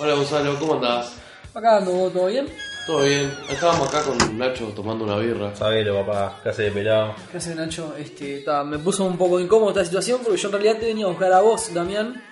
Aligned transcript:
Hola 0.00 0.14
Gonzalo, 0.14 0.58
¿cómo 0.58 0.74
andás? 0.74 1.12
Acá 1.52 1.76
ando, 1.76 2.08
¿todo 2.10 2.26
bien? 2.26 2.48
¿Todo 2.86 3.02
bien? 3.02 3.30
Estábamos 3.50 3.88
acá 3.88 4.02
con 4.02 4.38
Nacho 4.38 4.72
tomando 4.74 5.04
una 5.04 5.18
birra. 5.18 5.54
Sabelo, 5.54 6.04
papá, 6.04 6.40
clase 6.42 6.62
de 6.62 6.70
pelado. 6.70 7.14
¿Qué 7.30 7.36
haces, 7.36 7.54
Nacho? 7.54 7.94
Este, 7.98 8.38
ta, 8.40 8.64
me 8.64 8.78
puso 8.78 9.04
un 9.04 9.18
poco 9.18 9.38
incómodo 9.38 9.70
esta 9.70 9.84
situación 9.84 10.20
porque 10.24 10.38
yo 10.40 10.48
en 10.48 10.52
realidad 10.52 10.78
te 10.78 10.86
venía 10.86 11.04
a 11.04 11.08
buscar 11.08 11.32
a 11.32 11.40
vos, 11.42 11.72
Damián. 11.74 12.22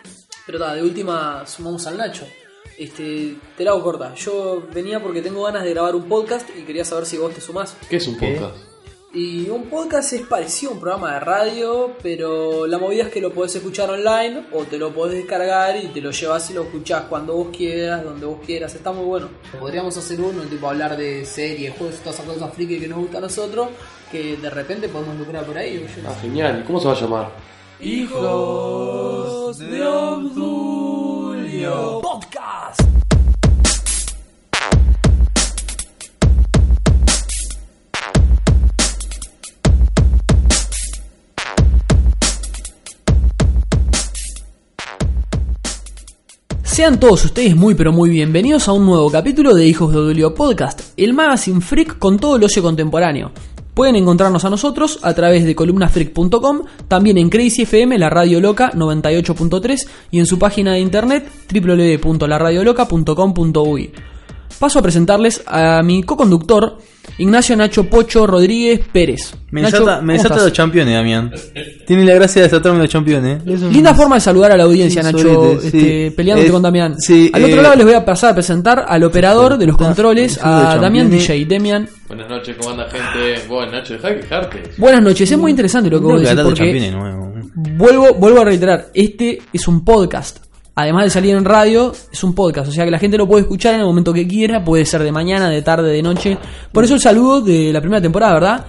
Pero 0.46 0.58
ta, 0.58 0.74
de 0.74 0.82
última 0.82 1.46
sumamos 1.46 1.86
al 1.86 1.98
Nacho. 1.98 2.26
Este, 2.78 3.36
te 3.56 3.64
la 3.64 3.72
hago 3.72 3.82
corta. 3.82 4.14
Yo 4.14 4.62
venía 4.72 5.02
porque 5.02 5.20
tengo 5.20 5.42
ganas 5.42 5.64
de 5.64 5.70
grabar 5.70 5.94
un 5.94 6.08
podcast 6.08 6.48
y 6.56 6.62
quería 6.62 6.86
saber 6.86 7.04
si 7.04 7.18
vos 7.18 7.34
te 7.34 7.42
sumás. 7.42 7.76
¿Qué 7.90 7.96
es 7.96 8.06
un 8.08 8.16
¿Qué? 8.16 8.32
podcast? 8.32 8.56
Y 9.20 9.48
un 9.50 9.64
podcast 9.64 10.12
es 10.12 10.22
parecido 10.28 10.70
a 10.70 10.74
un 10.74 10.80
programa 10.80 11.14
de 11.14 11.18
radio, 11.20 11.90
pero 12.00 12.68
la 12.68 12.78
movida 12.78 13.02
es 13.02 13.08
que 13.08 13.20
lo 13.20 13.32
podés 13.32 13.56
escuchar 13.56 13.90
online 13.90 14.44
o 14.52 14.62
te 14.62 14.78
lo 14.78 14.94
podés 14.94 15.16
descargar 15.16 15.76
y 15.76 15.88
te 15.88 16.00
lo 16.00 16.12
llevas 16.12 16.48
y 16.50 16.54
lo 16.54 16.62
escuchás 16.62 17.02
cuando 17.08 17.34
vos 17.34 17.48
quieras, 17.56 18.04
donde 18.04 18.26
vos 18.26 18.38
quieras. 18.46 18.72
Está 18.76 18.92
muy 18.92 19.04
bueno. 19.06 19.28
Podríamos 19.58 19.96
hacer 19.96 20.20
uno, 20.20 20.42
tipo 20.42 20.68
hablar 20.68 20.96
de 20.96 21.24
series, 21.26 21.74
juegos, 21.76 21.96
todas 21.96 22.20
esas 22.20 22.32
cosas 22.32 22.54
friki 22.54 22.78
que 22.78 22.86
nos 22.86 22.98
gustan 23.00 23.16
a 23.18 23.26
nosotros, 23.26 23.70
que 24.12 24.36
de 24.36 24.50
repente 24.50 24.88
podemos 24.88 25.16
lucrar 25.18 25.44
por 25.44 25.58
ahí. 25.58 25.84
yo 25.96 26.02
no 26.02 26.10
Ah, 26.10 26.14
sé. 26.14 26.20
genial. 26.20 26.60
¿Y 26.62 26.62
cómo 26.64 26.78
se 26.78 26.86
va 26.86 26.92
a 26.94 27.00
llamar? 27.00 27.28
Hijos 27.80 29.58
de 29.58 29.84
Obdulio 29.84 31.20
Podcast. 32.02 32.82
Sean 46.78 47.00
todos 47.00 47.24
ustedes 47.24 47.56
muy 47.56 47.74
pero 47.74 47.90
muy 47.90 48.08
bienvenidos 48.08 48.68
a 48.68 48.72
un 48.72 48.86
nuevo 48.86 49.10
capítulo 49.10 49.52
de 49.52 49.66
Hijos 49.66 49.90
de 49.90 49.98
Odulio 49.98 50.32
Podcast, 50.32 50.92
el 50.96 51.12
magazine 51.12 51.60
freak 51.60 51.98
con 51.98 52.20
todo 52.20 52.36
el 52.36 52.44
ocio 52.44 52.62
contemporáneo. 52.62 53.32
Pueden 53.74 53.96
encontrarnos 53.96 54.44
a 54.44 54.50
nosotros 54.50 55.00
a 55.02 55.12
través 55.12 55.44
de 55.44 55.56
columnafreak.com, 55.56 56.62
también 56.86 57.18
en 57.18 57.30
Crazy 57.30 57.62
FM, 57.62 57.98
la 57.98 58.10
radio 58.10 58.40
loca 58.40 58.70
98.3 58.70 59.88
y 60.12 60.20
en 60.20 60.26
su 60.26 60.38
página 60.38 60.74
de 60.74 60.78
internet 60.78 61.28
www.laradioloca.com.uy. 61.52 63.90
Paso 64.58 64.78
a 64.78 64.82
presentarles 64.82 65.42
a 65.46 65.82
mi 65.82 66.02
co-conductor, 66.02 66.78
Ignacio 67.18 67.56
Nacho 67.56 67.84
Pocho 67.84 68.26
Rodríguez 68.26 68.80
Pérez. 68.92 69.34
Me 69.50 69.62
Nacho, 69.62 69.84
desata, 69.84 70.36
los 70.44 70.52
campeones, 70.52 70.94
Damián. 70.94 71.32
Tiene 71.86 72.04
la 72.04 72.14
gracia 72.14 72.42
de 72.42 72.48
desatarme 72.48 72.80
los 72.80 72.92
campeones. 72.92 73.42
Es 73.46 73.62
un- 73.62 73.72
Linda 73.72 73.94
forma 73.94 74.16
de 74.16 74.20
saludar 74.20 74.52
a 74.52 74.56
la 74.56 74.64
audiencia, 74.64 75.02
Sí, 75.02 75.06
Nacho, 75.12 75.18
solete, 75.34 75.66
este, 75.66 76.08
sí. 76.10 76.14
peleándote 76.16 76.48
Eh, 76.48 76.52
con 76.52 76.62
Damián. 76.62 76.94
sí, 77.00 77.30
Al 77.32 77.44
otro 77.44 77.60
eh, 77.60 77.62
lado 77.62 77.76
les 77.76 77.84
voy 77.86 77.94
a 77.94 78.04
pasar 78.04 78.30
a 78.32 78.34
presentar 78.34 78.84
al 78.88 79.04
operador 79.04 79.56
de 79.58 79.66
los 79.66 79.76
controles, 79.76 80.38
a 80.42 80.74
de 80.74 80.80
Damián. 80.80 81.10
DJ. 81.10 81.44
Damián, 81.46 81.88
Buenas 82.08 82.28
noches, 82.28 82.56
¿cómo 82.58 82.70
anda 82.70 82.86
gente? 82.90 83.46
Bueno, 83.48 83.72
Nacho, 83.72 83.94
deja 83.94 84.08
de 84.08 84.20
quejarte. 84.20 84.62
buenas 84.78 85.02
noches. 85.02 85.30
Es 85.30 85.38
muy 85.38 85.50
interesante 85.50 85.88
lo 85.90 86.00
que 86.00 86.06
vos 86.06 86.20
decís 86.20 86.40
porque 86.42 86.90
nuevo. 86.90 87.32
vuelvo, 87.54 88.14
vuelvo 88.14 88.40
a 88.40 88.44
reiterar, 88.44 88.86
este 88.94 89.40
es 89.52 89.68
un 89.68 89.84
podcast. 89.84 90.47
Además 90.80 91.06
de 91.06 91.10
salir 91.10 91.34
en 91.34 91.44
radio, 91.44 91.92
es 92.12 92.22
un 92.22 92.36
podcast. 92.36 92.68
O 92.68 92.70
sea 92.70 92.84
que 92.84 92.92
la 92.92 93.00
gente 93.00 93.18
lo 93.18 93.26
puede 93.26 93.42
escuchar 93.42 93.74
en 93.74 93.80
el 93.80 93.86
momento 93.86 94.12
que 94.12 94.28
quiera. 94.28 94.62
Puede 94.62 94.84
ser 94.84 95.02
de 95.02 95.10
mañana, 95.10 95.50
de 95.50 95.60
tarde, 95.60 95.90
de 95.92 96.00
noche. 96.04 96.38
Por 96.70 96.84
eso 96.84 96.94
el 96.94 97.00
saludo 97.00 97.40
de 97.40 97.72
la 97.72 97.80
primera 97.80 98.00
temporada, 98.00 98.34
¿verdad? 98.34 98.66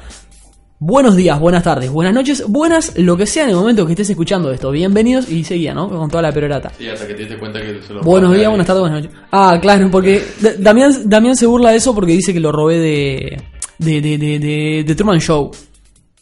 Buenos 0.80 1.15
días, 1.15 1.39
buenas 1.39 1.61
tardes, 1.61 1.91
buenas 1.91 2.13
noches, 2.13 2.45
buenas, 2.47 2.97
lo 2.97 3.15
que 3.15 3.27
sea 3.27 3.43
en 3.43 3.49
el 3.49 3.57
momento 3.57 3.85
que 3.85 3.91
estés 3.91 4.09
escuchando 4.09 4.49
esto. 4.49 4.71
Bienvenidos 4.71 5.30
y 5.30 5.43
seguía, 5.43 5.71
¿no? 5.73 5.87
Con 5.87 6.09
toda 6.09 6.23
la 6.23 6.31
perorata. 6.31 6.71
Sí, 6.75 6.87
hasta 6.87 7.05
que 7.05 7.13
te 7.13 7.19
diste 7.19 7.37
cuenta 7.37 7.61
que 7.61 7.80
se 7.85 7.93
lo 7.93 8.02
Buenos 8.02 8.33
días, 8.33 8.47
buenas 8.47 8.65
tardes, 8.65 8.81
buenas 8.81 9.03
noches. 9.03 9.19
Ah, 9.31 9.59
claro, 9.61 9.91
porque 9.91 10.23
Damián, 10.57 10.91
Damián 11.05 11.35
se 11.35 11.45
burla 11.45 11.69
de 11.69 11.77
eso 11.77 11.93
porque 11.93 12.13
dice 12.13 12.33
que 12.33 12.39
lo 12.39 12.52
robé 12.52 12.80
de. 12.80 13.43
de, 13.77 14.02
de, 14.02 14.17
de, 14.17 14.39
de, 14.39 14.83
de 14.83 14.95
Truman 14.95 15.19
Show. 15.19 15.52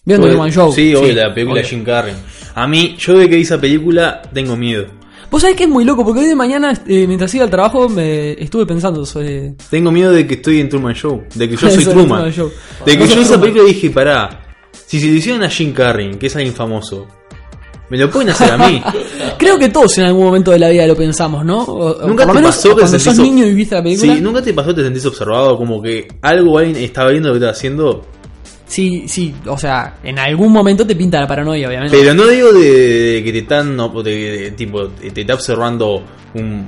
¿Vieron 0.03 0.27
Truman 0.27 0.51
Show? 0.51 0.73
Sí, 0.73 0.93
obvio, 0.93 1.13
la 1.13 1.33
película 1.33 1.61
de 1.61 1.61
obvio. 1.61 1.69
Jim 1.69 1.85
Carrey. 1.85 2.13
A 2.55 2.67
mí, 2.67 2.95
yo 2.99 3.17
de 3.17 3.29
que 3.29 3.37
vi 3.37 3.43
esa 3.43 3.61
película, 3.61 4.21
tengo 4.33 4.57
miedo. 4.57 4.96
Vos 5.29 5.41
sabés 5.41 5.57
que 5.57 5.63
es 5.63 5.69
muy 5.69 5.83
loco 5.83 6.05
porque 6.05 6.21
hoy 6.21 6.25
de 6.27 6.35
mañana, 6.35 6.73
eh, 6.87 7.05
mientras 7.05 7.33
iba 7.35 7.43
al 7.43 7.49
trabajo, 7.49 7.89
me 7.89 8.31
estuve 8.41 8.65
pensando 8.65 9.05
sobre. 9.05 9.55
Tengo 9.69 9.91
miedo 9.91 10.11
de 10.11 10.25
que 10.25 10.35
estoy 10.35 10.59
en 10.61 10.69
Truman 10.69 10.93
Show. 10.95 11.23
De 11.35 11.49
que 11.49 11.55
yo 11.57 11.69
soy 11.69 11.83
Truman. 11.83 12.07
Truman 12.07 12.31
Show. 12.31 12.51
De 12.85 12.97
que 12.97 13.07
yo 13.07 13.15
sos 13.15 13.25
esa 13.25 13.39
película 13.39 13.65
dije, 13.65 13.89
pará. 13.89 14.43
Si 14.85 14.99
se 15.01 15.07
lo 15.07 15.13
hicieron 15.13 15.43
a 15.43 15.49
Jim 15.49 15.73
Carrey, 15.73 16.15
que 16.17 16.27
es 16.27 16.35
alguien 16.37 16.53
famoso, 16.53 17.05
me 17.89 17.97
lo 17.97 18.09
pueden 18.09 18.29
hacer 18.29 18.51
a 18.51 18.57
mí. 18.57 18.81
Creo 19.37 19.59
que 19.59 19.67
todos 19.67 19.97
en 19.97 20.05
algún 20.05 20.23
momento 20.25 20.51
de 20.51 20.59
la 20.59 20.69
vida 20.69 20.87
lo 20.87 20.95
pensamos, 20.95 21.43
¿no? 21.43 21.63
O- 21.63 21.91
o 22.03 22.07
¿Nunca 22.07 22.23
por 22.25 22.33
te 22.35 22.41
menos 22.41 22.55
pasó 22.55 22.69
que 22.69 22.75
cuando 22.81 22.99
sentís 22.99 23.15
sos 23.17 23.25
niño 23.25 23.45
y 23.45 23.53
viste 23.53 23.75
la 23.75 23.83
película? 23.83 24.15
Sí, 24.15 24.21
¿nunca 24.21 24.41
te 24.41 24.53
pasó 24.53 24.73
te 24.73 24.81
sentís 24.83 25.05
observado? 25.05 25.57
Como 25.57 25.81
que 25.81 26.07
algo 26.21 26.57
alguien 26.57 26.77
estaba 26.77 27.09
viendo 27.11 27.29
lo 27.29 27.35
que 27.35 27.39
estás 27.45 27.57
haciendo. 27.57 28.05
Sí, 28.67 29.07
sí, 29.07 29.33
o 29.47 29.57
sea, 29.57 29.95
en 30.03 30.19
algún 30.19 30.51
momento 30.51 30.85
te 30.85 30.95
pinta 30.95 31.19
la 31.19 31.27
paranoia, 31.27 31.67
obviamente. 31.67 31.97
Pero 31.97 32.13
no 32.13 32.27
digo 32.27 32.51
de, 32.51 32.59
de 33.13 33.23
que 33.23 33.31
te 33.31 33.39
están, 33.39 33.75
no, 33.75 33.89
de, 34.03 34.11
de- 34.15 34.51
tipo, 34.51 34.87
te 34.89 35.21
está 35.21 35.33
observando 35.33 36.03
un 36.33 36.67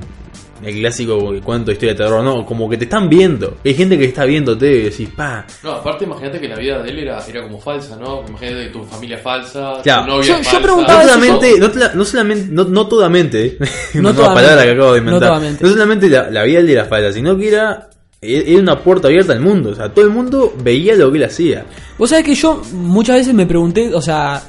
el 0.61 0.75
clásico 0.75 1.17
cuento 1.41 1.67
de 1.67 1.71
historia 1.75 1.93
de 1.93 1.99
terror, 2.03 2.21
no, 2.21 2.45
como 2.45 2.69
que 2.69 2.75
te 2.75 2.83
están 2.83 3.07
viendo. 3.07 3.59
Hay 3.63 3.73
gente 3.75 3.97
que 3.97 4.03
está 4.03 4.25
viéndote 4.25 4.69
y 4.69 4.81
decís, 4.89 5.07
pa, 5.15 5.45
No, 5.63 5.71
aparte 5.71 6.03
imagínate 6.03 6.37
que 6.37 6.49
la 6.49 6.57
vida 6.57 6.83
de 6.83 6.89
él 6.89 6.99
era, 6.99 7.25
era 7.25 7.43
como 7.43 7.61
falsa, 7.61 7.95
¿no? 7.95 8.25
Imagínate 8.27 8.65
que 8.65 8.69
tu 8.73 8.83
familia 8.83 9.15
es 9.15 9.23
falsa, 9.23 9.81
Ya. 9.85 10.01
tu 10.01 10.07
novia 10.07 10.27
Yo- 10.27 10.33
es 10.35 10.39
yo 10.39 10.51
falsa. 10.51 10.61
preguntaba 10.61 10.97
no 10.99 11.05
eso 11.05 11.13
solamente, 11.13 11.59
no, 11.61 11.71
tla- 11.71 11.93
no 11.93 12.03
solamente, 12.03 12.47
no, 12.51 12.63
no 12.65 12.87
todamente, 12.89 13.45
eh. 13.45 13.57
No 14.01 14.13
todamente. 14.13 14.41
palabra 14.41 14.63
que 14.65 14.71
acabo 14.71 14.91
de 14.91 14.99
inventar. 14.99 15.41
No 15.41 15.49
No, 15.61 15.69
solamente 15.69 16.09
la, 16.09 16.29
la 16.29 16.43
vida 16.43 16.57
de 16.57 16.63
él 16.65 16.69
era 16.71 16.83
falsa, 16.83 17.13
sino 17.13 17.37
que 17.37 17.47
era, 17.47 17.89
era 18.21 18.59
una 18.59 18.83
puerta 18.83 19.07
abierta 19.07 19.33
al 19.33 19.41
mundo. 19.41 19.69
O 19.69 19.75
sea, 19.75 19.93
todo 19.93 20.05
el 20.05 20.11
mundo 20.11 20.53
veía 20.63 20.95
lo 20.95 21.11
que 21.11 21.17
él 21.19 21.23
hacía. 21.25 21.65
Vos 21.97 22.09
sabés 22.09 22.25
que 22.25 22.35
yo 22.35 22.61
muchas 22.73 23.17
veces 23.17 23.33
me 23.33 23.45
pregunté, 23.45 23.93
o 23.93 24.01
sea, 24.01 24.41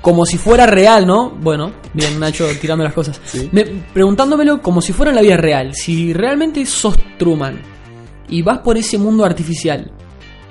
como 0.00 0.24
si 0.26 0.38
fuera 0.38 0.66
real, 0.66 1.06
¿no? 1.06 1.30
Bueno, 1.30 1.72
bien, 1.94 2.18
Nacho 2.18 2.46
tirando 2.60 2.84
las 2.84 2.92
cosas. 2.94 3.20
Me- 3.52 3.64
preguntándomelo 3.92 4.60
como 4.62 4.80
si 4.80 4.92
fuera 4.92 5.10
en 5.10 5.16
la 5.16 5.22
vida 5.22 5.36
real. 5.36 5.74
Si 5.74 6.12
realmente 6.12 6.64
sos 6.66 6.96
Truman 7.18 7.60
y 8.28 8.42
vas 8.42 8.58
por 8.58 8.76
ese 8.76 8.96
mundo 8.98 9.24
artificial, 9.24 9.90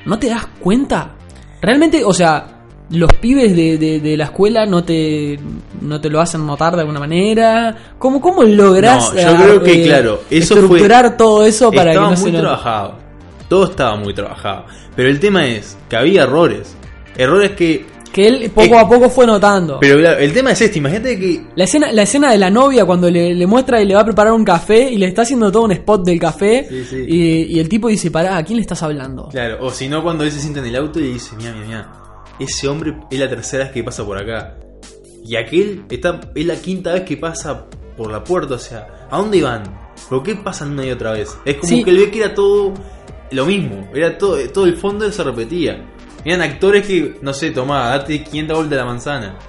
¿no 0.06 0.18
te 0.20 0.28
das 0.30 0.46
cuenta? 0.60 1.16
Realmente, 1.62 2.04
o 2.06 2.14
sea, 2.14 2.59
los 2.92 3.14
pibes 3.14 3.56
de, 3.56 3.78
de- 3.78 4.00
de 4.00 4.18
la 4.18 4.26
escuela 4.26 4.66
no 4.66 4.84
te, 4.84 5.40
no 5.82 6.02
te 6.02 6.10
lo 6.10 6.20
hacen 6.22 6.46
notar 6.46 6.74
de 6.76 6.82
alguna 6.82 7.00
manera. 7.00 7.94
¿Cómo, 7.98 8.20
cómo 8.20 8.44
lográs 8.44 9.14
No, 9.14 9.22
yo 9.22 9.38
creo 9.44 9.64
que, 9.64 9.84
eh, 9.84 9.86
claro, 9.86 10.22
eso 10.30 10.56
fue- 10.56 10.64
estructurar 10.64 11.16
todo 11.18 11.46
eso 11.46 11.72
para 11.72 11.92
estaba 11.92 12.10
que 12.10 12.16
no 12.16 12.22
muy 12.22 12.32
se 12.32 12.38
trabajado. 12.38 12.96
Todo 13.48 13.64
estaba 13.66 13.96
muy 13.96 14.14
trabajado. 14.14 14.66
Pero 14.96 15.10
el 15.10 15.20
tema 15.20 15.46
es 15.48 15.78
que 15.90 15.96
había 15.98 16.24
errores. 16.24 16.76
Errores 17.18 17.52
que. 17.52 17.86
Que 18.12 18.28
él 18.28 18.52
poco 18.54 18.74
Eh, 18.76 18.80
a 18.80 18.88
poco 18.90 19.08
fue 19.10 19.28
notando. 19.28 19.78
Pero 19.80 20.00
claro, 20.00 20.18
el 20.20 20.34
tema 20.34 20.52
es 20.52 20.62
este. 20.62 20.80
Imagínate 20.80 21.20
que. 21.20 21.42
La 21.56 21.64
escena, 21.66 21.92
la 21.92 22.02
escena 22.04 22.32
de 22.32 22.38
la 22.40 22.50
novia 22.50 22.86
cuando 22.86 23.10
le, 23.10 23.34
le 23.36 23.46
muestra 23.48 23.82
y 23.82 23.86
le 23.86 23.94
va 23.94 24.02
a 24.02 24.06
preparar 24.06 24.34
un 24.34 24.44
café 24.44 24.90
y 24.90 24.98
le 24.98 25.06
está 25.08 25.22
haciendo 25.22 25.52
todo 25.52 25.64
un 25.64 25.72
spot 25.74 26.04
del 26.06 26.20
café 26.20 26.66
Sí, 26.70 26.84
sí. 26.90 27.06
Y, 27.08 27.56
y 27.56 27.60
el 27.60 27.70
tipo 27.70 27.88
dice, 27.88 28.10
pará, 28.10 28.38
¿a 28.38 28.44
quién 28.44 28.58
le 28.58 28.62
estás 28.62 28.82
hablando? 28.82 29.28
Claro, 29.30 29.58
o 29.62 29.70
si 29.72 29.88
no, 29.88 30.02
cuando 30.04 30.24
él 30.24 30.32
se 30.32 30.40
sienta 30.40 30.60
en 30.60 30.66
el 30.68 30.76
auto 30.76 31.00
y 31.00 31.14
dice: 31.14 31.36
Mira, 31.38 31.52
mira, 31.54 31.66
mira. 31.68 31.90
Ese 32.40 32.68
hombre 32.68 32.96
es 33.12 33.20
la 33.20 33.30
tercera 33.30 33.66
vez 33.66 33.74
que 33.74 33.84
pasa 33.84 34.06
por 34.06 34.18
acá. 34.18 34.56
Y 35.24 35.36
aquel 35.36 35.84
está, 35.90 36.22
es 36.34 36.46
la 36.46 36.56
quinta 36.56 36.94
vez 36.94 37.04
que 37.04 37.18
pasa 37.18 37.66
por 37.98 38.10
la 38.12 38.24
puerta. 38.24 38.56
O 38.56 38.60
sea, 38.60 39.08
¿a 39.12 39.18
dónde 39.18 39.42
van? 39.42 39.64
¿Por 40.10 40.24
qué 40.24 40.36
pasan 40.36 40.72
una 40.72 40.86
y 40.86 40.92
otra 40.92 41.12
vez? 41.12 41.38
Es 41.46 41.56
como 41.58 41.68
Sí. 41.70 41.84
que 41.84 41.90
él 41.92 41.98
ve 41.98 42.12
que 42.12 42.20
era 42.24 42.34
todo 42.34 42.74
lo 43.32 43.46
mismo. 43.46 43.88
Era 43.94 44.18
todo, 44.18 44.38
todo 44.50 44.66
el 44.66 44.76
fondo 44.78 45.12
se 45.12 45.24
repetía. 45.24 45.86
Eran 46.26 46.42
actores 46.42 46.86
que, 46.88 47.16
no 47.22 47.34
sé, 47.34 47.52
tomá, 47.52 47.90
date 47.90 48.24
500 48.24 48.58
vueltas 48.58 48.78
a 48.80 48.82
la 48.82 48.86
manzana. 48.88 49.40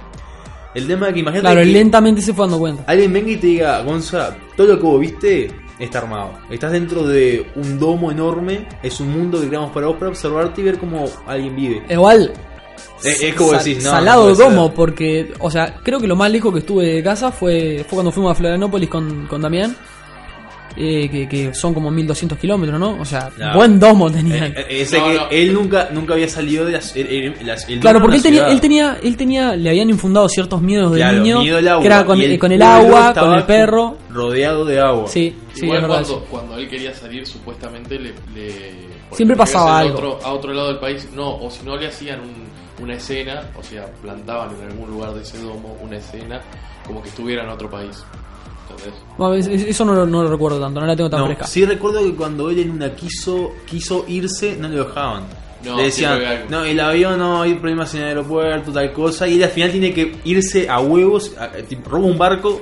El 0.73 0.87
tema 0.87 1.07
es 1.09 1.13
que 1.13 1.19
imagínate 1.19 1.47
Claro, 1.47 1.59
que 1.61 1.65
lentamente 1.73 2.21
se 2.21 2.33
fue 2.33 2.45
dando 2.45 2.59
cuenta. 2.59 2.83
alguien 2.87 3.11
venga 3.11 3.29
y 3.31 3.37
te 3.37 3.47
diga, 3.47 3.81
Gonza, 3.83 4.37
todo 4.55 4.67
lo 4.67 4.77
que 4.77 4.83
vos 4.85 4.99
viste 5.01 5.51
está 5.79 5.97
armado. 5.99 6.31
Estás 6.49 6.71
dentro 6.71 7.03
de 7.05 7.45
un 7.55 7.77
domo 7.77 8.09
enorme, 8.11 8.67
es 8.81 8.99
un 9.01 9.11
mundo 9.11 9.41
que 9.41 9.47
creamos 9.47 9.71
para 9.71 9.87
vos 9.87 9.97
para 9.97 10.09
observarte 10.11 10.61
y 10.61 10.63
ver 10.63 10.77
cómo 10.77 11.05
alguien 11.27 11.55
vive. 11.57 11.83
Igual, 11.89 12.31
Es, 13.03 13.21
es 13.21 13.33
como 13.35 13.51
decís, 13.53 13.83
no. 13.83 13.89
salado 13.91 14.29
no 14.29 14.35
domo, 14.35 14.65
ser. 14.67 14.75
porque, 14.75 15.33
o 15.39 15.49
sea, 15.49 15.75
creo 15.83 15.99
que 15.99 16.07
lo 16.07 16.15
más 16.15 16.29
lejos 16.31 16.53
que 16.53 16.59
estuve 16.59 16.85
de 16.85 17.03
casa 17.03 17.31
fue, 17.31 17.79
fue 17.87 17.95
cuando 17.97 18.11
fuimos 18.11 18.31
a 18.31 18.35
Florianópolis 18.35 18.89
con, 18.89 19.25
con 19.27 19.41
Damián. 19.41 19.75
eh, 20.77 21.09
que, 21.11 21.27
que 21.27 21.53
son 21.53 21.73
como 21.73 21.91
1200 21.91 22.37
kilómetros, 22.37 22.79
¿no? 22.79 22.97
O 23.01 23.03
sea, 23.03 23.29
No. 23.37 23.55
buen 23.55 23.77
domo 23.77 24.09
tenían. 24.09 24.45
Eh, 24.45 24.53
eh, 24.57 24.65
ese 24.83 24.99
No, 24.99 25.05
que 25.05 25.13
no. 25.15 25.27
él 25.29 25.53
nunca, 25.53 25.89
nunca 25.91 26.13
había 26.13 26.29
salido 26.29 26.63
de 26.65 26.71
las, 26.71 26.95
el- 26.95 27.07
el- 27.07 27.35
las- 27.45 27.67
el 27.67 27.81
Claro, 27.81 27.99
porque 27.99 28.15
él 28.17 28.23
tenía, 28.23 28.47
él 28.47 28.61
tenía, 28.61 28.97
él 29.03 29.17
tenía, 29.17 29.55
le 29.57 29.69
habían 29.69 29.89
infundado 29.89 30.29
ciertos 30.29 30.61
miedos 30.61 30.93
de 30.93 30.99
Claro, 30.99 31.17
niño, 31.19 31.41
miedo 31.41 31.57
al 31.57 31.67
agua. 31.67 31.81
que 31.81 31.87
era 31.87 32.05
con, 32.05 32.21
y 32.21 32.23
eh, 32.23 32.39
con 32.39 32.51
el 32.53 32.59
pueblo 32.59 32.73
agua, 32.97 33.13
con 33.13 33.33
el 33.33 33.43
perro. 33.43 33.97
Rodeado 34.11 34.63
de 34.63 34.79
agua. 34.79 35.07
Sí, 35.09 35.35
sí, 35.53 35.65
Igual 35.65 35.81
es 35.83 35.87
verdad. 35.89 36.05
cuando, 36.29 36.57
él 36.57 36.69
quería 36.69 36.93
salir, 36.95 37.27
supuestamente 37.27 37.99
le. 37.99 38.13
le- 38.33 38.91
Siempre 39.11 39.35
pasaba 39.35 39.79
algo. 39.79 39.91
A 39.91 39.95
otro, 39.97 40.19
a 40.23 40.31
otro 40.33 40.53
lado 40.53 40.67
del 40.69 40.79
país, 40.79 41.09
no, 41.13 41.35
o 41.35 41.51
si 41.51 41.65
no 41.65 41.75
le 41.75 41.87
hacían 41.87 42.21
un- 42.21 42.50
una 42.81 42.95
escena, 42.95 43.43
o 43.57 43.63
sea, 43.63 43.85
plantaban 44.01 44.49
en 44.59 44.71
algún 44.71 44.89
lugar 44.89 45.13
de 45.13 45.21
ese 45.21 45.37
domo 45.39 45.77
una 45.81 45.97
escena 45.97 46.41
como 46.85 47.01
que 47.01 47.09
estuviera 47.09 47.43
en 47.43 47.49
otro 47.49 47.69
país. 47.69 48.03
eso 49.69 49.85
no, 49.85 49.93
lo- 49.93 50.05
no 50.05 50.23
lo 50.23 50.29
recuerdo 50.31 50.59
tanto, 50.59 50.79
no 50.79 50.85
la 50.87 50.95
tengo 50.95 51.09
tan 51.09 51.19
No, 51.19 51.25
fresca. 51.27 51.45
sí 51.45 51.65
recuerdo 51.65 52.03
que 52.03 52.13
cuando 52.15 52.49
él 52.49 52.59
en 52.59 52.71
una 52.71 52.93
quiso 52.95 53.51
quiso 53.65 54.05
irse, 54.07 54.55
no 54.57 54.67
le 54.67 54.77
dejaban. 54.77 55.23
No, 55.63 55.77
le 55.77 55.83
decían, 55.83 56.19
no, 56.49 56.63
el 56.63 56.79
avión 56.79 57.19
no 57.19 57.43
hay 57.43 57.53
problemas 57.53 57.93
en 57.93 58.01
el 58.01 58.07
aeropuerto, 58.07 58.71
tal 58.71 58.91
cosa, 58.93 59.27
y 59.27 59.35
él 59.35 59.43
al 59.43 59.49
final 59.51 59.71
tiene 59.71 59.93
que 59.93 60.15
irse 60.23 60.67
a 60.67 60.79
huevos, 60.79 61.35
a- 61.37 61.49
tipo, 61.51 61.87
roba 61.91 62.05
un 62.07 62.17
barco, 62.17 62.61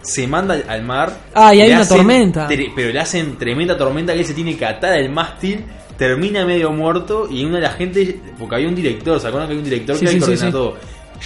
se 0.00 0.26
manda 0.26 0.54
al, 0.54 0.64
al 0.66 0.82
mar. 0.82 1.14
Ah, 1.34 1.54
y 1.54 1.60
hay 1.60 1.70
una 1.72 1.80
hacen 1.80 1.96
tormenta. 1.98 2.48
tre- 2.48 2.72
pero 2.74 2.90
le 2.90 3.00
hacen 3.00 3.36
tremenda 3.36 3.76
tormenta 3.76 4.14
que 4.14 4.20
él 4.20 4.24
se 4.24 4.32
tiene 4.32 4.56
que 4.56 4.64
atar 4.64 4.94
al 4.94 5.10
mástil, 5.10 5.62
termina 5.98 6.46
medio 6.46 6.70
muerto, 6.72 7.26
y 7.30 7.44
una 7.44 7.56
de 7.56 7.62
la 7.62 7.70
gente, 7.72 8.20
porque 8.38 8.54
había 8.54 8.68
un 8.68 8.74
director, 8.74 9.20
¿se 9.20 9.26
acuerdan 9.28 9.48
que 9.48 9.52
hay 9.54 9.58
un 9.58 9.64
director 9.64 9.96
Sí, 9.96 10.06
que, 10.06 10.12
sí, 10.12 10.14
que 10.18 10.20
sí, 10.24 10.30
ordena 10.30 10.46
sí. 10.46 10.52
todo? 10.52 10.76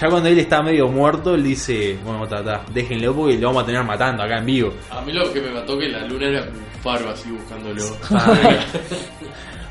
Ya 0.00 0.08
cuando 0.08 0.28
él 0.30 0.38
está 0.38 0.62
medio 0.62 0.88
muerto, 0.88 1.34
él 1.34 1.44
dice, 1.44 1.98
bueno, 2.02 2.26
ta, 2.26 2.42
ta, 2.42 2.62
déjenlo 2.72 3.14
porque 3.14 3.36
lo 3.36 3.48
vamos 3.48 3.62
a 3.64 3.66
tener 3.66 3.84
matando 3.84 4.22
acá 4.22 4.38
en 4.38 4.46
vivo. 4.46 4.72
A 4.90 5.02
mí 5.02 5.12
lo 5.12 5.30
que 5.30 5.40
me 5.42 5.50
mató 5.50 5.78
que 5.78 5.86
la 5.90 6.06
luna 6.08 6.28
era 6.28 6.42
un 6.44 6.82
faro 6.82 7.10
así 7.10 7.30
buscándolo. 7.30 7.82
Ah, 8.10 8.34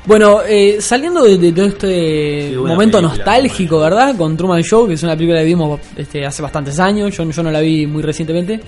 Bueno, 0.04 0.40
eh, 0.48 0.78
saliendo 0.80 1.22
de, 1.22 1.38
de 1.38 1.52
todo 1.52 1.66
este 1.66 2.54
momento 2.56 2.98
película, 2.98 3.02
nostálgico, 3.02 3.76
Truman 3.76 3.90
¿verdad? 3.90 4.16
Con 4.16 4.36
Truman 4.36 4.62
Show, 4.62 4.86
que 4.88 4.94
es 4.94 5.02
una 5.04 5.14
película 5.14 5.38
que 5.40 5.44
vimos 5.46 5.80
este, 5.96 6.26
hace 6.26 6.42
bastantes 6.42 6.78
años, 6.80 7.16
yo, 7.16 7.24
yo 7.30 7.42
no 7.42 7.50
la 7.52 7.60
vi 7.60 7.86
muy 7.86 8.02
recientemente. 8.02 8.60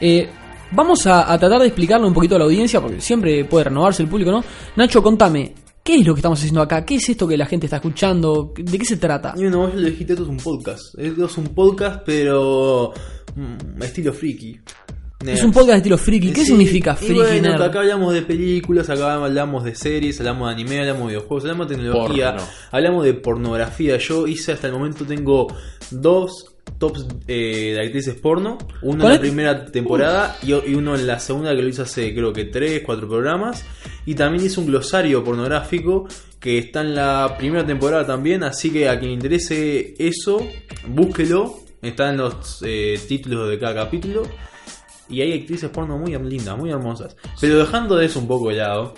Eh, 0.00 0.28
vamos 0.70 1.04
a, 1.08 1.32
a 1.32 1.38
tratar 1.38 1.60
de 1.60 1.66
explicarle 1.66 2.06
un 2.06 2.14
poquito 2.14 2.36
a 2.36 2.38
la 2.38 2.44
audiencia, 2.44 2.80
porque 2.80 3.00
siempre 3.00 3.44
puede 3.44 3.64
renovarse 3.64 4.02
el 4.02 4.08
público, 4.08 4.30
¿no? 4.30 4.44
Nacho, 4.76 5.02
contame, 5.02 5.52
¿qué 5.86 6.00
es 6.00 6.06
lo 6.06 6.14
que 6.14 6.18
estamos 6.18 6.38
haciendo 6.40 6.60
acá? 6.60 6.84
¿Qué 6.84 6.96
es 6.96 7.08
esto 7.08 7.28
que 7.28 7.36
la 7.36 7.46
gente 7.46 7.66
está 7.66 7.76
escuchando? 7.76 8.52
¿De 8.56 8.76
qué 8.78 8.84
se 8.84 8.96
trata? 8.96 9.32
Y 9.36 9.42
bueno, 9.42 9.58
vos 9.60 9.74
lo 9.74 9.88
dijiste, 9.88 10.14
esto 10.14 10.24
es 10.24 10.28
un 10.28 10.36
podcast. 10.38 10.82
Esto 10.98 11.24
es 11.26 11.38
un 11.38 11.46
podcast, 11.54 12.02
pero. 12.04 12.92
mm, 13.36 13.82
estilo 13.82 14.12
friki. 14.12 14.58
Es 15.24 15.42
un 15.42 15.50
podcast 15.50 15.70
de 15.72 15.76
estilo 15.78 15.96
friki. 15.98 16.30
¿Qué 16.32 16.40
Sí, 16.40 16.46
significa 16.48 16.92
y 17.00 17.04
friki 17.06 17.20
bueno, 17.20 17.48
nerd? 17.50 17.62
acá 17.62 17.78
hablamos 17.80 18.12
de 18.12 18.22
películas, 18.22 18.90
acá 18.90 19.14
hablamos 19.14 19.64
de 19.64 19.74
series, 19.74 20.18
hablamos 20.20 20.48
de 20.48 20.54
anime, 20.54 20.80
hablamos 20.80 21.02
de 21.04 21.08
videojuegos, 21.14 21.44
hablamos 21.44 21.68
de 21.68 21.74
tecnología, 21.76 22.32
Porno. 22.32 22.48
hablamos 22.72 23.04
de 23.04 23.14
pornografía. 23.14 23.96
Yo 23.96 24.26
hice 24.26 24.52
hasta 24.52 24.66
el 24.66 24.72
momento, 24.74 25.04
tengo 25.06 25.46
dos 25.90 26.55
tops 26.78 27.06
eh, 27.26 27.72
de 27.74 27.80
actrices 27.80 28.14
porno. 28.14 28.58
Uno 28.82 28.94
en 28.94 29.00
¿Cuál 29.00 29.14
la 29.14 29.20
primera 29.20 29.64
temporada 29.66 30.36
y, 30.42 30.52
y 30.52 30.74
uno 30.74 30.94
en 30.94 31.06
la 31.06 31.18
segunda 31.18 31.54
que 31.54 31.62
lo 31.62 31.68
hice 31.68 31.82
hace 31.82 32.14
creo 32.14 32.32
que 32.32 32.44
tres, 32.44 32.82
cuatro 32.84 33.08
programas. 33.08 33.64
Y 34.04 34.14
también 34.14 34.44
hice 34.44 34.60
un 34.60 34.66
glosario 34.66 35.24
pornográfico 35.24 36.06
que 36.38 36.58
está 36.58 36.82
en 36.82 36.94
la 36.94 37.34
primera 37.38 37.64
temporada 37.66 38.06
también. 38.06 38.42
Así 38.44 38.70
que 38.70 38.88
a 38.88 38.98
quien 38.98 39.10
le 39.10 39.14
interese 39.14 39.94
eso, 39.98 40.46
búsquelo. 40.88 41.60
Está 41.82 42.10
en 42.10 42.16
los 42.18 42.62
eh, 42.64 42.98
títulos 43.06 43.48
de 43.48 43.58
cada 43.58 43.74
capítulo. 43.74 44.22
Y 45.08 45.20
hay 45.20 45.38
actrices 45.40 45.70
porno 45.70 45.98
muy 45.98 46.16
lindas, 46.18 46.58
muy 46.58 46.70
hermosas. 46.70 47.16
Pero 47.40 47.58
dejando 47.58 47.96
de 47.96 48.06
eso 48.06 48.18
un 48.18 48.26
poco 48.26 48.48
de 48.48 48.56
lado, 48.56 48.94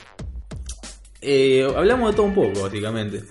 eh, 1.21 1.69
hablamos 1.77 2.11
de 2.11 2.17
todo 2.17 2.27
un 2.27 2.35
poco, 2.35 2.63
básicamente. 2.63 3.25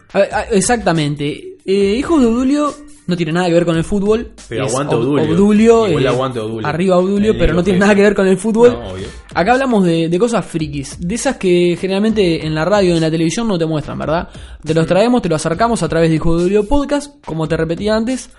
Exactamente. 0.51 1.57
Hijos 1.65 2.21
de 2.21 2.27
Odulio 2.27 2.73
no 3.07 3.15
tiene 3.17 3.31
nada 3.31 3.47
que 3.47 3.53
ver 3.53 3.65
con 3.65 3.75
el 3.77 3.83
fútbol. 3.83 4.31
Pero 4.47 4.65
Es 4.65 4.71
aguante 4.71 4.95
Ob- 4.95 4.99
Odulio. 4.99 5.23
Obdulio, 5.33 5.87
Igual 5.87 6.03
eh, 6.03 6.07
aguante 6.09 6.39
Odulio. 6.39 6.67
Arriba 6.67 6.97
Odulio, 6.97 7.31
El 7.31 7.37
pero 7.37 7.53
no 7.53 7.63
tiene 7.63 7.79
nada 7.79 7.95
que 7.95 8.01
ver 8.01 8.13
con 8.13 8.27
el 8.27 8.37
fútbol. 8.37 8.71
No, 8.73 8.91
obvio. 8.91 9.07
Acá 9.33 9.53
hablamos 9.53 9.83
de, 9.85 10.09
de 10.09 10.19
cosas 10.19 10.45
frikis, 10.45 10.97
de 10.99 11.15
esas 11.15 11.37
que 11.37 11.77
generalmente 11.79 12.45
en 12.45 12.53
la 12.53 12.65
radio 12.65 12.93
y 12.93 12.97
en 12.97 13.01
la 13.01 13.09
televisión 13.11 13.47
no 13.47 13.57
te 13.57 13.65
muestran, 13.65 13.97
¿verdad? 13.97 14.27
Te 14.63 14.73
los 14.73 14.85
traemos, 14.85 15.21
te 15.21 15.29
los 15.29 15.43
acercamos 15.45 15.81
a 15.83 15.89
través 15.89 16.09
de 16.09 16.15
Hijo 16.17 16.35
de 16.35 16.41
Odulio 16.43 16.67
Podcast, 16.67 17.15
como 17.25 17.47
te 17.47 17.55
repetía 17.57 17.95
antes, 17.95 18.29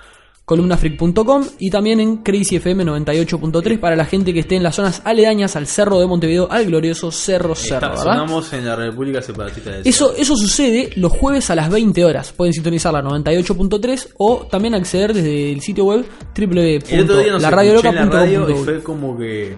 columnafreak.com 0.48 1.44
y 1.58 1.70
también 1.70 2.00
en 2.00 2.16
Crazy 2.18 2.56
FM 2.56 2.86
98.3 2.86 3.78
para 3.78 3.94
la 3.96 4.06
gente 4.06 4.32
que 4.32 4.40
esté 4.40 4.56
en 4.56 4.62
las 4.62 4.76
zonas 4.76 5.02
aledañas 5.04 5.56
al 5.56 5.66
cerro 5.66 6.00
de 6.00 6.06
Montevideo, 6.06 6.50
al 6.50 6.64
glorioso 6.64 7.12
Cerro 7.12 7.54
Cerro, 7.54 7.94
sonamos 7.98 8.50
en 8.54 8.64
la 8.64 8.74
República 8.74 9.20
Separatista 9.20 9.72
del 9.72 9.86
Eso, 9.86 10.08
Cerro. 10.08 10.22
eso 10.22 10.36
sucede 10.36 10.88
los 10.96 11.12
jueves 11.12 11.50
a 11.50 11.54
las 11.54 11.68
20 11.70 12.02
horas. 12.02 12.32
Pueden 12.32 12.54
sintonizar 12.54 12.94
la 12.94 13.02
98.3 13.02 14.14
o 14.16 14.46
también 14.50 14.74
acceder 14.74 15.12
desde 15.12 15.52
el 15.52 15.60
sitio 15.60 15.84
web 15.84 16.06
www.laradioloca.com. 16.34 18.64
fue 18.64 18.82
como 18.82 19.18
que. 19.18 19.54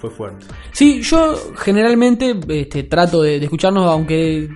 Fue 0.00 0.08
fuerte. 0.08 0.46
Sí, 0.72 1.02
yo 1.02 1.34
generalmente 1.56 2.34
este, 2.48 2.84
trato 2.84 3.20
de, 3.20 3.38
de 3.38 3.44
escucharnos, 3.44 3.86
aunque. 3.86 4.48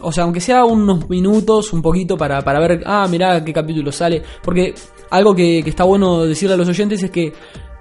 O 0.00 0.12
sea, 0.12 0.24
aunque 0.24 0.40
sea 0.40 0.64
unos 0.64 1.08
minutos, 1.10 1.72
un 1.72 1.82
poquito, 1.82 2.16
para, 2.16 2.42
para 2.42 2.60
ver, 2.60 2.82
ah, 2.86 3.06
mirá 3.10 3.44
qué 3.44 3.52
capítulo 3.52 3.90
sale. 3.92 4.22
Porque 4.42 4.74
algo 5.10 5.34
que, 5.34 5.62
que 5.64 5.70
está 5.70 5.84
bueno 5.84 6.24
decirle 6.24 6.54
a 6.54 6.56
los 6.56 6.68
oyentes 6.68 7.02
es 7.02 7.10
que 7.10 7.32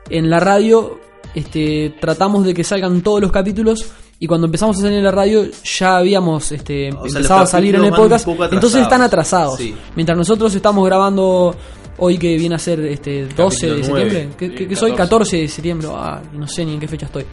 en 0.10 0.30
la 0.30 0.40
radio 0.40 1.00
este, 1.36 1.96
tratamos 2.00 2.46
de 2.46 2.54
que 2.54 2.64
salgan 2.64 3.02
todos 3.02 3.22
los 3.22 3.32
capítulos. 3.32 3.86
Y 4.20 4.26
cuando 4.26 4.48
empezamos 4.48 4.76
a 4.80 4.82
salir 4.82 4.98
en 4.98 5.04
la 5.04 5.12
radio, 5.12 5.46
ya 5.64 5.98
habíamos 5.98 6.52
este, 6.52 6.90
O 6.92 7.08
sea, 7.08 7.20
empezado 7.20 7.42
a 7.42 7.46
salir 7.46 7.76
en 7.76 7.84
el 7.86 7.92
podcast. 7.94 8.28
Entonces 8.52 8.82
están 8.82 9.02
atrasados. 9.04 9.58
Sí. 9.58 9.76
Mientras 9.96 10.18
nosotros 10.18 10.56
estamos 10.56 10.84
grabando 10.88 11.56
hoy 12.00 12.18
que 12.18 12.36
viene 12.36 12.56
a 12.56 12.60
ser 12.60 12.80
este 12.80 13.28
12 13.28 13.68
de 13.76 13.84
septiembre. 13.84 14.30
¿Qué, 14.36 14.48
Sí, 14.50 14.56
qué- 14.56 14.68
qué 14.70 14.76
soy? 14.76 14.92
14. 14.92 14.98
14 14.98 15.38
de 15.38 15.48
septiembre. 15.48 15.88
Ah, 15.92 16.20
no 16.34 16.48
sé 16.48 16.66
ni 16.66 16.74
en 16.74 16.80
qué 16.80 16.88
fecha 16.88 17.06
estoy. 17.06 17.26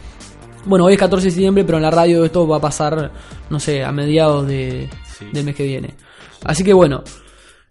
Bueno, 0.65 0.85
hoy 0.85 0.93
es 0.93 0.99
14 0.99 1.25
de 1.25 1.31
septiembre, 1.31 1.63
pero 1.63 1.77
en 1.77 1.83
la 1.83 1.91
radio 1.91 2.25
esto 2.25 2.47
va 2.47 2.57
a 2.57 2.61
pasar, 2.61 3.11
no 3.49 3.59
sé, 3.59 3.83
a 3.83 3.91
mediados 3.91 4.47
de, 4.47 4.89
Sí. 5.17 5.25
del 5.31 5.45
mes 5.45 5.55
que 5.55 5.63
viene. 5.63 5.93
Así 6.43 6.63
que 6.63 6.73
bueno, 6.73 7.03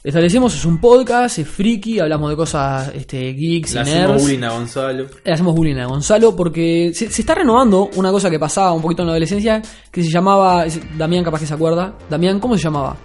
establecemos, 0.02 0.54
es 0.54 0.64
un 0.64 0.80
podcast, 0.80 1.38
es 1.38 1.48
friki, 1.48 1.98
hablamos 2.00 2.30
de 2.30 2.36
cosas 2.36 2.90
este, 2.94 3.32
geeks 3.32 3.72
Le 3.74 3.78
y 3.78 3.82
hacemos 3.82 4.08
nerds. 4.10 4.22
bullying 4.22 4.42
a 4.44 4.50
Gonzalo. 4.50 5.06
Le 5.24 5.32
hacemos 5.32 5.54
bullying 5.54 5.76
a 5.76 5.86
Gonzalo 5.86 6.36
porque 6.36 6.92
se, 6.94 7.10
se 7.10 7.22
está 7.22 7.34
renovando 7.34 7.90
una 7.96 8.10
cosa 8.10 8.30
que 8.30 8.38
pasaba 8.38 8.72
un 8.72 8.82
poquito 8.82 9.02
en 9.02 9.06
la 9.08 9.12
adolescencia 9.12 9.60
que 9.90 10.02
se 10.02 10.10
llamaba, 10.10 10.64
Damián 10.96 11.24
capaz 11.24 11.40
que 11.40 11.46
se 11.46 11.54
acuerda, 11.54 11.94
Damián, 12.08 12.38
¿cómo 12.40 12.56
se 12.56 12.62
llamaba? 12.62 12.96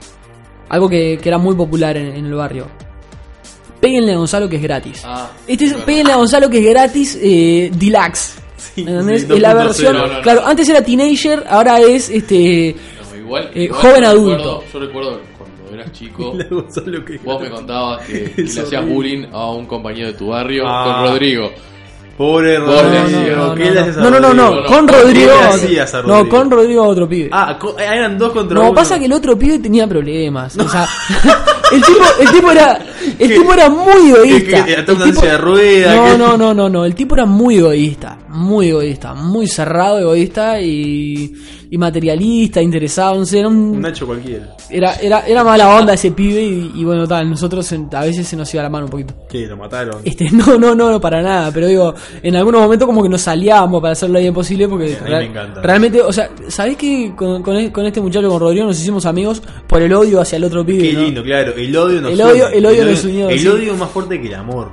Algo 0.69 0.87
que, 0.87 1.17
que 1.21 1.29
era 1.29 1.37
muy 1.39 1.55
popular 1.55 1.97
en, 1.97 2.15
en 2.15 2.25
el 2.25 2.33
barrio. 2.33 2.67
Péguenle 3.79 4.13
a 4.13 4.17
Gonzalo 4.17 4.47
que 4.49 4.57
es 4.57 4.61
gratis. 4.61 5.01
Ah, 5.05 5.31
Este 5.47 5.65
es 5.65 5.71
claro. 5.71 5.85
Péguenle 5.85 6.13
a 6.13 6.17
Gonzalo 6.17 6.49
que 6.49 6.59
es 6.59 6.65
gratis, 6.65 7.17
eh, 7.21 7.71
Deluxe. 7.73 8.33
Sí, 8.59 8.81
¿Entendés? 8.81 9.21
sí, 9.23 9.33
Es 9.33 9.39
la 9.39 9.53
2.0. 9.53 9.57
versión, 9.65 9.93
No, 9.97 10.07
no, 10.07 10.13
no. 10.13 10.21
claro, 10.21 10.45
antes 10.45 10.69
era 10.69 10.83
teenager, 10.83 11.43
ahora 11.49 11.79
es 11.79 12.09
este 12.09 12.75
No, 13.11 13.17
igual, 13.17 13.49
Eh, 13.53 13.63
igual 13.63 13.81
joven 13.81 14.03
yo 14.03 14.09
adulto. 14.09 14.37
recuerdo- 14.37 14.63
yo 14.73 14.79
recuerdo 14.79 15.21
cuando 15.37 15.73
eras 15.73 15.91
chico, 15.91 16.33
vos 17.23 17.41
me 17.41 17.49
contabas 17.49 18.05
que, 18.05 18.31
que 18.35 18.41
le 18.43 18.61
hacías 18.61 18.85
bullying 18.87 19.25
a 19.31 19.51
un 19.51 19.65
compañero 19.65 20.07
de 20.07 20.13
tu 20.13 20.27
barrio 20.27 20.63
Ah. 20.67 21.01
con 21.03 21.11
Rodrigo. 21.11 21.51
Pobre 22.19 22.59
Rodrigo. 22.59 23.37
no, 23.37 23.55
¿Qué 23.55 23.63
no, 23.63 23.69
le 23.69 23.75
no. 23.75 23.81
haces 23.81 23.97
a 23.97 24.01
no, 24.01 24.09
no, 24.09 24.19
no, 24.19 24.33
no, 24.33 24.63
con 24.65 24.85
¿Qué 24.85 24.93
Rodrigo. 25.01 25.31
a 25.31 26.01
No, 26.03 26.27
con 26.27 26.51
Rodrigo 26.51 26.83
otro 26.85 27.07
pibe. 27.07 27.29
Ah, 27.31 27.57
co- 27.57 27.79
eran 27.79 28.17
dos 28.17 28.33
contra 28.33 28.55
No, 28.55 28.61
uno. 28.65 28.73
pasa 28.73 28.99
que 28.99 29.05
el 29.05 29.13
otro 29.13 29.39
pibe 29.39 29.57
tenía 29.59 29.87
problemas. 29.87 30.57
O 30.57 30.67
sea, 30.67 30.85
el 31.71 31.81
tipo, 31.81 32.03
el 32.19 32.29
tipo 32.29 32.51
era, 32.51 32.77
el 33.17 33.29
tipo 33.29 33.53
era 33.53 33.69
muy 33.69 34.09
egoísta. 34.09 34.65
No, 35.95 36.17
no, 36.17 36.35
no, 36.37 36.53
no, 36.53 36.67
no. 36.67 36.83
El 36.83 36.93
tipo 36.93 37.15
era 37.15 37.25
muy 37.25 37.55
egoísta, 37.57 38.17
muy 38.27 38.67
egoísta, 38.67 39.13
muy 39.13 39.47
cerrado, 39.47 39.99
egoísta 39.99 40.59
y, 40.59 41.33
y 41.71 41.77
materialista, 41.77 42.61
interesado. 42.61 43.15
No 43.19 43.25
sé, 43.25 43.39
era 43.39 43.47
Un 43.47 43.79
Nacho 43.79 44.07
cualquiera. 44.07 44.55
era, 44.69 44.95
era, 44.95 45.27
era 45.27 45.43
mala 45.43 45.75
onda 45.75 45.93
ese 45.93 46.11
pibe 46.11 46.41
y, 46.41 46.71
y 46.75 46.83
bueno, 46.83 47.07
tal. 47.07 47.29
Nosotros 47.29 47.71
en- 47.73 47.87
a 47.93 48.01
veces 48.01 48.27
se 48.27 48.35
nos 48.35 48.51
iba 48.53 48.63
la 48.63 48.69
mano 48.69 48.85
un 48.85 48.91
poquito. 48.91 49.13
¿Qué? 49.29 49.45
¿Lo 49.45 49.55
mataron? 49.57 50.01
Este, 50.03 50.29
no, 50.31 50.57
no, 50.57 50.73
no, 50.73 50.89
no, 50.91 50.99
para 50.99 51.21
nada, 51.21 51.51
pero 51.53 51.67
digo, 51.67 51.93
en 52.23 52.35
algunos 52.35 52.61
momentos 52.61 52.85
como 52.87 53.03
que 53.03 53.09
nos 53.09 53.21
salíamos 53.21 53.81
para 53.81 53.91
hacer 53.93 54.09
lo 54.09 54.19
bien 54.19 54.33
posible 54.33 54.67
porque 54.67 54.97
A 54.99 55.03
mí 55.03 55.09
me 55.11 55.23
encanta. 55.25 55.61
realmente, 55.61 56.01
o 56.01 56.11
sea, 56.11 56.29
¿sabés 56.47 56.75
que 56.77 57.13
con, 57.15 57.43
con, 57.43 57.55
e- 57.55 57.71
con 57.71 57.85
este 57.85 58.01
muchacho, 58.01 58.29
con 58.29 58.39
Rodrigo, 58.39 58.65
nos 58.65 58.79
hicimos 58.79 59.05
amigos 59.05 59.41
por 59.67 59.81
el 59.81 59.93
odio 59.93 60.21
hacia 60.21 60.37
el 60.37 60.43
otro 60.45 60.65
pibe? 60.65 60.81
Qué 60.81 60.93
¿no? 60.93 61.01
lindo, 61.01 61.23
claro. 61.23 61.53
El 61.55 61.75
odio 61.77 62.01
nos 62.01 62.11
El 62.13 62.21
odio- 62.21 62.47
une. 62.47 62.57
el 62.57 62.65
odio 62.65 62.85
nos 62.85 63.03
unió, 63.05 63.29
El 63.29 63.39
sí. 63.39 63.47
odio 63.47 63.73
es 63.73 63.79
más 63.79 63.89
fuerte 63.91 64.19
que 64.19 64.27
el 64.27 64.35
amor. 64.35 64.71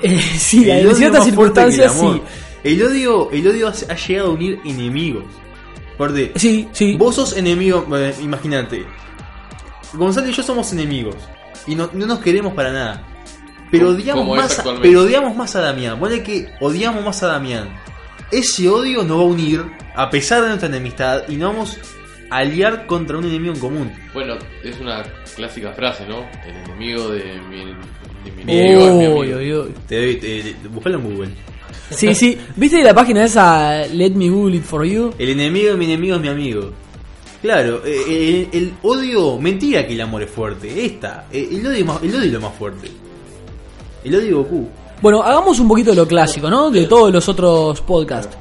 Eh, 0.00 0.18
sí, 0.38 0.70
el 0.70 0.86
en 0.88 0.94
ciertas 0.94 1.24
el 1.24 1.30
circunstancias 1.32 1.92
sí. 1.92 2.22
El 2.64 2.82
odio, 2.82 3.30
el 3.30 3.46
odio 3.46 3.68
ha, 3.68 3.72
ha 3.92 3.96
llegado 3.96 4.28
a 4.28 4.32
unir 4.32 4.58
enemigos. 4.64 5.24
Aparte, 5.98 6.32
Sí, 6.36 6.68
sí. 6.72 6.94
vos 6.96 7.16
sos 7.16 7.36
enemigo, 7.36 7.84
eh, 7.96 8.14
imagínate. 8.22 8.86
Gonzalo 9.94 10.28
y 10.28 10.32
yo 10.32 10.42
somos 10.42 10.72
enemigos. 10.72 11.16
Y 11.66 11.74
no, 11.74 11.90
no 11.92 12.06
nos 12.06 12.20
queremos 12.20 12.54
para 12.54 12.72
nada. 12.72 13.02
Pero 13.70 13.90
odiamos, 13.90 14.26
más 14.36 14.58
a, 14.60 14.64
pero 14.80 15.02
odiamos 15.02 15.36
más 15.36 15.54
a 15.56 15.60
Damián. 15.60 16.00
Vale 16.00 16.22
que 16.22 16.48
odiamos 16.60 17.04
más 17.04 17.22
a 17.22 17.26
Damián. 17.26 17.68
Ese 18.30 18.68
odio 18.68 19.02
nos 19.02 19.18
va 19.18 19.22
a 19.22 19.26
unir, 19.26 19.64
a 19.96 20.08
pesar 20.08 20.42
de 20.42 20.48
nuestra 20.48 20.68
enemistad, 20.68 21.22
y 21.28 21.36
nos 21.36 21.52
vamos 21.52 21.78
a 22.30 22.36
aliar 22.38 22.86
contra 22.86 23.18
un 23.18 23.24
enemigo 23.24 23.52
en 23.54 23.60
común. 23.60 23.92
Bueno, 24.14 24.36
es 24.62 24.78
una 24.80 25.02
clásica 25.34 25.72
frase, 25.72 26.06
¿no? 26.06 26.20
El 26.46 26.56
enemigo 26.64 27.08
de 27.10 27.40
mi, 27.50 27.64
de 27.66 28.32
mi 28.36 28.42
enemigo 28.42 28.80
es 28.86 28.92
mi 28.94 29.32
amigo. 29.32 29.68
Te, 29.88 29.96
doy- 30.00 30.16
te- 30.16 30.42
te- 30.54 30.68
buscalo 30.68 30.98
en 30.98 31.04
Google. 31.04 31.30
Sí, 31.90 32.14
sí. 32.14 32.38
¿Viste 32.56 32.82
la 32.82 32.94
página 32.94 33.24
esa 33.24 33.86
Let 33.86 34.10
Me 34.10 34.28
Google 34.28 34.56
It 34.56 34.62
For 34.64 34.84
You? 34.84 35.14
El 35.18 35.30
enemigo 35.30 35.70
de 35.70 35.76
mi 35.76 35.84
enemigo 35.86 36.16
es 36.16 36.20
mi 36.22 36.28
amigo. 36.28 36.70
Claro, 37.40 37.82
eh, 37.86 38.48
el, 38.52 38.58
el 38.60 38.74
odio, 38.82 39.38
mentira 39.38 39.86
que 39.86 39.94
el 39.94 40.00
amor 40.00 40.22
es 40.22 40.30
fuerte. 40.30 40.84
Esta, 40.84 41.26
eh, 41.32 41.48
el 41.52 41.66
odio, 41.66 41.76
es 41.78 41.86
más- 41.86 42.02
el 42.02 42.10
odio 42.14 42.24
es 42.24 42.32
lo 42.32 42.40
más 42.40 42.54
fuerte. 42.54 42.90
El 44.04 44.14
odio 44.14 44.26
de 44.26 44.32
Goku. 44.32 44.68
Bueno, 45.00 45.22
hagamos 45.22 45.58
un 45.60 45.68
poquito 45.68 45.90
de 45.90 45.96
lo 45.96 46.06
clásico, 46.08 46.50
¿no? 46.50 46.70
De 46.70 46.86
todos 46.86 47.12
los 47.12 47.28
otros 47.28 47.80
podcasts. 47.82 48.36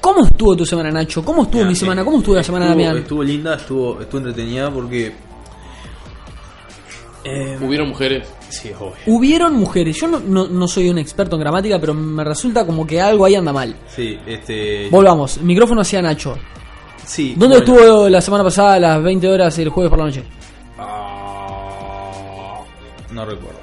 ¿Cómo 0.00 0.24
estuvo 0.24 0.54
tu 0.56 0.64
semana, 0.66 0.90
Nacho? 0.90 1.24
¿Cómo 1.24 1.42
estuvo 1.42 1.60
Mira, 1.62 1.70
mi 1.70 1.74
semana? 1.74 2.04
¿Cómo 2.04 2.18
estuvo 2.18 2.34
la 2.36 2.42
semana 2.42 2.66
Estuvo- 2.66 2.82
Damián? 2.84 3.02
Estuvo 3.02 3.22
linda, 3.24 3.54
estuvo, 3.56 4.00
estuvo 4.00 4.18
entretenida 4.20 4.70
porque. 4.70 5.12
Eh, 7.28 7.58
Hubieron 7.60 7.88
mujeres. 7.88 8.28
sí, 8.48 8.70
obvio. 8.78 8.92
Hubieron 9.06 9.54
mujeres. 9.54 9.96
Yo 10.00 10.06
no, 10.06 10.20
no- 10.20 10.46
no 10.46 10.68
soy 10.68 10.88
un 10.88 10.98
experto 10.98 11.34
en 11.36 11.40
gramática, 11.40 11.78
pero 11.80 11.92
me 11.94 12.22
resulta 12.22 12.64
como 12.64 12.86
que 12.86 13.00
algo 13.00 13.24
ahí 13.24 13.34
anda 13.34 13.52
mal. 13.52 13.74
Sí, 13.88 14.16
este. 14.26 14.88
Volvamos. 14.90 15.40
Micrófono 15.42 15.80
hacia 15.80 16.00
Nacho. 16.02 16.36
Sí, 17.04 17.34
¿Dónde 17.36 17.58
bueno. 17.60 17.78
estuvo 17.78 18.08
la 18.08 18.20
semana 18.20 18.44
pasada 18.44 18.74
a 18.74 18.78
las 18.80 19.02
20 19.02 19.28
horas 19.28 19.58
el 19.58 19.68
jueves 19.70 19.90
por 19.90 19.98
la 19.98 20.04
noche? 20.06 20.22
Ah, 20.78 22.60
no 23.12 23.24
recuerdo. 23.24 23.58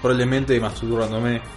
Probablemente 0.00 0.58
masturbándome. 0.60 1.40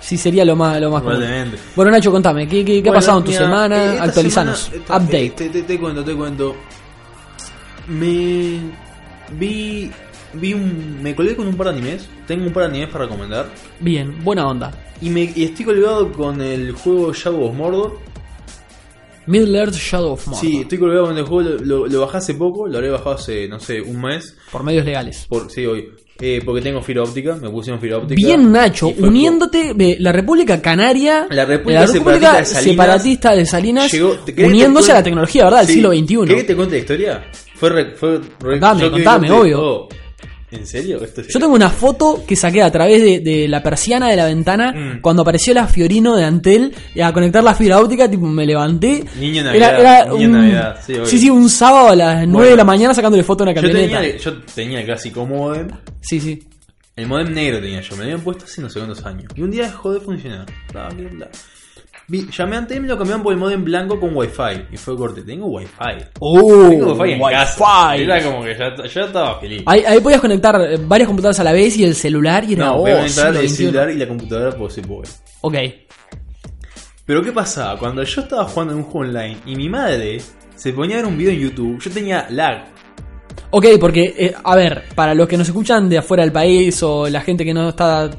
Sí, 0.00 0.16
sería 0.16 0.44
lo 0.44 0.54
más, 0.54 0.80
lo 0.80 0.88
más 0.90 1.02
común. 1.02 1.16
Probablemente. 1.18 1.58
Bueno, 1.74 1.90
Nacho, 1.90 2.12
contame, 2.12 2.46
¿qué, 2.46 2.64
qué- 2.64 2.80
qué 2.82 2.90
ha 2.90 2.92
pasado 2.92 3.18
en 3.18 3.24
tu 3.24 3.30
mira, 3.32 3.42
semana? 3.44 3.84
eh, 3.94 3.98
Actualizanos. 4.00 4.58
semana, 4.60 4.82
esta- 4.82 4.96
Update. 4.98 5.24
eh, 5.26 5.30
Te, 5.30 5.48
te- 5.48 5.62
te 5.62 5.80
cuento, 5.80 6.04
te 6.04 6.14
cuento. 6.14 6.54
Me 7.88 8.60
vi 9.38 9.90
vi 10.34 10.52
un 10.52 11.00
me 11.02 11.14
colgué 11.14 11.36
con 11.36 11.46
un 11.46 11.56
par 11.56 11.68
de 11.68 11.74
animes. 11.78 12.08
Tengo 12.26 12.46
un 12.46 12.52
par 12.52 12.64
de 12.64 12.68
animes 12.70 12.88
para 12.90 13.04
recomendar. 13.04 13.46
Bien, 13.80 14.22
buena 14.24 14.46
onda. 14.48 14.72
Y 15.00 15.10
me 15.10 15.30
y 15.34 15.44
estoy 15.44 15.64
colgado 15.64 16.10
con 16.12 16.40
el 16.40 16.72
juego 16.72 17.12
Shadow 17.12 17.44
of 17.44 17.54
Mordor. 17.54 17.98
Middle 19.26 19.58
Earth 19.58 19.74
Shadow 19.74 20.12
of 20.12 20.26
Mordor. 20.26 20.40
Sí, 20.44 20.58
estoy 20.60 20.78
colgado 20.78 21.06
con 21.06 21.16
el 21.18 21.24
juego. 21.24 21.50
Lo, 21.50 21.58
lo- 21.64 21.86
lo 21.86 22.00
bajé 22.02 22.18
hace 22.18 22.34
poco. 22.34 22.66
Lo 22.68 22.76
habré 22.76 22.90
bajado 22.90 23.12
hace, 23.16 23.48
no 23.48 23.58
sé, 23.58 23.80
un 23.80 24.00
mes. 24.00 24.36
Por 24.52 24.62
medios 24.62 24.84
legales. 24.84 25.26
Por, 25.28 25.50
sí, 25.50 25.64
hoy. 25.66 25.88
Eh, 26.20 26.40
porque 26.44 26.60
tengo 26.60 26.80
fibra 26.82 27.02
óptica. 27.02 27.34
Me 27.36 27.48
pusieron 27.50 27.80
fibra 27.80 27.98
óptica. 27.98 28.14
Bien, 28.14 28.52
Nacho, 28.52 28.88
uniéndote 28.98 29.72
de 29.74 29.96
la 29.98 30.12
República 30.12 30.60
Canaria, 30.62 31.26
La 31.30 31.44
República 31.44 31.86
Separatista 31.86 32.36
de 32.38 32.44
Salinas 32.44 32.64
Separatista 32.64 33.34
de 33.34 33.46
Salinas, 33.46 33.92
Llegó- 33.92 34.14
¿te 34.24 34.34
querés 34.34 34.50
uniéndose 34.52 34.92
a 34.92 34.96
la 34.96 35.02
tecnología, 35.02 35.44
¿verdad? 35.44 35.58
Del 35.60 35.66
Sí. 35.68 35.72
siglo 35.74 35.90
XXI. 35.92 36.16
¿Querés 36.26 36.42
que 36.42 36.44
te 36.48 36.56
cuente 36.56 36.74
la 36.76 36.80
historia? 36.80 37.24
Fue 37.54 37.70
re, 37.70 37.94
fue 37.94 38.18
re- 38.40 38.50
Contame, 38.60 38.80
yo 38.82 38.86
que 38.90 38.94
contame, 39.04 39.30
obvio. 39.30 39.60
oh, 39.62 39.88
¿En 40.50 40.66
serio? 40.68 41.02
Esto 41.02 41.20
es 41.22 41.28
Yo 41.28 41.40
tengo 41.40 41.52
una 41.54 41.68
foto 41.70 42.22
que 42.26 42.36
saqué 42.36 42.62
a 42.62 42.70
través 42.70 43.02
de, 43.02 43.18
de 43.18 43.48
la 43.48 43.60
persiana 43.60 44.08
de 44.08 44.14
la 44.16 44.26
ventana 44.26 44.72
Mm. 44.72 45.00
cuando 45.00 45.22
apareció 45.22 45.52
la 45.52 45.66
Fiorino 45.66 46.14
de 46.16 46.24
Antel 46.24 46.72
y 46.94 47.00
a 47.00 47.12
conectar 47.12 47.42
la 47.42 47.54
fibra 47.54 47.80
óptica, 47.80 48.08
tipo 48.08 48.24
me 48.26 48.46
levanté. 48.46 49.02
Niño 49.18 49.42
Navidad, 49.42 50.12
niño 50.12 50.28
Navidad, 50.28 50.80
sí, 50.86 50.94
sí, 51.06 51.18
sí, 51.18 51.30
un 51.30 51.48
sábado 51.50 51.88
a 51.88 51.96
las 51.96 52.28
9 52.28 52.50
de 52.50 52.56
la 52.56 52.64
mañana 52.64 52.94
sacándole 52.94 53.24
foto 53.24 53.42
a 53.42 53.46
una 53.50 53.54
yo 53.54 53.62
camioneta. 53.62 54.00
tenía, 54.00 54.16
yo 54.16 54.42
tenía 54.54 54.84
clásico 54.84 55.26
modem. 55.26 55.68
Sí, 56.00 56.20
sí. 56.20 56.40
El 56.94 57.08
modem 57.08 57.32
negro 57.34 57.60
tenía 57.60 57.80
yo, 57.80 57.90
me 57.96 57.98
lo 57.98 58.02
habían 58.04 58.20
puesto 58.20 58.44
hace 58.44 58.60
no 58.62 58.68
sé 58.70 58.78
cuántos 58.78 59.04
años. 59.04 59.32
Y 59.34 59.42
un 59.42 59.50
día 59.50 59.64
dejó 59.64 59.92
de 59.92 59.98
funcionar. 59.98 60.46
Bla, 60.72 60.88
bla, 60.90 61.08
bla. 61.10 61.28
Vi- 62.06 62.28
llamé 62.30 62.56
a 62.56 62.58
Antel 62.58 62.76
y 62.76 62.80
me 62.80 62.88
lo 62.88 62.98
cambiaron 62.98 63.22
por 63.22 63.32
el 63.32 63.38
modem 63.38 63.64
blanco 63.64 63.98
con 63.98 64.14
wifi. 64.14 64.66
Y 64.72 64.76
fue 64.76 64.96
corte, 64.96 65.22
tengo 65.22 65.46
wifi. 65.46 65.70
Oh, 66.20 66.68
Tengo 66.68 66.92
wifi 66.94 67.12
en 67.14 67.20
casa. 67.22 67.64
Wi-Fi. 67.94 68.02
Era 68.02 68.22
como 68.22 68.44
que 68.44 68.56
ya, 68.58 68.74
ya 68.86 69.00
estaba 69.04 69.40
feliz. 69.40 69.62
Ahí, 69.66 69.82
ahí 69.86 70.00
podías 70.00 70.20
conectar 70.20 70.60
eh, 70.60 70.76
varias 70.86 71.06
computadoras 71.06 71.40
a 71.40 71.44
la 71.44 71.52
vez 71.52 71.76
y 71.78 71.84
el 71.84 71.94
celular 71.94 72.44
y 72.44 72.52
era 72.54 72.66
no, 72.66 72.76
oh, 72.76 72.82
conectar 72.82 73.34
el 73.34 73.48
celular 73.48 73.90
y 73.90 73.94
la 73.96 74.06
computadora 74.08 74.56
por 74.56 74.70
si 74.70 74.80
puedo. 74.82 75.02
Ok. 75.40 75.54
Pero 77.06 77.22
¿qué 77.22 77.32
pasaba? 77.32 77.78
Cuando 77.78 78.02
yo 78.02 78.20
estaba 78.22 78.44
jugando 78.44 78.72
en 78.72 78.78
un 78.80 78.84
juego 78.84 79.08
online 79.08 79.38
y 79.46 79.56
mi 79.56 79.68
madre 79.68 80.20
se 80.56 80.72
ponía 80.72 80.96
a 80.96 80.98
ver 81.00 81.06
un 81.06 81.18
video 81.18 81.32
en 81.32 81.40
YouTube, 81.40 81.80
yo 81.82 81.90
tenía 81.90 82.26
lag. 82.30 82.64
Ok, 83.50 83.66
porque, 83.80 84.14
eh, 84.16 84.34
a 84.42 84.56
ver, 84.56 84.84
para 84.94 85.14
los 85.14 85.28
que 85.28 85.36
nos 85.36 85.46
escuchan 85.48 85.88
de 85.88 85.98
afuera 85.98 86.22
del 86.22 86.32
país 86.32 86.82
o 86.82 87.08
la 87.08 87.20
gente 87.20 87.44
que 87.44 87.52
no 87.52 87.68
está 87.68 88.10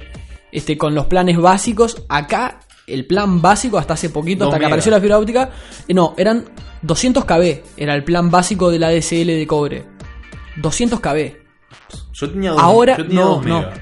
este, 0.51 0.77
con 0.77 0.93
los 0.93 1.07
planes 1.07 1.37
básicos, 1.37 2.05
acá 2.09 2.59
el 2.87 3.05
plan 3.05 3.41
básico 3.41 3.77
hasta 3.77 3.93
hace 3.93 4.09
poquito, 4.09 4.45
hasta 4.45 4.55
que 4.57 4.59
megas. 4.59 4.71
apareció 4.71 4.91
la 4.91 4.99
fibra 5.01 5.17
óptica, 5.19 5.49
eh, 5.87 5.93
no, 5.93 6.13
eran 6.17 6.45
200 6.81 7.25
KB, 7.25 7.61
era 7.77 7.95
el 7.95 8.03
plan 8.03 8.29
básico 8.29 8.69
de 8.69 8.79
la 8.79 8.89
DSL 8.91 9.25
de 9.37 9.47
cobre. 9.47 9.85
200 10.57 10.99
KB, 10.99 11.33
Yo 12.13 12.29
tenía 12.29 12.51
dos, 12.51 12.61
Ahora, 12.61 12.97
yo 12.97 13.05
tenía 13.05 13.21
no, 13.21 13.29
dos 13.35 13.45
no. 13.45 13.59
megas. 13.61 13.79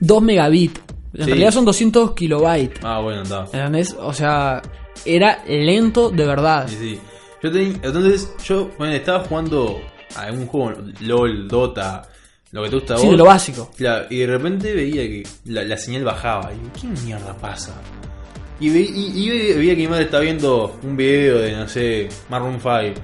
2 0.00 0.22
megabits. 0.22 0.80
En 1.14 1.24
Sí. 1.24 1.30
realidad 1.30 1.50
son 1.50 1.64
200 1.64 2.12
kilobytes. 2.14 2.78
Ah, 2.84 3.00
bueno, 3.00 3.22
está. 3.22 3.44
¿Entendés? 3.52 3.96
O 3.98 4.12
sea, 4.12 4.62
era 5.04 5.42
lento 5.46 6.10
de 6.10 6.24
verdad. 6.26 6.66
Sí, 6.68 6.76
sí. 6.78 7.00
Yo 7.42 7.50
tenía, 7.52 7.74
entonces, 7.82 8.32
yo 8.44 8.70
bueno, 8.78 8.94
estaba 8.94 9.24
jugando 9.24 9.80
a 10.14 10.22
algún 10.22 10.46
juego, 10.46 10.72
LOL, 11.00 11.48
Dota, 11.48 12.08
lo 12.52 12.62
que 12.62 12.68
te 12.70 12.76
gusta 12.76 12.94
a 12.94 12.98
Sí, 12.98 13.04
vos. 13.06 13.12
de 13.12 13.16
lo 13.18 13.24
básico. 13.24 13.70
Claro, 13.76 14.06
y 14.10 14.18
de 14.18 14.26
repente 14.26 14.72
veía 14.74 15.02
que 15.02 15.22
la, 15.46 15.62
la 15.64 15.76
señal 15.76 16.04
bajaba. 16.04 16.52
Y 16.52 16.56
digo, 16.58 16.70
¿qué 16.80 17.02
mierda 17.04 17.34
pasa? 17.34 17.72
Y, 18.60 18.68
y, 18.70 19.12
y 19.14 19.30
ve- 19.30 19.54
veía 19.56 19.74
que 19.74 19.82
mi 19.82 19.88
madre 19.88 20.04
estaba 20.04 20.22
viendo 20.24 20.78
un 20.82 20.96
video 20.96 21.38
de, 21.38 21.52
no 21.52 21.68
sé, 21.68 22.08
Maroon 22.28 22.58
5. 22.60 23.00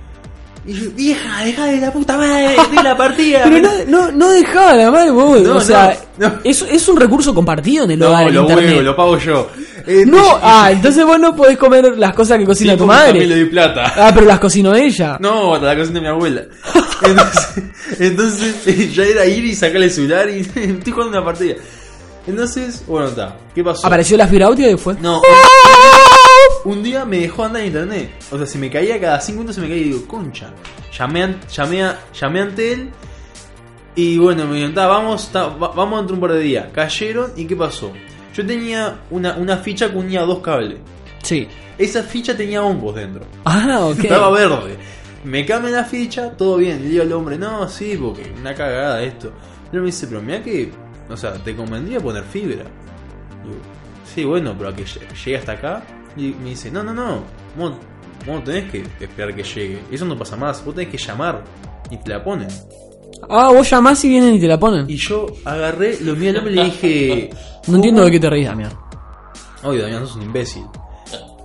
Y 0.66 0.72
yo, 0.72 0.90
vieja, 0.92 1.44
deja 1.44 1.66
de 1.66 1.76
la 1.78 1.92
puta 1.92 2.16
madre, 2.16 2.56
de 2.76 2.82
la 2.82 2.96
partida. 2.96 3.42
Pero 3.44 3.60
no, 3.60 3.70
no, 3.86 4.12
no 4.12 4.30
dejaba 4.30 4.72
la 4.74 4.90
madre, 4.90 5.10
vos, 5.10 5.42
No, 5.42 5.56
o 5.56 5.60
sea, 5.60 5.96
no. 6.18 6.32
Es, 6.42 6.62
es 6.62 6.88
un 6.88 6.96
recurso 6.98 7.34
compartido 7.34 7.84
en 7.84 7.90
el 7.92 8.02
hogar, 8.02 8.32
lo 8.32 8.40
internet. 8.42 8.66
huevo, 8.70 8.80
lo 8.82 8.96
pago 8.96 9.18
yo. 9.18 9.50
Eh, 9.86 10.04
No, 10.06 10.16
y- 10.16 10.40
ah, 10.42 10.70
entonces 10.72 11.04
vos 11.04 11.20
no 11.20 11.36
podés 11.36 11.58
comer 11.58 11.98
las 11.98 12.14
cosas 12.14 12.38
que 12.38 12.44
sí, 12.44 12.46
cocina 12.46 12.76
tu 12.78 12.86
También 12.86 13.14
le 13.14 13.26
madre. 13.26 13.40
doy 13.42 13.50
plata. 13.50 13.92
Ah, 13.94 14.10
pero 14.14 14.24
las 14.26 14.40
cocinó 14.40 14.74
ella. 14.74 15.18
No, 15.20 15.54
hasta 15.54 15.66
la 15.66 15.76
cocina 15.76 15.96
de 15.96 16.00
mi 16.00 16.08
abuela. 16.08 16.42
Entonces, 17.02 17.62
entonces 18.00 18.54
eh, 18.66 18.90
ya 18.94 19.02
era 19.04 19.26
ir 19.26 19.44
y 19.44 19.54
sacarle 19.54 19.86
el 19.86 19.90
celular 19.92 20.30
y 20.30 20.40
estoy 20.40 20.92
jugando 20.92 21.18
una 21.18 21.24
partida. 21.24 21.56
Entonces, 22.26 22.84
bueno, 22.86 23.08
está. 23.08 23.36
¿Qué 23.54 23.62
pasó? 23.62 23.86
Apareció 23.86 24.16
la 24.16 24.26
fibra 24.26 24.48
óptica 24.48 24.70
y 24.70 24.76
fue. 24.76 24.94
No. 25.00 25.20
Un 26.64 26.82
día 26.82 27.04
me 27.04 27.18
dejó 27.18 27.44
andar 27.44 27.60
en 27.62 27.68
internet. 27.68 28.10
O 28.30 28.38
sea, 28.38 28.46
se 28.46 28.58
me 28.58 28.70
caía 28.70 28.98
cada 29.00 29.20
5 29.20 29.36
minutos, 29.38 29.56
se 29.56 29.60
me 29.60 29.68
caía 29.68 29.80
y 29.82 29.84
digo, 29.84 30.06
concha. 30.06 30.50
Llamé 30.98 31.36
llamé 31.54 31.92
llamé 32.18 32.40
a 32.40 32.42
Antel. 32.44 32.90
Y 33.96 34.18
bueno, 34.18 34.46
me 34.46 34.54
dijeron, 34.54 34.74
"Ta, 34.74 34.86
vamos, 34.86 35.28
ta, 35.30 35.46
va- 35.48 35.68
vamos 35.68 36.00
dentro 36.00 36.16
de 36.16 36.22
un 36.22 36.28
par 36.28 36.32
de 36.32 36.40
días. 36.40 36.66
Cayeron 36.72 37.32
y 37.36 37.44
¿qué 37.46 37.54
pasó? 37.54 37.92
Yo 38.34 38.44
tenía 38.46 39.00
una, 39.10 39.36
una 39.36 39.58
ficha 39.58 39.90
que 39.90 39.96
unía 39.98 40.22
dos 40.22 40.40
cables. 40.40 40.78
Sí. 41.22 41.46
Esa 41.78 42.02
ficha 42.02 42.36
tenía 42.36 42.62
hongos 42.62 42.94
dentro. 42.96 43.24
Ah, 43.44 43.80
ok. 43.82 43.98
Estaba 44.04 44.30
verde. 44.30 44.76
Me 45.24 45.44
cambian 45.46 45.74
la 45.74 45.84
ficha, 45.84 46.30
todo 46.30 46.56
bien. 46.56 46.82
Le 46.82 46.88
digo 46.88 47.02
al 47.02 47.12
hombre, 47.12 47.38
no, 47.38 47.68
sí, 47.68 47.96
porque 48.00 48.32
una 48.40 48.54
cagada 48.54 49.02
esto. 49.02 49.32
Él 49.72 49.80
me 49.80 49.86
dice, 49.86 50.06
pero 50.06 50.20
mira 50.22 50.42
que, 50.42 50.70
o 51.08 51.16
sea, 51.16 51.32
te 51.34 51.54
convendría 51.54 52.00
poner 52.00 52.24
fibra. 52.24 52.64
Digo, 53.44 53.56
sí, 54.14 54.24
bueno, 54.24 54.54
pero 54.56 54.70
a 54.70 54.74
que 54.76 54.84
lle- 54.84 55.00
llegue 55.24 55.36
hasta 55.38 55.52
acá. 55.52 55.82
Y 56.16 56.28
me 56.42 56.50
dice, 56.50 56.70
no, 56.70 56.82
no, 56.82 56.94
no, 56.94 57.22
vos, 57.56 57.72
vos 58.26 58.36
no 58.36 58.42
tenés 58.42 58.70
que 58.70 58.84
esperar 59.00 59.34
que 59.34 59.42
llegue. 59.42 59.80
Eso 59.90 60.04
no 60.04 60.16
pasa 60.16 60.36
más, 60.36 60.64
vos 60.64 60.74
tenés 60.74 60.90
que 60.90 60.98
llamar 60.98 61.42
y 61.90 61.96
te 61.98 62.10
la 62.10 62.22
ponen. 62.22 62.48
Ah, 63.28 63.50
vos 63.52 63.68
llamás 63.68 64.04
y 64.04 64.08
vienen 64.08 64.34
y 64.34 64.40
te 64.40 64.46
la 64.48 64.58
ponen. 64.58 64.88
Y 64.88 64.96
yo 64.96 65.26
agarré, 65.44 65.98
lo 66.00 66.14
miré 66.14 66.30
al 66.30 66.36
hombre 66.38 66.52
y 66.52 66.56
le 66.56 66.64
dije, 66.64 67.30
No 67.68 67.76
entiendo 67.76 68.04
de 68.04 68.10
qué 68.10 68.20
te 68.20 68.28
ríes, 68.30 68.48
Damián. 68.48 68.72
Oye, 69.62 69.80
Damián, 69.80 70.06
sos 70.06 70.16
un 70.16 70.22
imbécil. 70.22 70.64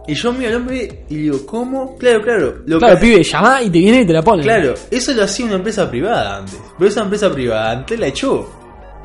Y 0.07 0.15
yo 0.15 0.33
miro 0.33 0.49
al 0.49 0.55
hombre 0.57 1.05
y 1.07 1.15
digo, 1.15 1.45
¿cómo? 1.45 1.95
Claro, 1.97 2.21
claro. 2.21 2.55
Lo 2.65 2.79
Claro, 2.79 2.95
que- 2.99 3.01
pibe, 3.05 3.23
llamá 3.23 3.61
y 3.61 3.69
te 3.69 3.79
vienen 3.79 4.01
y 4.01 4.05
te 4.07 4.13
la 4.13 4.21
ponen. 4.23 4.43
Claro, 4.43 4.73
eso 4.91 5.13
lo 5.13 5.23
hacía 5.23 5.45
una 5.45 5.55
empresa 5.55 5.89
privada 5.89 6.37
antes. 6.39 6.59
Pero 6.77 6.89
esa 6.89 7.01
empresa 7.03 7.31
privada 7.31 7.71
antes 7.71 7.99
la 7.99 8.07
echó. 8.07 8.49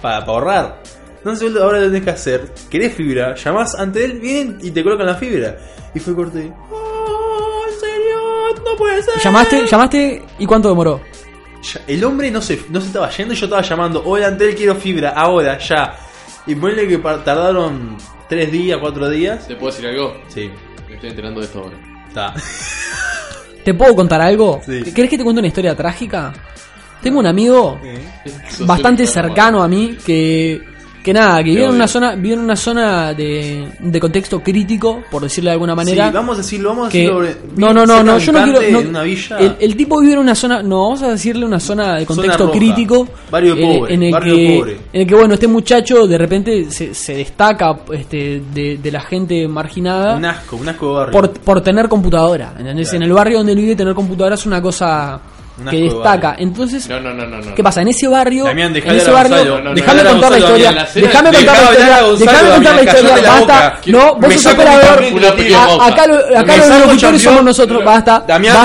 Para, 0.05 0.19
ahorrar. 0.27 0.83
Entonces 1.17 1.51
ahora 1.57 1.81
lo 1.81 1.87
tenés 1.87 2.03
que 2.05 2.11
hacer. 2.11 2.53
Querés 2.71 2.93
fibra, 2.95 3.35
llamás 3.35 3.75
ante 3.75 4.05
él, 4.05 4.21
vienen 4.21 4.59
y 4.63 4.71
te 4.71 4.83
colocan 4.83 5.07
la 5.07 5.15
fibra. 5.15 5.57
Y 5.95 5.99
fue 6.01 6.15
corte. 6.15 6.53
¡Oh, 6.71 7.63
en 7.73 7.81
serio! 7.81 8.63
¡No 8.71 8.77
puede 8.77 9.03
ser! 9.03 9.15
Llamaste, 9.23 9.67
llamaste 9.67 10.23
y 10.39 10.45
cuánto 10.45 10.69
demoró. 10.69 11.01
Ya- 11.63 11.81
El 11.87 12.05
hombre 12.05 12.31
no 12.31 12.43
se, 12.43 12.61
no 12.69 12.79
se 12.83 12.89
estaba 12.89 13.09
yendo 13.09 13.33
y 13.33 13.37
yo 13.39 13.47
estaba 13.47 13.63
llamando. 13.63 14.03
Hola 14.05 14.27
Antel, 14.27 14.55
quiero 14.55 14.75
fibra, 14.75 15.11
ahora, 15.17 15.57
ya. 15.59 15.97
Y 16.47 16.55
ponle 16.55 16.87
que 16.87 16.99
pa- 16.99 17.25
tardaron 17.25 17.97
3 18.29 18.53
días, 18.53 18.79
4 18.79 19.09
días. 19.09 19.49
¿Te 19.49 19.57
puedo 19.57 19.73
decir 19.73 19.87
algo? 19.89 20.19
Sí, 20.29 20.51
Me 20.87 20.97
estoy 20.97 21.09
enterando 21.09 21.41
de 21.41 21.47
esto 21.47 21.61
ahora. 21.61 21.77
está. 22.09 22.35
¿Te 23.65 23.73
puedo 23.73 23.97
contar 23.97 24.21
algo? 24.21 24.61
Sí. 24.67 24.83
¿Querés 24.93 25.09
que 25.11 25.17
te 25.17 25.25
cuente 25.25 25.39
una 25.41 25.49
historia 25.49 25.75
trágica? 25.75 26.35
Tengo 27.05 27.21
un 27.21 27.27
amigo 27.27 27.79
bastante 28.61 29.07
cercano 29.07 29.63
a 29.63 29.69
mí 29.69 29.97
que 30.05 30.75
que 31.05 31.13
nada, 31.13 31.45
que 31.45 31.51
vive 31.51 31.65
en 31.65 31.73
una 31.73 31.87
zona, 31.87 32.15
vive 32.15 32.33
en 32.33 32.41
una 32.41 32.57
zona 32.57 33.13
de, 33.13 33.69
de 33.79 34.01
contexto 34.01 34.43
crítico, 34.43 35.03
por 35.11 35.23
decirlo 35.23 35.51
de 35.51 35.53
alguna 35.53 35.75
manera. 35.75 36.07
Sí, 36.09 36.15
vamos 36.15 36.35
a 36.35 36.39
decirlo, 36.39 36.71
vamos 36.71 36.87
a 36.87 36.91
que 36.91 36.99
decirlo. 37.01 37.27
no, 37.57 37.75
no, 37.75 37.85
no, 37.85 38.03
no, 38.03 38.17
yo 38.19 38.33
no 38.33 38.43
quiero 38.43 38.63
no- 38.71 38.81
en 38.81 38.87
una 38.89 39.03
villa. 39.03 39.37
El, 39.39 39.55
el 39.61 39.77
tipo 39.77 40.01
vive 40.01 40.15
en 40.15 40.21
una 40.21 40.35
zona, 40.35 40.63
no, 40.63 40.83
vamos 40.85 41.03
a 41.03 41.11
decirle 41.11 41.45
una 41.45 41.61
zona 41.61 41.97
de 41.97 42.07
contexto 42.07 42.47
roja, 42.47 42.59
crítico, 42.59 43.07
barrio 43.31 43.55
eh, 43.55 43.77
pobre, 43.79 43.93
en 43.95 44.03
el 44.03 44.13
barrio 44.13 44.35
que 44.35 44.57
pobre. 44.59 44.73
en 44.95 45.01
el 45.03 45.07
que 45.07 45.15
bueno, 45.15 45.35
este 45.35 45.47
muchacho 45.47 46.07
de 46.07 46.17
repente 46.17 46.71
se, 46.71 46.95
se 46.95 47.17
destaca 47.17 47.81
este 47.93 48.41
de, 48.55 48.79
de 48.79 48.91
la 48.91 49.03
gente 49.03 49.47
marginada 49.47 50.17
Un 50.17 50.25
asco, 50.25 50.57
un 50.57 50.69
asco 50.71 50.89
de 50.89 50.95
barrio. 50.95 51.13
por, 51.13 51.31
por 51.33 51.61
tener 51.61 51.87
computadora, 51.87 52.55
¿entendés? 52.59 52.89
Claro. 52.89 52.97
En 53.05 53.11
el 53.11 53.13
barrio 53.15 53.37
donde 53.39 53.53
él 53.53 53.59
vive 53.59 53.77
tener 53.77 53.93
computadora 53.95 54.37
es 54.37 54.47
una 54.47 54.63
cosa 54.63 55.21
Un 55.57 55.67
que 55.69 55.77
destaca. 55.83 56.31
barrio. 56.31 56.47
Entonces, 56.49 56.89
No, 56.89 56.99
no, 56.99 57.15
no, 57.15 57.27
no. 57.27 57.41
no. 57.41 57.55
¿qué 57.55 57.63
pasa? 57.63 57.83
En 57.83 57.89
ese 57.89 58.09
barrio, 58.09 58.45
Damián, 58.45 58.75
en 58.75 58.91
ese 58.97 59.11
barrio, 59.11 59.37
Gonzalo. 59.37 59.59
No, 59.59 59.65
no, 59.71 59.75
déjame 59.75 60.05
contar 60.05 60.31
la 60.33 60.39
historia, 60.39 60.87
déjame 60.95 61.33
contar 61.33 61.57
la 61.63 61.71
historia, 61.71 62.03
déjame 62.19 62.51
contar 62.55 62.75
la 62.75 62.83
historia, 62.83 63.15
basta, 63.31 63.81
no, 63.87 64.15
vos 64.17 64.35
sos 64.35 64.53
operador, 64.53 65.05
una 65.13 65.29
acá, 65.87 66.05
acá 66.41 66.57
los 66.57 66.81
locutores 66.87 67.23
somos 67.23 67.45
nosotros, 67.45 67.85
basta, 67.85 68.13
basta 68.19 68.33
Damián, 68.33 68.57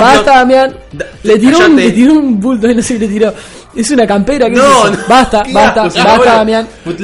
basta 0.00 0.32
Damián, 0.32 0.76
Da- 0.92 1.06
le 1.22 1.38
tiró, 1.38 1.58
un, 1.60 1.76
le 1.76 1.90
tiró 1.92 2.12
un 2.12 2.40
bulto, 2.40 2.68
no 2.74 2.82
sé 2.82 2.98
le 2.98 3.08
tiró, 3.08 3.32
es 3.74 3.90
una 3.90 4.06
campera, 4.06 4.46
¿qué 4.50 4.56
No, 4.56 4.84
basta, 5.08 5.42
basta, 5.50 5.82
asco, 5.84 5.98
basta 5.98 6.16
bueno. 6.18 6.32
Damián, 6.34 6.68
Pues 6.84 6.96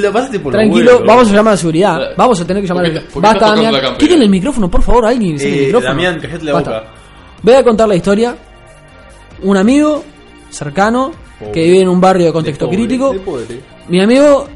Tranquilo, 0.51 1.03
vamos 1.05 1.29
a 1.29 1.33
llamar 1.33 1.53
a 1.53 1.57
seguridad. 1.57 1.99
Vamos 2.17 2.39
a 2.41 2.45
tener 2.47 2.61
que 2.63 2.67
llamar 2.67 2.85
a 2.85 2.89
¿Por 2.89 2.93
qué- 3.01 3.07
seguridad. 3.07 3.31
Basta, 3.39 3.55
Damián. 3.55 3.97
Quiten 3.97 4.21
el 4.21 4.29
micrófono, 4.29 4.69
por 4.71 4.81
favor, 4.83 5.05
alguien. 5.07 5.37
saque 5.39 5.51
el 5.53 5.59
Eh, 5.59 5.65
micrófono. 5.65 5.89
Damián, 5.89 6.21
la 6.41 6.53
Basta. 6.53 6.71
boca. 6.71 6.83
Voy 7.43 7.53
a 7.55 7.63
contar 7.63 7.87
la 7.87 7.95
historia. 7.95 8.35
Un 9.43 9.57
amigo 9.57 10.03
cercano 10.49 11.11
Pobre. 11.39 11.51
que 11.51 11.63
vive 11.63 11.81
en 11.81 11.89
un 11.89 11.99
barrio 12.01 12.25
de 12.27 12.33
contexto 12.33 12.65
De 12.65 12.71
pobre, 12.71 12.85
crítico. 12.87 13.13
de 13.13 13.19
pobre. 13.19 13.59
Mi 13.89 14.01
amigo 14.01 14.47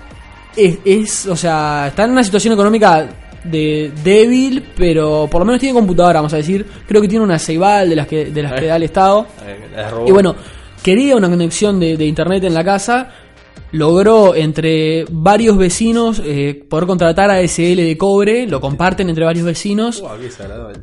es, 0.55 0.77
es, 0.85 1.25
o 1.27 1.35
sea, 1.35 1.87
está 1.89 2.05
en 2.05 2.11
una 2.11 2.23
situación 2.23 2.53
económica 2.53 3.07
de 3.43 3.91
débil, 4.03 4.63
pero 4.75 5.27
por 5.31 5.39
lo 5.41 5.45
menos 5.45 5.59
tiene 5.59 5.73
computadora, 5.77 6.19
vamos 6.19 6.33
a 6.33 6.37
decir. 6.37 6.65
Creo 6.87 7.01
que 7.01 7.07
tiene 7.07 7.23
una 7.23 7.39
Ceibal 7.39 7.89
de 7.89 7.95
las 7.95 8.07
que, 8.07 8.25
de 8.25 8.43
las 8.43 8.53
que 8.53 8.65
Eh. 8.65 8.67
da 8.67 8.75
el 8.75 8.83
Estado. 8.83 9.25
Eh. 9.45 10.05
Y 10.07 10.11
bueno, 10.11 10.35
quería 10.83 11.15
una 11.15 11.29
conexión 11.29 11.79
de, 11.79 11.95
de 11.97 12.05
internet 12.05 12.43
en 12.43 12.53
la 12.53 12.63
casa. 12.63 13.09
Logró 13.71 14.33
entre 14.33 15.05
varios 15.11 15.57
vecinos 15.57 16.21
eh, 16.23 16.65
poder 16.69 16.87
contratar 16.87 17.29
a 17.29 17.41
SL 17.41 17.75
de 17.85 17.97
cobre. 17.97 18.47
Lo 18.47 18.61
comparten 18.61 19.09
entre 19.09 19.25
varios 19.25 19.45
vecinos. 19.45 19.99
Uah, 20.01 20.15
qué 20.17 20.23
desagradable. 20.23 20.79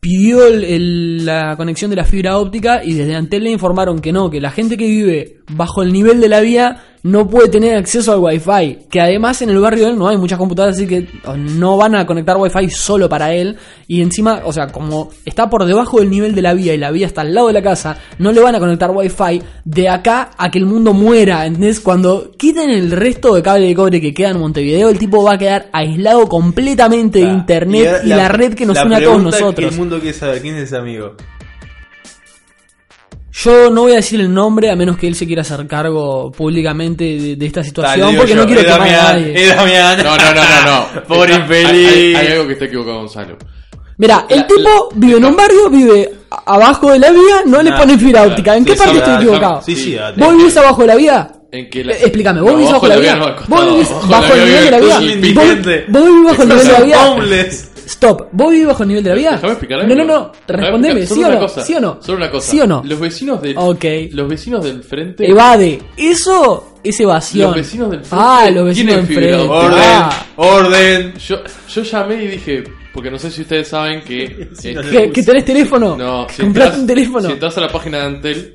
Pidió 0.00 0.46
el- 0.46 0.64
el- 0.64 1.26
la 1.26 1.56
conexión 1.56 1.90
de 1.90 1.96
la 1.96 2.04
fibra 2.04 2.38
óptica 2.38 2.82
y 2.84 2.94
desde 2.94 3.16
Antel 3.16 3.44
le 3.44 3.50
informaron 3.50 3.98
que 3.98 4.12
no, 4.12 4.30
que 4.30 4.40
la 4.40 4.50
gente 4.52 4.76
que 4.76 4.86
vive 4.86 5.38
bajo 5.50 5.82
el 5.82 5.92
nivel 5.92 6.20
de 6.20 6.28
la 6.28 6.40
vía 6.40 6.84
no 7.10 7.28
puede 7.28 7.48
tener 7.48 7.76
acceso 7.76 8.12
al 8.12 8.18
wifi. 8.20 8.78
Que 8.90 9.00
además 9.00 9.40
en 9.42 9.50
el 9.50 9.58
barrio 9.58 9.84
de 9.84 9.90
él 9.92 9.98
no 9.98 10.08
hay 10.08 10.16
muchas 10.16 10.38
computadoras, 10.38 10.76
así 10.76 10.86
que 10.86 11.08
no 11.36 11.76
van 11.76 11.94
a 11.94 12.06
conectar 12.06 12.36
wifi 12.36 12.68
solo 12.70 13.08
para 13.08 13.32
él. 13.32 13.56
Y 13.86 14.02
encima, 14.02 14.42
o 14.44 14.52
sea, 14.52 14.66
como 14.68 15.10
está 15.24 15.48
por 15.48 15.64
debajo 15.64 16.00
del 16.00 16.10
nivel 16.10 16.34
de 16.34 16.42
la 16.42 16.54
vía 16.54 16.74
y 16.74 16.78
la 16.78 16.90
vía 16.90 17.06
está 17.06 17.22
al 17.22 17.34
lado 17.34 17.46
de 17.46 17.54
la 17.54 17.62
casa, 17.62 17.96
no 18.18 18.32
le 18.32 18.40
van 18.40 18.54
a 18.54 18.58
conectar 18.58 18.90
wifi 18.90 19.42
de 19.64 19.88
acá 19.88 20.30
a 20.36 20.50
que 20.50 20.58
el 20.58 20.66
mundo 20.66 20.92
muera. 20.92 21.46
¿Entendés? 21.46 21.80
Cuando 21.80 22.32
quiten 22.36 22.70
el 22.70 22.90
resto 22.90 23.34
de 23.34 23.42
cable 23.42 23.66
de 23.66 23.74
cobre 23.74 24.00
que 24.00 24.12
queda 24.12 24.30
en 24.30 24.38
Montevideo, 24.38 24.88
el 24.88 24.98
tipo 24.98 25.22
va 25.22 25.34
a 25.34 25.38
quedar 25.38 25.68
aislado 25.72 26.28
completamente 26.28 27.20
de 27.20 27.28
Ah, 27.28 27.32
internet 27.32 28.00
y, 28.04 28.08
la, 28.08 28.28
red 28.28 28.54
que 28.54 28.66
nos 28.66 28.82
une 28.82 28.96
a 28.96 29.02
todos 29.02 29.22
nosotros. 29.22 29.68
Que 29.68 29.74
el 29.74 29.78
mundo 29.78 30.00
quiere 30.00 30.16
saber 30.16 30.40
quién 30.40 30.56
es 30.56 30.64
ese 30.64 30.76
amigo. 30.76 31.14
Yo 33.40 33.70
no 33.70 33.82
voy 33.82 33.92
a 33.92 33.96
decir 33.96 34.20
el 34.20 34.32
nombre 34.32 34.70
a 34.70 34.74
menos 34.76 34.96
que 34.98 35.06
él 35.06 35.14
se 35.14 35.26
quiera 35.26 35.42
hacer 35.42 35.64
cargo 35.66 36.32
públicamente 36.32 37.04
de, 37.04 37.36
de 37.36 37.46
esta 37.46 37.62
situación, 37.62 38.16
porque 38.16 38.34
no 38.34 38.44
quiero 38.46 38.62
quemar 38.62 38.80
a 38.88 39.12
nadie. 39.12 39.32
es 39.44 39.54
Damián. 39.54 39.98
No, 40.02 40.16
no, 40.16 40.34
no, 40.34 40.42
no, 40.42 40.94
no. 40.94 41.02
Pobre 41.06 41.34
infeliz. 41.34 41.88
Hay, 41.88 42.14
hay 42.16 42.26
algo 42.32 42.46
que 42.48 42.52
está 42.54 42.64
equivocado, 42.64 42.98
Gonzalo. 42.98 43.36
Mira, 43.98 44.26
el 44.28 44.38
La- 44.40 44.46
tipo 44.46 44.60
la- 44.60 44.96
vive 44.96 45.18
en 45.18 45.24
un 45.24 45.36
barrio, 45.36 45.70
vive 45.70 46.10
abajo 46.46 46.92
de 46.92 46.98
la 47.00 47.10
vía, 47.10 47.42
no 47.46 47.62
le 47.62 47.70
Nah, 47.70 47.78
ponen 47.78 47.98
fibra 48.00 48.22
óptica. 48.22 48.56
¿En 48.56 48.64
qué 48.64 48.72
Sí, 48.72 48.78
parte 48.78 48.92
sí, 48.92 48.98
estoy 48.98 49.14
equivocado? 49.16 49.62
Sí, 49.62 49.76
sí. 49.76 49.96
¿Vos 50.16 50.36
vivís 50.36 50.56
abajo 50.56 50.80
de 50.82 50.86
la 50.88 50.96
vía? 50.96 51.30
En 51.50 51.70
que 51.70 51.82
la- 51.84 51.92
Eh, 51.94 51.98
Explícame, 52.02 52.40
¿vos 52.40 52.50
No, 52.52 52.56
vivís 52.58 52.72
bajo 52.72 52.86
la 52.88 52.96
vía? 52.96 53.16
¿Vos 53.48 53.70
vivís 53.72 53.88
Bajo 54.08 54.34
el 54.34 54.44
nivel 54.44 54.64
de 54.64 54.70
la 54.70 54.78
vía? 54.78 54.94
¿Vos 54.94 56.04
vivís 56.04 56.24
bajo 56.24 56.42
el 56.42 56.48
nivel 56.48 56.66
de 56.66 56.72
la 56.72 56.80
vía? 56.80 56.96
Stop, 57.88 58.28
¿vos 58.32 58.50
vivís 58.50 58.66
bajo 58.66 58.82
el 58.82 58.88
nivel 58.90 59.02
de 59.04 59.10
la 59.10 59.16
vía? 59.16 59.30
Déjame 59.32 59.52
explicar 59.52 59.78
No, 59.78 59.84
algo. 59.84 59.94
no, 59.96 60.04
no, 60.04 60.32
Déjame 60.46 60.62
respondeme, 60.62 61.06
¿sí 61.06 61.12
o 61.12 61.14
solo 61.16 61.22
no? 61.28 61.28
una 61.32 61.40
cosa, 61.40 61.60
¿Sí 61.64 61.74
o 61.74 61.80
no? 61.80 61.98
Solo 62.02 62.18
una 62.18 62.30
cosa. 62.30 62.50
¿Sí 62.50 62.60
o 62.60 62.66
no? 62.66 62.82
Los 62.84 63.00
vecinos 63.00 63.42
del 63.42 63.54
Ok. 63.56 63.84
Los 64.12 64.28
vecinos 64.28 64.64
del 64.64 64.82
frente 64.82 65.30
Evade, 65.30 65.78
eso 65.96 66.74
es 66.84 67.00
evasión. 67.00 67.46
Los 67.48 67.56
vecinos 67.56 67.90
del 67.90 68.00
frente 68.00 68.16
Ah, 68.20 68.50
los 68.52 68.64
vecinos 68.66 68.94
tienen 68.94 69.06
del 69.06 69.16
frente. 69.16 69.48
Orden, 69.48 69.78
Ah. 69.82 70.26
orden. 70.36 71.14
Yo, 71.18 71.36
yo 71.68 71.82
llamé 71.82 72.24
y 72.24 72.26
dije, 72.28 72.64
porque 72.92 73.10
no 73.10 73.18
sé 73.18 73.30
si 73.30 73.42
ustedes 73.42 73.68
saben 73.68 74.02
que 74.02 74.48
Sí, 74.54 74.68
eh, 74.68 74.74
no 74.74 74.82
sé. 74.82 74.90
¿Que, 74.90 75.10
que 75.12 75.22
tenés 75.22 75.44
teléfono? 75.44 75.96
no, 75.96 76.26
si 76.28 76.42
¿Compraste 76.42 76.74
entras- 76.76 76.80
un 76.80 76.86
teléfono? 76.86 77.26
Si 77.26 77.32
entras 77.32 77.56
a 77.58 77.60
la 77.62 77.68
página 77.68 77.98
de 77.98 78.04
Antel, 78.04 78.52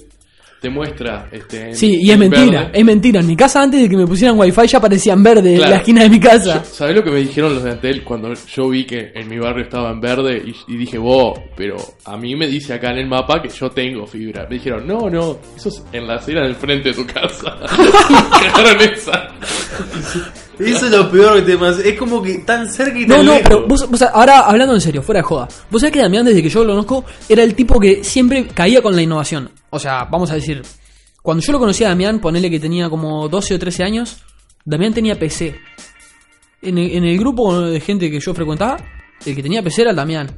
te 0.63 0.69
muestra 0.69 1.27
este 1.29 1.69
en- 1.71 1.75
Sí, 1.75 1.97
y 1.99 2.07
es 2.07 2.13
en 2.13 2.19
mentira, 2.21 2.61
verde. 2.63 2.79
es 2.79 2.85
mentira. 2.85 3.19
En 3.19 3.27
mi 3.27 3.35
casa 3.35 3.61
antes 3.61 3.81
de 3.81 3.89
que 3.89 3.97
me 3.97 4.07
pusieran 4.07 4.39
wifi 4.39 4.65
ya 4.65 4.77
aparecía 4.77 5.11
en 5.11 5.21
verde 5.21 5.55
en 5.55 5.59
la 5.61 5.75
esquina 5.75 6.03
de 6.03 6.09
mi 6.09 6.21
casa. 6.21 6.63
Yo- 6.63 6.63
¿Sabés 6.63 6.95
lo 6.95 7.03
que 7.03 7.11
me 7.11 7.19
dijeron 7.19 7.53
los 7.53 7.63
de 7.65 7.71
Antel 7.71 8.01
cuando 8.03 8.33
yo 8.33 8.69
vi 8.69 8.85
que 8.85 9.11
en 9.13 9.27
mi 9.27 9.37
barrio 9.39 9.65
estaba 9.65 9.91
en 9.91 9.99
verde? 9.99 10.41
Y, 10.45 10.73
y 10.73 10.77
dije, 10.77 10.97
vos, 10.97 11.37
pero 11.57 11.75
a 12.05 12.15
mí 12.15 12.33
me 12.37 12.47
dice 12.47 12.73
acá 12.73 12.91
en 12.91 12.99
el 12.99 13.07
mapa 13.07 13.41
que 13.41 13.49
yo 13.49 13.69
tengo 13.71 14.07
fibra. 14.07 14.47
Me 14.49 14.55
dijeron, 14.55 14.87
no, 14.87 15.09
no, 15.09 15.37
eso 15.57 15.67
es 15.67 15.83
en 15.91 16.07
la 16.07 16.15
acera 16.15 16.43
del 16.43 16.55
frente 16.55 16.89
de 16.89 16.95
tu 16.95 17.05
casa. 17.05 17.57
Me 18.79 18.85
esa. 18.85 19.27
Eso 20.59 20.85
es 20.85 20.91
lo 20.91 21.09
peor 21.11 21.35
que 21.37 21.41
te 21.51 21.57
pasa. 21.57 21.81
Es 21.83 21.97
como 21.97 22.21
que 22.21 22.39
tan 22.39 22.71
cerca 22.71 22.97
y 22.99 23.05
No, 23.05 23.15
tan 23.15 23.25
no, 23.25 23.31
lejos. 23.33 23.47
pero 23.49 23.67
vos, 23.67 23.89
vos- 23.89 24.01
ahora 24.01 24.41
hablando 24.41 24.73
en 24.75 24.81
serio, 24.81 25.01
fuera 25.01 25.19
de 25.19 25.23
joda. 25.23 25.47
Vos 25.71 25.81
sabés 25.81 25.93
que 25.93 25.99
Damián, 26.01 26.25
desde 26.25 26.41
que 26.43 26.49
yo 26.49 26.63
lo 26.63 26.71
conozco, 26.73 27.05
era 27.27 27.43
el 27.43 27.55
tipo 27.55 27.79
que 27.79 28.03
siempre 28.03 28.47
caía 28.47 28.81
con 28.81 28.95
la 28.95 29.01
innovación. 29.01 29.49
O 29.71 29.79
sea, 29.79 30.05
vamos 30.05 30.29
a 30.31 30.35
decir, 30.35 30.61
cuando 31.21 31.41
yo 31.43 31.51
lo 31.53 31.59
conocí 31.59 31.83
a 31.83 31.89
Damián, 31.89 32.19
ponele 32.19 32.49
que 32.51 32.59
tenía 32.59 32.89
como 32.89 33.27
12 33.27 33.55
o 33.55 33.59
13 33.59 33.83
años, 33.83 34.17
Damián 34.65 34.93
tenía 34.93 35.17
PC. 35.17 35.55
En 36.61 36.77
el, 36.77 36.91
en 36.91 37.03
el 37.03 37.17
grupo 37.17 37.59
de 37.61 37.79
gente 37.79 38.09
que 38.11 38.19
yo 38.19 38.33
frecuentaba, 38.33 38.77
el 39.25 39.35
que 39.35 39.41
tenía 39.43 39.61
PC 39.63 39.81
era 39.81 39.89
el 39.91 39.97
Damián. 39.97 40.29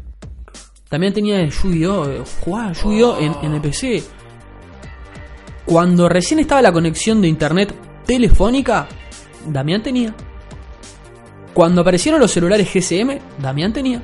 Damián 0.89 1.13
tenía 1.13 1.41
el 1.41 1.51
Yu-Gi-Oh! 1.51 2.23
Jugaba 2.41 2.71
Yu-Gi-Oh! 2.71 3.17
En, 3.19 3.35
en 3.43 3.53
el 3.55 3.61
PC. 3.61 4.01
Cuando 5.65 6.07
recién 6.07 6.39
estaba 6.39 6.61
la 6.61 6.71
conexión 6.71 7.21
de 7.21 7.27
internet 7.27 7.73
telefónica, 8.05 8.87
Damián 9.47 9.81
tenía. 9.83 10.13
Cuando 11.53 11.81
aparecieron 11.81 12.19
los 12.19 12.31
celulares 12.31 12.67
GSM, 12.73 13.19
Damián 13.41 13.71
tenía. 13.71 14.01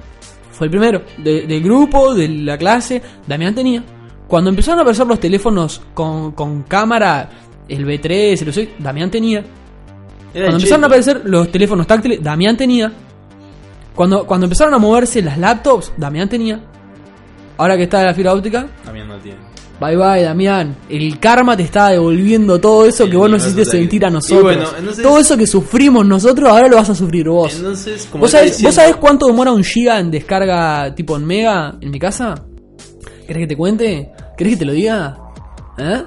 Fue 0.53 0.67
el 0.67 0.71
primero. 0.71 1.01
De- 1.17 1.45
del 1.47 1.61
grupo, 1.63 2.13
de 2.13 2.27
la 2.29 2.57
clase, 2.57 3.01
Damián 3.27 3.53
tenía. 3.53 3.83
Cuando 4.27 4.49
empezaron 4.49 4.79
a 4.79 4.81
aparecer 4.83 5.05
los 5.07 5.19
teléfonos 5.19 5.81
con, 5.93 6.31
con 6.31 6.63
cámara, 6.63 7.29
el 7.67 7.85
B3, 7.85 8.41
el 8.41 8.47
B6, 8.53 8.69
Damián 8.79 9.11
tenía. 9.11 9.39
Era 10.33 10.45
Cuando 10.45 10.57
empezaron 10.57 10.83
a 10.83 10.87
aparecer 10.87 11.21
los 11.25 11.51
teléfonos 11.51 11.85
táctiles, 11.87 12.23
Damián 12.23 12.55
tenía. 12.55 12.91
Cuando, 13.93 14.25
cuando 14.25 14.45
empezaron 14.45 14.73
a 14.73 14.77
moverse 14.77 15.21
las 15.21 15.37
laptops, 15.37 15.91
Damián 15.97 16.29
tenía. 16.29 16.61
Ahora 17.57 17.75
que 17.75 17.83
está 17.83 18.01
la 18.03 18.13
fibra 18.13 18.33
óptica, 18.33 18.65
Damián 18.85 19.09
no 19.09 19.17
tiene. 19.17 19.39
Bye 19.81 19.97
bye 19.97 20.21
Damián. 20.23 20.77
El 20.89 21.19
karma 21.19 21.57
te 21.57 21.63
está 21.63 21.89
devolviendo 21.89 22.61
todo 22.61 22.85
eso 22.85 23.03
El 23.05 23.11
que 23.11 23.17
vos 23.17 23.29
nos 23.29 23.41
hiciste 23.43 23.65
sentir 23.65 24.05
a 24.05 24.09
nosotros. 24.09 24.39
Y 24.39 24.43
bueno, 24.43 24.69
entonces- 24.77 25.03
Todo 25.03 25.19
eso 25.19 25.35
que 25.35 25.47
sufrimos 25.47 26.05
nosotros, 26.05 26.49
ahora 26.49 26.67
lo 26.67 26.75
vas 26.77 26.89
a 26.91 26.95
sufrir 26.95 27.27
vos. 27.27 27.55
Entonces, 27.55 28.07
como 28.11 28.21
¿Vos 28.21 28.31
sabés, 28.31 28.51
diciendo- 28.51 28.67
¿Vos 28.69 28.75
sabés 28.75 28.95
cuánto 28.97 29.27
demora 29.27 29.51
un 29.51 29.63
giga 29.63 29.99
en 29.99 30.11
descarga 30.11 30.93
tipo 30.95 31.17
en 31.17 31.25
mega 31.25 31.75
en 31.81 31.89
mi 31.91 31.99
casa? 31.99 32.35
¿Querés 33.27 33.43
que 33.43 33.47
te 33.47 33.57
cuente? 33.57 34.11
¿Querés 34.37 34.53
que 34.53 34.59
te 34.59 34.65
lo 34.65 34.73
diga? 34.73 35.17
¿Eh? 35.77 36.03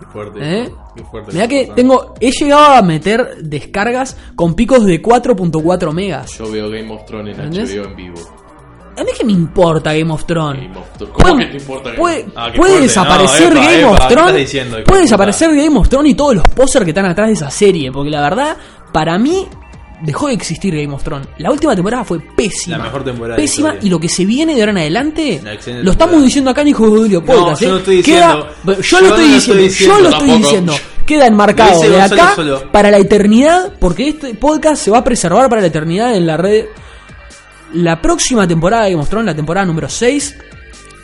Qué 0.00 0.06
fuerte. 0.12 0.38
¿Eh? 0.40 0.70
Qué 0.96 1.04
fuerte. 1.04 1.32
Mirá 1.32 1.48
que 1.48 1.72
tengo. 1.74 2.14
He 2.20 2.30
llegado 2.30 2.74
a 2.76 2.82
meter 2.82 3.38
descargas 3.42 4.16
con 4.36 4.54
picos 4.54 4.84
de 4.84 5.02
4.4 5.02 5.92
megas. 5.92 6.38
Yo 6.38 6.50
veo 6.50 6.68
Game 6.70 6.92
of 6.92 7.04
Thrones 7.04 7.36
en. 7.38 7.50
HBO 7.52 7.84
en 7.88 7.96
vivo. 7.96 8.14
A 8.98 9.04
mí 9.04 9.10
que 9.16 9.24
me 9.24 9.32
importa 9.32 9.92
Game 9.94 10.12
of 10.12 10.24
Thrones. 10.26 10.62
Game 10.62 10.78
of 10.78 10.86
Thrones. 10.96 11.14
¿Cómo 11.14 11.34
Puede- 11.34 11.44
que 11.46 11.50
te 11.52 11.56
importa 11.58 11.84
Game 11.90 11.98
puede, 11.98 12.26
Ah, 12.36 12.46
puede 12.54 12.56
fuerte. 12.72 12.80
desaparecer 12.80 13.54
No, 13.54 13.60
epa, 13.60 13.70
Game 13.70 13.80
epa, 13.80 13.90
of 13.90 13.96
¿qué 13.96 14.02
estás 14.02 14.16
Thrones. 14.16 14.36
diciendo, 14.36 14.76
hijo 14.78 14.84
puede 14.84 14.98
de 15.00 15.04
desaparecer 15.04 15.54
Game 15.54 15.78
of 15.78 15.88
Thrones 15.88 16.12
y 16.12 16.14
todos 16.14 16.34
los 16.34 16.44
pósters 16.54 16.84
que 16.84 16.90
están 16.90 17.06
atrás 17.06 17.28
de 17.28 17.34
esa 17.34 17.50
serie. 17.50 17.92
Porque 17.92 18.10
la 18.10 18.20
verdad, 18.22 18.56
para 18.92 19.18
mí, 19.18 19.46
dejó 20.02 20.28
de 20.28 20.34
existir 20.34 20.74
Game 20.76 20.94
of 20.94 21.02
Thrones. 21.02 21.28
La 21.38 21.50
última 21.50 21.74
temporada 21.74 22.04
fue 22.04 22.20
pésima. 22.20 22.78
La 22.78 22.84
mejor 22.84 23.04
temporada 23.04 23.36
Pésima. 23.36 23.74
Y 23.82 23.88
lo 23.90 23.98
que 23.98 24.08
se 24.08 24.24
viene 24.24 24.54
de 24.54 24.60
ahora 24.60 24.72
en 24.72 24.78
adelante, 24.78 25.40
lo 25.82 25.90
estamos 25.90 26.22
diciendo 26.22 26.50
acá 26.50 26.62
en 26.62 26.68
Hijo 26.68 26.88
de 26.88 26.96
Julio 26.98 27.24
Podcast. 27.24 27.62
yo 27.62 27.70
no 27.70 27.76
estoy 27.78 28.02
Queda- 28.02 28.36
diciendo. 28.36 28.82
yo, 28.82 29.00
lo 29.00 29.06
estoy 29.08 29.28
diciendo. 29.28 29.68
Yo 29.68 30.00
lo 30.00 30.08
estoy 30.10 30.30
diciendo. 30.38 30.74
Queda 31.06 31.26
enmarcado 31.26 31.80
de 31.80 32.00
acá 32.02 32.34
solo. 32.36 32.70
para 32.70 32.90
la 32.90 32.98
eternidad. 32.98 33.72
Porque 33.80 34.08
este 34.08 34.34
podcast 34.34 34.82
se 34.82 34.90
va 34.90 34.98
a 34.98 35.04
preservar 35.04 35.48
para 35.48 35.60
la 35.62 35.68
eternidad 35.68 36.14
en 36.14 36.26
la 36.26 36.36
red. 36.36 36.66
La 37.72 38.00
próxima 38.00 38.46
temporada 38.48 38.84
de 38.84 38.90
Game 38.90 39.02
of 39.02 39.08
Thrones, 39.08 39.26
la 39.26 39.36
temporada 39.36 39.66
número 39.66 39.88
6, 39.88 40.36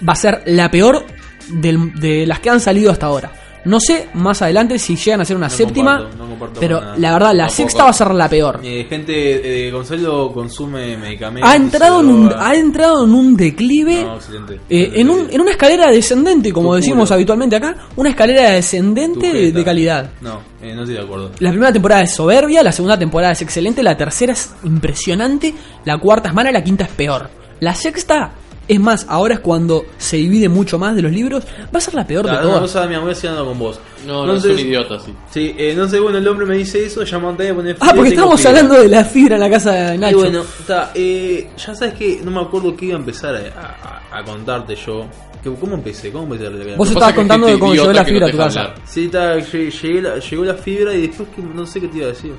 va 0.07 0.13
a 0.13 0.17
ser 0.17 0.43
la 0.47 0.71
peor 0.71 1.07
de 1.49 2.27
las 2.27 2.41
que 2.41 2.51
han 2.51 2.61
salido 2.61 2.91
hasta 2.91 3.07
ahora. 3.07 3.33
No 3.67 3.81
sé 3.81 4.09
más 4.15 4.43
adelante 4.43 4.79
si 4.79 4.95
llegan 4.97 5.23
a 5.23 5.25
ser 5.25 5.37
una 5.37 5.49
No 5.49 5.55
séptima, 5.55 5.97
comparto, 5.99 6.17
no 6.23 6.29
comparto 6.31 6.61
pero 6.61 6.81
la 6.99 7.13
verdad, 7.13 7.33
la 7.33 7.47
Tampoco. 7.47 7.51
sexta 7.57 7.85
va 7.85 7.91
a 7.91 7.93
ser 7.95 8.11
la 8.15 8.29
peor. 8.29 8.61
Eh, 8.63 8.87
gente, 8.89 9.67
eh, 9.69 9.71
Gonzalo 9.71 10.33
consume 10.33 10.97
medicamentos. 10.99 11.51
Ha 11.51 11.57
entrado, 11.57 12.01
en 12.01 12.09
un, 12.09 12.33
ha 12.37 12.55
entrado 12.55 13.05
en 13.05 13.15
un 13.15 13.37
declive, 13.37 14.05
No, 14.05 14.17
excelente. 14.17 14.61
eh, 14.69 14.93
en, 14.97 15.09
un- 15.09 15.29
en 15.31 15.41
una 15.41 15.51
escalera 15.53 15.91
descendente, 15.91 16.53
como 16.53 16.75
decimos 16.77 17.09
culo. 17.09 17.15
habitualmente 17.15 17.57
acá, 17.57 17.75
una 17.97 18.11
escalera 18.11 18.51
descendente 18.51 19.33
de, 19.33 19.53
de 19.53 19.65
calidad. 19.65 20.11
No, 20.21 20.41
eh, 20.63 20.75
no 20.75 20.83
estoy 20.83 20.97
de 20.97 21.01
acuerdo. 21.03 21.31
La 21.39 21.51
primera 21.51 21.73
temporada 21.73 22.03
es 22.03 22.15
soberbia, 22.15 22.63
la 22.63 22.73
segunda 22.73 22.99
temporada 22.99 23.33
es 23.33 23.41
excelente, 23.43 23.83
la 23.83 23.97
tercera 23.97 24.35
es 24.35 24.55
impresionante, 24.65 25.55
la 25.85 25.99
cuarta 25.99 26.29
es 26.29 26.35
mala, 26.35 26.53
la 26.53 26.63
quinta 26.63 26.85
es 26.85 26.91
peor. 26.91 27.31
La 27.61 27.75
sexta 27.75 28.31
Es 28.67 28.81
más, 28.81 29.05
ahora 29.09 29.35
es 29.35 29.41
cuando 29.41 29.85
se 29.99 30.17
divide 30.17 30.49
mucho 30.49 30.79
más 30.79 30.97
de 30.97 31.03
los 31.03 31.13
libros. 31.13 31.45
Va 31.75 31.79
a 31.79 31.81
ser 31.81 31.95
la 31.95 32.07
peor 32.07 32.25
de 32.27 32.33
no, 32.33 32.41
todas. 32.41 32.61
no 32.63 32.69
sabes, 32.69 32.89
mi 32.89 32.95
amor, 32.95 33.11
estoy 33.11 33.31
con 33.37 33.59
vos. 33.59 33.79
No, 34.07 34.27
no, 34.27 34.35
es 34.35 34.45
un 34.45 34.59
idiota, 34.59 34.99
sí. 34.99 35.13
Sí, 35.31 35.55
eh, 35.59 35.75
no 35.77 35.89
sé, 35.89 35.99
bueno, 36.01 36.19
el 36.19 36.29
hombre 36.29 36.47
me 36.47 36.57
dice 36.57 36.85
eso, 36.85 37.03
llama 37.05 37.29
a 37.29 37.31
Montaña 37.31 37.51
y 37.51 37.53
pone 37.55 37.77
ah, 37.81 37.93
porque 37.95 38.11
estamos 38.11 38.45
hablando 38.47 38.75
de 38.81 38.89
la 38.89 39.05
fibra 39.05 39.35
en 39.37 39.41
la 39.41 39.51
casa 39.51 39.73
de 39.73 39.95
Y 39.95 39.99
Nacho. 39.99 40.17
bueno, 40.19 40.41
está, 40.61 40.93
eh, 40.95 41.51
ya 41.57 41.75
sabes 41.75 41.95
que 41.95 42.21
no 42.25 42.31
me 42.31 42.41
acuerdo 42.41 42.75
que 42.77 42.87
iba 42.87 42.97
a 42.97 42.99
empezar 43.01 43.35
a, 43.35 44.01
a- 44.13 44.19
a 44.19 44.25
contarte 44.25 44.75
yo. 44.77 45.07
Que, 45.43 45.51
¿Cómo 45.55 45.75
empecé? 45.75 46.11
¿Cómo 46.11 46.25
empecé 46.25 46.47
a 46.47 46.51
Vos 46.51 46.61
Lo 46.79 46.85
que 46.85 46.93
estabas 46.93 47.15
contando 47.15 47.47
este 47.47 47.55
de 47.57 47.61
cómo 47.61 47.75
llegó 47.75 47.93
la 47.93 48.01
no 48.01 48.07
fibra 48.09 48.27
a 48.27 48.31
tu 48.31 48.37
casa. 48.39 48.75
Sí, 48.87 49.05
está, 49.07 49.37
lle- 49.37 49.71
llegué 49.83 50.01
la- 50.03 50.19
llegó 50.19 50.45
la 50.45 50.55
fibra 50.55 50.95
y 50.95 51.07
después 51.07 51.29
que 51.37 51.43
no 51.43 51.67
sé 51.67 51.81
qué 51.83 51.89
te 51.89 51.97
iba 51.99 52.07
a 52.07 52.11
decir. 52.11 52.33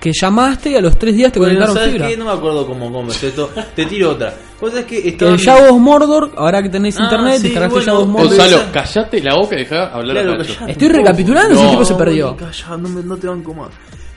Que 0.00 0.12
llamaste 0.12 0.70
y 0.70 0.76
a 0.76 0.80
los 0.80 0.96
tres 0.96 1.16
días 1.16 1.32
te 1.32 1.40
Bueno, 1.40 1.54
conectaron 1.54 1.76
¿sabes 1.76 1.92
fibra. 1.92 2.08
qué? 2.08 2.16
No 2.16 2.24
me 2.26 2.30
acuerdo 2.30 2.66
cómo, 2.66 2.92
cómo 2.92 3.10
esto. 3.10 3.50
Te 3.74 3.84
tiro 3.86 4.10
otra. 4.12 4.32
Vos 4.60 4.70
sabés 4.70 4.86
que 4.86 5.08
estaban... 5.08 5.34
el 5.34 5.40
Shadow 5.40 5.74
of 5.74 5.80
Mordor, 5.80 6.32
ahora 6.36 6.62
que 6.62 6.68
tenés 6.68 6.96
Ah, 7.00 7.04
internet, 7.04 7.36
sí, 7.38 7.42
descargaste 7.48 7.74
bueno, 7.78 7.98
of 8.00 8.08
Mordor. 8.08 8.28
Gonzalo, 8.36 8.62
callate 8.72 9.20
la 9.22 9.34
boca 9.34 9.54
y 9.56 9.58
dejá 9.58 9.86
hablar 9.86 10.16
Claro, 10.16 10.32
a 10.32 10.36
Nacho. 10.38 10.66
Estoy 10.68 10.88
recapitulando, 10.88 11.54
ese 11.54 11.64
No, 11.64 11.70
tipo 11.70 11.84
se 11.84 11.94
perdió. 11.94 12.36
Calla, 12.36 12.76
no, 12.76 12.88
me- 12.88 13.02
no 13.02 13.16
te 13.16 13.26
van 13.26 13.42
como. 13.42 13.68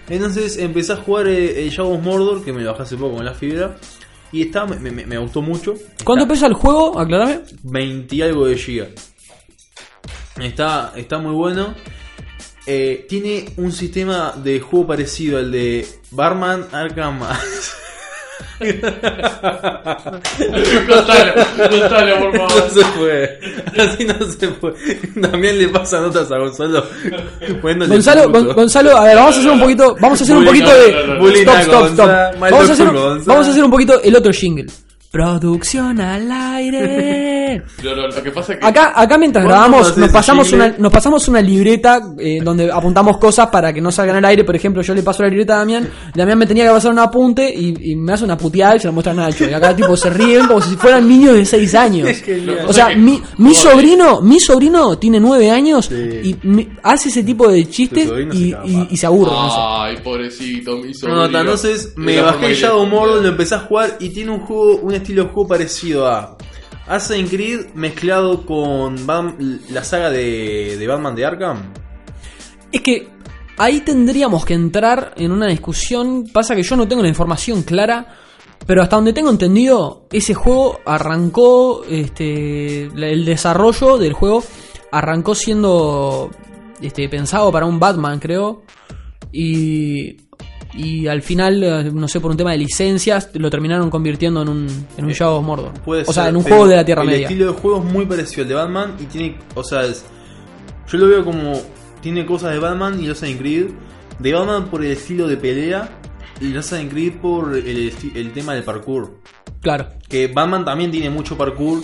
Entonces 0.08 0.58
empecé 0.58 0.94
a 0.94 0.98
jugar 0.98 1.28
eh, 1.28 1.64
el 1.64 1.70
Shadow 1.72 1.94
of 1.96 2.04
Mordor, 2.04 2.44
que 2.46 2.54
me 2.54 2.62
lo 2.62 2.72
bajé 2.72 2.84
hace 2.84 2.98
poco 2.98 3.16
con 3.16 3.26
la 3.26 3.34
fibra. 3.34 3.76
Y 4.32 4.44
está, 4.44 4.66
me, 4.68 4.78
me- 4.92 5.06
me 5.06 5.18
gustó 5.18 5.42
mucho. 5.42 5.74
¿Cuánto 6.04 6.24
Está 6.26 6.34
pesa 6.34 6.46
el 6.48 6.54
juego? 6.54 7.00
Aclarame. 7.00 7.40
20 7.64 8.16
y 8.16 8.22
algo 8.22 8.46
de 8.46 8.56
giga. 8.58 8.88
Está, 10.40 10.94
está 10.96 11.18
muy 11.18 11.34
bueno. 11.34 11.74
Eh, 12.68 13.06
tiene 13.10 13.46
un 13.58 13.72
sistema 13.72 14.34
de 14.36 14.60
juego 14.60 14.88
parecido 14.88 15.40
al 15.40 15.52
de 15.52 15.86
Barman 16.12 16.68
Arkham. 16.72 17.20
Gonzalo, 20.88 21.34
Gonzalo, 21.58 22.20
por 22.20 22.34
no 22.34 22.50
favor. 22.50 22.70
se 22.70 22.86
puede. 22.98 23.40
Así 23.82 24.06
no 24.06 24.14
se 24.32 24.48
puede. 24.50 24.76
También 25.22 25.58
le 25.58 25.68
pasan 25.70 26.04
notas 26.04 26.32
a 26.32 26.38
Gonzalo. 26.38 26.86
Gonzalo. 27.62 28.30
Gon- 28.30 28.54
Gonzalo, 28.54 28.98
a 28.98 29.04
ver, 29.06 29.16
vamos 29.16 29.36
a 29.38 29.40
hacer 29.40 29.52
un 29.52 29.60
poquito, 29.60 29.96
vamos 30.00 30.22
a 30.22 30.24
hacer 30.24 30.38
un 30.38 30.46
poquito 30.46 30.68
no, 30.68 30.74
de 30.78 30.92
no, 30.92 31.00
no, 31.08 31.14
no. 31.16 31.20
Bullying 31.20 31.42
stop, 31.42 31.62
stop, 31.62 31.86
stop. 31.94 32.10
Vamos 32.40 32.70
a 32.70 32.74
hacer, 32.74 32.88
vamos 33.26 33.48
a 33.48 33.52
hacer 33.52 33.64
un 33.64 33.72
poquito 33.72 34.02
el 34.04 34.16
otro 34.16 34.32
jingle. 34.32 34.68
Producción 35.12 36.00
al 36.00 36.32
aire. 36.32 37.38
Lo 37.84 38.24
que 38.24 38.32
pasa 38.32 38.54
es 38.54 38.60
que. 38.60 38.66
Acá, 38.66 38.94
acá 38.96 39.18
mientras 39.18 39.46
¿Cuándo 39.46 39.68
grabamos, 39.70 39.98
nos 39.98 40.12
pasamos, 40.12 40.52
una, 40.54 40.76
nos 40.78 40.92
pasamos 40.92 41.28
una 41.28 41.42
libreta 41.42 42.00
eh, 42.20 42.40
donde 42.44 42.72
apuntamos 42.72 43.18
cosas 43.18 43.48
para 43.48 43.74
que 43.74 43.82
no 43.82 43.92
salgan 43.92 44.18
al 44.18 44.26
aire. 44.26 44.44
Por 44.44 44.56
ejemplo, 44.56 44.82
yo 44.82 44.94
le 44.94 45.04
paso 45.04 45.24
la 45.24 45.30
libreta 45.30 45.56
a 45.56 45.58
Damián. 45.60 45.90
Damián 46.16 46.38
me 46.38 46.46
tenía 46.46 46.66
que 46.66 46.72
pasar 46.72 46.92
un 46.92 47.00
apunte 47.00 47.52
y, 47.54 47.92
y 47.92 47.96
me 47.96 48.14
hace 48.14 48.24
una 48.24 48.38
puteada 48.38 48.76
y 48.76 48.80
se 48.80 48.88
la 48.88 48.92
muestra 48.92 49.12
a 49.14 49.16
Nacho. 49.16 49.50
Y 49.50 49.54
acá, 49.54 49.76
tipo, 49.76 49.96
se 49.98 50.10
ríen 50.10 50.48
como 50.48 50.62
si 50.62 50.76
fueran 50.76 51.08
niños 51.08 51.36
de 51.36 51.46
6 51.46 51.76
años. 51.76 52.10
O 52.68 52.74
sea, 52.74 52.90
mi, 52.96 53.22
mi 53.38 53.54
sobrino, 53.54 54.22
mi 54.22 54.40
sobrino 54.40 54.98
tiene 54.98 55.20
9 55.20 55.50
años 55.52 55.86
Sí. 55.88 55.96
y 56.24 56.48
mi- 56.48 56.68
hace 56.84 57.10
ese 57.10 57.24
tipo 57.24 57.48
de 57.48 57.68
chistes 57.70 58.10
y, 58.34 58.52
caga. 58.52 58.66
y- 58.68 58.88
y 58.92 58.98
se 58.98 59.06
aburre. 59.06 59.32
Ay, 59.34 59.98
pobrecito, 60.04 60.78
mi 60.78 60.90
No, 60.90 60.94
sobrino. 60.94 61.28
no, 61.28 61.40
entonces 61.40 61.86
Es 61.86 61.98
me 61.98 62.22
bajé 62.22 62.50
le- 62.50 62.68
Mordor, 62.92 63.22
lo 63.22 63.28
empecé 63.30 63.56
a 63.56 63.60
jugar 63.60 63.98
y 64.00 64.10
tiene 64.10 64.32
un 64.32 64.40
juego, 64.42 64.78
un 64.82 64.94
estilo 64.94 65.24
de 65.24 65.30
juego 65.30 65.48
parecido 65.48 66.08
a 66.08 66.38
Assassin's 66.88 67.30
Creed 67.30 67.74
mezclado 67.74 68.46
con 68.46 68.96
la 69.70 69.84
saga 69.84 70.10
de, 70.10 70.78
de 70.78 70.88
Batman 70.88 71.16
de 71.16 71.26
Arkham. 71.26 71.74
Es 72.72 72.82
que 72.82 73.10
ahí 73.58 73.82
tendríamos 73.82 74.46
que 74.46 74.54
entrar 74.54 75.14
en 75.18 75.32
una 75.32 75.48
discusión. 75.48 76.28
Pasa 76.34 76.56
que 76.56 76.64
yo 76.64 76.76
no 76.76 76.88
tengo 76.88 77.02
la 77.02 77.10
información 77.10 77.64
clara. 77.64 78.18
Pero 78.66 78.84
hasta 78.84 78.96
donde 78.96 79.14
tengo 79.14 79.30
entendido, 79.32 80.08
ese 80.12 80.34
juego 80.34 80.80
arrancó. 80.86 81.84
Este, 81.90 82.84
el 82.84 83.26
desarrollo 83.26 83.98
del 83.98 84.14
juego 84.14 84.44
arrancó 84.92 85.36
siendo 85.36 86.30
este, 86.82 87.10
pensado 87.10 87.52
para 87.52 87.66
un 87.66 87.80
Batman, 87.80 88.20
creo. 88.20 88.64
Y, 89.32 90.18
y 90.74 91.08
al 91.08 91.22
final, 91.22 91.64
eh, 91.64 91.92
no 91.94 92.08
sé, 92.08 92.20
por 92.20 92.32
un 92.32 92.38
tema 92.38 92.52
de 92.52 92.58
licencias, 92.60 93.30
lo 93.34 93.50
terminaron 93.50 93.90
convirtiendo 93.90 94.42
en 94.42 94.50
un, 94.50 94.86
en 94.98 95.06
un 95.06 95.12
Shadow 95.12 95.40
of 95.40 95.46
Mordor. 95.46 95.74
Puede 95.84 96.04
o 96.08 96.14
sea, 96.14 96.30
en 96.30 96.36
un 96.38 96.44
pero 96.44 96.56
juego 96.56 96.70
de 96.70 96.76
la 96.78 96.86
Tierra 96.86 97.02
el 97.04 97.08
Media. 97.10 97.28
estilo 97.28 97.48
de 97.54 97.60
juego 97.60 97.80
es 97.86 97.92
muy 97.94 98.06
parecido 98.06 98.44
al 98.44 98.48
de 98.50 98.56
Batman 98.56 98.96
y 99.00 99.04
tiene, 99.06 99.38
o 99.56 99.64
sea, 99.64 99.84
es- 99.86 100.06
yo 100.92 100.98
lo 100.98 101.08
veo 101.08 101.24
como 101.26 101.54
tiene 102.02 102.26
cosas 102.26 102.54
de 102.54 102.60
Batman 102.60 103.02
y 103.04 103.10
Assassin's 103.10 103.40
Creed. 103.40 103.66
De 104.20 104.34
Batman 104.34 104.70
por 104.70 104.84
el 104.84 104.92
estilo 104.92 105.28
de 105.28 105.38
pelea 105.38 105.90
y 106.40 106.56
Assassin's 106.56 106.92
Creed 106.92 107.14
por 107.22 107.56
el, 107.56 107.92
el 108.16 108.32
tema 108.34 108.54
del 108.54 108.64
parkour. 108.64 109.20
Claro. 109.62 109.88
Que 110.08 110.28
Batman 110.28 110.64
también 110.66 110.92
tiene 110.92 111.10
mucho 111.10 111.38
parkour. 111.38 111.82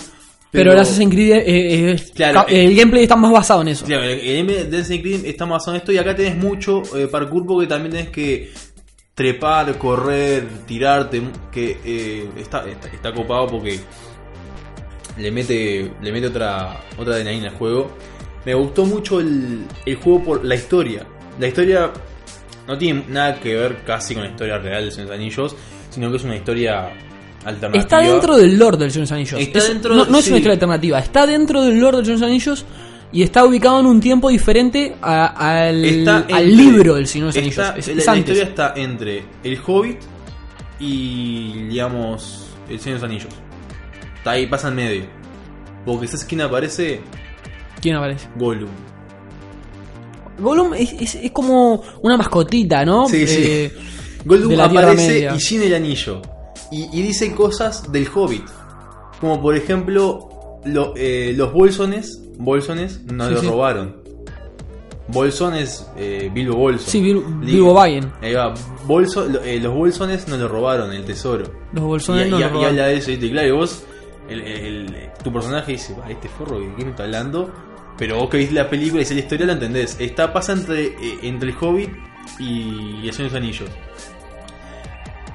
Pero, 0.50 0.72
el 0.72 0.80
Assassin's 0.80 1.12
Creed 1.14 1.32
eh, 1.46 1.92
es- 1.92 2.12
Claro, 2.12 2.46
ca- 2.46 2.52
el 2.52 2.76
gameplay 2.76 3.04
está 3.04 3.16
más 3.16 3.32
basado 3.32 3.62
en 3.62 3.68
eso. 3.70 3.86
Claro, 3.86 4.04
el 4.04 4.20
el 4.20 4.36
M 4.38 4.54
de 4.66 4.78
Assassin's 4.78 5.02
Creed 5.02 5.26
está 5.26 5.46
basado 5.46 5.76
en 5.76 5.82
esto 5.82 5.92
y 5.92 5.98
acá 5.98 6.16
tenés 6.16 6.36
mucho 6.38 6.82
eh, 6.96 7.08
parkour 7.08 7.46
porque 7.46 7.68
también 7.68 7.92
tenés 7.92 8.10
que 8.10 8.52
trepar, 9.18 9.76
correr, 9.80 10.48
tirarte, 10.68 11.20
que 11.52 11.80
eh, 11.84 12.30
está, 12.38 12.70
está, 12.70 12.88
está 12.88 13.12
copado 13.12 13.48
porque 13.48 13.80
le 15.18 15.32
mete 15.32 15.92
le 16.04 16.12
mete 16.12 16.28
otra 16.28 16.80
otra 17.00 17.16
adrenalina 17.16 17.50
al 17.50 17.56
juego. 17.56 17.90
Me 18.46 18.54
gustó 18.54 18.86
mucho 18.86 19.20
el, 19.20 19.66
el 19.88 19.96
juego 19.96 20.24
por 20.24 20.46
la 20.46 20.54
historia. 20.54 21.04
La 21.40 21.48
historia 21.48 21.92
no 22.68 22.78
tiene 22.78 23.06
nada 23.10 23.40
que 23.40 23.56
ver 23.56 23.78
casi 23.84 24.14
con 24.14 24.24
la 24.24 24.30
historia 24.30 24.60
real 24.60 24.86
de 24.86 24.92
Señor 24.92 25.14
Anillos, 25.14 25.56
sino 25.90 26.12
que 26.12 26.18
es 26.18 26.24
una 26.24 26.36
historia 26.36 26.94
alternativa. 27.44 27.82
Está 27.82 28.00
dentro 28.00 28.38
del 28.38 28.56
lore 28.60 28.78
del 28.78 28.92
Señor 28.92 29.08
de 29.08 29.14
los 29.16 29.20
Anillos. 29.34 29.42
Está 29.42 29.60
Es- 29.60 29.68
dentro- 29.70 29.96
no, 29.96 30.06
no 30.06 30.20
es 30.20 30.28
una 30.28 30.38
historia 30.38 30.54
alternativa. 30.54 31.00
Está 31.00 31.26
dentro 31.26 31.64
del 31.64 31.80
lore 31.80 31.98
del 31.98 32.06
Señor 32.06 32.20
de 32.20 32.26
los 32.26 32.30
Anillos 32.32 32.66
y 33.12 33.24
está 33.24 33.46
ubicado 33.46 33.80
en 33.80 33.86
un 33.86 34.00
tiempo 34.00 34.30
diferente 34.30 34.96
a- 35.02 35.66
al, 35.68 35.84
Está 35.86 36.18
al 36.18 36.24
entre- 36.30 36.46
libro 36.48 36.96
del 36.96 37.08
Señor 37.08 37.32
de 37.34 37.42
los 37.42 37.50
está- 37.50 37.70
Anillos. 37.70 37.88
Es, 37.88 37.96
la, 37.96 38.02
es 38.02 38.06
la 38.06 38.12
antes. 38.14 38.30
historia 38.30 38.50
está 38.50 38.74
entre 38.76 39.26
el 39.44 39.60
Hobbit 39.66 40.00
y, 40.80 41.64
digamos, 41.70 42.48
el 42.70 42.80
Señor 42.80 43.00
de 43.00 43.08
los 43.08 43.10
Anillos. 43.12 43.34
Está 44.18 44.32
ahí, 44.32 44.48
pasa 44.48 44.68
en 44.70 44.76
medio. 44.76 45.06
Porque 45.86 46.08
¿sabes 46.08 46.26
quién 46.26 46.42
aparece? 46.42 47.02
¿Quién 47.82 47.96
aparece? 47.96 48.28
Gollum. 48.36 48.70
Gollum 50.40 50.74
es, 50.76 50.94
es- 50.94 51.16
es 51.16 51.32
como 51.32 51.82
una 52.02 52.18
mascotita, 52.18 52.86
¿no? 52.86 53.08
Sí, 53.08 53.26
sí. 53.26 53.42
Eh, 53.44 53.72
Gollum 54.26 54.60
aparece 54.60 55.30
y 55.34 55.40
sin 55.40 55.64
el 55.64 55.74
anillo. 55.74 56.22
Y, 56.72 56.90
y 56.92 57.02
dice 57.02 57.34
cosas 57.34 57.90
del 57.92 58.08
Hobbit. 58.14 58.44
Como 59.22 59.42
por 59.42 59.56
ejemplo, 59.56 60.60
lo- 60.66 60.94
eh, 60.96 61.34
los 61.36 61.54
bolsones, 61.54 62.22
bolsones 62.38 63.02
no 63.04 63.28
Sí, 63.28 63.34
lo 63.34 63.42
sí. 63.42 63.48
robaron. 63.48 64.08
Bolson 65.10 65.54
es 65.56 65.90
eh, 65.96 66.30
Bilbo 66.34 66.56
Bolson. 66.58 66.90
Sí, 66.90 67.02
Bil- 67.02 67.24
Li- 67.42 67.54
Bilbo 67.54 67.74
Baggin. 67.74 68.12
Ahí 68.22 68.34
va. 68.34 68.54
Bolso, 68.86 69.26
lo- 69.26 69.42
eh, 69.42 69.58
los 69.60 69.74
bolsones 69.74 70.28
no 70.28 70.36
lo 70.36 70.50
robaron, 70.50 70.92
el 70.92 71.06
tesoro. 71.06 71.46
Los 71.72 71.84
bolsones 71.86 72.28
y, 72.28 72.30
no 72.30 72.38
y- 72.38 72.42
lo 72.42 72.48
y 72.48 72.50
robaron. 72.50 72.70
habla 72.72 72.88
de 72.88 72.98
eso, 72.98 73.12
¿viste? 73.12 73.32
Claro, 73.32 73.48
y 73.48 73.52
vos, 73.52 73.84
el- 74.30 74.42
el- 74.42 75.10
tu 75.24 75.32
personaje 75.32 75.72
dice, 75.74 75.96
"Va, 75.98 76.10
este 76.12 76.28
forro, 76.28 76.60
¿de 76.60 76.76
qué 76.76 76.84
me 76.84 76.92
está 76.92 77.04
hablando? 77.04 77.50
Pero 77.98 78.18
vos 78.18 78.30
que 78.30 78.38
viste 78.38 78.54
la 78.54 78.70
película 78.70 79.02
y 79.02 79.06
la 79.14 79.20
historia, 79.20 79.46
la 79.46 79.54
entendés. 79.54 79.96
Está, 80.00 80.34
pasa 80.34 80.52
entre, 80.54 80.88
eh, 80.88 81.20
entre 81.24 81.52
el 81.52 81.56
Hobbit 81.58 81.90
y 82.38 83.08
El 83.08 83.14
Señor 83.14 83.32
de 83.32 83.40
los 83.40 83.44
Anillos. 83.46 83.70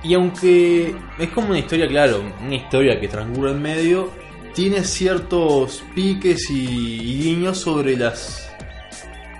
Y 0.04 0.14
aunque 0.14 0.94
es 1.18 1.28
como 1.30 1.48
una 1.48 1.58
historia, 1.60 1.86
claro, 1.88 2.22
una 2.44 2.54
historia 2.56 3.00
que 3.00 3.08
transcurre 3.08 3.52
en 3.52 3.62
medio, 3.62 4.10
tiene 4.54 4.84
ciertos 4.84 5.82
piques 5.94 6.50
y, 6.50 6.54
y 7.00 7.22
guiños 7.22 7.58
sobre 7.58 7.96
las... 7.96 8.48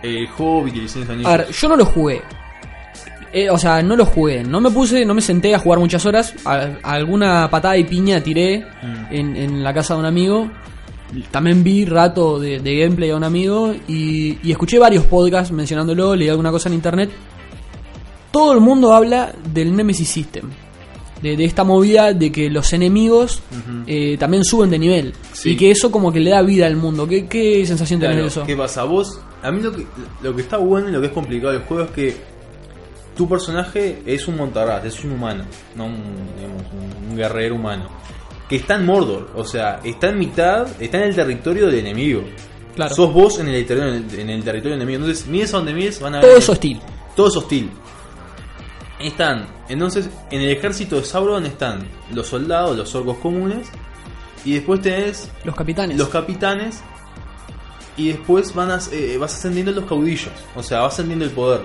El 0.02 0.26
Hobbit 0.36 0.74
y 0.76 0.78
el 0.80 0.88
Señor 0.88 1.08
de 1.08 1.14
los 1.14 1.26
Anillos. 1.26 1.32
A 1.32 1.36
ver, 1.46 1.52
yo 1.54 1.68
no 1.68 1.76
lo 1.76 1.84
jugué. 1.84 2.22
Eh, 3.32 3.48
o 3.48 3.56
sea, 3.56 3.80
no 3.82 3.94
lo 3.94 4.04
jugué. 4.04 4.42
No 4.42 4.60
me 4.60 4.68
puse, 4.70 5.04
no 5.04 5.14
me 5.14 5.20
senté 5.22 5.54
a 5.54 5.58
jugar 5.60 5.78
muchas 5.78 6.04
horas. 6.04 6.34
A- 6.44 6.70
alguna 6.82 7.48
patada 7.48 7.76
y 7.76 7.84
piña 7.84 8.20
tiré 8.20 8.66
Mm. 8.82 9.06
en, 9.14 9.36
en 9.36 9.62
la 9.64 9.72
casa 9.72 9.94
de 9.94 10.00
un 10.00 10.06
amigo. 10.06 10.50
También 11.30 11.62
vi 11.62 11.84
rato 11.84 12.40
de, 12.40 12.58
de 12.58 12.76
gameplay 12.80 13.10
a 13.10 13.16
un 13.16 13.22
amigo 13.24 13.74
y, 13.86 14.38
y 14.42 14.50
escuché 14.50 14.78
varios 14.78 15.04
podcasts 15.04 15.52
mencionándolo, 15.52 16.16
leí 16.16 16.28
alguna 16.28 16.50
cosa 16.50 16.68
en 16.68 16.74
internet. 16.74 17.10
Todo 18.32 18.52
el 18.54 18.60
mundo 18.60 18.92
habla 18.94 19.32
del 19.52 19.76
Nemesis 19.76 20.08
System. 20.08 20.50
De, 21.22 21.36
de 21.36 21.44
esta 21.44 21.62
movida 21.64 22.12
de 22.12 22.32
que 22.32 22.50
los 22.50 22.72
enemigos 22.72 23.40
Ujú. 23.52 23.84
eh, 23.86 24.16
también 24.18 24.44
suben 24.44 24.70
de 24.70 24.78
nivel. 24.78 25.12
Sí. 25.32 25.50
Y 25.50 25.56
que 25.56 25.70
eso 25.70 25.90
como 25.92 26.12
que 26.12 26.18
le 26.20 26.30
da 26.30 26.42
vida 26.42 26.66
al 26.66 26.76
mundo. 26.76 27.06
¿Qué, 27.06 27.26
qué 27.26 27.64
sensación 27.64 28.00
tenés 28.00 28.14
Claro, 28.16 28.22
de 28.24 28.28
eso? 28.28 28.44
¿Qué 28.44 28.56
pasa? 28.56 28.82
Vos, 28.84 29.20
a 29.42 29.50
mí 29.52 29.62
lo 29.62 29.72
que, 29.72 29.86
lo 30.22 30.34
que 30.34 30.42
está 30.42 30.56
bueno 30.56 30.88
y 30.88 30.92
lo 30.92 31.00
que 31.00 31.06
es 31.06 31.12
complicado 31.12 31.52
del 31.52 31.62
juego 31.62 31.84
es 31.84 31.90
que 31.92 32.16
tu 33.16 33.28
personaje 33.28 34.02
es 34.06 34.26
un 34.26 34.36
montaraz, 34.36 34.84
es 34.84 35.04
un 35.04 35.12
humano, 35.12 35.44
no 35.76 35.84
un, 35.86 36.02
digamos, 36.36 36.62
un- 37.10 37.16
guerrero 37.16 37.54
humano. 37.56 37.88
Que 38.48 38.56
está 38.56 38.74
en 38.76 38.84
Mordor, 38.86 39.30
o 39.36 39.44
sea, 39.44 39.80
está 39.84 40.08
en 40.08 40.18
mitad, 40.18 40.66
está 40.80 40.98
en 40.98 41.04
el 41.04 41.14
territorio 41.14 41.66
del 41.66 41.80
enemigo. 41.80 42.22
Claro. 42.74 42.94
Sos 42.94 43.12
vos 43.12 43.38
en 43.38 43.48
el, 43.48 43.64
territorio, 43.66 44.02
en 44.18 44.30
el 44.30 44.42
territorio 44.42 44.72
del 44.72 44.82
enemigo. 44.82 45.04
Entonces, 45.04 45.26
mires 45.28 45.52
a 45.54 45.58
donde 45.58 45.72
mires, 45.74 46.00
van 46.00 46.14
a 46.14 46.18
ver. 46.20 46.26
Todo 46.28 46.38
es 46.38 46.48
hostil. 46.48 46.80
Todo 47.14 47.28
es 47.28 47.36
hostil. 47.36 47.70
Están, 49.02 49.46
entonces, 49.68 50.08
en 50.30 50.40
el 50.42 50.50
ejército 50.50 50.96
de 50.96 51.04
Sauron 51.04 51.44
están 51.46 51.86
los 52.14 52.26
soldados, 52.28 52.76
los 52.76 52.94
orcos 52.94 53.18
comunes, 53.18 53.68
y 54.44 54.54
después 54.54 54.80
tenés 54.80 55.30
Los 55.44 55.54
capitanes. 55.54 55.96
los 55.98 56.08
capitanes 56.08 56.80
y 57.96 58.08
después 58.08 58.54
van 58.54 58.70
a, 58.70 58.78
eh, 58.92 59.16
vas 59.18 59.34
ascendiendo 59.34 59.72
los 59.72 59.84
caudillos, 59.84 60.30
o 60.56 60.62
sea, 60.62 60.80
vas 60.80 60.94
ascendiendo 60.94 61.24
el 61.24 61.30
poder. 61.32 61.60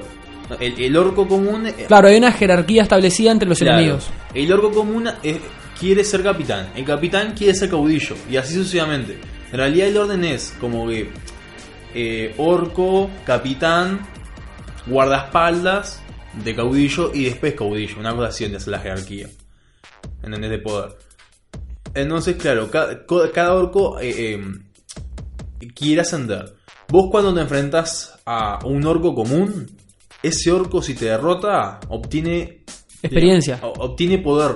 El, 0.60 0.80
el 0.82 0.96
orco 0.98 1.28
común... 1.28 1.68
eh, 1.68 1.86
Claro, 1.88 2.08
hay 2.08 2.18
una 2.18 2.32
jerarquía 2.32 2.84
establecida 2.84 3.32
entre 3.32 3.50
los 3.50 3.60
claro, 3.60 3.78
enemigos. 3.78 4.08
El 4.34 4.52
orco 4.52 4.72
común 4.72 5.10
eh, 5.24 5.40
quiere 5.80 6.04
ser 6.04 6.24
capitán, 6.24 6.70
el 6.76 6.86
capitán 6.86 7.34
quiere 7.38 7.54
ser 7.54 7.70
caudillo, 7.70 8.16
y 8.30 8.38
así 8.38 8.54
sucesivamente. 8.56 9.20
En 9.52 9.58
realidad 9.58 9.88
el 9.88 9.98
orden 9.98 10.24
es 10.24 10.54
como 10.60 10.88
que 10.88 11.10
eh, 11.94 12.34
orco, 12.38 13.10
capitán, 13.26 14.00
guardaespaldas 14.86 16.02
de 16.44 16.56
caudillo 16.56 17.12
y 17.14 17.26
después 17.26 17.54
caudillo, 17.56 18.00
una 18.00 18.16
cosa 18.16 18.30
así 18.30 18.46
es 18.46 18.68
la 18.68 18.80
jerarquía. 18.80 19.28
¿Entendés? 20.24 20.50
De 20.52 20.60
poder. 20.60 20.96
Entonces, 21.94 22.36
claro, 22.36 22.70
ca- 22.70 23.06
co- 23.06 23.30
cada, 23.34 23.54
orco 23.54 24.00
eh, 24.00 24.34
eh, 24.36 25.68
quiere 25.74 26.02
ascender. 26.02 26.54
Vos 26.90 27.08
cuando 27.12 27.34
te 27.34 27.42
enfrentas 27.42 28.20
a 28.26 28.60
un 28.66 28.86
orco 28.86 29.14
común, 29.14 29.68
ese 30.24 30.52
orco 30.52 30.82
si 30.82 30.94
te 30.94 31.06
derrota, 31.06 31.80
obtiene 31.90 32.64
Experiencia. 33.02 33.60
obtiene 33.62 34.18
poder 34.20 34.56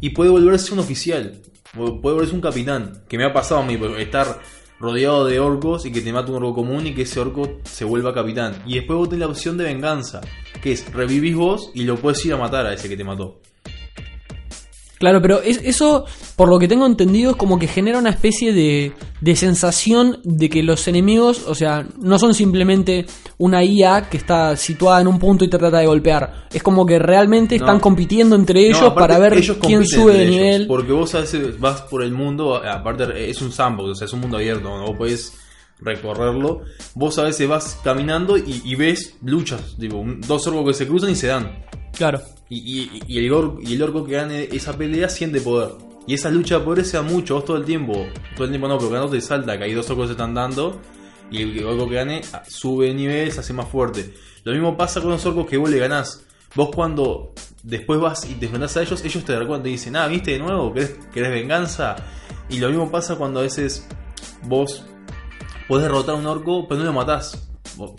y 0.00 0.10
puede 0.10 0.30
volverse 0.30 0.72
un 0.72 0.80
oficial, 0.80 1.40
puede 1.72 1.92
volverse 2.00 2.34
un 2.34 2.40
capitán, 2.40 3.02
que 3.08 3.16
me 3.18 3.24
ha 3.24 3.32
pasado 3.32 3.60
a 3.62 3.64
mí, 3.66 3.76
pues, 3.76 3.98
estar 3.98 4.40
rodeado 4.78 5.24
de 5.24 5.40
orcos 5.40 5.86
y 5.86 5.92
que 5.92 6.02
te 6.02 6.12
mate 6.12 6.30
un 6.30 6.36
orco 6.36 6.54
común 6.56 6.86
y 6.86 6.94
que 6.94 7.02
ese 7.02 7.18
orco 7.20 7.60
se 7.64 7.84
vuelva 7.86 8.12
capitán. 8.12 8.62
Y 8.66 8.74
después 8.74 8.98
vos 8.98 9.08
tenés 9.08 9.20
la 9.20 9.28
opción 9.32 9.56
de 9.56 9.64
venganza, 9.64 10.20
que 10.62 10.72
es 10.72 10.92
revivís 10.92 11.34
vos 11.36 11.70
y 11.74 11.84
lo 11.84 11.96
puedes 11.96 12.24
ir 12.26 12.32
a 12.32 12.36
matar 12.36 12.66
a 12.66 12.74
ese 12.74 12.88
que 12.88 12.96
te 12.96 13.04
mató. 13.04 13.40
Claro, 14.98 15.20
pero 15.20 15.42
es- 15.42 15.60
eso, 15.62 16.06
por 16.36 16.48
lo 16.48 16.58
que 16.58 16.68
tengo 16.68 16.86
entendido, 16.86 17.32
es 17.32 17.36
como 17.36 17.58
que 17.58 17.66
genera 17.68 17.98
una 17.98 18.08
especie 18.08 18.54
de, 18.54 18.92
de 19.20 19.36
sensación 19.36 20.20
de 20.24 20.48
que 20.48 20.62
los 20.62 20.88
enemigos, 20.88 21.44
o 21.46 21.54
sea, 21.54 21.86
no 22.00 22.18
son 22.18 22.32
simplemente 22.32 23.04
una 23.36 23.62
IA 23.62 24.08
que 24.08 24.16
está 24.16 24.56
situada 24.56 25.02
en 25.02 25.06
un 25.08 25.18
punto 25.18 25.44
y 25.44 25.50
te 25.50 25.58
trata 25.58 25.80
de 25.80 25.86
golpear. 25.86 26.46
Es 26.50 26.62
como 26.62 26.86
que 26.86 26.98
realmente 26.98 27.58
No. 27.58 27.66
están 27.66 27.78
compitiendo 27.80 28.36
entre 28.36 28.66
ellos 28.66 28.80
No, 28.80 28.94
para 28.94 29.18
ver 29.18 29.34
quién 29.60 29.86
sube 29.86 30.14
de 30.14 30.22
ellos, 30.22 30.34
nivel. 30.34 30.66
Porque 30.66 30.92
vos 30.92 31.14
a 31.14 31.20
veces 31.20 31.60
vas 31.60 31.82
por 31.82 32.02
el 32.02 32.12
mundo, 32.12 32.56
aparte 32.56 33.28
es 33.28 33.42
un 33.42 33.52
sandbox, 33.52 33.90
o 33.90 33.94
sea, 33.96 34.06
es 34.06 34.12
un 34.14 34.20
mundo 34.20 34.38
abierto, 34.38 34.66
donde 34.70 34.86
vos 34.86 34.96
podés 34.96 35.30
recorrerlo. 35.80 36.62
Vos 36.94 37.18
a 37.18 37.22
veces 37.24 37.48
vas 37.48 37.80
caminando 37.84 38.36
y, 38.36 38.62
y 38.64 38.74
ves 38.74 39.16
luchas, 39.22 39.76
tipo, 39.78 40.04
dos 40.26 40.46
orcos 40.46 40.66
que 40.66 40.74
se 40.74 40.86
cruzan 40.88 41.10
y 41.10 41.14
se 41.16 41.28
dan. 41.28 41.64
Claro. 41.92 42.20
Y, 42.48 42.56
y- 42.58 43.02
y 43.08 43.18
el 43.18 43.32
orco, 43.32 43.58
y 43.60 43.74
el 43.74 43.82
orco 43.82 44.04
que 44.04 44.12
gane 44.12 44.48
esa 44.52 44.76
pelea 44.76 45.08
siente 45.08 45.40
poder. 45.40 45.70
Y 46.06 46.14
esa 46.14 46.30
lucha 46.30 46.58
de 46.58 46.64
poder 46.64 46.84
se 46.84 46.96
da 46.96 47.02
mucho, 47.02 47.34
vos 47.34 47.44
todo 47.44 47.56
el 47.56 47.64
tiempo. 47.64 48.06
Todo 48.36 48.44
el 48.44 48.50
tiempo 48.50 48.68
no, 48.68 48.78
pero 48.78 48.90
cuando 48.90 49.10
te 49.10 49.20
salta 49.20 49.58
que 49.58 49.64
hay 49.64 49.74
dos 49.74 49.88
orcos 49.90 50.04
que 50.04 50.08
se 50.08 50.12
están 50.12 50.34
dando. 50.34 50.80
Y 51.30 51.42
el 51.42 51.64
orco 51.64 51.88
que 51.88 51.96
gane 51.96 52.20
ah, 52.32 52.42
sube 52.46 52.86
de 52.86 52.94
nivel, 52.94 53.32
se 53.32 53.40
hace 53.40 53.52
más 53.52 53.68
fuerte. 53.68 54.14
Lo 54.44 54.52
mismo 54.52 54.76
pasa 54.76 55.00
con 55.00 55.10
los 55.10 55.26
orcos 55.26 55.46
que 55.48 55.56
vos 55.56 55.68
le 55.68 55.78
ganás. 55.78 56.24
Vos 56.54 56.70
cuando 56.72 57.32
después 57.64 57.98
vas 58.00 58.24
y 58.30 58.34
te 58.34 58.44
enfrentás 58.46 58.76
a 58.76 58.82
ellos, 58.82 59.04
ellos 59.04 59.24
te 59.24 59.36
recuerdan, 59.36 59.64
te 59.64 59.70
dicen, 59.70 59.96
ah, 59.96 60.06
viste 60.06 60.30
de 60.30 60.38
nuevo, 60.38 60.72
¿Querés, 60.72 60.96
querés 61.12 61.30
venganza? 61.32 61.96
Y 62.48 62.58
lo 62.60 62.68
mismo 62.68 62.88
pasa 62.92 63.16
cuando 63.16 63.40
a 63.40 63.42
veces 63.42 63.88
vos 64.44 64.84
podés 65.68 65.84
derrotar 65.84 66.14
a 66.14 66.18
un 66.18 66.26
orco, 66.26 66.66
pero 66.68 66.80
no 66.80 66.86
lo 66.86 66.92
matás. 66.92 67.48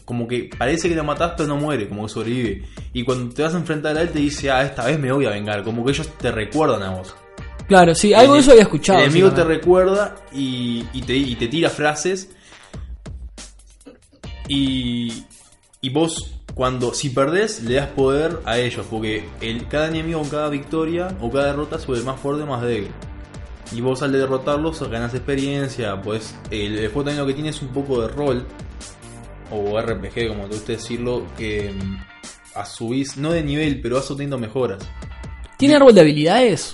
Como 0.06 0.27
que 0.27 0.49
parece 0.58 0.89
que 0.89 0.95
lo 0.95 1.03
matás, 1.03 1.34
pero 1.38 1.49
no 1.49 1.58
muere, 1.58 1.88
como 1.88 2.03
que 2.03 2.10
sobrevive. 2.10 2.63
Y 2.93 3.03
cuando 3.03 3.34
te 3.34 3.43
vas 3.43 3.53
a 3.53 3.58
enfrentar 3.58 3.95
a 3.97 4.01
él, 4.01 4.10
te 4.10 4.19
dice, 4.19 4.49
ah, 4.49 4.63
esta 4.63 4.86
vez 4.86 4.97
me 4.99 5.12
voy 5.12 5.25
a 5.25 5.32
vengar. 5.32 5.63
Como 5.63 5.86
que 5.86 5.91
ellos 5.91 6.10
te 6.17 6.32
recuerdan 6.32 6.82
a 6.84 6.91
vos. 6.91 7.13
Claro, 7.67 7.93
sí, 7.93 8.13
algo 8.13 8.36
de 8.36 8.39
eso 8.39 8.51
había 8.51 8.63
escuchado. 8.63 8.99
El 8.99 9.06
enemigo 9.06 9.30
sí, 9.30 9.36
te 9.36 9.43
recuerda 9.43 10.15
y, 10.32 10.86
y 10.93 11.01
te, 11.01 11.15
y 11.15 11.36
te 11.36 11.47
tira 11.47 11.69
frases. 11.69 12.30
Y, 14.47 15.25
y 15.82 15.89
vos, 15.89 16.32
cuando 16.53 16.93
si 16.93 17.10
perdés, 17.10 17.62
le 17.63 17.75
das 17.75 17.88
poder 17.88 18.39
a 18.45 18.58
ellos. 18.58 18.86
Porque 18.89 19.27
el, 19.41 19.67
cada 19.67 19.89
enemigo 19.89 20.21
con 20.21 20.30
cada 20.30 20.49
victoria 20.49 21.10
o 21.21 21.30
cada 21.30 21.47
derrota 21.47 21.77
vuelve 21.86 22.06
más 22.06 22.19
fuerte 22.19 22.43
o 22.43 22.47
más 22.47 22.62
débil. 22.62 22.91
Y 23.71 23.82
vos 23.82 24.01
al 24.01 24.12
derrotarlos 24.12 24.82
ganas 24.89 25.13
experiencia. 25.13 26.01
Pues 26.01 26.36
el, 26.51 26.77
el 26.77 26.88
juego 26.88 27.06
también 27.06 27.19
lo 27.19 27.27
que 27.27 27.34
tiene 27.34 27.49
es 27.49 27.62
un 27.62 27.69
poco 27.69 28.01
de 28.01 28.08
rol. 28.08 28.45
O 29.51 29.80
RPG, 29.80 30.27
como 30.30 30.47
te 30.47 30.56
gusta 30.56 30.71
decirlo. 30.73 31.25
Que 31.38 31.71
mm, 31.71 31.97
a 32.56 32.65
subís, 32.65 33.17
no 33.17 33.32
de 33.32 33.43
nivel, 33.43 33.82
pero 33.82 33.97
vas 33.97 34.10
obteniendo 34.10 34.39
mejoras 34.39 34.80
¿Tiene 35.58 35.75
árbol 35.75 35.93
de 35.93 36.01
habilidades? 36.01 36.73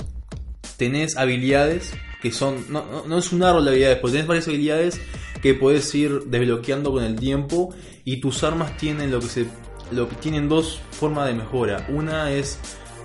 tenés 0.78 1.18
habilidades 1.18 1.94
que 2.22 2.32
son. 2.32 2.66
No, 2.70 2.86
no, 2.86 3.06
no 3.06 3.18
es 3.18 3.32
un 3.32 3.44
árbol 3.44 3.66
de 3.66 3.72
habilidades, 3.72 3.98
porque 4.00 4.14
tenés 4.14 4.28
varias 4.28 4.48
habilidades 4.48 5.02
que 5.42 5.54
puedes 5.54 5.94
ir 5.96 6.24
desbloqueando 6.26 6.92
con 6.92 7.04
el 7.04 7.16
tiempo. 7.16 7.74
Y 8.06 8.18
tus 8.18 8.44
armas 8.44 8.78
tienen 8.78 9.12
lo 9.12 9.20
que 9.20 9.28
se. 9.28 9.46
Lo 9.92 10.10
que 10.10 10.16
tienen 10.16 10.50
dos 10.50 10.80
formas 10.92 11.28
de 11.28 11.36
mejora. 11.36 11.86
Una 11.90 12.32
es 12.32 12.60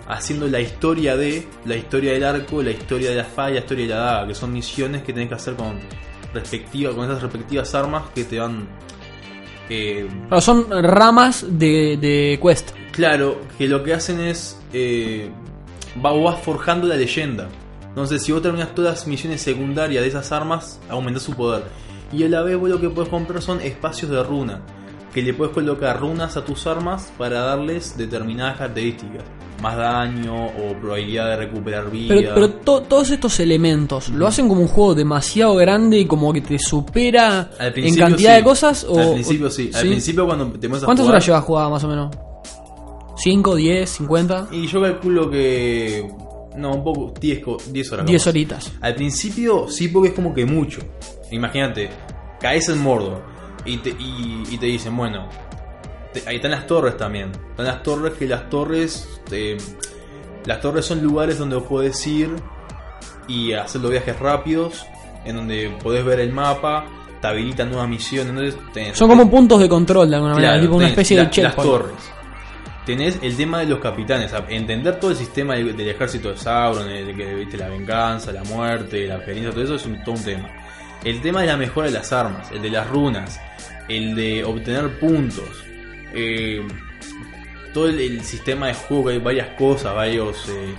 haciendo 0.09 0.49
la 0.49 0.61
historia 0.61 1.17
de. 1.17 1.47
La 1.65 1.77
historia 1.77 2.13
del 2.13 2.25
arco, 2.25 2.63
la 2.63 2.71
historia 2.71 3.11
de 3.11 3.17
la 3.17 3.23
espada 3.23 3.51
y 3.51 3.55
la 3.55 3.61
historia 3.61 3.85
de 3.87 3.91
la 3.95 4.01
daga. 4.01 4.27
Que 4.29 4.35
son 4.35 4.53
misiones 4.53 5.03
que 5.03 5.13
tenés 5.13 5.29
que 5.29 5.35
hacer 5.37 5.55
con 5.55 5.79
respectiva, 6.35 6.93
con 6.93 7.05
esas 7.05 7.23
respectivas 7.23 7.75
armas 7.75 8.05
que 8.15 8.25
te 8.25 8.37
dan. 8.37 8.69
eh, 9.69 10.09
son 10.41 10.67
ramas 10.83 11.47
de, 11.49 11.97
de 11.97 12.41
quest. 12.43 12.71
Claro, 12.93 13.41
que 13.57 13.69
lo 13.69 13.83
que 13.85 13.95
hacen 13.95 14.21
es. 14.21 14.59
Eh, 14.73 15.31
vas 15.97 16.41
forjando 16.41 16.87
la 16.87 16.97
leyenda. 16.97 17.49
Entonces, 17.89 18.23
si 18.23 18.33
vos 18.33 18.43
terminas 18.43 18.75
todas 18.75 18.99
las 18.99 19.07
misiones 19.07 19.41
secundarias 19.41 20.03
de 20.03 20.09
esas 20.09 20.31
armas, 20.31 20.81
aumentás 20.89 21.23
su 21.25 21.35
poder. 21.35 21.65
Y 22.13 22.23
a 22.23 22.29
la 22.29 22.43
vez, 22.43 22.57
vos 22.57 22.71
lo 22.71 22.81
que 22.81 22.89
puedes 22.89 23.11
comprar 23.11 23.43
son 23.43 23.61
espacios 23.61 24.11
de 24.11 24.23
runa. 24.23 24.61
Que 25.13 25.23
le 25.23 25.35
puedes 25.35 25.53
colocar 25.53 25.99
runas 25.99 26.37
a 26.37 26.45
tus 26.45 26.67
armas 26.67 27.13
para 27.19 27.41
darles 27.41 27.97
determinadas 27.97 28.59
características. 28.59 29.25
Más 29.63 29.77
daño 29.77 30.47
o 30.47 30.73
probabilidad 30.81 31.31
de 31.31 31.37
recuperar 31.37 31.91
vida. 31.91 32.15
Pero, 32.15 32.35
pero 32.35 32.51
to- 32.51 32.83
todos 32.83 33.11
estos 33.11 33.41
elementos, 33.41 34.09
¿lo 34.11 34.27
hacen 34.29 34.49
como 34.49 34.61
un 34.61 34.69
juego 34.69 34.95
demasiado 34.95 35.57
grande 35.57 35.99
y 35.99 36.05
como 36.07 36.33
que 36.33 36.41
te 36.43 36.59
supera 36.61 37.51
en 37.59 37.97
cantidad 37.97 38.31
sí. 38.35 38.37
de 38.37 38.45
cosas? 38.45 38.85
O, 38.89 38.99
Al 38.99 39.13
principio 39.15 39.51
sí. 39.51 39.71
Al 39.75 39.81
principio, 39.81 40.27
cuando 40.27 40.47
te 40.53 40.67
a 40.67 40.71
¿Cuántas 40.71 40.89
jugar- 40.99 41.09
horas 41.09 41.27
llevas 41.27 41.45
jugada 41.45 41.69
más 41.71 41.83
o 41.83 41.89
menos? 41.89 42.17
¿5, 43.17 43.55
10, 43.57 43.91
50? 43.91 44.49
Y 44.53 44.67
yo 44.69 44.81
calculo 44.81 45.29
que. 45.31 46.09
No, 46.57 46.75
un 46.75 46.85
poco. 46.85 47.13
10, 47.21 47.41
co- 47.41 47.57
10 47.71 47.93
horas. 47.93 48.07
10 48.07 48.23
capaz. 48.23 48.31
horitas. 48.31 48.73
Al 48.81 48.95
principio 48.95 49.69
sí 49.69 49.89
porque 49.89 50.11
es 50.11 50.15
como 50.15 50.33
que 50.33 50.45
mucho. 50.47 50.81
Imagínate, 51.33 51.91
caes 52.41 52.69
en 52.69 52.79
Mordor 52.81 53.23
y 53.65 53.77
te, 53.79 53.91
y, 53.91 54.45
y 54.51 54.57
te 54.59 54.67
dicen, 54.67 54.97
bueno, 54.97 55.29
ahí 56.27 56.37
están 56.37 56.51
las 56.53 56.67
torres 56.67 56.97
también. 56.97 57.31
Están 57.51 57.67
las 57.67 57.83
torres 57.83 58.13
que 58.15 58.27
las 58.27 58.49
torres... 58.51 59.21
te- 59.29 59.57
las 60.47 60.61
torres 60.61 60.87
son 60.87 61.03
lugares 61.03 61.39
donde 61.39 61.61
podés 61.61 62.07
ir 62.07 62.31
y 63.27 63.53
hacer 63.53 63.81
los 63.83 63.91
viajes 63.91 64.19
rápidos, 64.19 64.87
en 65.27 65.37
donde 65.37 65.77
podés 65.83 66.03
ver 66.05 66.21
el 66.21 66.33
mapa, 66.33 66.87
te 67.21 67.27
habilitan 67.27 67.69
nuevas 67.71 67.89
misiones. 67.89 68.31
Entonces 68.31 68.57
tenés- 68.73 68.95
Son 68.95 69.09
como 69.11 69.31
puntos 69.31 69.61
de 69.61 69.69
control 69.69 70.09
de 70.09 70.17
alguna 70.17 70.35
manera, 70.35 70.53
Claro, 70.53 70.63
tipo 70.65 70.77
una 70.77 70.89
especie 70.89 71.17
la- 71.19 71.25
de 71.25 71.31
checkpoint. 71.31 71.57
Las 71.57 71.67
torres. 71.67 72.13
Tenés 72.87 73.19
el 73.21 73.37
tema 73.37 73.59
de 73.59 73.67
los 73.67 73.81
capitanes, 73.81 74.33
entender 74.49 74.99
todo 74.99 75.11
el 75.11 75.17
sistema 75.19 75.55
del, 75.57 75.77
del 75.77 75.89
ejército 75.91 76.31
de 76.31 76.39
Sauron, 76.39 76.89
el 76.89 77.15
que 77.15 77.35
viste 77.35 77.59
la 77.59 77.69
venganza, 77.69 78.33
la 78.33 78.43
muerte, 78.45 79.07
la 79.07 79.17
experiencia, 79.17 79.53
todo 79.53 79.65
eso 79.65 79.75
es 79.75 79.85
un, 79.85 80.03
todo 80.03 80.15
un 80.15 80.25
tema. 80.25 80.49
El 81.05 81.21
tema 81.21 81.43
de 81.43 81.49
la 81.49 81.59
mejora 81.59 81.89
de 81.89 81.93
las 81.93 82.11
armas, 82.15 82.51
el 82.51 82.63
de 82.63 82.71
las 82.71 82.89
runas, 82.89 83.39
el 83.91 84.15
de 84.15 84.43
obtener 84.43 84.99
puntos, 84.99 85.65
eh, 86.15 86.67
todo 87.75 87.89
el, 87.89 88.01
el 88.01 88.25
sistema 88.25 88.69
de 88.69 88.75
juego, 88.75 89.07
que 89.07 89.13
hay 89.13 89.19
varias 89.19 89.49
cosas, 89.59 89.95
varios 89.95 90.49
eh, 90.49 90.75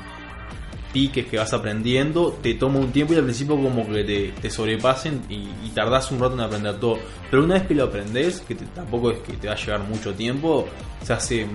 piques 0.92 1.26
que 1.28 1.38
vas 1.38 1.54
aprendiendo, 1.54 2.38
te 2.42 2.56
toma 2.56 2.80
un 2.80 2.92
tiempo 2.92 3.14
y 3.14 3.18
al 3.18 3.24
principio 3.24 3.56
como 3.56 3.88
que 3.88 4.04
te, 4.04 4.34
te 4.42 4.50
sobrepasen 4.50 5.22
y, 5.30 5.36
y 5.66 5.72
tardás 5.74 6.12
un 6.12 6.20
rato 6.20 6.34
en 6.34 6.42
aprender 6.42 6.80
todo. 6.80 6.98
Pero 7.30 7.44
una 7.44 7.54
vez 7.56 7.64
que 7.68 7.76
lo 7.76 7.84
aprendes, 7.86 8.42
que 8.42 8.56
te- 8.56 8.66
tampoco 8.66 9.12
es 9.12 9.20
que 9.20 9.34
te 9.34 9.48
va 9.48 9.54
a 9.54 9.58
llevar 9.58 9.82
mucho 9.82 10.14
tiempo, 10.14 10.68
se 11.04 11.14
hace 11.14 11.48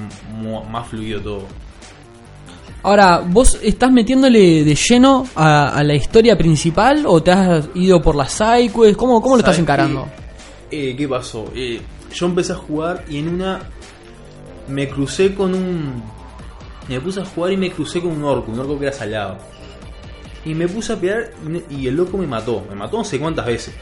más 0.71 0.87
fluido 0.89 1.21
todo. 1.21 1.43
Ahora, 2.85 3.23
¿vos 3.27 3.59
estás 3.63 3.91
metiéndole 3.91 4.63
de 4.63 4.75
lleno 4.75 5.27
a, 5.35 5.69
a 5.71 5.83
la 5.83 5.95
historia 5.95 6.37
principal 6.37 7.05
o 7.07 7.23
te 7.23 7.31
has 7.33 7.67
ido 7.75 8.01
por 8.03 8.15
las 8.15 8.31
sidequests? 8.33 8.97
¿Cómo, 8.97 9.23
cómo 9.23 9.37
lo 9.37 9.41
estás 9.41 9.55
¿Sabes 9.57 9.63
encarando? 9.63 10.07
qué? 10.71 10.91
Eh, 10.91 10.95
¿Qué 10.97 11.09
pasó? 11.09 11.51
Eh, 11.57 11.81
yo 12.15 12.27
empecé 12.27 12.53
a 12.53 12.57
jugar 12.57 13.05
y 13.09 13.19
en 13.19 13.29
una 13.29 13.61
me 14.69 14.89
crucé 14.89 15.35
con 15.35 15.55
un... 15.55 16.03
Me 16.89 17.01
puse 17.01 17.21
a 17.21 17.25
jugar 17.25 17.53
y 17.53 17.57
me 17.57 17.71
crucé 17.71 18.01
con 18.01 18.13
un 18.13 18.25
orco, 18.25 18.53
un 18.53 18.59
orco 18.59 18.79
que 18.79 18.87
era 18.87 18.95
salado. 18.95 19.39
Y 20.45 20.55
me 20.55 20.69
puse 20.69 20.93
a 20.93 20.97
pelear 20.97 21.31
y 21.71 21.87
el 21.87 21.97
loco 21.97 22.19
me 22.19 22.27
mató. 22.27 22.65
Me 22.69 22.75
mató 22.75 22.99
no 22.99 23.05
sé 23.05 23.19
cuántas 23.19 23.47
veces. 23.47 23.75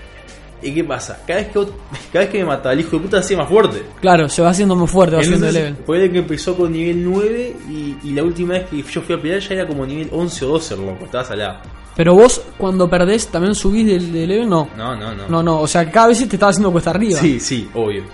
¿Y 0.63 0.73
qué 0.73 0.85
pasa? 0.85 1.21
Cada 1.27 1.41
vez 1.41 1.49
que, 1.49 1.55
cada 2.13 2.25
vez 2.25 2.29
que 2.29 2.39
me 2.39 2.45
mataba 2.45 2.73
el 2.73 2.81
hijo 2.81 2.97
de 2.97 3.03
puta 3.03 3.17
se 3.19 3.25
hacía 3.25 3.39
más 3.39 3.49
fuerte. 3.49 3.83
Claro, 4.01 4.29
se 4.29 4.41
va 4.43 4.51
haciendo 4.51 4.77
muy 4.77 4.87
fuerte, 4.87 5.17
va 5.17 5.23
Entonces, 5.23 5.53
level. 5.53 5.77
Fue 5.85 6.05
el 6.05 6.13
que 6.13 6.19
empezó 6.19 6.57
con 6.57 6.73
nivel 6.73 7.03
9 7.03 7.57
y, 7.69 7.97
y 8.05 8.13
la 8.13 8.23
última 8.23 8.55
vez 8.55 8.69
que 8.69 8.83
yo 8.83 9.03
fui 9.03 9.17
a 9.17 9.21
pelear 9.21 9.41
ya 9.41 9.55
era 9.55 9.67
como 9.67 9.85
nivel 9.85 10.09
11 10.13 10.45
o 10.45 10.49
12 10.49 10.75
el 10.75 10.87
loco, 10.87 11.05
estaba 11.05 11.25
salado. 11.25 11.59
Pero 11.97 12.15
vos, 12.15 12.41
cuando 12.57 12.89
perdés, 12.89 13.27
también 13.29 13.55
subís 13.55 13.87
de, 13.87 13.99
de 13.99 14.27
level, 14.27 14.49
no. 14.49 14.69
No, 14.77 14.97
no, 14.97 15.15
no. 15.15 15.29
No, 15.29 15.43
no, 15.43 15.61
o 15.61 15.67
sea, 15.67 15.91
cada 15.91 16.09
vez 16.09 16.19
te 16.27 16.37
estaba 16.37 16.51
haciendo 16.51 16.73
cuesta 16.73 16.91
arriba. 16.91 17.19
Sí, 17.21 17.39
sí, 17.39 17.69
obvio. 17.75 18.05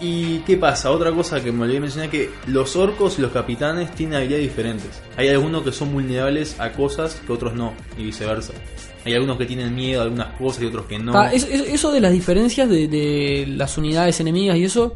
¿Y 0.00 0.38
qué 0.40 0.56
pasa? 0.56 0.90
Otra 0.90 1.12
cosa 1.12 1.40
que 1.40 1.52
me 1.52 1.62
olvidé 1.62 1.78
mencionar 1.78 2.10
que 2.10 2.28
los 2.48 2.74
orcos 2.74 3.18
y 3.18 3.22
los 3.22 3.30
capitanes 3.30 3.94
tienen 3.94 4.16
habilidades 4.16 4.48
diferentes. 4.48 4.90
Hay 5.16 5.28
algunos 5.28 5.62
que 5.62 5.70
son 5.70 5.92
vulnerables 5.92 6.58
a 6.58 6.72
cosas 6.72 7.20
que 7.24 7.32
otros 7.32 7.54
no, 7.54 7.72
y 7.96 8.02
viceversa. 8.04 8.52
Hay 9.04 9.14
algunos 9.14 9.38
que 9.38 9.46
tienen 9.46 9.72
miedo 9.74 10.00
a 10.00 10.04
algunas 10.04 10.36
cosas 10.38 10.62
y 10.64 10.66
otros 10.66 10.86
que 10.86 10.98
no. 10.98 11.16
Ah, 11.16 11.32
es- 11.32 11.44
es- 11.44 11.68
eso 11.68 11.92
de 11.92 12.00
las 12.00 12.10
diferencias 12.12 12.68
de, 12.68 12.88
de 12.88 13.44
las 13.48 13.78
unidades 13.78 14.18
enemigas 14.18 14.56
y 14.56 14.64
eso, 14.64 14.94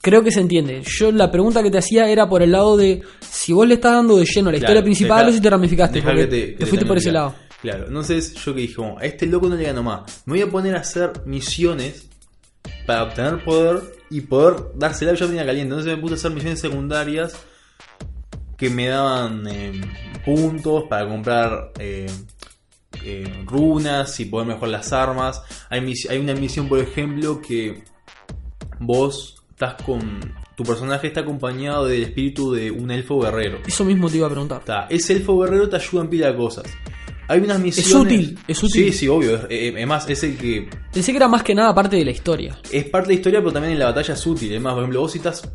creo 0.00 0.22
que 0.22 0.30
se 0.30 0.40
entiende. 0.40 0.82
Yo 0.84 1.10
la 1.12 1.30
pregunta 1.30 1.62
que 1.62 1.70
te 1.70 1.78
hacía 1.78 2.08
era 2.08 2.28
por 2.28 2.42
el 2.42 2.52
lado 2.52 2.76
de 2.76 3.02
si 3.20 3.52
vos 3.52 3.66
le 3.66 3.74
estás 3.74 3.92
dando 3.94 4.16
de 4.16 4.24
lleno 4.24 4.48
a 4.48 4.52
la 4.52 4.58
Claro, 4.58 4.72
historia 4.72 4.82
principal 4.84 5.18
deja- 5.20 5.30
o 5.30 5.32
si 5.32 5.40
te 5.40 5.50
ramificaste. 5.50 6.02
porque 6.02 6.16
que 6.20 6.26
te- 6.26 6.40
te, 6.46 6.52
que 6.52 6.58
te 6.58 6.66
fuiste 6.66 6.86
por 6.86 6.96
ese 6.98 7.12
lado. 7.12 7.34
Claro, 7.60 7.86
entonces 7.88 8.34
yo 8.34 8.54
que 8.54 8.60
dije, 8.60 8.82
a 9.00 9.04
este 9.04 9.26
loco 9.26 9.48
no 9.48 9.56
le 9.56 9.64
gano 9.64 9.82
más. 9.82 10.22
Me 10.26 10.34
voy 10.34 10.42
a 10.42 10.46
poner 10.50 10.76
a 10.76 10.80
hacer 10.80 11.10
misiones 11.26 12.08
para 12.86 13.02
obtener 13.04 13.44
poder 13.44 13.82
y 14.10 14.20
poder 14.20 14.54
dársela. 14.76 15.14
Yo 15.14 15.26
tenía 15.26 15.44
caliente, 15.44 15.74
entonces 15.74 15.94
me 15.96 16.00
puse 16.00 16.14
a 16.14 16.16
hacer 16.16 16.30
misiones 16.30 16.60
secundarias 16.60 17.34
que 18.56 18.70
me 18.70 18.86
daban 18.88 19.46
eh, 19.48 19.72
puntos 20.24 20.84
para 20.88 21.08
comprar 21.08 21.72
eh, 21.80 22.06
eh, 23.04 23.42
runas 23.44 24.18
y 24.20 24.24
poder 24.26 24.46
mejorar 24.46 24.70
las 24.70 24.92
armas. 24.92 25.42
Hay, 25.68 25.92
hay 26.10 26.18
una 26.18 26.34
misión, 26.34 26.68
por 26.68 26.78
ejemplo, 26.78 27.40
que 27.40 27.82
vos 28.80 29.37
estás 29.58 29.74
con. 29.82 30.20
Tu 30.54 30.62
personaje 30.62 31.08
está 31.08 31.20
acompañado 31.20 31.86
del 31.86 32.02
espíritu 32.04 32.52
de 32.52 32.70
un 32.70 32.90
elfo 32.90 33.20
guerrero. 33.20 33.58
Eso 33.66 33.84
mismo 33.84 34.08
te 34.08 34.18
iba 34.18 34.26
a 34.26 34.30
preguntar. 34.30 34.60
Está, 34.60 34.86
ese 34.88 35.14
elfo 35.14 35.38
guerrero 35.38 35.68
te 35.68 35.76
ayuda 35.76 36.02
en 36.02 36.10
pila 36.10 36.26
de 36.28 36.36
cosas. 36.36 36.64
Hay 37.26 37.40
unas 37.40 37.60
misiones. 37.60 37.94
útil, 37.94 38.38
es 38.46 38.62
útil. 38.62 38.84
Sí, 38.84 38.92
sí, 38.92 39.08
obvio. 39.08 39.34
Es, 39.36 39.44
eh, 39.50 39.74
es 39.76 39.86
más, 39.86 40.08
es 40.08 40.22
el 40.22 40.38
que. 40.38 40.68
Pensé 40.92 41.12
que 41.12 41.16
era 41.16 41.28
más 41.28 41.42
que 41.42 41.54
nada 41.54 41.74
parte 41.74 41.96
de 41.96 42.04
la 42.04 42.12
historia. 42.12 42.56
Es 42.70 42.84
parte 42.88 43.08
de 43.08 43.14
la 43.14 43.18
historia, 43.18 43.40
pero 43.40 43.52
también 43.52 43.72
en 43.72 43.80
la 43.80 43.86
batalla 43.86 44.14
es 44.14 44.26
útil. 44.26 44.52
Es 44.52 44.60
más, 44.60 44.74
por 44.74 44.82
ejemplo, 44.82 45.00
vos 45.00 45.12
si 45.12 45.18
estás 45.18 45.50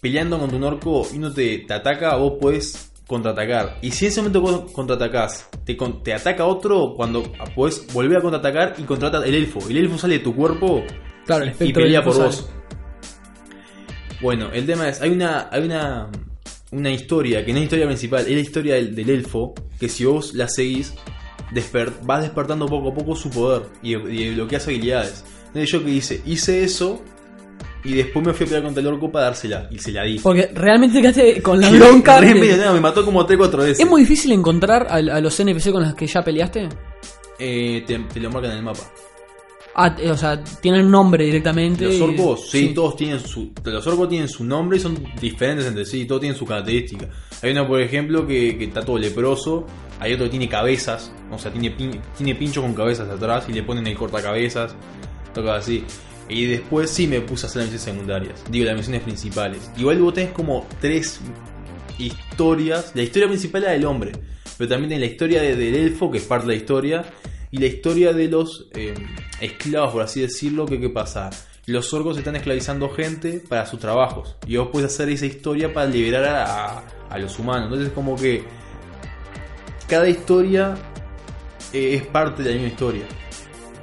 peleando 0.00 0.38
contra 0.38 0.58
un 0.58 0.64
orco 0.64 1.06
y 1.14 1.18
no 1.18 1.32
te, 1.32 1.58
te 1.58 1.72
ataca, 1.72 2.16
vos 2.16 2.34
puedes 2.40 2.90
contraatacar. 3.06 3.78
Y 3.82 3.92
si 3.92 4.06
en 4.06 4.10
ese 4.10 4.20
momento 4.20 4.40
vos 4.40 4.72
contraatacás, 4.72 5.48
te, 5.64 5.76
te 6.02 6.14
ataca 6.14 6.44
otro, 6.46 6.94
cuando 6.96 7.22
puedes 7.54 7.86
volver 7.92 8.18
a 8.18 8.22
contraatacar 8.22 8.74
y 8.78 8.82
contrata 8.82 9.24
el 9.24 9.34
elfo. 9.34 9.60
El 9.68 9.78
elfo 9.78 9.98
sale 9.98 10.18
de 10.18 10.24
tu 10.24 10.34
cuerpo 10.34 10.82
Claro, 11.26 11.44
el 11.44 11.54
y 11.68 11.72
pelea 11.72 12.02
por 12.02 12.16
vos. 12.16 12.48
Bueno, 14.20 14.50
el 14.52 14.66
tema 14.66 14.88
es, 14.88 15.00
hay 15.00 15.10
una, 15.10 15.48
hay 15.50 15.64
una, 15.64 16.08
una 16.70 16.90
historia, 16.90 17.44
que 17.44 17.52
no 17.52 17.58
es 17.58 17.62
la 17.62 17.64
historia 17.64 17.86
principal, 17.86 18.20
es 18.22 18.32
la 18.34 18.40
historia 18.40 18.74
del, 18.76 18.94
del 18.94 19.10
elfo, 19.10 19.52
que 19.80 19.88
si 19.88 20.04
vos 20.04 20.34
la 20.34 20.48
seguís, 20.48 20.94
desper- 21.52 21.92
vas 22.04 22.22
despertando 22.22 22.66
poco 22.66 22.90
a 22.90 22.94
poco 22.94 23.16
su 23.16 23.30
poder 23.30 23.62
y, 23.82 23.94
y 23.96 24.34
bloqueas 24.34 24.66
habilidades. 24.68 25.24
Entonces 25.48 25.70
yo 25.72 25.84
que 25.84 25.90
hice, 25.90 26.22
hice 26.24 26.62
eso 26.62 27.02
y 27.84 27.94
después 27.94 28.24
me 28.24 28.32
fui 28.32 28.44
a 28.46 28.48
pelear 28.48 28.62
contra 28.62 28.80
el 28.80 28.86
orco 28.86 29.10
para 29.10 29.24
dársela 29.26 29.68
y 29.72 29.78
se 29.80 29.90
la 29.90 30.04
di. 30.04 30.20
Porque 30.20 30.48
realmente 30.54 30.96
te 30.96 31.02
quedaste 31.02 31.42
con 31.42 31.60
la 31.60 31.68
bronca. 31.72 32.20
de- 32.20 32.34
medio, 32.34 32.72
me 32.72 32.80
mató 32.80 33.04
como 33.04 33.26
3-4 33.26 33.56
veces. 33.58 33.80
¿Es 33.80 33.88
muy 33.88 34.02
difícil 34.02 34.30
encontrar 34.30 34.86
a, 34.88 34.94
a 34.96 35.20
los 35.20 35.38
NPC 35.40 35.72
con 35.72 35.82
los 35.82 35.94
que 35.96 36.06
ya 36.06 36.22
peleaste? 36.22 36.68
Eh, 37.40 37.82
te, 37.86 37.98
te 37.98 38.20
lo 38.20 38.30
marcan 38.30 38.52
en 38.52 38.58
el 38.58 38.62
mapa. 38.62 38.82
Ah, 39.74 39.96
o 40.10 40.16
sea, 40.18 40.42
tienen 40.44 40.90
nombre 40.90 41.24
directamente. 41.24 41.84
Los 41.86 41.94
y- 41.96 42.00
orcos, 42.02 42.50
sí, 42.50 42.72
todos 42.74 42.94
tienen 42.96 43.18
su. 43.20 43.52
Los 43.64 43.86
orcos 43.86 44.08
tienen 44.08 44.28
su 44.28 44.44
nombre 44.44 44.76
y 44.76 44.80
son 44.80 45.02
diferentes 45.20 45.66
entre 45.66 45.86
sí, 45.86 46.04
todos 46.04 46.20
tienen 46.20 46.38
sus 46.38 46.46
características. 46.46 47.08
Hay 47.42 47.52
uno, 47.52 47.66
por 47.66 47.80
ejemplo, 47.80 48.26
que, 48.26 48.58
que 48.58 48.64
está 48.64 48.82
todo 48.84 48.98
leproso, 48.98 49.66
hay 49.98 50.12
otro 50.12 50.26
que 50.26 50.30
tiene 50.30 50.48
cabezas, 50.48 51.12
o 51.30 51.38
sea, 51.38 51.50
tiene, 51.50 51.74
pin- 51.76 52.00
tiene 52.16 52.34
pinchos 52.34 52.62
con 52.62 52.74
cabezas 52.74 53.08
atrás 53.08 53.46
y 53.48 53.52
le 53.52 53.62
ponen 53.62 53.86
el 53.86 53.96
cortacabezas, 53.96 54.74
toca 55.34 55.54
así. 55.56 55.84
Y 56.28 56.44
después 56.46 56.90
sí 56.90 57.06
me 57.06 57.20
puse 57.20 57.46
a 57.46 57.48
hacer 57.48 57.62
las 57.62 57.72
misiones 57.72 57.82
secundarias, 57.96 58.44
digo, 58.50 58.66
las 58.66 58.76
misiones 58.76 59.02
principales. 59.02 59.70
Igual 59.78 59.98
vos 60.02 60.14
tenés 60.14 60.32
como 60.32 60.66
tres 60.80 61.18
historias. 61.98 62.92
La 62.94 63.02
historia 63.02 63.28
principal 63.28 63.62
es 63.62 63.66
la 63.68 63.72
del 63.72 63.84
hombre, 63.86 64.12
pero 64.58 64.68
también 64.70 64.90
tenés 64.90 65.00
la 65.08 65.12
historia 65.12 65.42
de- 65.42 65.56
del 65.56 65.74
elfo, 65.74 66.10
que 66.10 66.18
es 66.18 66.24
parte 66.24 66.46
de 66.46 66.52
la 66.52 66.58
historia, 66.58 67.04
y 67.52 67.58
la 67.58 67.66
historia 67.66 68.12
de 68.12 68.26
los 68.28 68.66
eh, 68.74 68.94
esclavos, 69.40 69.92
por 69.92 70.02
así 70.02 70.20
decirlo, 70.22 70.66
que 70.66 70.80
qué 70.80 70.88
pasa. 70.88 71.30
Los 71.66 71.94
orcos 71.94 72.18
están 72.18 72.34
esclavizando 72.34 72.88
gente 72.90 73.40
para 73.48 73.64
sus 73.66 73.78
trabajos. 73.78 74.34
Y 74.48 74.56
vos 74.56 74.68
puedes 74.72 74.92
hacer 74.92 75.08
esa 75.10 75.26
historia 75.26 75.72
para 75.72 75.86
liberar 75.86 76.24
a, 76.24 76.44
a- 76.78 76.84
a 77.08 77.18
los 77.18 77.38
humanos. 77.38 77.64
Entonces 77.66 77.88
es 77.88 77.92
como 77.94 78.16
que 78.16 78.42
cada 79.88 80.08
historia 80.08 80.74
eh, 81.72 81.94
es 81.96 82.06
parte 82.06 82.42
de 82.42 82.48
la 82.50 82.54
misma 82.54 82.68
historia. 82.68 83.02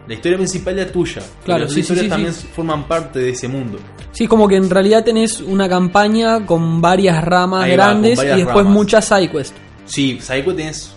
La 0.08 0.13
historia 0.15 0.38
principal 0.38 0.79
es 0.79 0.88
la 0.88 0.91
tuya. 0.91 1.13
pero 1.21 1.43
Claro, 1.45 1.63
las 1.65 1.71
sí, 1.73 1.79
historias 1.82 2.03
sí, 2.05 2.10
también 2.10 2.34
forman 2.34 2.88
parte 2.88 3.19
de 3.19 3.29
ese 3.29 3.47
mundo. 3.47 3.77
Sí, 4.12 4.27
como 4.27 4.47
que 4.47 4.55
en 4.55 4.69
realidad 4.69 5.03
tenés 5.05 5.39
una 5.39 5.69
campaña 5.69 6.45
con 6.45 6.82
varias 6.82 7.23
ramas 7.23 7.63
Ahí 7.65 7.77
va, 7.77 7.86
con 7.86 7.86
grandes 7.93 8.17
varias 8.17 8.36
y 8.36 8.39
después 8.41 8.65
ramas. 8.65 8.73
muchas 8.73 9.05
sidequests. 9.05 9.53
Sí, 9.86 10.19
Psycho 10.19 10.55
tenés 10.55 10.93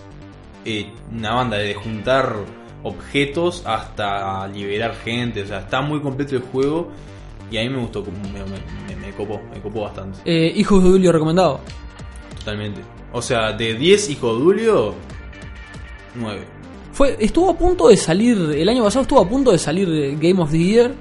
eh, 0.65 0.91
una 1.11 1.33
banda 1.35 1.57
de 1.57 1.73
juntar 1.75 2.35
objetos 2.83 3.63
hasta 3.65 4.47
liberar 4.47 4.95
gente. 5.03 5.41
O 5.43 5.47
sea, 5.47 5.59
está 5.59 5.81
muy 5.81 5.99
completo 6.01 6.35
el 6.35 6.41
juego. 6.43 6.89
Y 7.51 7.57
a 7.57 7.61
mí 7.63 7.69
me 7.69 7.79
gustó, 7.79 8.03
me, 8.03 8.39
me- 8.43 8.95
me- 8.95 9.13
copó, 9.13 9.39
me 9.53 9.59
copó 9.61 9.81
bastante. 9.81 10.19
Eh, 10.25 10.51
Hijos 10.55 10.83
de 10.83 10.89
Julio 10.89 11.11
recomendado. 11.11 11.59
Totalmente. 12.39 12.81
O 13.11 13.21
sea, 13.21 13.51
de 13.53 13.75
10 13.75 14.09
hijos 14.09 14.37
de 14.39 14.43
Julio, 14.43 14.95
9. 16.15 16.41
Fue, 16.93 17.15
estuvo 17.19 17.49
a 17.51 17.57
punto 17.57 17.87
de 17.89 17.97
salir, 17.97 18.37
el 18.55 18.69
año 18.69 18.83
pasado 18.83 19.03
estuvo 19.03 19.19
a 19.21 19.27
punto 19.29 19.51
de 19.51 19.57
salir 19.59 20.17
Game 20.19 20.41
of 20.41 20.51
the 20.51 20.57
Year 20.59 20.91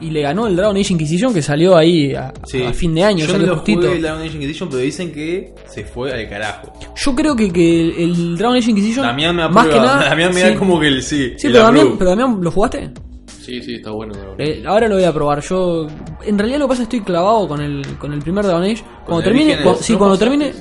y 0.00 0.10
le 0.10 0.22
ganó 0.22 0.46
el 0.46 0.56
Dragon 0.56 0.76
Age 0.76 0.92
Inquisition 0.92 1.32
que 1.34 1.42
salió 1.42 1.76
ahí 1.76 2.14
a, 2.14 2.28
a 2.68 2.72
fin 2.72 2.94
de 2.94 3.04
año. 3.04 3.26
Yo 3.26 3.38
no 3.38 3.46
lo 3.46 3.54
justito. 3.56 3.80
jugué 3.82 4.00
la 4.00 4.08
Dragon 4.10 4.26
Age 4.26 4.36
Inquisition, 4.36 4.68
pero 4.68 4.80
dicen 4.82 5.12
que 5.12 5.54
se 5.68 5.84
fue 5.84 6.12
al 6.12 6.28
carajo. 6.28 6.72
Yo 6.96 7.14
creo 7.14 7.36
que, 7.36 7.52
que 7.52 7.80
el, 7.80 7.94
el 7.98 8.36
Dragon 8.36 8.56
Age 8.56 8.70
Inquisition, 8.70 9.06
Damián 9.06 9.36
me 9.36 9.48
más 9.48 9.66
que 9.66 9.76
nada. 9.76 10.04
Damián 10.08 10.34
me 10.34 10.40
sí. 10.40 10.48
da 10.48 10.54
como 10.58 10.80
que 10.80 10.88
el 10.88 11.02
sí. 11.02 11.34
Sí, 11.36 11.46
el 11.48 11.52
pero 11.52 11.64
Damián, 11.64 11.94
pero 11.98 12.10
Damián, 12.10 12.38
¿lo 12.40 12.50
jugaste? 12.50 12.90
Sí, 13.26 13.62
sí, 13.62 13.74
está 13.76 13.90
bueno. 13.90 14.12
Eh, 14.38 14.62
ahora 14.66 14.86
lo 14.86 14.94
voy 14.96 15.04
a 15.04 15.12
probar. 15.12 15.40
Yo, 15.42 15.86
en 16.24 16.38
realidad, 16.38 16.58
lo 16.60 16.66
que 16.66 16.68
pasa 16.70 16.82
es 16.82 16.88
que 16.88 16.96
estoy 16.98 17.06
clavado 17.12 17.48
con 17.48 17.60
el, 17.60 17.82
con 17.98 18.12
el 18.12 18.20
primer 18.20 18.44
Dragon 18.44 18.62
Age. 18.62 18.82
Cuando 19.04 19.18
el 19.18 19.24
termine, 19.24 19.62
cu- 19.62 19.76
sí, 19.80 19.92
¿No 19.94 19.98
cuando 19.98 20.18
termine. 20.18 20.52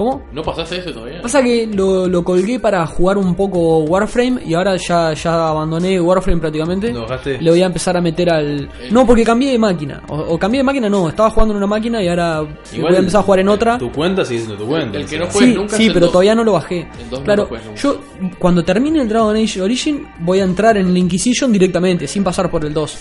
¿Cómo? 0.00 0.22
¿No 0.32 0.40
pasaste 0.42 0.78
ese 0.78 0.92
todavía? 0.92 1.20
Pasa 1.20 1.42
que 1.42 1.66
lo, 1.66 2.06
lo 2.08 2.24
colgué 2.24 2.58
para 2.58 2.86
jugar 2.86 3.18
un 3.18 3.34
poco 3.34 3.80
Warframe 3.80 4.40
y 4.46 4.54
ahora 4.54 4.74
ya, 4.78 5.12
ya 5.12 5.48
abandoné 5.50 6.00
Warframe 6.00 6.40
prácticamente. 6.40 6.90
¿Lo 6.90 7.02
bajaste? 7.02 7.36
Le 7.38 7.50
voy 7.50 7.60
a 7.60 7.66
empezar 7.66 7.98
a 7.98 8.00
meter 8.00 8.30
al. 8.30 8.66
No, 8.90 9.06
porque 9.06 9.24
cambié 9.24 9.52
de 9.52 9.58
máquina. 9.58 10.00
O, 10.08 10.16
o 10.16 10.38
cambié 10.38 10.60
de 10.60 10.64
máquina, 10.64 10.88
no. 10.88 11.10
Estaba 11.10 11.28
jugando 11.28 11.52
en 11.52 11.58
una 11.58 11.66
máquina 11.66 12.02
y 12.02 12.08
ahora 12.08 12.40
voy 12.40 12.94
a 12.94 12.98
empezar 12.98 13.20
a 13.20 13.24
jugar 13.24 13.40
en 13.40 13.48
otra. 13.50 13.76
Tu 13.76 13.92
cuenta 13.92 14.24
sigue 14.24 14.40
siendo 14.40 14.56
tu 14.56 14.66
cuenta. 14.66 14.96
el 14.96 15.04
que 15.04 15.18
no 15.18 15.24
sea. 15.26 15.32
juegues 15.32 15.50
Sí, 15.52 15.58
nunca 15.60 15.76
sí 15.76 15.86
el 15.88 15.92
pero 15.92 16.06
dos. 16.06 16.12
todavía 16.12 16.34
no 16.34 16.44
lo 16.44 16.52
bajé. 16.54 16.78
El 16.98 17.10
no 17.10 17.22
claro, 17.22 17.48
nunca. 17.50 17.74
yo 17.74 18.00
cuando 18.38 18.64
termine 18.64 19.02
el 19.02 19.08
Dragon 19.10 19.36
Age 19.36 19.60
Origin 19.60 20.06
voy 20.20 20.40
a 20.40 20.44
entrar 20.44 20.78
en 20.78 20.94
la 20.94 20.98
Inquisition 20.98 21.52
directamente, 21.52 22.06
sin 22.08 22.24
pasar 22.24 22.50
por 22.50 22.64
el 22.64 22.72
2. 22.72 22.98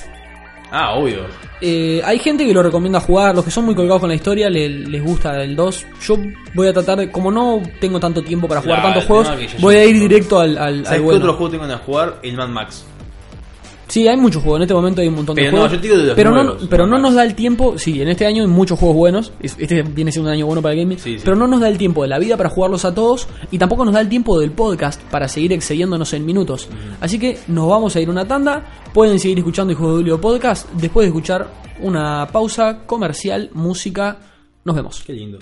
Ah, 0.71 0.93
obvio. 0.95 1.21
Eh, 1.61 2.01
hay 2.05 2.19
gente 2.19 2.45
que 2.45 2.53
lo 2.53 2.61
recomienda 2.63 2.99
jugar, 3.01 3.35
los 3.35 3.43
que 3.43 3.51
son 3.51 3.65
muy 3.65 3.75
colgados 3.75 3.99
con 4.01 4.09
la 4.09 4.15
historia 4.15 4.49
le- 4.49 4.69
les 4.69 5.03
gusta 5.03 5.41
el 5.43 5.55
2. 5.55 5.85
Yo 6.01 6.15
voy 6.53 6.67
a 6.67 6.73
tratar 6.73 6.99
de, 6.99 7.11
como 7.11 7.31
no 7.31 7.61
tengo 7.81 7.99
tanto 7.99 8.21
tiempo 8.21 8.47
para 8.47 8.61
jugar 8.61 8.81
tantos 8.81 9.01
el 9.03 9.07
juegos, 9.07 9.29
que 9.31 9.47
voy 9.59 9.75
a 9.75 9.85
ir 9.85 9.99
directo 9.99 10.39
al, 10.39 10.57
al, 10.57 10.63
al 10.79 10.85
¿Sabes 10.85 10.99
qué 10.99 11.05
bueno. 11.05 11.19
otro 11.19 11.33
juego 11.33 11.51
tengo 11.51 11.67
de 11.67 11.75
jugar? 11.75 12.19
El 12.23 12.35
Mad 12.37 12.49
Max. 12.49 12.85
Sí, 13.89 14.07
hay 14.07 14.15
muchos 14.17 14.41
juegos, 14.43 14.59
en 14.59 14.61
este 14.63 14.73
momento 14.75 15.01
hay 15.01 15.07
un 15.07 15.15
montón 15.15 15.35
de 15.35 15.41
Pero 15.41 15.51
no, 15.51 15.57
juegos. 15.57 15.71
yo 15.73 15.81
te 15.81 15.87
digo 15.87 15.97
de 15.99 16.05
los 16.05 16.15
pero 16.15 16.31
no, 16.31 16.55
pero 16.69 16.85
no 16.87 16.97
nos 16.99 17.15
da 17.15 17.23
el 17.23 17.33
tiempo, 17.35 17.77
sí, 17.77 18.01
en 18.01 18.07
este 18.07 18.25
año 18.25 18.43
hay 18.43 18.47
muchos 18.47 18.77
juegos 18.79 18.95
buenos, 18.95 19.33
es- 19.41 19.55
este 19.57 19.81
viene 19.81 20.11
siendo 20.11 20.29
un 20.29 20.35
año 20.35 20.45
bueno 20.45 20.61
para 20.61 20.73
el 20.75 20.79
gaming, 20.81 20.99
Sí, 20.99 21.15
sí. 21.17 21.21
pero 21.25 21.35
no 21.35 21.47
nos 21.47 21.59
da 21.59 21.67
el 21.69 21.77
tiempo 21.77 22.03
de 22.03 22.07
la 22.09 22.19
vida 22.19 22.37
para 22.37 22.49
jugarlos 22.49 22.85
a 22.85 22.93
todos 22.93 23.27
y 23.51 23.57
tampoco 23.57 23.83
nos 23.85 23.95
da 23.95 24.01
el 24.01 24.07
tiempo 24.07 24.39
del 24.39 24.51
podcast 24.51 25.01
para 25.09 25.27
seguir 25.27 25.51
excediéndonos 25.53 26.13
en 26.13 26.25
minutos. 26.25 26.69
Así 27.01 27.17
que 27.19 27.39
nos 27.47 27.67
vamos 27.67 27.95
a 27.95 27.99
ir 27.99 28.09
una 28.09 28.27
tanda, 28.27 28.63
pueden 28.93 29.19
seguir 29.19 29.39
escuchando 29.39 29.73
Hijo 29.73 29.89
de 29.89 29.97
Julio 29.97 30.21
Podcast 30.21 30.69
después 30.73 31.05
de 31.05 31.07
escuchar 31.09 31.47
una 31.81 32.27
pausa 32.31 32.85
comercial, 32.85 33.49
música, 33.53 34.19
nos 34.65 34.75
vemos. 34.75 35.01
Qué 35.05 35.13
lindo. 35.13 35.39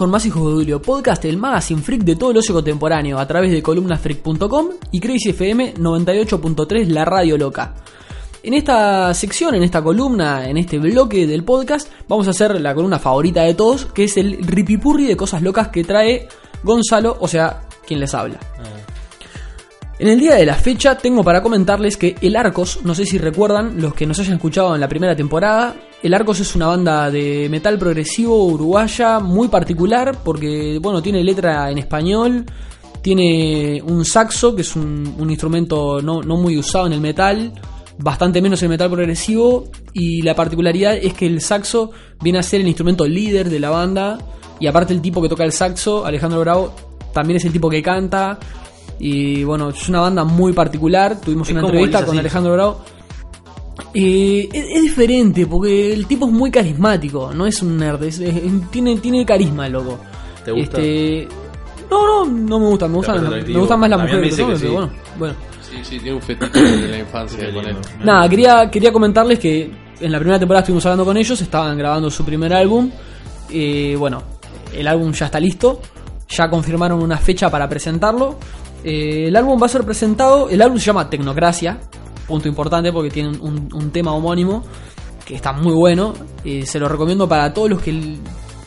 Con 0.00 0.08
Más 0.08 0.24
Hijos 0.24 0.46
de 0.46 0.52
Dulio, 0.52 0.80
podcast 0.80 1.22
del 1.24 1.36
magazine 1.36 1.82
freak 1.82 2.04
de 2.04 2.16
todo 2.16 2.30
el 2.30 2.38
ocio 2.38 2.54
contemporáneo 2.54 3.18
a 3.18 3.26
través 3.26 3.52
de 3.52 3.62
columnafreak.com 3.62 4.68
y 4.92 4.98
Crazy 4.98 5.28
FM 5.28 5.74
98.3, 5.74 6.86
la 6.86 7.04
radio 7.04 7.36
loca. 7.36 7.74
En 8.42 8.54
esta 8.54 9.12
sección, 9.12 9.56
en 9.56 9.62
esta 9.62 9.82
columna, 9.82 10.48
en 10.48 10.56
este 10.56 10.78
bloque 10.78 11.26
del 11.26 11.44
podcast, 11.44 11.92
vamos 12.08 12.26
a 12.28 12.30
hacer 12.30 12.58
la 12.62 12.74
columna 12.74 12.98
favorita 12.98 13.42
de 13.42 13.52
todos, 13.52 13.84
que 13.92 14.04
es 14.04 14.16
el 14.16 14.38
ripipurri 14.38 15.04
de 15.04 15.18
cosas 15.18 15.42
locas 15.42 15.68
que 15.68 15.84
trae 15.84 16.28
Gonzalo, 16.62 17.18
o 17.20 17.28
sea, 17.28 17.68
quien 17.86 18.00
les 18.00 18.14
habla. 18.14 18.40
En 19.98 20.08
el 20.08 20.18
día 20.18 20.36
de 20.36 20.46
la 20.46 20.54
fecha 20.54 20.96
tengo 20.96 21.22
para 21.22 21.42
comentarles 21.42 21.98
que 21.98 22.16
El 22.22 22.36
Arcos, 22.36 22.80
no 22.84 22.94
sé 22.94 23.04
si 23.04 23.18
recuerdan 23.18 23.78
los 23.78 23.92
que 23.92 24.06
nos 24.06 24.18
hayan 24.18 24.36
escuchado 24.36 24.74
en 24.74 24.80
la 24.80 24.88
primera 24.88 25.14
temporada, 25.14 25.76
El 26.02 26.14
Arcos 26.14 26.40
es 26.40 26.54
una 26.54 26.66
banda 26.66 27.10
de 27.10 27.48
metal 27.50 27.78
progresivo 27.78 28.46
uruguaya 28.46 29.20
muy 29.20 29.48
particular 29.48 30.18
porque, 30.24 30.78
bueno, 30.80 31.02
tiene 31.02 31.22
letra 31.22 31.70
en 31.70 31.78
español, 31.78 32.46
tiene 33.02 33.82
un 33.84 34.04
saxo, 34.04 34.54
que 34.54 34.62
es 34.62 34.76
un, 34.76 35.14
un 35.18 35.30
instrumento 35.30 36.00
no, 36.00 36.22
no 36.22 36.36
muy 36.36 36.56
usado 36.56 36.86
en 36.86 36.94
el 36.94 37.00
metal, 37.00 37.52
bastante 37.98 38.40
menos 38.40 38.62
en 38.62 38.66
el 38.66 38.70
metal 38.70 38.90
progresivo, 38.90 39.68
y 39.92 40.22
la 40.22 40.34
particularidad 40.34 40.96
es 40.96 41.12
que 41.12 41.26
el 41.26 41.42
saxo 41.42 41.90
viene 42.22 42.38
a 42.38 42.42
ser 42.42 42.62
el 42.62 42.68
instrumento 42.68 43.06
líder 43.06 43.50
de 43.50 43.60
la 43.60 43.68
banda, 43.68 44.18
y 44.58 44.66
aparte 44.66 44.94
el 44.94 45.02
tipo 45.02 45.20
que 45.20 45.28
toca 45.28 45.44
el 45.44 45.52
saxo, 45.52 46.06
Alejandro 46.06 46.40
Bravo, 46.40 46.72
también 47.12 47.36
es 47.36 47.44
el 47.44 47.52
tipo 47.52 47.68
que 47.68 47.82
canta, 47.82 48.38
y 49.00 49.44
bueno, 49.44 49.70
es 49.70 49.88
una 49.88 50.00
banda 50.00 50.24
muy 50.24 50.52
particular. 50.52 51.18
Tuvimos 51.20 51.48
una 51.50 51.60
entrevista 51.60 52.04
con. 52.04 52.18
Alejandro 52.18 52.52
Bravo. 52.52 52.80
Y 53.92 54.48
es, 54.56 54.64
es 54.76 54.82
diferente 54.82 55.46
porque 55.46 55.92
el 55.92 56.06
tipo 56.06 56.26
es 56.26 56.32
muy 56.32 56.50
carismático, 56.50 57.32
no 57.34 57.46
es 57.46 57.60
un 57.62 57.76
nerd, 57.76 58.02
es- 58.04 58.20
es- 58.20 58.70
tiene, 58.70 58.96
tiene 58.98 59.24
carisma 59.26 59.66
el 59.66 59.72
loco. 59.72 59.98
¿Te 60.44 60.52
gusta? 60.52 60.78
Este, 60.80 61.28
no, 61.90 62.24
no, 62.24 62.30
no 62.32 62.60
me 62.60 62.66
gusta, 62.68 62.86
me 62.88 62.94
gustan, 62.96 63.20
me 63.20 63.26
atractivo? 63.28 63.60
gustan 63.60 63.80
más 63.80 63.90
las 63.90 64.00
mujeres 64.00 64.20
me 64.38 64.46
que 64.46 64.56
sí. 64.56 64.60
pero 64.62 64.72
bueno, 64.74 64.90
bueno. 65.18 65.34
Sí, 65.60 65.76
sí, 65.82 65.98
tiene 65.98 66.14
un 66.14 66.22
fetiche 66.22 66.60
de 66.60 66.88
la 66.88 66.98
infancia 66.98 67.52
con 67.52 67.66
él. 67.66 67.76
Nada, 68.04 68.28
quería, 68.28 68.70
quería 68.70 68.92
comentarles 68.92 69.38
que 69.38 69.70
en 70.00 70.12
la 70.12 70.18
primera 70.18 70.38
temporada 70.38 70.62
estuvimos 70.62 70.84
hablando 70.86 71.04
con 71.04 71.16
ellos, 71.16 71.40
estaban 71.40 71.76
grabando 71.76 72.10
su 72.10 72.24
primer 72.24 72.52
álbum. 72.54 72.90
Bueno, 73.98 74.22
el 74.72 74.86
álbum 74.86 75.12
ya 75.12 75.26
está 75.26 75.40
listo, 75.40 75.80
ya 76.28 76.48
confirmaron 76.48 77.02
una 77.02 77.18
fecha 77.18 77.50
para 77.50 77.68
presentarlo. 77.68 78.36
Eh, 78.84 79.26
el 79.28 79.36
álbum 79.36 79.60
va 79.60 79.66
a 79.66 79.68
ser 79.68 79.82
presentado, 79.84 80.48
el 80.48 80.62
álbum 80.62 80.78
se 80.78 80.86
llama 80.86 81.10
Tecnocracia, 81.10 81.78
punto 82.30 82.48
importante 82.48 82.90
porque 82.92 83.10
tiene 83.10 83.28
un, 83.38 83.68
un- 83.74 83.90
tema 83.90 84.12
homónimo 84.12 84.64
que 85.26 85.34
está 85.34 85.52
muy 85.52 85.74
bueno. 85.74 86.14
Eh, 86.44 86.64
se 86.64 86.78
lo 86.78 86.88
recomiendo 86.88 87.28
para 87.28 87.52
todos 87.52 87.68
los 87.68 87.82
que 87.82 88.16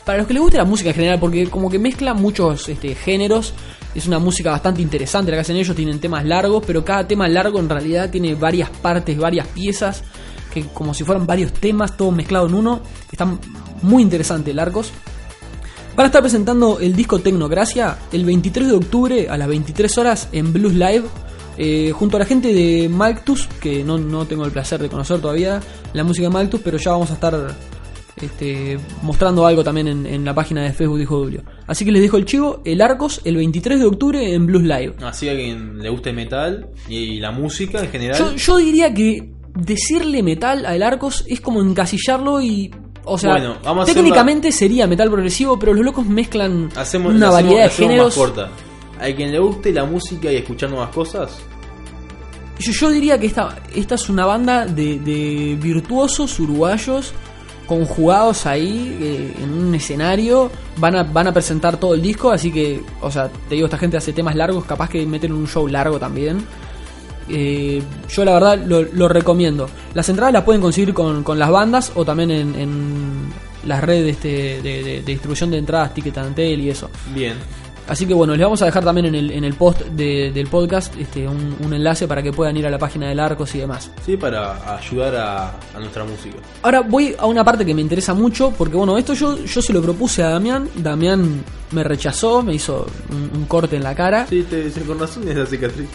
para 0.04 0.18
los 0.18 0.26
que 0.26 0.34
les 0.34 0.42
guste 0.42 0.58
la 0.58 0.64
música 0.64 0.90
en 0.90 0.94
general, 0.94 1.18
porque 1.18 1.48
como 1.48 1.68
que 1.70 1.78
mezcla 1.78 2.14
muchos 2.14 2.68
este, 2.68 2.94
géneros. 2.94 3.52
Es 3.94 4.06
una 4.06 4.18
música 4.18 4.50
bastante 4.50 4.82
interesante 4.82 5.30
la 5.30 5.36
que 5.38 5.40
hacen 5.42 5.56
ellos, 5.56 5.74
tienen 5.74 5.98
temas 6.00 6.24
largos, 6.24 6.62
pero 6.66 6.84
cada 6.84 7.06
tema 7.08 7.26
largo 7.28 7.58
en 7.60 7.68
realidad 7.68 8.10
tiene 8.10 8.34
varias 8.34 8.68
partes, 8.68 9.16
varias 9.16 9.46
piezas 9.48 10.02
que 10.52 10.64
como 10.66 10.92
si 10.94 11.04
fueran 11.04 11.26
varios 11.26 11.52
temas, 11.52 11.96
todo 11.96 12.10
mezclado 12.10 12.46
en 12.46 12.54
uno. 12.54 12.80
Está 13.10 13.26
muy 13.82 14.02
interesante 14.02 14.50
el 14.50 14.58
Arcos. 14.58 14.90
Van 15.96 16.04
a 16.04 16.06
estar 16.08 16.22
presentando 16.22 16.80
el 16.80 16.94
disco 16.96 17.20
Tecnogracia 17.20 17.96
el 18.12 18.24
23 18.24 18.66
de 18.68 18.74
octubre 18.74 19.28
a 19.30 19.36
las 19.38 19.46
23 19.48 19.98
horas 19.98 20.28
en 20.32 20.52
Blues 20.52 20.74
Live. 20.74 21.04
Eh, 21.58 21.92
junto 21.92 22.16
a 22.16 22.20
la 22.20 22.26
gente 22.26 22.52
de 22.52 22.88
Malctus, 22.88 23.46
que 23.60 23.84
no, 23.84 23.98
no 23.98 24.26
tengo 24.26 24.44
el 24.44 24.50
placer 24.52 24.80
de 24.80 24.88
conocer 24.88 25.20
todavía 25.20 25.60
la 25.92 26.04
música 26.04 26.26
de 26.28 26.32
Malctus, 26.34 26.60
pero 26.62 26.78
ya 26.78 26.90
vamos 26.92 27.10
a 27.10 27.14
estar 27.14 27.54
este, 28.20 28.78
mostrando 29.02 29.46
algo 29.46 29.64
también 29.64 29.88
en, 29.88 30.06
en 30.06 30.24
la 30.24 30.34
página 30.34 30.62
de 30.62 30.72
Facebook 30.72 30.96
de 30.98 31.02
Hijo 31.02 31.18
Julio. 31.18 31.42
Así 31.66 31.84
que 31.84 31.90
les 31.92 32.02
dejo 32.02 32.16
el 32.16 32.24
chivo, 32.24 32.60
el 32.64 32.80
Arcos, 32.80 33.20
el 33.24 33.36
23 33.36 33.80
de 33.80 33.86
octubre 33.86 34.34
en 34.34 34.46
Blues 34.46 34.62
Live. 34.62 34.94
Así 35.02 35.28
a 35.28 35.34
quien 35.34 35.78
le 35.78 35.88
guste 35.88 36.10
el 36.10 36.16
metal 36.16 36.68
y 36.88 37.18
la 37.20 37.32
música 37.32 37.80
en 37.80 37.90
general. 37.90 38.18
Yo, 38.18 38.34
yo 38.36 38.56
diría 38.58 38.92
que 38.94 39.30
decirle 39.54 40.22
metal 40.22 40.64
al 40.66 40.82
Arcos 40.82 41.24
es 41.28 41.40
como 41.40 41.60
encasillarlo 41.60 42.40
y. 42.40 42.70
O 43.06 43.18
sea, 43.18 43.32
Bueno, 43.32 43.56
vamos 43.62 43.88
a 43.88 43.92
técnicamente 43.92 44.50
sería 44.50 44.86
metal 44.86 45.10
progresivo, 45.10 45.58
pero 45.58 45.74
los 45.74 45.84
locos 45.84 46.06
mezclan 46.06 46.70
hacemos, 46.74 47.12
una 47.12 47.28
hacemos- 47.28 47.32
variedad 47.42 47.64
de 47.64 47.70
géneros. 47.70 48.06
más 48.06 48.14
corta. 48.14 48.48
A 49.00 49.06
quien 49.14 49.32
le 49.32 49.38
guste 49.38 49.72
la 49.72 49.84
música 49.84 50.30
y 50.32 50.36
escuchar 50.36 50.70
nuevas 50.70 50.90
cosas, 50.90 51.38
Yo, 52.58 52.72
yo 52.72 52.90
diría 52.90 53.18
que 53.18 53.26
esta, 53.26 53.56
esta 53.74 53.96
es 53.96 54.08
una 54.08 54.24
banda 54.26 54.64
de, 54.66 54.98
de 55.00 55.58
virtuosos 55.60 56.38
uruguayos 56.38 57.12
conjugados 57.66 58.46
ahí 58.46 58.96
eh, 59.00 59.34
en 59.42 59.52
un 59.52 59.74
escenario. 59.74 60.50
Van 60.76 60.94
a, 60.96 61.02
van 61.02 61.26
a 61.28 61.32
presentar 61.32 61.78
todo 61.78 61.94
el 61.94 62.02
disco, 62.02 62.30
así 62.30 62.52
que, 62.52 62.80
o 63.00 63.10
sea, 63.10 63.28
te 63.48 63.54
digo, 63.56 63.66
esta 63.66 63.78
gente 63.78 63.96
hace 63.96 64.12
temas 64.12 64.36
largos, 64.36 64.64
capaz 64.64 64.88
que 64.88 65.04
meten 65.06 65.32
un 65.32 65.46
show 65.48 65.66
largo 65.66 65.98
también. 65.98 66.44
Eh, 67.28 67.82
yo 68.10 68.24
la 68.24 68.34
verdad 68.34 68.62
lo, 68.64 68.82
lo 68.82 69.08
recomiendo. 69.08 69.68
Las 69.94 70.08
entradas 70.10 70.32
las 70.34 70.44
pueden 70.44 70.60
conseguir 70.60 70.92
con, 70.94 71.22
con 71.24 71.38
las 71.38 71.50
bandas 71.50 71.90
o 71.94 72.04
también 72.04 72.30
en, 72.30 72.54
en 72.54 73.32
las 73.66 73.82
redes 73.82 74.16
este, 74.16 74.60
de, 74.62 74.82
de- 74.82 74.82
de 75.00 75.02
distribución 75.02 75.50
de 75.50 75.58
entradas, 75.58 75.94
Ticket 75.94 76.18
Antel 76.18 76.60
y 76.60 76.68
eso. 76.70 76.90
bien. 77.14 77.34
Así 77.86 78.06
que 78.06 78.14
bueno, 78.14 78.32
les 78.34 78.42
vamos 78.42 78.62
a 78.62 78.64
dejar 78.64 78.82
también 78.82 79.06
en 79.06 79.14
el, 79.14 79.30
en 79.30 79.44
el 79.44 79.52
post 79.54 79.82
de- 79.82 80.30
del 80.32 80.46
podcast 80.46 80.94
este, 80.98 81.28
un, 81.28 81.54
un 81.62 81.74
enlace 81.74 82.08
para 82.08 82.22
que 82.22 82.32
puedan 82.32 82.56
ir 82.56 82.66
a 82.66 82.70
la 82.70 82.78
página 82.78 83.08
del 83.08 83.20
Arcos 83.20 83.54
y 83.54 83.58
demás. 83.58 83.90
Sí, 84.06 84.16
para 84.16 84.76
ayudar 84.78 85.14
a, 85.16 85.48
a 85.50 85.78
nuestra 85.80 86.02
música. 86.04 86.36
Ahora 86.62 86.80
voy 86.80 87.14
a 87.18 87.26
una 87.26 87.44
parte 87.44 87.66
que 87.66 87.74
me 87.74 87.82
interesa 87.82 88.14
mucho, 88.14 88.52
porque 88.56 88.74
bueno, 88.76 88.96
esto 88.96 89.12
yo, 89.12 89.36
yo 89.44 89.60
se 89.60 89.72
lo 89.74 89.82
propuse 89.82 90.22
a 90.22 90.30
Damián, 90.30 90.66
Damián 90.76 91.44
me 91.72 91.84
rechazó, 91.84 92.42
me 92.42 92.54
hizo 92.54 92.86
un, 93.10 93.30
un 93.38 93.44
corte 93.44 93.76
en 93.76 93.82
la 93.82 93.94
cara. 93.94 94.26
Sí, 94.28 94.46
te, 94.48 94.70
sí, 94.70 94.80
con 94.80 94.98
razón 94.98 95.28
es 95.28 95.36
la 95.36 95.44
cicatriz. 95.44 95.88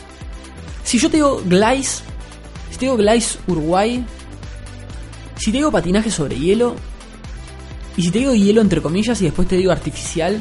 Si 0.84 1.00
yo 1.00 1.10
te 1.10 1.18
digo 1.18 1.42
Glice, 1.44 2.04
si 2.70 2.78
te 2.78 2.86
digo 2.86 2.98
Glice 2.98 3.40
Uruguay, 3.48 4.06
si 5.38 5.52
te 5.52 5.58
digo 5.58 5.72
patinaje 5.72 6.12
sobre 6.12 6.38
hielo, 6.38 6.76
y 7.98 8.04
si 8.04 8.12
te 8.12 8.20
digo 8.20 8.34
hielo 8.36 8.62
entre 8.62 8.80
comillas 8.80 9.20
y 9.22 9.26
después 9.26 9.48
te 9.48 9.58
digo 9.58 9.72
artificial, 9.72 10.40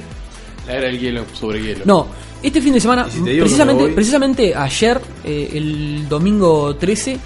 La 0.69 0.75
era 0.77 0.87
del 0.87 0.99
hielo 1.01 1.25
sobre 1.33 1.61
hielo. 1.63 1.85
No, 1.85 2.07
este 2.43 2.61
fin 2.61 2.73
de 2.75 2.81
semana, 2.81 3.09
si 3.11 3.21
precisamente, 3.41 3.83
voy- 3.85 3.93
precisamente 3.93 4.55
ayer, 4.55 5.01
eh, 5.25 5.51
el 5.55 6.09
domingo 6.09 6.77
13, 6.77 7.19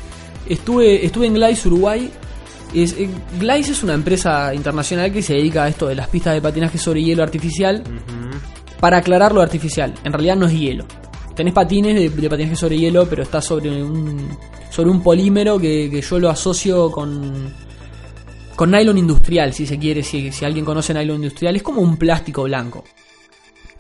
estuve, 0.49 1.05
estuve 1.05 1.27
en 1.27 1.35
Glice 1.35 1.69
Uruguay. 1.69 2.11
Es, 2.75 2.95
eh, 2.95 3.11
Glice 3.39 3.73
es 3.73 3.83
una 3.83 3.93
empresa 3.95 4.55
internacional 4.55 5.13
que 5.13 5.21
se 5.23 5.35
dedica 5.35 5.65
a 5.65 5.69
esto 5.69 5.89
de 5.89 5.95
las 5.95 6.09
pistas 6.09 6.33
de 6.35 6.41
patinaje 6.41 6.79
sobre 6.79 7.03
hielo 7.03 7.23
artificial. 7.23 7.83
Para 8.81 8.99
aclarar 8.99 9.33
lo 9.33 9.43
artificial, 9.43 9.93
en 10.03 10.13
realidad 10.13 10.37
no 10.37 10.47
es 10.47 10.53
hielo. 10.59 10.85
Tenés 11.37 11.53
patines 11.55 11.95
de, 11.95 12.09
de 12.11 12.31
patinaje 12.31 12.57
sobre 12.57 12.79
hielo, 12.79 13.07
pero 13.09 13.23
está 13.23 13.41
sobre 13.41 13.83
un, 13.83 14.29
sobre 14.71 14.91
un 14.91 15.03
polímero 15.03 15.59
que, 15.59 15.89
que 15.91 16.01
yo 16.01 16.19
lo 16.19 16.29
asocio 16.31 16.91
con, 16.91 17.53
con 18.57 18.71
nylon 18.71 18.99
industrial, 18.99 19.53
si 19.53 19.67
se 19.67 19.79
quiere, 19.79 20.03
si, 20.03 20.33
si 20.33 20.45
alguien 20.45 20.65
conoce 20.65 20.93
nylon 20.95 21.17
industrial, 21.17 21.57
es 21.57 21.63
como 21.63 21.81
un 21.81 21.97
plástico 21.97 22.43
blanco. 22.45 22.85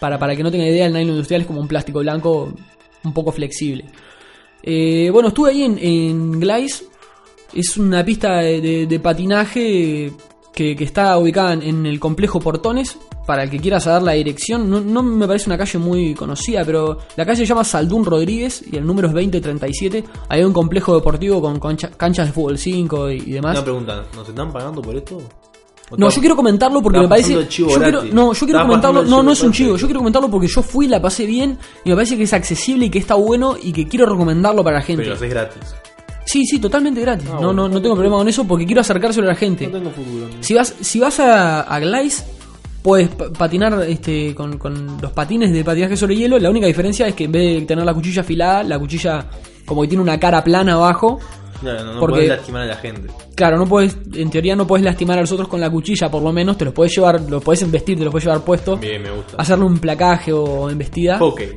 Para, 0.02 0.18
para 0.18 0.34
que 0.34 0.42
no 0.42 0.50
tenga 0.50 0.66
idea, 0.66 0.86
el 0.86 0.92
nylon 0.92 1.10
industrial 1.10 1.42
es 1.42 1.46
como 1.46 1.60
un 1.60 1.68
plástico 1.68 2.00
blanco 2.00 2.52
un 3.04 3.12
poco 3.12 3.30
flexible. 3.30 3.84
Eh, 4.60 5.10
bueno, 5.12 5.28
estuve 5.28 5.50
ahí 5.50 5.62
en, 5.62 5.78
en 5.78 6.40
Glice. 6.40 6.86
Es 7.54 7.76
una 7.76 8.04
pista 8.04 8.38
de, 8.38 9.00
patinaje 9.00 10.12
que, 10.52 10.74
que 10.74 10.82
está 10.82 11.16
ubicada 11.18 11.52
en, 11.52 11.86
el 11.86 12.00
complejo 12.00 12.40
Portones. 12.40 12.98
Para 13.24 13.44
el 13.44 13.50
que 13.50 13.60
quiera 13.60 13.78
saber 13.78 14.02
la 14.02 14.12
dirección, 14.14 14.68
no, 14.68 14.80
no 14.80 15.04
me 15.04 15.28
parece 15.28 15.48
una 15.48 15.56
calle 15.56 15.78
muy 15.78 16.14
conocida, 16.14 16.64
pero 16.64 16.98
la 17.14 17.24
calle 17.24 17.36
se 17.42 17.46
llama 17.46 17.62
Saldún 17.62 18.04
Rodríguez 18.04 18.64
y 18.72 18.78
el 18.78 18.84
número 18.84 19.06
es 19.06 19.14
2037. 19.14 20.02
Hay 20.30 20.42
un 20.42 20.52
complejo 20.52 20.96
deportivo 20.96 21.40
con 21.40 21.60
canchas 21.60 22.26
de 22.26 22.32
fútbol 22.32 22.58
5 22.58 23.08
y, 23.12 23.14
y 23.18 23.30
demás. 23.34 23.52
Una 23.54 23.64
pregunta, 23.64 24.04
¿nos 24.16 24.28
están 24.28 24.52
pagando 24.52 24.82
por 24.82 24.96
esto? 24.96 25.22
¿O 25.92 25.96
No, 25.96 26.10
yo 26.10 26.20
quiero 26.20 26.34
comentarlo 26.36 26.82
porque 26.82 26.98
me 27.00 27.08
parece. 27.08 27.46
chivo 27.48 27.70
yo 27.70 27.76
quiero, 27.80 27.98
gratis. 27.98 28.14
no, 28.14 28.32
yo 28.32 28.38
quiero 28.40 28.58
Estaba 28.58 28.66
comentarlo. 28.68 29.02
No, 29.04 29.22
no 29.22 29.32
es 29.32 29.42
un 29.42 29.52
chivo. 29.52 29.76
Yo 29.76 29.86
quiero 29.86 30.00
comentarlo 30.00 30.30
porque 30.30 30.48
yo 30.48 30.62
fui, 30.62 30.88
la 30.88 31.00
pasé 31.00 31.26
bien 31.26 31.58
y 31.84 31.90
me 31.90 31.94
parece 31.94 32.16
que 32.16 32.22
es 32.24 32.32
accesible 32.32 32.86
y 32.86 32.90
que 32.90 32.98
está 32.98 33.14
bueno 33.14 33.56
y 33.62 33.72
que 33.72 33.86
quiero 33.86 34.06
recomendarlo 34.06 34.64
para 34.64 34.78
la 34.78 34.82
gente. 34.82 35.02
Pero 35.04 35.14
es 35.14 35.20
gratis. 35.30 35.62
Sí, 36.24 36.44
sí, 36.46 36.58
totalmente 36.58 37.00
gratis. 37.00 37.26
Ah, 37.28 37.32
no, 37.34 37.38
bueno. 37.48 37.52
no, 37.52 37.68
no 37.68 37.82
tengo 37.82 37.94
problema 37.94 38.16
con 38.16 38.28
eso 38.28 38.44
porque 38.46 38.64
quiero 38.64 38.80
acercárselo 38.80 39.26
a 39.26 39.30
la 39.30 39.36
gente. 39.36 39.66
No 39.66 39.72
tengo 39.78 39.90
futuro. 39.90 40.28
Si 40.40 40.54
vas, 40.54 40.74
si 40.80 41.00
vas 41.00 41.18
a, 41.20 41.62
a 41.62 41.80
Glice, 41.80 42.24
puedes 42.82 43.08
pa- 43.08 43.30
patinar 43.30 43.82
este, 43.88 44.34
con, 44.34 44.56
con 44.56 44.98
los 45.00 45.12
patines 45.12 45.52
de 45.52 45.64
patinaje 45.64 45.96
sobre 45.96 46.16
hielo. 46.16 46.38
La 46.38 46.48
única 46.48 46.66
diferencia 46.66 47.06
es 47.08 47.14
que 47.14 47.24
en 47.24 47.32
vez 47.32 47.60
de 47.60 47.66
tener 47.66 47.84
la 47.84 47.92
cuchilla 47.92 48.22
afilada, 48.22 48.62
la 48.62 48.78
cuchilla 48.78 49.26
como 49.66 49.82
que 49.82 49.88
tiene 49.88 50.02
una 50.02 50.18
cara 50.18 50.42
plana 50.44 50.74
abajo. 50.74 51.18
Claro, 51.62 51.84
no, 51.84 51.94
no 51.94 52.00
Porque- 52.00 52.14
podés 52.16 52.28
lastimar 52.28 52.62
a 52.62 52.66
la 52.66 52.76
gente. 52.76 53.08
Claro, 53.34 53.56
no 53.56 53.66
puedes, 53.66 53.96
en 54.14 54.28
teoría 54.30 54.54
no 54.54 54.66
puedes 54.66 54.84
lastimar 54.84 55.16
a 55.16 55.22
los 55.22 55.32
otros 55.32 55.48
con 55.48 55.60
la 55.60 55.70
cuchilla, 55.70 56.10
por 56.10 56.22
lo 56.22 56.32
menos 56.32 56.58
te 56.58 56.66
los 56.66 56.74
puedes 56.74 56.94
llevar, 56.94 57.20
los 57.22 57.42
puedes 57.42 57.62
embestir, 57.62 57.96
te 57.96 58.04
los 58.04 58.10
puedes 58.12 58.24
llevar 58.26 58.42
puesto, 58.44 58.76
Bien, 58.76 59.00
me 59.02 59.10
gusta. 59.10 59.36
hacerle 59.38 59.64
un 59.64 59.78
placaje 59.78 60.32
o 60.32 60.68
embestida. 60.68 61.18
Hockey. 61.18 61.48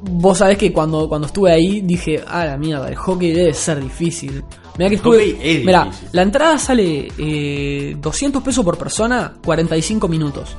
Vos 0.00 0.38
sabés 0.38 0.56
que 0.58 0.72
cuando, 0.72 1.08
cuando 1.08 1.26
estuve 1.26 1.52
ahí 1.52 1.80
dije, 1.80 2.22
ah, 2.26 2.44
la 2.46 2.56
mierda, 2.56 2.88
el 2.88 2.94
hockey 2.96 3.32
debe 3.32 3.52
ser 3.52 3.80
difícil. 3.82 4.42
Mira 4.78 4.88
que 4.90 4.94
estuve. 4.96 5.22
es 5.30 5.38
difícil. 5.42 5.72
la 6.12 6.22
entrada 6.22 6.56
sale 6.56 7.08
eh, 7.18 7.96
200 8.00 8.40
pesos 8.42 8.64
por 8.64 8.78
persona, 8.78 9.34
45 9.44 10.06
minutos. 10.06 10.56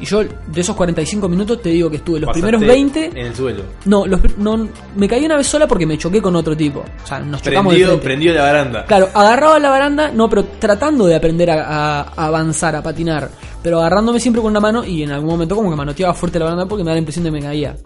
Y 0.00 0.06
yo 0.06 0.22
de 0.24 0.60
esos 0.60 0.74
45 0.74 1.28
minutos 1.28 1.60
te 1.60 1.68
digo 1.68 1.90
que 1.90 1.96
estuve 1.96 2.20
los 2.20 2.28
Pasaste 2.28 2.48
primeros 2.56 2.66
20. 2.74 3.06
En 3.20 3.26
el 3.26 3.34
suelo. 3.34 3.62
No, 3.84 4.06
los, 4.06 4.20
no, 4.38 4.66
me 4.96 5.06
caí 5.06 5.24
una 5.26 5.36
vez 5.36 5.46
sola 5.46 5.66
porque 5.68 5.84
me 5.86 5.98
choqué 5.98 6.22
con 6.22 6.34
otro 6.36 6.56
tipo. 6.56 6.80
O 6.80 7.06
sea, 7.06 7.20
nos 7.20 7.42
chocamos 7.42 7.72
de 7.74 7.80
Prendido, 7.80 7.88
frente. 7.90 8.04
prendido 8.04 8.34
la 8.34 8.42
baranda. 8.42 8.84
Claro, 8.86 9.08
agarraba 9.12 9.58
la 9.58 9.68
baranda, 9.70 10.10
no, 10.10 10.28
pero 10.30 10.44
tratando 10.58 11.06
de 11.06 11.14
aprender 11.16 11.50
a, 11.50 11.64
a- 11.64 12.00
a 12.16 12.26
avanzar, 12.26 12.74
a 12.76 12.82
patinar. 12.82 13.30
Pero 13.62 13.78
agarrándome 13.80 14.18
siempre 14.20 14.40
con 14.40 14.50
una 14.50 14.60
mano 14.60 14.84
y 14.86 15.02
en 15.02 15.12
algún 15.12 15.28
momento 15.28 15.54
como 15.54 15.68
que 15.68 15.76
manoteaba 15.76 16.14
fuerte 16.14 16.38
la 16.38 16.46
baranda 16.46 16.66
porque 16.66 16.82
me 16.82 16.88
da 16.88 16.94
la 16.94 17.00
impresión 17.00 17.24
de 17.24 17.30
que 17.30 17.36
me 17.36 17.42
caía. 17.42 17.76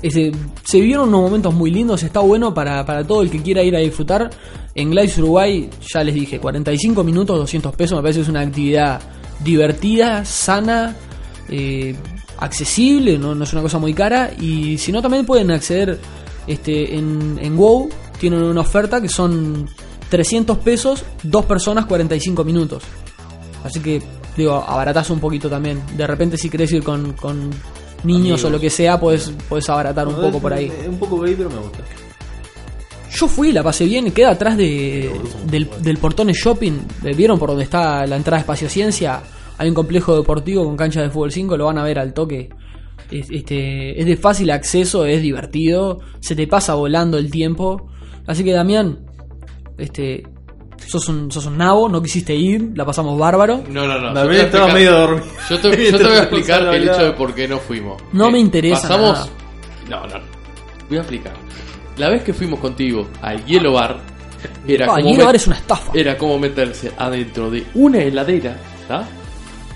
Ese, 0.00 0.30
se 0.64 0.80
vivieron 0.80 1.08
unos 1.08 1.22
momentos 1.22 1.52
muy 1.52 1.70
lindos, 1.72 2.02
está 2.04 2.20
bueno 2.20 2.54
para, 2.54 2.86
para 2.86 3.04
todo 3.04 3.20
el 3.20 3.30
que 3.30 3.42
quiera 3.42 3.62
ir 3.62 3.74
a 3.76 3.80
disfrutar. 3.80 4.30
En 4.74 4.90
Glice 4.92 5.20
Uruguay, 5.20 5.68
ya 5.92 6.04
les 6.04 6.14
dije, 6.14 6.38
45 6.38 7.02
minutos, 7.04 7.36
200 7.36 7.74
pesos, 7.74 7.96
me 7.98 8.02
parece 8.02 8.20
que 8.20 8.22
es 8.22 8.28
una 8.28 8.40
actividad 8.40 9.00
divertida, 9.40 10.24
sana, 10.24 10.94
eh, 11.48 11.94
accesible, 12.38 13.18
no, 13.18 13.34
no 13.34 13.44
es 13.44 13.52
una 13.52 13.62
cosa 13.62 13.78
muy 13.78 13.94
cara. 13.94 14.30
Y 14.38 14.78
si 14.78 14.92
no, 14.92 15.02
también 15.02 15.26
pueden 15.26 15.50
acceder 15.50 15.98
este, 16.46 16.96
en, 16.96 17.38
en 17.40 17.56
WoW, 17.56 17.88
tienen 18.18 18.42
una 18.42 18.60
oferta 18.60 19.00
que 19.00 19.08
son 19.08 19.68
300 20.08 20.58
pesos, 20.58 21.04
dos 21.22 21.44
personas, 21.44 21.86
45 21.86 22.44
minutos. 22.44 22.82
Así 23.64 23.80
que, 23.80 24.02
digo, 24.36 24.54
abaratas 24.54 25.10
un 25.10 25.20
poquito 25.20 25.48
también. 25.48 25.82
De 25.96 26.06
repente, 26.06 26.36
si 26.36 26.48
querés 26.48 26.72
ir 26.72 26.82
con, 26.82 27.12
con 27.14 27.50
niños 28.04 28.40
Amigos. 28.40 28.44
o 28.44 28.50
lo 28.50 28.60
que 28.60 28.70
sea, 28.70 28.98
puedes, 28.98 29.32
puedes 29.48 29.68
abaratar 29.68 30.08
un 30.08 30.16
poco 30.16 30.38
por 30.38 30.52
ahí. 30.52 30.72
Un 30.88 30.98
poco 30.98 31.20
gay, 31.20 31.34
pero 31.36 31.50
me 31.50 31.58
gusta. 31.58 31.78
Yo 33.10 33.26
fui, 33.26 33.52
la 33.52 33.62
pasé 33.62 33.86
bien, 33.86 34.10
queda 34.12 34.32
atrás 34.32 34.56
de, 34.56 35.10
del, 35.44 35.68
del 35.80 35.96
Portones 35.98 36.36
Shopping. 36.36 36.72
Eh, 37.04 37.14
¿Vieron 37.16 37.38
por 37.38 37.48
donde 37.48 37.64
está 37.64 38.06
la 38.06 38.16
entrada 38.16 38.36
de 38.36 38.42
Espacio 38.42 38.68
Ciencia? 38.68 39.22
Hay 39.58 39.68
un 39.68 39.74
complejo 39.74 40.16
deportivo 40.16 40.64
con 40.64 40.76
cancha 40.76 41.02
de 41.02 41.10
fútbol 41.10 41.32
5, 41.32 41.56
lo 41.56 41.66
van 41.66 41.78
a 41.78 41.84
ver 41.84 41.98
al 41.98 42.14
toque. 42.14 42.48
Es, 43.10 43.28
este, 43.30 43.98
es 44.00 44.06
de 44.06 44.16
fácil 44.16 44.50
acceso, 44.50 45.04
es 45.04 45.20
divertido, 45.22 45.98
se 46.20 46.34
te 46.36 46.46
pasa 46.46 46.74
volando 46.74 47.18
el 47.18 47.30
tiempo. 47.30 47.88
Así 48.26 48.44
que 48.44 48.52
Damián, 48.52 48.98
este, 49.78 50.22
sos 50.86 51.08
un, 51.08 51.30
sos 51.32 51.46
un 51.46 51.56
nabo, 51.58 51.88
no 51.88 52.02
quisiste 52.02 52.34
ir, 52.34 52.72
la 52.74 52.84
pasamos 52.84 53.18
bárbaro. 53.18 53.62
No, 53.70 53.86
no, 53.86 53.98
no. 53.98 54.08
a 54.08 54.10
estaba 54.32 54.32
explicar- 54.66 54.74
medio 54.74 54.92
dormido. 54.92 55.24
Yo 55.50 55.58
te, 55.60 55.90
yo 55.92 55.98
te 55.98 56.04
voy 56.04 56.12
a 56.12 56.18
explicar 56.22 56.74
el 56.74 56.82
hecho 56.88 57.04
de 57.04 57.12
por 57.12 57.34
qué 57.34 57.48
no 57.48 57.58
fuimos. 57.58 58.00
No 58.12 58.28
Eh, 58.28 58.32
me 58.32 58.38
interesa 58.38 58.82
Pasamos. 58.82 59.30
No, 59.88 60.06
no. 60.06 60.14
Voy 60.88 60.98
a 60.98 61.00
explicar. 61.00 61.32
La 61.96 62.10
vez 62.10 62.22
que 62.22 62.32
fuimos 62.32 62.60
contigo 62.60 63.08
al 63.22 63.44
Hielo 63.46 63.72
Bar, 63.72 63.98
era 64.68 64.86
Ah, 64.86 64.96
como. 64.96 65.08
Hielo 65.08 65.22
met- 65.22 65.26
Bar 65.26 65.36
es 65.36 65.46
una 65.46 65.56
estafa. 65.56 65.92
Era 65.94 66.16
como 66.18 66.38
meterse 66.38 66.92
adentro 66.96 67.50
de 67.50 67.64
una 67.74 67.98
heladera, 68.02 68.56
¿tá? 68.86 69.08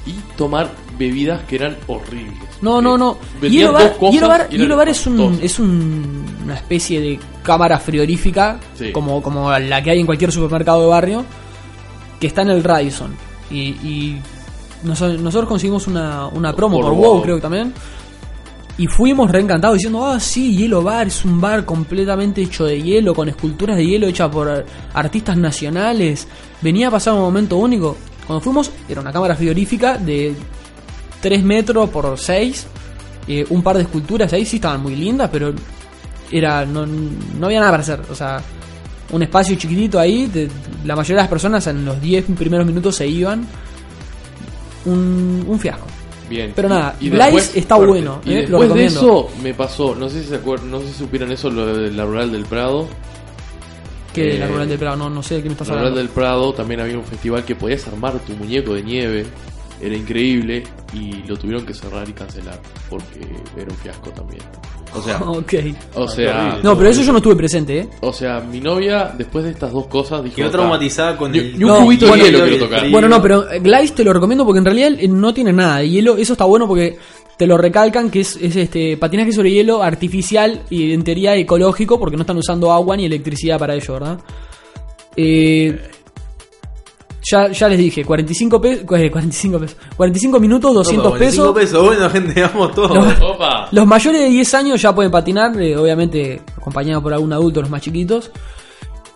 Y 0.04 0.12
tomar 0.36 0.70
bebidas 0.98 1.42
que 1.44 1.56
eran 1.56 1.76
horribles. 1.86 2.36
No, 2.60 2.80
no, 2.82 2.98
no. 2.98 3.16
Vendían 3.40 3.52
Hielo 3.68 3.72
Bar, 3.72 3.96
Hielo 4.10 4.28
Bar- 4.28 4.48
Hielo 4.48 4.76
Bar 4.76 4.88
es, 4.88 5.06
un, 5.06 5.38
es 5.42 5.58
un- 5.58 6.24
una 6.44 6.54
especie 6.54 7.00
de 7.00 7.18
cámara 7.42 7.78
frigorífica, 7.78 8.58
Sí. 8.74 8.90
como, 8.92 9.22
como 9.22 9.50
la 9.56 9.82
que 9.82 9.90
hay 9.92 10.00
en 10.00 10.06
cualquier 10.06 10.32
supermercado 10.32 10.80
de 10.82 10.86
barrio, 10.88 11.24
que 12.20 12.26
está 12.26 12.42
en 12.42 12.50
el 12.50 12.64
Radisson. 12.64 13.14
Y, 13.50 13.58
y 13.60 14.20
noso- 14.84 15.16
nosotros 15.18 15.48
conseguimos 15.48 15.86
una, 15.86 16.26
una 16.28 16.52
promo 16.52 16.76
Por 16.76 16.86
por, 16.86 16.94
WoW. 16.94 17.12
WoW, 17.14 17.22
creo 17.22 17.36
que 17.36 17.42
también. 17.42 17.72
Y 18.78 18.86
fuimos 18.86 19.30
reencantados 19.30 19.76
diciendo, 19.76 20.04
ah, 20.06 20.18
sí, 20.18 20.56
Hielo 20.56 20.82
Bar 20.82 21.06
es 21.06 21.24
un 21.24 21.40
bar 21.40 21.64
completamente 21.64 22.40
hecho 22.42 22.64
de 22.64 22.80
hielo, 22.82 23.14
con 23.14 23.28
esculturas 23.28 23.76
de 23.76 23.86
hielo 23.86 24.06
hechas 24.06 24.30
por 24.30 24.48
eh, 24.48 24.64
artistas 24.94 25.36
nacionales. 25.36 26.26
Venía 26.62 26.88
a 26.88 26.90
pasar 26.90 27.12
un 27.14 27.20
momento 27.20 27.56
único. 27.58 27.96
Cuando 28.26 28.40
fuimos, 28.40 28.70
era 28.88 29.00
una 29.00 29.12
cámara 29.12 29.34
frigorífica 29.36 29.98
de 29.98 30.34
3 31.20 31.42
metros 31.44 31.90
por 31.90 32.18
6. 32.18 32.66
un 33.50 33.62
par 33.62 33.76
de 33.76 33.82
esculturas 33.82 34.32
ahí 34.32 34.44
sí 34.44 34.56
estaban 34.56 34.82
muy 34.82 34.96
lindas, 34.96 35.28
pero 35.32 35.52
era 36.30 36.64
no, 36.66 36.84
no 36.86 37.46
había 37.46 37.60
nada 37.60 37.70
para 37.72 37.82
hacer. 37.82 38.00
O 38.10 38.14
sea, 38.14 38.40
un 39.12 39.22
espacio 39.22 39.54
chiquitito 39.56 39.98
ahí. 39.98 40.26
de- 40.26 40.50
la 40.84 40.96
mayoría 40.96 41.16
de 41.18 41.22
las 41.22 41.28
personas 41.30 41.66
en 41.68 41.84
los 41.84 42.00
10 42.00 42.24
primeros 42.36 42.66
minutos 42.66 42.96
se 42.96 43.06
iban. 43.06 43.46
Un, 44.84 45.44
un 45.46 45.60
fiasco. 45.60 45.86
Bien. 46.28 46.52
Pero 46.56 46.68
nada, 46.68 46.96
Y 46.98 47.10
Blaze 47.10 47.24
después- 47.32 47.56
está 47.56 47.76
fuerte. 47.76 47.92
bueno, 47.92 48.20
Y 48.24 48.32
eh, 48.32 48.34
lo 48.48 48.58
después 48.58 48.60
de 48.60 48.66
recomiendo. 48.86 49.00
eso 49.00 49.30
me 49.42 49.54
pasó, 49.54 49.94
no 49.94 50.08
sé 50.08 50.22
si 50.22 50.28
se 50.30 50.36
acuerdan, 50.36 50.70
no 50.70 50.80
sé 50.80 50.86
si 50.88 50.92
supieron 50.94 51.30
eso, 51.30 51.50
lo 51.50 51.66
de 51.76 51.90
la 51.90 52.04
rural 52.04 52.32
del 52.32 52.44
Prado. 52.46 52.88
Que 54.12 54.36
Eh, 54.36 54.38
la 54.38 54.46
rural 54.46 54.68
del 54.68 54.78
Prado, 54.78 54.96
no, 54.96 55.08
no 55.10 55.22
sé 55.22 55.36
de 55.36 55.42
qué 55.42 55.48
me 55.48 55.52
estás 55.52 55.68
En 55.68 55.74
la 55.74 55.80
rural 55.80 55.92
hablando. 55.92 56.08
del 56.08 56.14
Prado 56.14 56.52
también 56.52 56.80
había 56.80 56.98
un 56.98 57.04
festival 57.04 57.44
que 57.44 57.54
podías 57.56 57.86
armar 57.88 58.18
tu 58.20 58.32
muñeco 58.34 58.74
de 58.74 58.82
nieve. 58.82 59.26
Era 59.80 59.96
increíble 59.96 60.62
y 60.94 61.26
lo 61.26 61.36
tuvieron 61.36 61.66
que 61.66 61.74
cerrar 61.74 62.08
y 62.08 62.12
cancelar 62.12 62.60
porque 62.88 63.18
era 63.56 63.66
un 63.68 63.76
fiasco 63.78 64.10
también. 64.10 64.42
O 64.94 65.02
sea, 65.02 65.18
o 65.94 66.06
sea, 66.06 66.38
horrible. 66.44 66.60
No, 66.62 66.76
pero 66.76 66.90
eso 66.90 67.02
yo 67.02 67.10
no 67.10 67.18
estuve 67.18 67.34
presente, 67.34 67.78
¿eh? 67.80 67.88
o 68.02 68.12
sea, 68.12 68.38
mi 68.40 68.60
novia 68.60 69.12
después 69.16 69.44
de 69.44 69.50
estas 69.50 69.72
dos 69.72 69.86
cosas 69.88 70.22
dijo 70.22 70.36
Quedó 70.36 70.46
"Está". 70.46 70.58
traumatizada 70.58 71.16
con 71.16 71.34
el. 71.34 71.58
ni 71.58 71.64
un 71.64 71.70
No, 71.70 71.80
cubito 71.84 72.04
de 72.04 72.10
bueno, 72.10 72.24
hielo 72.26 72.38
el 72.44 72.50
quiero 72.50 72.64
tocar. 72.66 72.90
Bueno, 72.90 73.08
no, 73.08 73.20
pero 73.22 73.50
eh, 73.50 73.58
Glice 73.58 73.94
te 73.94 74.04
lo 74.04 74.12
recomiendo 74.12 74.44
porque 74.44 74.58
en 74.58 74.64
realidad 74.66 74.92
eh, 75.00 75.08
no 75.08 75.34
tiene 75.34 75.52
nada 75.52 75.78
de 75.78 75.88
hielo. 75.88 76.16
Eso 76.16 76.34
está 76.34 76.44
bueno 76.44 76.68
porque 76.68 76.98
te 77.42 77.48
lo 77.48 77.58
recalcan 77.58 78.08
que 78.08 78.20
es, 78.20 78.36
es 78.36 78.54
este 78.54 78.96
patinaje 78.96 79.32
sobre 79.32 79.50
hielo 79.50 79.82
artificial 79.82 80.62
y 80.70 80.92
en 80.92 81.02
teoría 81.02 81.34
ecológico 81.34 81.98
porque 81.98 82.16
no 82.16 82.20
están 82.22 82.38
usando 82.38 82.70
agua 82.70 82.96
ni 82.96 83.04
electricidad 83.06 83.58
para 83.58 83.74
ello, 83.74 83.94
¿verdad? 83.94 84.20
Eh, 85.16 85.76
ya, 87.28 87.50
ya 87.50 87.68
les 87.68 87.78
dije, 87.78 88.04
45 88.04 88.60
pesos, 88.60 88.84
45 88.86 89.58
pesos, 89.58 89.76
45 89.96 90.38
minutos, 90.38 90.72
200 90.72 91.04
Opa, 91.04 91.18
45 91.18 91.54
pesos. 91.54 91.74
pesos. 91.74 91.84
Bueno, 91.84 92.10
gente, 92.10 92.42
vamos 92.42 92.74
todos. 92.76 92.94
No. 92.94 93.30
Opa. 93.32 93.66
Los 93.72 93.86
mayores 93.88 94.20
de 94.20 94.28
10 94.28 94.54
años 94.54 94.80
ya 94.80 94.94
pueden 94.94 95.10
patinar, 95.10 95.60
eh, 95.60 95.76
obviamente 95.76 96.42
acompañados 96.56 97.02
por 97.02 97.12
algún 97.12 97.32
adulto, 97.32 97.60
los 97.60 97.70
más 97.70 97.82
chiquitos. 97.82 98.30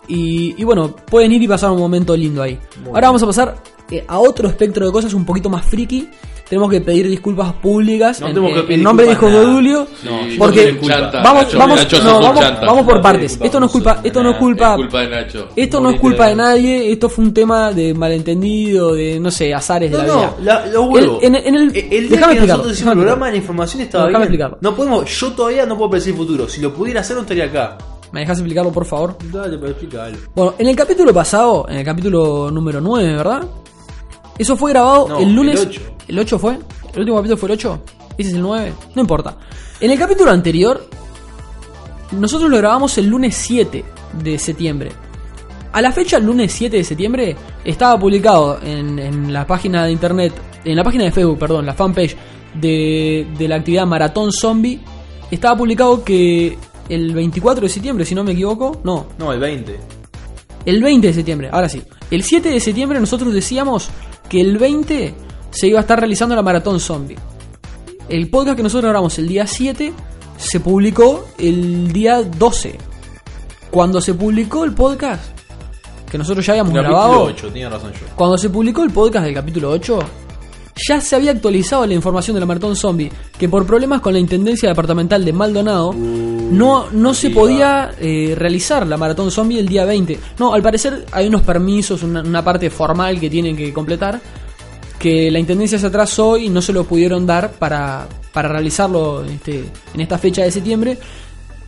Y, 0.09 0.53
y 0.61 0.65
bueno, 0.65 0.93
pueden 0.93 1.31
ir 1.31 1.41
y 1.43 1.47
pasar 1.47 1.71
un 1.71 1.79
momento 1.79 2.13
lindo 2.17 2.43
ahí. 2.43 2.59
Ahora 2.87 3.07
vamos 3.07 3.23
a 3.23 3.25
pasar 3.25 3.55
eh, 3.89 4.03
a 4.05 4.19
otro 4.19 4.49
espectro 4.49 4.85
de 4.85 4.91
cosas 4.91 5.13
un 5.13 5.25
poquito 5.25 5.49
más 5.49 5.63
friki. 5.65 6.09
Tenemos 6.49 6.71
que 6.71 6.79
pedir 6.79 7.09
disculpas 7.09 7.51
públicas 7.53 8.21
No 8.21 8.27
en, 8.27 8.33
tenemos 8.33 8.55
que 8.55 8.63
pedir 8.63 8.79
en 8.79 8.83
nombre 8.83 9.05
de 9.05 9.11
Hijo 9.11 9.25
de. 9.29 9.85
Sí, 10.01 10.35
porque 10.37 10.79
vamos, 11.23 11.53
vamos, 11.53 11.53
no, 12.03 12.21
vamos, 12.21 12.45
vamos 12.61 12.85
por 12.85 13.01
partes. 13.01 13.37
Esto 13.41 13.59
no 13.59 13.65
es 13.65 13.71
culpa, 13.71 13.99
esto 14.03 14.23
no 14.23 14.31
es 14.31 14.37
culpa, 14.37 14.69
Es 14.71 14.75
culpa 14.77 15.01
de 15.01 15.09
Nacho. 15.09 15.47
esto 15.55 15.81
no 15.81 15.89
es 15.89 15.99
culpa 15.99 16.27
de 16.27 16.35
nadie. 16.35 16.91
Esto 16.91 17.09
fue 17.09 17.25
un 17.25 17.33
tema 17.33 17.71
de 17.73 17.93
malentendido, 17.93 18.93
de 18.93 19.19
no 19.19 19.29
sé, 19.29 19.53
azares 19.53 19.91
de 19.91 19.97
No, 19.97 20.03
la 20.03 20.07
no, 20.07 20.19
vida. 20.19 20.35
la, 20.41 20.65
los 20.67 20.87
huevos. 20.89 21.23
El- 21.23 21.35
en- 21.35 21.47
en 21.47 21.55
el- 21.55 21.61
el 21.63 21.71
día 21.71 21.81
déjame 21.89 22.09
que 22.09 22.09
explicarlo, 22.09 22.47
nosotros 22.47 22.73
hicimos 22.73 22.91
el 22.93 22.97
programa, 22.99 23.29
la 23.29 23.37
información 23.37 23.81
estaba 23.81 24.05
Déjame 24.07 24.25
bien. 24.25 24.33
explicarlo. 24.33 24.57
No 24.61 24.75
podemos, 24.75 25.19
yo 25.19 25.31
todavía 25.33 25.65
no 25.65 25.77
puedo 25.77 25.89
predecir 25.91 26.13
el 26.13 26.17
futuro. 26.19 26.47
Si 26.49 26.61
lo 26.61 26.73
pudiera 26.73 27.01
hacer, 27.01 27.15
no 27.17 27.23
estaría 27.23 27.45
acá. 27.45 27.77
¿Me 28.13 28.21
dejas 28.21 28.37
explicarlo, 28.37 28.71
por 28.71 28.85
favor? 28.85 29.17
Dale, 29.33 29.57
pero 29.57 29.71
explícalo. 29.71 30.15
Bueno, 30.33 30.53
en 30.57 30.67
el 30.67 30.75
capítulo 30.77 31.13
pasado, 31.13 31.65
en 31.67 31.77
el 31.79 31.83
capítulo 31.85 32.49
número 32.51 32.79
9, 32.79 33.15
¿verdad? 33.17 33.43
Eso 34.37 34.55
fue 34.55 34.71
grabado 34.71 35.07
No, 35.09 35.19
el 35.19 35.33
lunes. 35.33 35.61
el 35.61 35.67
ocho. 35.69 35.81
¿El 36.07 36.19
8 36.19 36.39
fue? 36.39 36.53
¿El 36.93 36.99
último 36.99 37.17
capítulo 37.17 37.37
fue 37.37 37.49
el 37.49 37.53
8? 37.53 37.81
¿Ese 38.17 38.29
es 38.29 38.35
el 38.35 38.41
9? 38.41 38.73
No 38.95 39.01
importa. 39.01 39.37
En 39.81 39.91
el 39.91 39.99
capítulo 39.99 40.31
anterior, 40.31 40.87
nosotros 42.11 42.49
lo 42.49 42.57
grabamos 42.57 42.97
el 42.97 43.07
lunes 43.07 43.35
7 43.35 43.83
de 44.23 44.39
septiembre. 44.39 44.91
A 45.73 45.81
la 45.81 45.91
fecha, 45.91 46.17
el 46.17 46.25
lunes 46.25 46.51
7 46.53 46.77
de 46.77 46.83
septiembre, 46.83 47.35
estaba 47.65 47.99
publicado 47.99 48.59
en, 48.63 48.97
en 48.99 49.33
la 49.33 49.45
página 49.45 49.83
de 49.85 49.91
internet, 49.91 50.33
en 50.63 50.75
la 50.75 50.83
página 50.83 51.03
de 51.03 51.11
Facebook, 51.11 51.37
perdón, 51.37 51.65
la 51.65 51.73
fanpage 51.73 52.15
de, 52.55 53.27
de 53.37 53.47
la 53.47 53.57
actividad 53.57 53.85
Maratón 53.85 54.31
Zombie, 54.31 54.79
estaba 55.29 55.57
publicado 55.57 56.03
que 56.03 56.57
el 56.89 57.13
24 57.13 57.63
de 57.63 57.69
septiembre, 57.69 58.05
si 58.05 58.15
no 58.15 58.23
me 58.23 58.31
equivoco, 58.31 58.79
no, 58.85 59.07
No, 59.19 59.33
el 59.33 59.39
20. 59.41 59.77
el 60.65 60.81
20 60.81 61.07
de 61.07 61.13
septiembre, 61.13 61.49
ahora 61.51 61.67
sí. 61.67 61.83
El 62.09 62.23
7 62.23 62.49
de 62.49 62.59
septiembre 62.61 62.99
nosotros 63.01 63.33
decíamos 63.33 63.89
que 64.29 64.41
el 64.41 64.57
20 64.57 65.13
se 65.51 65.67
iba 65.67 65.79
a 65.79 65.81
estar 65.81 65.99
realizando 65.99 66.35
la 66.35 66.41
maratón 66.41 66.79
zombie. 66.79 67.17
El 68.09 68.29
podcast 68.29 68.57
que 68.57 68.63
nosotros 68.63 68.89
grabamos 68.89 69.17
el 69.19 69.27
día 69.27 69.45
7 69.47 69.93
se 70.37 70.59
publicó 70.59 71.25
el 71.37 71.91
día 71.91 72.21
12. 72.21 72.77
Cuando 73.71 73.99
se 74.01 74.13
publicó 74.13 74.63
el 74.63 74.73
podcast, 74.73 75.23
que 76.09 76.17
nosotros 76.17 76.45
ya 76.45 76.53
habíamos 76.53 76.73
Capítulo 76.73 76.97
grabado, 76.97 77.23
8, 77.23 77.49
tiene 77.51 77.69
razón 77.69 77.91
yo. 77.93 77.99
cuando 78.15 78.37
se 78.37 78.49
publicó 78.49 78.83
el 78.83 78.91
podcast 78.91 79.25
del 79.25 79.33
capítulo 79.33 79.71
8, 79.71 79.99
ya 80.87 81.01
se 81.01 81.15
había 81.15 81.31
actualizado 81.31 81.85
la 81.85 81.93
información 81.93 82.35
de 82.35 82.39
la 82.39 82.45
maratón 82.45 82.75
zombie, 82.75 83.11
que 83.37 83.49
por 83.49 83.65
problemas 83.65 84.01
con 84.01 84.13
la 84.13 84.19
Intendencia 84.19 84.69
Departamental 84.69 85.23
de 85.23 85.33
Maldonado, 85.33 85.93
no, 85.93 86.89
no 86.91 87.13
se 87.13 87.29
podía 87.29 87.91
eh, 87.99 88.33
realizar 88.37 88.85
la 88.87 88.97
maratón 88.97 89.31
zombie 89.31 89.59
el 89.59 89.67
día 89.67 89.85
20. 89.85 90.19
No, 90.39 90.53
al 90.53 90.61
parecer 90.61 91.05
hay 91.11 91.27
unos 91.27 91.41
permisos, 91.41 92.03
una, 92.03 92.21
una 92.21 92.43
parte 92.43 92.69
formal 92.69 93.19
que 93.19 93.29
tienen 93.29 93.55
que 93.55 93.73
completar, 93.73 94.19
que 94.97 95.29
la 95.31 95.39
Intendencia 95.39 95.77
se 95.77 95.87
atrasó 95.87 96.37
y 96.37 96.49
no 96.49 96.61
se 96.61 96.73
lo 96.73 96.83
pudieron 96.83 97.25
dar 97.25 97.51
para, 97.53 98.07
para 98.33 98.49
realizarlo 98.49 99.23
este, 99.23 99.65
en 99.93 100.01
esta 100.01 100.17
fecha 100.17 100.43
de 100.43 100.51
septiembre. 100.51 100.97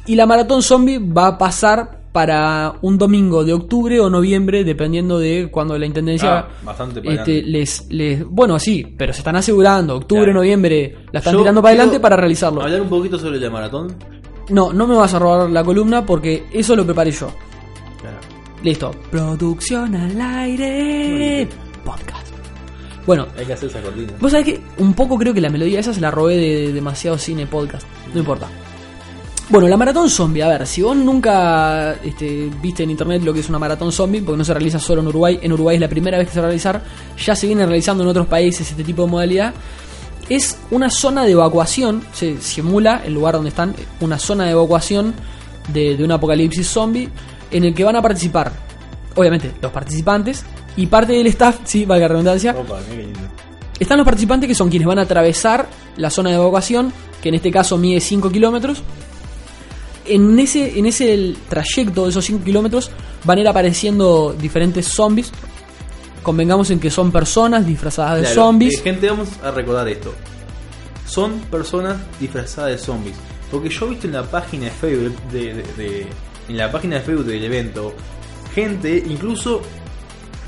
Y 0.05 0.15
la 0.15 0.25
maratón 0.25 0.63
zombie 0.63 0.99
va 0.99 1.27
a 1.27 1.37
pasar 1.37 1.98
para 2.11 2.73
un 2.81 2.97
domingo 2.97 3.43
de 3.43 3.53
octubre 3.53 3.99
o 3.99 4.09
noviembre, 4.09 4.63
dependiendo 4.63 5.19
de 5.19 5.49
cuando 5.51 5.77
la 5.77 5.85
intendencia 5.85 6.47
Ah, 6.65 6.75
este, 7.03 7.43
les, 7.43 7.85
les. 7.89 8.25
Bueno, 8.27 8.57
sí, 8.59 8.95
pero 8.97 9.13
se 9.13 9.19
están 9.19 9.35
asegurando. 9.35 9.95
Octubre, 9.95 10.23
Claro. 10.23 10.39
noviembre, 10.39 10.97
la 11.11 11.19
están 11.19 11.33
Yo 11.33 11.39
tirando 11.39 11.61
para 11.61 11.73
adelante 11.75 11.99
para 11.99 12.15
realizarlo. 12.15 12.61
Hablar 12.61 12.81
un 12.81 12.89
poquito 12.89 13.17
sobre 13.19 13.39
la 13.39 13.49
maratón. 13.49 13.95
No, 14.49 14.73
no 14.73 14.87
me 14.87 14.95
vas 14.95 15.13
a 15.13 15.19
robar 15.19 15.49
la 15.49 15.63
columna 15.63 16.05
porque 16.05 16.45
eso 16.51 16.75
lo 16.75 16.83
preparé 16.85 17.11
yo. 17.11 17.27
Claro. 18.01 18.17
Listo. 18.63 18.91
Producción 19.11 19.95
al 19.95 20.19
aire. 20.19 21.47
Podcast. 21.85 22.27
Bueno, 23.05 23.27
Hay 23.37 23.45
que 23.45 23.53
hacer 23.53 23.69
esa 23.69 23.81
cortina. 23.81 24.13
Vos 24.19 24.31
sabés 24.31 24.45
que 24.47 24.61
un 24.79 24.93
poco 24.93 25.17
creo 25.17 25.33
que 25.33 25.41
la 25.41 25.49
melodía 25.49 25.79
esa 25.79 25.93
se 25.93 26.01
la 26.01 26.11
robé 26.11 26.37
de 26.37 26.73
demasiado 26.73 27.17
cine 27.17 27.45
podcast. 27.47 27.87
No 28.13 28.19
importa. 28.19 28.47
Bueno, 29.49 29.67
la 29.67 29.77
maratón 29.77 30.11
zombie, 30.11 30.43
a 30.43 30.47
ver, 30.47 30.67
si 30.67 30.83
vos 30.83 30.95
nunca 30.95 31.93
este, 32.03 32.51
viste 32.61 32.83
en 32.83 32.91
internet 32.91 33.23
lo 33.23 33.33
que 33.33 33.39
es 33.39 33.49
una 33.49 33.57
maratón 33.57 33.91
zombie, 33.91 34.21
porque 34.21 34.37
no 34.37 34.45
se 34.45 34.53
realiza 34.53 34.77
solo 34.77 35.01
en 35.01 35.07
Uruguay, 35.07 35.39
en 35.41 35.51
Uruguay 35.51 35.75
es 35.75 35.81
la 35.81 35.87
primera 35.87 36.19
vez 36.19 36.27
que 36.27 36.33
se 36.33 36.39
va 36.39 36.45
a 36.45 36.49
realizar, 36.49 36.83
ya 37.17 37.35
se 37.35 37.47
viene 37.47 37.65
realizando 37.65 38.03
en 38.03 38.09
otros 38.09 38.27
países 38.27 38.69
este 38.69 38.83
tipo 38.83 39.05
de 39.05 39.09
modalidad, 39.09 39.55
es 40.29 40.59
una 40.69 40.91
zona 40.91 41.25
de 41.25 41.31
evacuación, 41.31 42.03
se 42.13 42.39
simula 42.39 43.01
el 43.03 43.15
lugar 43.15 43.33
donde 43.33 43.49
están, 43.49 43.73
una 44.01 44.19
zona 44.19 44.45
de 44.45 44.51
evacuación 44.51 45.15
de, 45.73 45.97
de 45.97 46.03
un 46.03 46.11
apocalipsis 46.11 46.67
zombie, 46.67 47.09
en 47.49 47.63
el 47.63 47.73
que 47.73 47.83
van 47.83 47.95
a 47.95 48.03
participar, 48.03 48.51
obviamente, 49.15 49.51
los 49.63 49.71
participantes 49.71 50.45
y 50.77 50.85
parte 50.85 51.13
del 51.13 51.25
staff, 51.25 51.61
sí, 51.63 51.85
valga 51.85 52.03
la 52.03 52.09
redundancia, 52.09 52.55
Opa, 52.55 52.81
están 53.79 53.97
los 53.97 54.05
participantes 54.05 54.47
que 54.47 54.53
son 54.53 54.69
quienes 54.69 54.87
van 54.87 54.99
a 54.99 55.03
atravesar 55.03 55.67
la 55.97 56.11
zona 56.11 56.29
de 56.29 56.35
evacuación, 56.35 56.93
que 57.19 57.29
en 57.29 57.35
este 57.35 57.49
caso 57.49 57.79
mide 57.79 57.99
5 57.99 58.29
kilómetros. 58.29 58.83
En 60.09 60.37
ese, 60.39 60.77
en 60.79 60.85
ese 60.85 61.33
trayecto 61.47 62.03
de 62.05 62.09
esos 62.09 62.25
5 62.25 62.43
kilómetros 62.43 62.89
van 63.23 63.37
a 63.37 63.41
ir 63.41 63.47
apareciendo 63.47 64.35
diferentes 64.39 64.87
zombies. 64.87 65.31
Convengamos 66.23 66.69
en 66.71 66.79
que 66.79 66.89
son 66.91 67.11
personas 67.11 67.65
disfrazadas 67.65 68.15
de 68.17 68.21
Claro, 68.23 68.35
zombies. 68.35 68.77
eh, 68.79 68.81
gente, 68.83 69.09
vamos 69.09 69.29
a 69.43 69.51
recordar 69.51 69.87
esto. 69.87 70.13
Son 71.07 71.39
personas 71.51 71.97
disfrazadas 72.19 72.71
de 72.71 72.77
zombies. 72.77 73.15
Porque 73.51 73.69
yo 73.69 73.85
he 73.87 73.89
visto 73.91 74.07
en 74.07 74.13
la 74.13 74.23
página 74.23 74.65
de 74.65 74.71
Facebook 74.71 75.15
de, 75.31 75.53
de- 75.55 75.63
de- 75.77 76.07
en 76.49 76.57
la 76.57 76.71
página 76.71 76.95
de 76.97 77.01
Facebook 77.01 77.25
del 77.25 77.43
evento, 77.43 77.93
gente, 78.53 79.03
incluso 79.07 79.61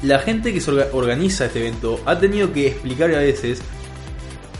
la 0.03 0.19
gente 0.19 0.53
que 0.53 0.59
se 0.61 0.71
organiza 0.71 1.45
este 1.45 1.59
evento 1.59 1.99
ha 2.05 2.19
tenido 2.19 2.51
que 2.51 2.67
explicar 2.67 3.11
a 3.13 3.19
veces 3.19 3.61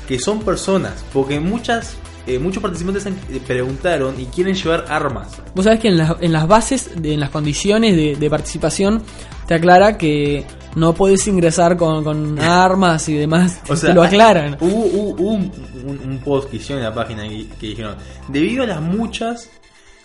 que 0.07 0.19
son 0.19 0.39
personas, 0.41 1.03
porque 1.13 1.39
muchas 1.39 1.95
eh, 2.27 2.39
muchos 2.39 2.61
participantes 2.61 3.05
han- 3.05 3.19
eh, 3.31 3.41
preguntaron 3.45 4.19
y 4.19 4.25
quieren 4.25 4.53
llevar 4.55 4.85
armas. 4.89 5.41
Vos 5.55 5.65
sabés 5.65 5.79
que 5.79 5.87
en, 5.89 5.97
las- 5.97 6.15
en 6.21 6.31
las 6.31 6.47
bases, 6.47 7.01
de- 7.01 7.13
en 7.13 7.19
las 7.19 7.29
condiciones 7.29 7.95
de, 7.95 8.15
de 8.15 8.29
participación, 8.29 9.01
te 9.47 9.55
aclara 9.55 9.97
que 9.97 10.45
no 10.75 10.93
podés 10.93 11.27
ingresar 11.27 11.75
con, 11.77 12.03
con 12.03 12.39
armas 12.39 13.09
y 13.09 13.15
demás. 13.15 13.59
O 13.67 13.75
sea, 13.75 13.89
te 13.89 13.95
lo 13.95 14.03
aclaran. 14.03 14.57
Hubo, 14.61 14.85
hubo- 14.85 15.15
hubo 15.21 15.29
un, 15.31 15.51
un- 15.85 15.99
un 16.11 16.19
post 16.19 16.49
que 16.49 16.57
hicieron 16.57 16.83
en 16.83 16.89
la 16.89 16.95
página 16.95 17.23
que, 17.27 17.47
que 17.59 17.67
dijeron, 17.67 17.95
debido 18.29 18.63
a 18.63 18.67
las 18.67 18.81
muchas 18.81 19.49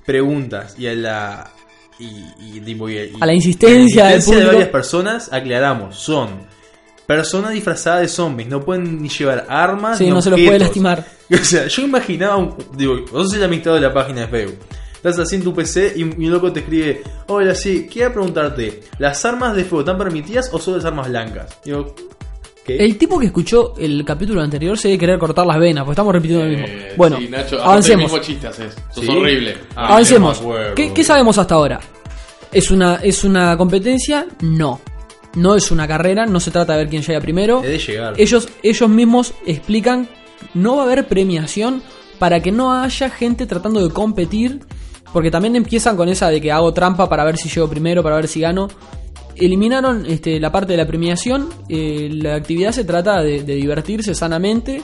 preguntas 0.04 0.74
y 0.78 0.86
a 0.86 0.94
la 0.94 1.50
y, 1.98 2.26
y 2.38 2.60
tipo, 2.60 2.88
y- 2.90 2.98
y- 2.98 3.12
A 3.20 3.26
la 3.26 3.32
insistencia 3.34 4.02
a 4.02 4.04
la 4.04 4.10
del 4.10 4.18
insistencia 4.18 4.44
de 4.44 4.46
varias 4.52 4.68
personas, 4.68 5.32
aclaramos, 5.32 5.96
son 5.96 6.28
personas 7.06 7.52
disfrazadas 7.52 8.02
de 8.02 8.08
zombies, 8.08 8.48
no 8.48 8.60
pueden 8.60 9.00
ni 9.00 9.08
llevar 9.08 9.46
armas, 9.48 9.98
Sí, 9.98 10.04
ni 10.04 10.10
no 10.10 10.20
se 10.22 10.30
los 10.30 10.40
puede 10.40 10.58
lastimar. 10.58 11.04
O 11.28 11.44
sea, 11.44 11.66
yo 11.66 11.82
imaginaba, 11.82 12.36
un, 12.36 12.54
digo, 12.76 12.94
vos 13.12 13.24
sos 13.24 13.34
el 13.34 13.42
administrador 13.44 13.80
de 13.80 13.88
la 13.88 13.92
página 13.94 14.20
de 14.22 14.28
Facebook. 14.28 14.58
Estás 14.94 15.18
así 15.20 15.36
en 15.36 15.42
tu 15.42 15.52
PC 15.54 15.92
y 15.96 16.02
un, 16.04 16.14
loco 16.30 16.52
te 16.52 16.60
escribe, 16.60 17.02
hola, 17.28 17.54
sí, 17.54 17.88
quiero 17.92 18.12
preguntarte, 18.12 18.82
¿las 18.98 19.24
armas 19.24 19.54
de 19.56 19.64
fuego 19.64 19.80
están 19.80 19.98
permitidas 19.98 20.48
o 20.52 20.58
solo 20.60 20.76
las 20.78 20.86
armas 20.86 21.08
blancas? 21.08 21.58
Digo, 21.64 21.94
¿qué? 22.64 22.76
El 22.76 22.96
tipo 22.96 23.18
que 23.18 23.26
escuchó 23.26 23.74
el 23.78 24.04
capítulo 24.04 24.40
anterior 24.42 24.76
se 24.78 24.88
debe 24.88 24.98
querer 24.98 25.18
cortar 25.18 25.46
las 25.46 25.58
venas, 25.58 25.84
porque 25.84 25.92
estamos 25.94 26.12
repitiendo 26.12 26.44
lo 26.44 26.50
mismo. 26.50 26.66
Eh, 26.66 26.94
Bueno, 26.96 27.18
sí, 27.18 27.28
Nacho, 27.28 27.62
avancemos. 27.62 28.04
el 28.04 28.10
mismo 28.10 28.18
chiste 28.18 28.46
haces. 28.48 28.74
Sos 28.92 29.04
¿Sí? 29.04 29.10
horrible. 29.10 29.56
Ah, 29.76 29.88
Avancemos. 29.88 30.42
¿Qué, 30.74 30.92
qué 30.92 31.04
sabemos 31.04 31.38
hasta 31.38 31.54
ahora? 31.56 31.80
¿Es 32.52 32.70
una, 32.70 32.96
¿Es 32.96 33.22
una 33.24 33.56
competencia? 33.56 34.26
No. 34.40 34.80
No 35.36 35.54
es 35.54 35.70
una 35.70 35.86
carrera, 35.86 36.26
no 36.26 36.40
se 36.40 36.50
trata 36.50 36.72
de 36.72 36.78
ver 36.80 36.88
quién 36.88 37.02
llega 37.02 37.20
primero. 37.20 37.60
De 37.60 37.78
llegar. 37.78 38.14
Ellos, 38.18 38.48
ellos 38.62 38.88
mismos 38.88 39.34
explican, 39.46 40.08
no 40.54 40.76
va 40.76 40.82
a 40.82 40.86
haber 40.86 41.06
premiación 41.06 41.82
para 42.18 42.40
que 42.40 42.50
no 42.50 42.72
haya 42.72 43.10
gente 43.10 43.46
tratando 43.46 43.86
de 43.86 43.92
competir, 43.92 44.60
porque 45.12 45.30
también 45.30 45.54
empiezan 45.54 45.96
con 45.96 46.08
esa 46.08 46.28
de 46.28 46.40
que 46.40 46.50
hago 46.50 46.72
trampa 46.72 47.08
para 47.08 47.24
ver 47.24 47.36
si 47.36 47.48
llego 47.48 47.68
primero, 47.68 48.02
para 48.02 48.16
ver 48.16 48.28
si 48.28 48.40
gano. 48.40 48.68
Eliminaron 49.36 50.06
este, 50.06 50.40
la 50.40 50.50
parte 50.50 50.72
de 50.72 50.78
la 50.78 50.86
premiación, 50.86 51.50
eh, 51.68 52.08
la 52.10 52.34
actividad 52.34 52.72
se 52.72 52.84
trata 52.84 53.22
de, 53.22 53.42
de 53.42 53.54
divertirse 53.54 54.14
sanamente, 54.14 54.82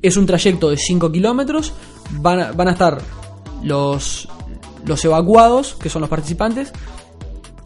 es 0.00 0.16
un 0.16 0.26
trayecto 0.26 0.70
de 0.70 0.76
5 0.76 1.10
kilómetros, 1.10 1.72
van 2.12 2.40
a, 2.40 2.52
van 2.52 2.68
a 2.68 2.72
estar 2.72 2.98
los, 3.62 4.28
los 4.86 5.04
evacuados, 5.04 5.74
que 5.74 5.88
son 5.88 6.00
los 6.00 6.10
participantes, 6.10 6.72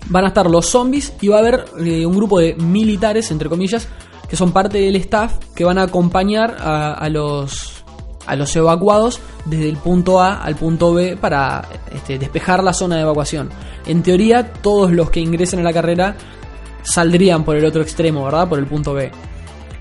van 0.06 0.24
a 0.24 0.28
estar 0.28 0.50
los 0.50 0.66
zombies 0.66 1.12
y 1.20 1.28
va 1.28 1.36
a 1.36 1.40
haber 1.40 1.64
eh, 1.78 2.06
un 2.06 2.16
grupo 2.16 2.38
de 2.38 2.54
militares, 2.54 3.30
entre 3.30 3.48
comillas, 3.48 3.88
que 4.28 4.36
son 4.36 4.52
parte 4.52 4.78
del 4.78 4.96
staff 4.96 5.36
que 5.54 5.64
van 5.64 5.78
a 5.78 5.82
acompañar 5.82 6.56
a, 6.58 7.08
los 7.10 7.84
a 8.26 8.36
los 8.36 8.54
evacuados 8.56 9.20
desde 9.44 9.68
el 9.68 9.76
punto 9.76 10.20
A 10.20 10.42
al 10.42 10.56
punto 10.56 10.94
B 10.94 11.16
para 11.16 11.68
este, 11.92 12.18
despejar 12.18 12.64
la 12.64 12.72
zona 12.72 12.96
de 12.96 13.02
evacuación. 13.02 13.50
En 13.84 14.02
teoría, 14.02 14.52
todos 14.52 14.92
los 14.92 15.10
que 15.10 15.20
ingresen 15.20 15.60
a 15.60 15.64
la 15.64 15.72
carrera 15.72 16.16
saldrían 16.82 17.44
por 17.44 17.56
el 17.56 17.64
otro 17.64 17.82
extremo, 17.82 18.24
¿verdad? 18.24 18.48
Por 18.48 18.58
el 18.58 18.66
punto 18.66 18.94
B. 18.94 19.10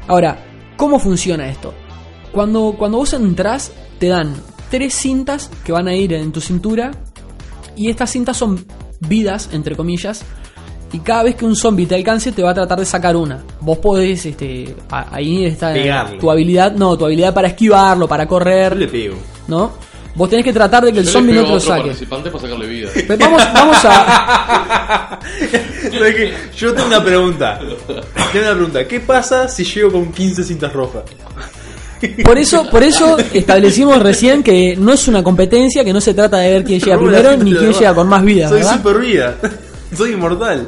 Ahora, 0.08 0.44
¿cómo 0.76 1.00
funciona 1.00 1.48
esto? 1.48 1.74
Cuando, 2.32 2.76
cuando 2.78 2.98
vos 2.98 3.14
entras, 3.14 3.72
te 4.00 4.08
dan 4.08 4.34
tres 4.70 4.96
cintas 4.96 5.50
que 5.64 5.72
van 5.72 5.88
a 5.88 5.96
ir 5.96 6.14
en 6.14 6.32
tu 6.32 6.42
cintura. 6.42 6.92
Y 7.76 7.90
estas 7.90 8.10
cintas 8.10 8.38
son 8.38 8.66
vidas, 9.02 9.50
entre 9.52 9.76
comillas. 9.76 10.24
Y 10.94 11.00
cada 11.00 11.24
vez 11.24 11.36
que 11.36 11.46
un 11.46 11.56
zombie 11.56 11.86
te 11.86 11.96
alcance, 11.96 12.32
te 12.34 12.44
va 12.44 12.52
a 12.52 12.54
tratar 12.54 12.80
de 12.80 12.86
sacar 12.86 13.16
una. 13.16 13.44
Vos 13.62 13.78
podés, 13.78 14.26
este, 14.26 14.76
ahí 14.90 15.46
está 15.46 15.72
Pegarle. 15.74 16.18
tu 16.18 16.30
habilidad, 16.30 16.74
no, 16.74 16.98
tu 16.98 17.06
habilidad 17.06 17.34
para 17.34 17.48
esquivarlo, 17.48 18.08
para 18.10 18.24
Yo 18.24 18.26
le 18.26 18.30
correr, 18.30 18.92
pego. 18.92 19.16
¿no? 19.48 19.72
Vos 20.14 20.30
tenés 20.30 20.44
que 20.44 20.52
tratar 20.52 20.84
de 20.84 20.92
que 20.92 21.00
el 21.00 21.06
Yo 21.06 21.12
zombie 21.14 21.34
no 21.34 21.44
te 21.44 21.48
lo 21.48 21.54
otro 21.56 21.68
saque. 21.70 21.82
participante 21.84 22.30
para 22.30 22.42
sacarle 22.44 22.68
vida. 22.68 22.90
Pero 23.08 23.18
Vamos, 23.18 23.42
vamos 23.54 23.78
a. 23.86 25.20
Yo 26.58 26.74
tengo 26.74 26.88
una 26.88 27.02
pregunta. 27.04 27.60
Tengo 28.34 28.46
una 28.46 28.54
pregunta. 28.56 28.88
¿Qué 28.88 29.00
pasa 29.00 29.48
si 29.48 29.64
llego 29.64 29.92
con 29.94 30.12
15 30.12 30.44
cintas 30.44 30.74
rojas? 30.74 31.04
Por 32.24 32.38
eso, 32.38 32.70
por 32.70 32.84
eso 32.84 33.18
establecimos 33.34 34.02
recién 34.02 34.44
que 34.44 34.76
no 34.76 34.94
es 34.94 35.08
una 35.08 35.24
competencia, 35.24 35.84
que 35.84 35.94
no 35.94 36.02
se 36.02 36.14
trata 36.14 36.38
de 36.38 36.52
ver 36.52 36.64
quién 36.64 36.80
llega 36.80 36.98
primero 36.98 37.38
ni 37.38 37.54
quién 37.54 37.74
llega 37.74 37.94
con 37.94 38.08
más 38.08 38.24
vida, 38.24 38.50
Soy 38.50 38.58
¿verdad? 38.60 38.78
super 38.78 39.00
vida. 39.00 39.38
Soy 39.96 40.14
inmortal. 40.14 40.68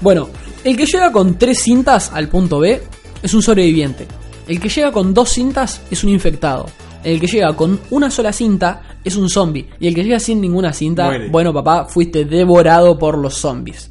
Bueno, 0.00 0.28
el 0.64 0.76
que 0.76 0.86
llega 0.86 1.12
con 1.12 1.38
tres 1.38 1.60
cintas 1.62 2.10
al 2.12 2.28
punto 2.28 2.58
B 2.58 2.82
es 3.22 3.34
un 3.34 3.42
sobreviviente. 3.42 4.06
El 4.46 4.60
que 4.60 4.68
llega 4.68 4.92
con 4.92 5.14
dos 5.14 5.30
cintas 5.30 5.80
es 5.90 6.04
un 6.04 6.10
infectado. 6.10 6.66
El 7.02 7.20
que 7.20 7.26
llega 7.26 7.54
con 7.54 7.78
una 7.90 8.10
sola 8.10 8.32
cinta 8.32 8.98
es 9.04 9.16
un 9.16 9.28
zombie. 9.28 9.68
Y 9.78 9.86
el 9.88 9.94
que 9.94 10.02
llega 10.02 10.18
sin 10.18 10.40
ninguna 10.40 10.72
cinta, 10.72 11.04
Muere. 11.06 11.28
bueno 11.28 11.52
papá, 11.52 11.84
fuiste 11.84 12.24
devorado 12.24 12.98
por 12.98 13.18
los 13.18 13.34
zombies. 13.34 13.90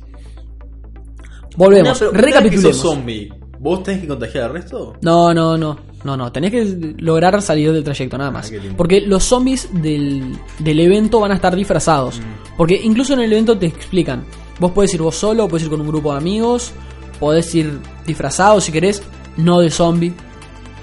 Volvemos, 1.56 2.00
que 2.00 2.58
sos 2.58 2.78
zombie, 2.78 3.32
¿vos 3.64 3.82
tenés 3.84 4.02
que 4.02 4.08
contagiar 4.08 4.44
al 4.44 4.54
resto? 4.54 4.94
No, 5.02 5.34
no, 5.34 5.58
no, 5.58 5.78
no, 6.04 6.18
no. 6.18 6.32
Tenés 6.32 6.52
que 6.52 6.94
lograr 6.98 7.42
salir 7.42 7.72
del 7.72 7.84
trayecto, 7.84 8.18
nada 8.18 8.30
más. 8.30 8.48
Ah, 8.48 8.50
qué 8.52 8.60
lindo. 8.60 8.76
Porque 8.78 9.02
los 9.02 9.24
zombies 9.24 9.70
del, 9.72 10.38
del 10.60 10.80
evento 10.82 11.20
van 11.22 11.32
a 11.32 11.36
estar 11.36 11.56
disfrazados. 11.56 12.20
Mm. 12.20 12.56
Porque 12.58 12.80
incluso 12.84 13.14
en 13.14 13.22
el 13.22 13.32
evento 13.32 13.58
te 13.58 13.66
explican. 13.68 14.26
Vos 14.60 14.72
podés 14.72 14.94
ir 14.94 15.02
vos 15.02 15.16
solo, 15.16 15.48
podés 15.48 15.64
ir 15.64 15.70
con 15.70 15.82
un 15.82 15.88
grupo 15.88 16.12
de 16.12 16.18
amigos, 16.18 16.74
podés 17.20 17.56
ir 17.56 17.80
disfrazado 18.06 18.60
si 18.62 18.72
querés, 18.72 19.02
no 19.38 19.60
de 19.62 19.72
zombie. 19.72 20.14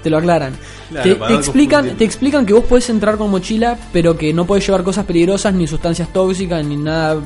Te 0.03 0.09
lo 0.09 0.17
aclaran. 0.17 0.53
Claro, 0.89 1.03
te, 1.03 1.15
te 1.27 1.33
explican, 1.35 1.95
te 1.95 2.03
explican 2.03 2.45
que 2.45 2.53
vos 2.53 2.65
podés 2.65 2.89
entrar 2.89 3.17
con 3.17 3.29
mochila, 3.29 3.77
pero 3.93 4.17
que 4.17 4.33
no 4.33 4.45
podés 4.45 4.65
llevar 4.65 4.83
cosas 4.83 5.05
peligrosas, 5.05 5.53
ni 5.53 5.67
sustancias 5.67 6.11
tóxicas, 6.11 6.65
ni 6.65 6.75
nada. 6.75 7.19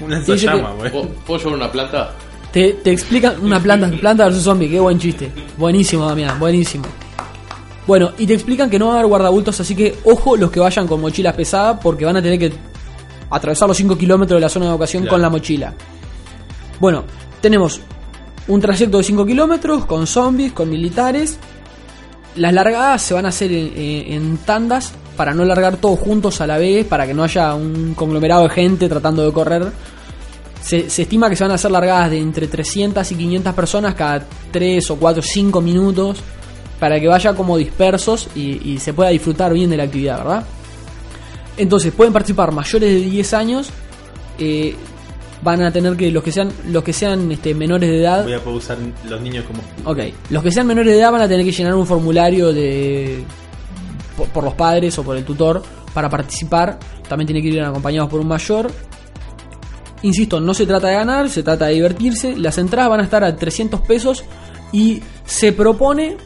Una 0.00 0.20
llama, 0.22 0.70
que- 0.70 0.76
güey. 0.78 0.90
¿Puedo, 0.92 1.08
puedo 1.26 1.38
llevar 1.40 1.54
una 1.56 1.72
planta? 1.72 2.14
Te, 2.52 2.72
te 2.82 2.90
explican 2.90 3.34
una 3.44 3.60
planta, 3.60 3.88
planta 4.00 4.24
versus 4.24 4.42
zombie, 4.42 4.68
qué 4.68 4.80
buen 4.80 4.98
chiste. 4.98 5.30
Buenísimo, 5.56 6.06
Damián, 6.06 6.38
buenísimo. 6.40 6.84
Bueno, 7.86 8.10
y 8.18 8.26
te 8.26 8.34
explican 8.34 8.68
que 8.68 8.78
no 8.78 8.86
va 8.88 8.92
a 8.92 8.94
haber 8.96 9.06
guardabultos, 9.08 9.58
así 9.60 9.74
que 9.74 9.96
ojo 10.04 10.36
los 10.36 10.50
que 10.50 10.60
vayan 10.60 10.86
con 10.86 11.00
mochilas 11.00 11.34
pesadas 11.34 11.78
porque 11.82 12.04
van 12.04 12.16
a 12.16 12.22
tener 12.22 12.38
que 12.38 12.52
atravesar 13.30 13.68
los 13.68 13.76
5 13.76 13.96
kilómetros 13.96 14.36
de 14.36 14.40
la 14.40 14.48
zona 14.48 14.64
de 14.66 14.70
evacuación 14.70 15.02
Claro. 15.04 15.14
con 15.14 15.22
la 15.22 15.30
mochila. 15.30 15.74
Bueno, 16.80 17.04
tenemos 17.40 17.80
un 18.48 18.60
trayecto 18.60 18.98
de 18.98 19.04
5 19.04 19.24
kilómetros 19.26 19.84
con 19.86 20.06
zombies, 20.06 20.52
con 20.52 20.68
militares. 20.70 21.38
Las 22.36 22.52
largadas 22.52 23.02
se 23.02 23.14
van 23.14 23.26
a 23.26 23.28
hacer 23.30 23.52
en, 23.52 23.72
en- 23.76 24.12
en 24.12 24.36
tandas 24.38 24.92
para 25.16 25.34
no 25.34 25.44
largar 25.44 25.76
todos 25.76 25.98
juntos 26.00 26.40
a 26.40 26.46
la 26.46 26.58
vez, 26.58 26.86
para 26.86 27.06
que 27.06 27.14
no 27.14 27.22
haya 27.24 27.54
un 27.54 27.94
conglomerado 27.94 28.44
de 28.44 28.50
gente 28.50 28.88
tratando 28.88 29.24
de 29.24 29.32
correr. 29.32 29.70
Se, 30.62 30.90
se 30.90 31.02
estima 31.02 31.30
que 31.30 31.36
se 31.36 31.44
van 31.44 31.52
a 31.52 31.54
hacer 31.54 31.70
largadas 31.70 32.10
de 32.10 32.18
entre 32.18 32.46
300 32.46 33.10
y 33.10 33.14
500 33.14 33.54
personas 33.54 33.94
cada 33.94 34.24
3 34.50 34.90
o 34.90 34.96
4 34.96 35.20
o 35.20 35.22
5 35.22 35.60
minutos 35.60 36.18
para 36.78 36.98
que 37.00 37.08
vaya 37.08 37.34
como 37.34 37.56
dispersos 37.56 38.28
y, 38.34 38.72
y 38.72 38.78
se 38.78 38.92
pueda 38.92 39.10
disfrutar 39.10 39.52
bien 39.52 39.70
de 39.70 39.76
la 39.76 39.84
actividad, 39.84 40.18
¿verdad? 40.18 40.44
Entonces 41.56 41.92
pueden 41.92 42.12
participar 42.12 42.52
mayores 42.52 42.90
de 42.90 43.00
10 43.00 43.34
años, 43.34 43.70
eh, 44.38 44.74
van 45.42 45.62
a 45.62 45.70
tener 45.70 45.96
que 45.96 46.10
los 46.10 46.22
que 46.22 46.32
sean 46.32 46.50
los 46.68 46.82
que 46.82 46.92
sean 46.92 47.30
este, 47.32 47.54
menores 47.54 47.90
de 47.90 48.00
edad, 48.00 48.24
Voy 48.24 48.32
a 48.32 48.40
poder 48.40 48.58
usar 48.58 48.78
los 49.08 49.20
niños 49.20 49.44
como. 49.44 49.62
ok, 49.84 49.98
los 50.30 50.42
que 50.42 50.50
sean 50.50 50.66
menores 50.66 50.92
de 50.92 51.00
edad 51.00 51.12
van 51.12 51.22
a 51.22 51.28
tener 51.28 51.44
que 51.44 51.52
llenar 51.52 51.74
un 51.74 51.86
formulario 51.86 52.52
de 52.52 53.24
por, 54.16 54.28
por 54.28 54.44
los 54.44 54.54
padres 54.54 54.98
o 54.98 55.02
por 55.02 55.16
el 55.16 55.24
tutor 55.24 55.62
para 55.92 56.08
participar. 56.08 56.78
También 57.08 57.26
tienen 57.26 57.42
que 57.42 57.48
ir 57.48 57.62
acompañados 57.62 58.08
por 58.08 58.20
un 58.20 58.28
mayor. 58.28 58.70
Insisto, 60.02 60.40
no 60.40 60.54
se 60.54 60.66
trata 60.66 60.88
de 60.88 60.94
ganar, 60.94 61.28
se 61.28 61.42
trata 61.42 61.66
de 61.66 61.74
divertirse. 61.74 62.36
Las 62.36 62.58
entradas 62.58 62.90
van 62.90 63.00
a 63.00 63.04
estar 63.04 63.22
a 63.22 63.36
300 63.36 63.80
pesos 63.82 64.24
y 64.72 65.00
se 65.24 65.52
propone 65.52 66.16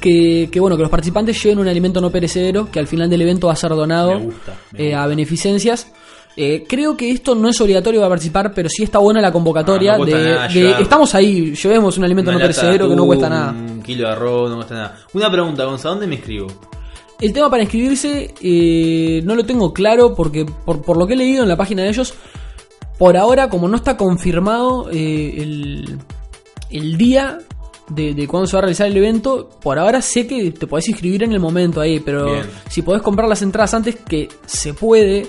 que, 0.00 0.48
que, 0.50 0.60
bueno 0.60 0.76
que 0.76 0.82
los 0.82 0.90
participantes 0.90 1.42
lleven 1.42 1.58
un 1.58 1.68
alimento 1.68 2.00
no 2.00 2.10
perecedero 2.10 2.70
que 2.70 2.78
al 2.78 2.86
final 2.86 3.10
del 3.10 3.22
evento 3.22 3.48
va 3.48 3.54
a 3.54 3.56
ser 3.56 3.70
donado 3.70 4.18
Me 4.18 4.26
gusta, 4.26 4.54
me 4.72 4.88
eh, 4.88 4.94
a 4.94 5.06
beneficencias. 5.06 5.92
Eh, 6.38 6.64
creo 6.68 6.98
que 6.98 7.10
esto 7.10 7.34
no 7.34 7.48
es 7.48 7.58
obligatorio 7.62 8.00
para 8.00 8.10
participar, 8.10 8.52
pero 8.54 8.68
sí 8.68 8.82
está 8.82 8.98
buena 8.98 9.22
la 9.22 9.32
convocatoria 9.32 9.94
Ah, 9.94 9.98
no 9.98 10.04
de, 10.04 10.12
nada 10.12 10.48
de 10.48 10.82
estamos 10.82 11.14
ahí, 11.14 11.54
llevemos 11.54 11.96
un 11.96 12.04
alimento 12.04 12.30
no 12.30 12.38
perecedero 12.38 12.88
que 12.88 12.96
no 12.96 13.06
cuesta 13.06 13.30
nada. 13.30 13.52
Un 13.52 13.82
kilo 13.82 14.06
de 14.06 14.12
arroz, 14.12 14.50
no 14.50 14.56
cuesta 14.56 14.74
nada. 14.74 14.98
Una 15.14 15.30
pregunta, 15.30 15.64
Gonzalo, 15.64 15.94
¿dónde 15.94 16.06
me 16.06 16.16
inscribo? 16.16 16.48
El 17.18 17.32
tema 17.32 17.48
para 17.48 17.62
inscribirse 17.62 18.34
eh, 18.42 19.22
no 19.24 19.34
lo 19.34 19.46
tengo 19.46 19.72
claro 19.72 20.14
porque 20.14 20.44
por, 20.44 20.82
por 20.82 20.98
lo 20.98 21.06
que 21.06 21.14
he 21.14 21.16
leído 21.16 21.42
en 21.42 21.48
la 21.48 21.56
página 21.56 21.82
de 21.82 21.88
ellos, 21.88 22.12
por 22.98 23.16
ahora 23.16 23.48
como 23.48 23.68
no 23.68 23.76
está 23.76 23.96
confirmado 23.96 24.90
eh, 24.90 25.34
el, 25.36 25.98
el 26.70 26.96
día 26.96 27.38
de, 27.88 28.14
de 28.14 28.26
cuándo 28.26 28.46
se 28.46 28.54
va 28.54 28.60
a 28.60 28.62
realizar 28.62 28.86
el 28.86 28.96
evento, 28.96 29.48
por 29.62 29.78
ahora 29.78 30.02
sé 30.02 30.26
que 30.26 30.50
te 30.50 30.66
podés 30.66 30.88
inscribir 30.88 31.22
en 31.22 31.32
el 31.32 31.40
momento 31.40 31.80
ahí, 31.80 32.00
pero 32.00 32.26
Bien. 32.26 32.46
si 32.68 32.82
podés 32.82 33.02
comprar 33.02 33.28
las 33.28 33.42
entradas 33.42 33.74
antes 33.74 33.96
que 33.96 34.28
se 34.46 34.74
puede, 34.74 35.26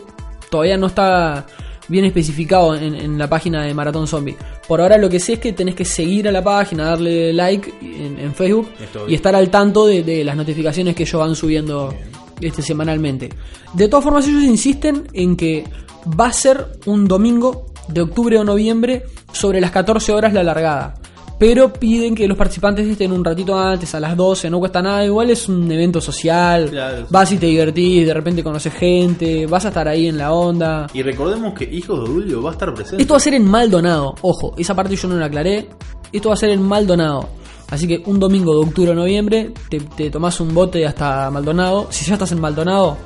todavía 0.49 0.77
no 0.77 0.87
está 0.87 1.45
bien 1.87 2.03
especificado 2.05 2.75
en, 2.75 2.95
en 2.95 3.17
la 3.17 3.29
página 3.29 3.63
de 3.63 3.73
Maratón 3.73 4.07
Zombie. 4.07 4.35
Por 4.67 4.81
ahora 4.81 4.97
lo 4.97 5.09
que 5.09 5.19
sé 5.19 5.33
es 5.33 5.39
que 5.39 5.53
tenés 5.53 5.75
que 5.75 5.85
seguir 5.85 6.27
a 6.27 6.31
la 6.31 6.43
página, 6.43 6.85
darle 6.85 7.31
like 7.31 7.73
en, 7.81 8.19
en 8.19 8.33
Facebook 8.33 8.69
y 9.07 9.15
estar 9.15 9.35
al 9.35 9.49
tanto 9.49 9.85
de, 9.85 10.03
de 10.03 10.23
las 10.23 10.35
notificaciones 10.35 10.95
que 10.95 11.03
ellos 11.03 11.19
van 11.19 11.35
subiendo 11.35 11.93
este, 12.41 12.61
semanalmente. 12.61 13.29
De 13.73 13.87
todas 13.87 14.03
formas, 14.03 14.27
ellos 14.27 14.43
insisten 14.43 15.07
en 15.13 15.37
que 15.37 15.63
va 16.19 16.27
a 16.27 16.33
ser 16.33 16.65
un 16.85 17.07
domingo 17.07 17.67
de 17.87 18.01
octubre 18.01 18.37
o 18.37 18.43
noviembre 18.43 19.03
sobre 19.31 19.61
las 19.61 19.71
14 19.71 20.11
horas 20.13 20.33
la 20.33 20.43
largada. 20.43 20.95
pero 21.39 21.71
piden 21.71 22.15
que 22.15 22.27
los 22.27 22.35
participantes 22.35 22.87
estén 22.87 23.11
un 23.11 23.23
ratito 23.23 23.55
antes, 23.59 23.93
a 23.93 23.99
las 23.99 24.17
12, 24.17 24.49
no 24.49 24.57
cuesta 24.57 24.81
nada, 24.81 25.05
igual 25.05 25.29
es 25.29 25.47
un 25.47 25.71
evento 25.71 26.01
social, 26.01 26.67
Claro. 26.71 27.05
vas 27.11 27.31
y 27.31 27.37
te 27.37 27.45
divertís, 27.45 28.07
de 28.07 28.13
repente 28.15 28.43
conoces 28.43 28.73
gente, 28.73 29.45
vas 29.45 29.63
a 29.65 29.67
estar 29.67 29.87
ahí 29.87 30.07
en 30.07 30.17
la 30.17 30.33
onda. 30.33 30.87
Y 30.95 31.03
recordemos 31.03 31.53
que 31.53 31.65
Hijos 31.65 32.01
de 32.03 32.11
Dulio 32.11 32.41
va 32.41 32.49
a 32.49 32.53
estar 32.53 32.73
presente. 32.73 33.03
Esto 33.03 33.13
va 33.13 33.17
a 33.17 33.21
ser 33.21 33.35
en 33.35 33.45
Maldonado, 33.45 34.15
ojo, 34.21 34.55
esa 34.57 34.73
parte 34.75 34.95
yo 34.95 35.07
no 35.07 35.15
la 35.15 35.27
aclaré, 35.27 35.69
esto 36.11 36.29
va 36.29 36.33
a 36.33 36.37
ser 36.39 36.49
en 36.49 36.63
Maldonado. 36.63 37.29
Así 37.69 37.87
que 37.87 38.01
un 38.07 38.19
domingo 38.19 38.53
de 38.55 38.65
octubre 38.67 38.89
o 38.91 38.95
noviembre 38.95 39.51
te, 39.69 39.79
te 39.79 40.09
tomás 40.09 40.39
un 40.39 40.55
bote 40.55 40.87
hasta 40.87 41.29
Maldonado. 41.29 41.85
Si 41.91 42.03
ya 42.05 42.13
estás 42.13 42.31
en 42.31 42.39
Maldonado, 42.41 42.97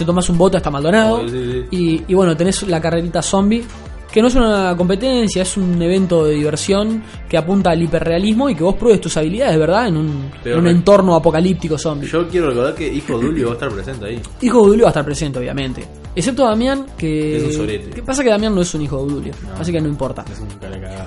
te 0.00 0.06
tomás 0.06 0.28
un 0.28 0.38
bote 0.38 0.56
hasta 0.56 0.70
Maldonado. 0.70 1.28
Sí, 1.28 1.28
sí. 1.28 1.64
Y, 1.70 2.04
y 2.08 2.14
bueno, 2.14 2.36
tenés 2.36 2.62
la 2.64 2.80
carrerita 2.80 3.22
zombie, 3.22 3.64
que 4.10 4.20
no 4.20 4.28
es 4.28 4.34
una 4.34 4.74
competencia, 4.76 5.42
es 5.42 5.56
un 5.56 5.80
evento 5.80 6.24
de 6.24 6.34
diversión 6.34 7.02
que 7.28 7.38
apunta 7.38 7.70
al 7.70 7.82
hiperrealismo 7.82 8.50
y 8.50 8.54
que 8.54 8.64
vos 8.64 8.74
pruebes 8.74 9.00
tus 9.00 9.16
habilidades, 9.16 9.58
¿verdad? 9.58 9.88
En 9.88 9.96
un, 9.96 10.30
en 10.44 10.58
un 10.58 10.66
entorno 10.66 11.14
apocalíptico 11.14 11.78
zombie. 11.78 12.08
Yo 12.08 12.26
quiero 12.28 12.48
recordar 12.48 12.74
que 12.74 12.92
Hijos 12.92 13.20
de 13.20 13.26
Dulio 13.26 13.46
va 13.46 13.52
a 13.52 13.54
estar 13.54 13.70
presente 13.70 14.06
ahí. 14.06 14.20
Hijo 14.40 14.62
de 14.62 14.68
Dulio 14.68 14.84
va 14.84 14.88
a 14.88 14.90
estar 14.90 15.04
presente, 15.04 15.38
obviamente. 15.38 15.86
Excepto 16.16 16.44
Damián, 16.44 16.86
que. 16.98 17.36
Es 17.36 17.44
un 17.44 17.52
sorete. 17.52 17.90
¿Qué 17.90 18.02
pasa 18.02 18.24
que 18.24 18.30
Damián 18.30 18.52
no 18.52 18.62
es 18.62 18.74
un 18.74 18.82
hijo 18.82 19.04
de 19.04 19.12
Dulio? 19.12 19.32
No. 19.44 19.60
Así 19.60 19.70
que 19.70 19.80
no 19.80 19.88
importa. 19.88 20.24
Es 20.30 20.40
un. 20.40 20.48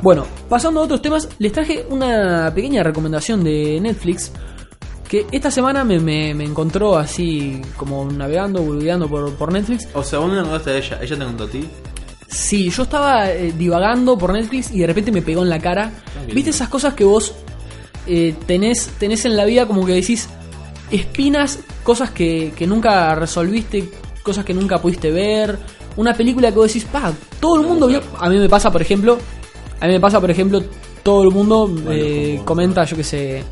Bueno, 0.02 0.26
pasando 0.48 0.80
a 0.80 0.84
otros 0.84 1.02
temas, 1.02 1.28
les 1.40 1.52
traje 1.52 1.86
una 1.90 2.52
pequeña 2.56 2.84
recomendación 2.84 3.44
de 3.44 3.80
Netflix 3.82 4.32
que 5.14 5.28
esta 5.32 5.52
semana 5.52 5.84
me, 5.84 6.00
me- 6.00 6.34
me 6.34 6.44
encontró 6.44 6.98
así 6.98 7.62
como 7.78 8.04
navegando, 8.12 8.64
boludeando 8.64 9.08
por, 9.08 9.32
por 9.36 9.52
Netflix. 9.54 9.88
O 9.94 10.02
sea, 10.04 10.18
vos 10.18 10.30
no 10.30 10.36
la 10.38 10.42
contaste 10.42 10.72
a 10.72 10.78
ella, 10.78 11.00
ella 11.04 11.18
te 11.20 11.24
contó 11.26 11.44
a 11.44 11.48
ti. 11.48 11.70
Sí, 12.28 12.72
yo 12.72 12.82
estaba 12.82 13.30
eh, 13.32 13.54
divagando 13.56 14.18
por 14.18 14.34
Netflix 14.34 14.72
y 14.72 14.80
de 14.80 14.88
repente 14.88 15.12
me 15.12 15.22
pegó 15.22 15.44
en 15.44 15.50
la 15.50 15.60
cara. 15.60 15.92
qué 16.28 16.34
¿Viste 16.34 16.50
esas 16.50 16.68
cosas 16.68 16.96
que 16.96 17.04
vos 17.04 17.32
eh, 18.08 18.34
tenés, 18.48 18.88
tenés 18.98 19.24
en 19.26 19.38
la 19.38 19.46
vida 19.46 19.68
como 19.68 19.86
que 19.86 19.94
decís 19.94 20.28
espinas, 20.90 21.60
cosas 21.84 22.10
que, 22.10 22.52
que 22.56 22.66
nunca 22.66 23.14
resolviste, 23.16 23.90
cosas 24.24 24.44
que 24.46 24.54
nunca 24.56 24.82
pudiste 24.82 25.12
ver? 25.12 25.60
Una 25.96 26.16
película 26.16 26.50
que 26.52 26.58
vos 26.58 26.68
decís, 26.74 26.86
pa, 26.86 27.14
todo 27.40 27.62
el 27.62 27.68
mundo 27.68 27.86
vio. 27.86 28.02
A 28.18 28.30
mí 28.30 28.38
me 28.40 28.50
pasa, 28.50 28.72
por 28.72 28.82
ejemplo, 28.82 29.20
a 29.80 29.86
mí 29.86 29.94
me 29.94 30.00
pasa, 30.00 30.20
por 30.20 30.32
ejemplo, 30.32 30.64
todo 31.04 31.22
el 31.24 31.30
mundo 31.30 31.70
eh, 31.92 32.34
como- 32.38 32.46
comenta, 32.46 32.84
yo 32.86 32.98
que 32.98 33.04
sé, 33.04 33.44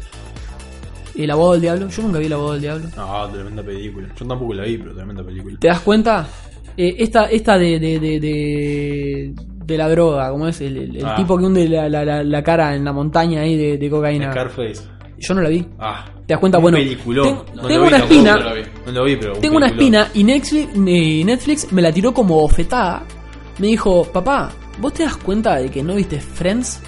El 1.16 1.30
abogado 1.32 1.54
del 1.54 1.62
diablo. 1.62 1.90
Yo 1.90 2.02
nunca 2.04 2.20
vi 2.20 2.26
El 2.26 2.34
abogado 2.34 2.54
del 2.54 2.62
diablo. 2.62 2.90
No, 2.96 3.30
tremenda 3.30 3.64
película. 3.64 4.08
Yo 4.18 4.26
tampoco 4.28 4.54
la 4.54 4.64
vi, 4.64 4.78
pero 4.78 4.94
tremenda 4.96 5.24
película. 5.24 5.58
¿Te 5.60 5.68
das 5.68 5.80
cuenta? 5.82 6.28
Eh, 6.78 6.96
esta 7.00 7.26
esta 7.26 7.58
de, 7.58 7.80
de, 7.80 8.00
de, 8.00 8.20
de, 8.20 9.34
de 9.66 9.78
la 9.78 9.90
droga, 9.90 10.30
¿cómo 10.32 10.48
es? 10.48 10.62
El, 10.62 10.78
el- 10.78 10.98
el 10.98 11.06
Ah. 11.06 11.16
tipo 11.16 11.38
que 11.38 11.46
hunde 11.46 11.68
la, 11.68 11.90
la, 11.90 12.06
la, 12.06 12.24
la 12.24 12.44
cara 12.44 12.76
en 12.76 12.86
la 12.86 12.94
montaña 12.94 13.42
ahí 13.42 13.58
de, 13.58 13.78
de 13.78 13.90
cocaína. 13.90 14.32
Scarface. 14.32 14.82
Yo 15.20 15.34
no 15.36 15.42
la 15.42 15.50
vi. 15.50 15.66
Ah. 15.80 16.06
¿Te 16.26 16.34
das 16.34 16.40
cuenta? 16.40 16.58
un 16.58 16.62
Bueno, 16.64 16.78
peliculón. 16.78 17.26
ten- 17.28 17.56
No 17.56 17.62
lo 17.64 17.68
tengo 17.68 17.88
una 17.88 17.98
espina. 17.98 18.34
no 18.38 18.44
la 18.44 18.54
vi. 18.54 18.62
No 18.86 18.92
lo 18.92 19.04
vi, 19.04 19.16
pero. 19.18 19.34
un 19.36 19.42
Tengo 19.42 19.58
una 19.58 19.68
espina 19.68 20.08
y 20.14 20.24
Netflix, 20.24 20.76
Netflix 20.76 21.72
me 21.74 21.82
la 21.82 21.92
tiró 21.92 22.14
como 22.14 22.36
bofetada. 22.42 23.04
Me 23.60 23.68
dijo, 23.68 24.04
papá, 24.06 24.50
¿vos 24.80 24.94
te 24.94 25.04
das 25.04 25.18
cuenta 25.18 25.58
de 25.58 25.70
que 25.70 25.84
no 25.84 25.94
viste 25.96 26.20
Friends? 26.20 26.82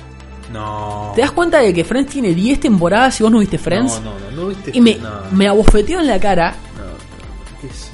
No. 0.54 1.12
¿Te 1.16 1.22
das 1.22 1.32
cuenta 1.32 1.60
de 1.60 1.74
que 1.74 1.84
Friends 1.84 2.12
tiene 2.12 2.34
10 2.34 2.60
temporadas 2.62 3.20
y 3.20 3.24
vos 3.24 3.32
no 3.32 3.40
viste 3.40 3.58
Friends? 3.58 4.00
No, 4.04 4.14
no, 4.14 4.20
no, 4.20 4.32
no 4.44 4.48
viste 4.48 4.72
y 4.74 4.80
me, 4.82 4.96
no, 4.96 5.10
me 5.32 5.48
abofeteó 5.48 6.00
en 6.00 6.08
la 6.08 6.20
cara. 6.20 6.52
no. 6.78 7.60
¿Qué 7.60 7.68
es? 7.68 7.90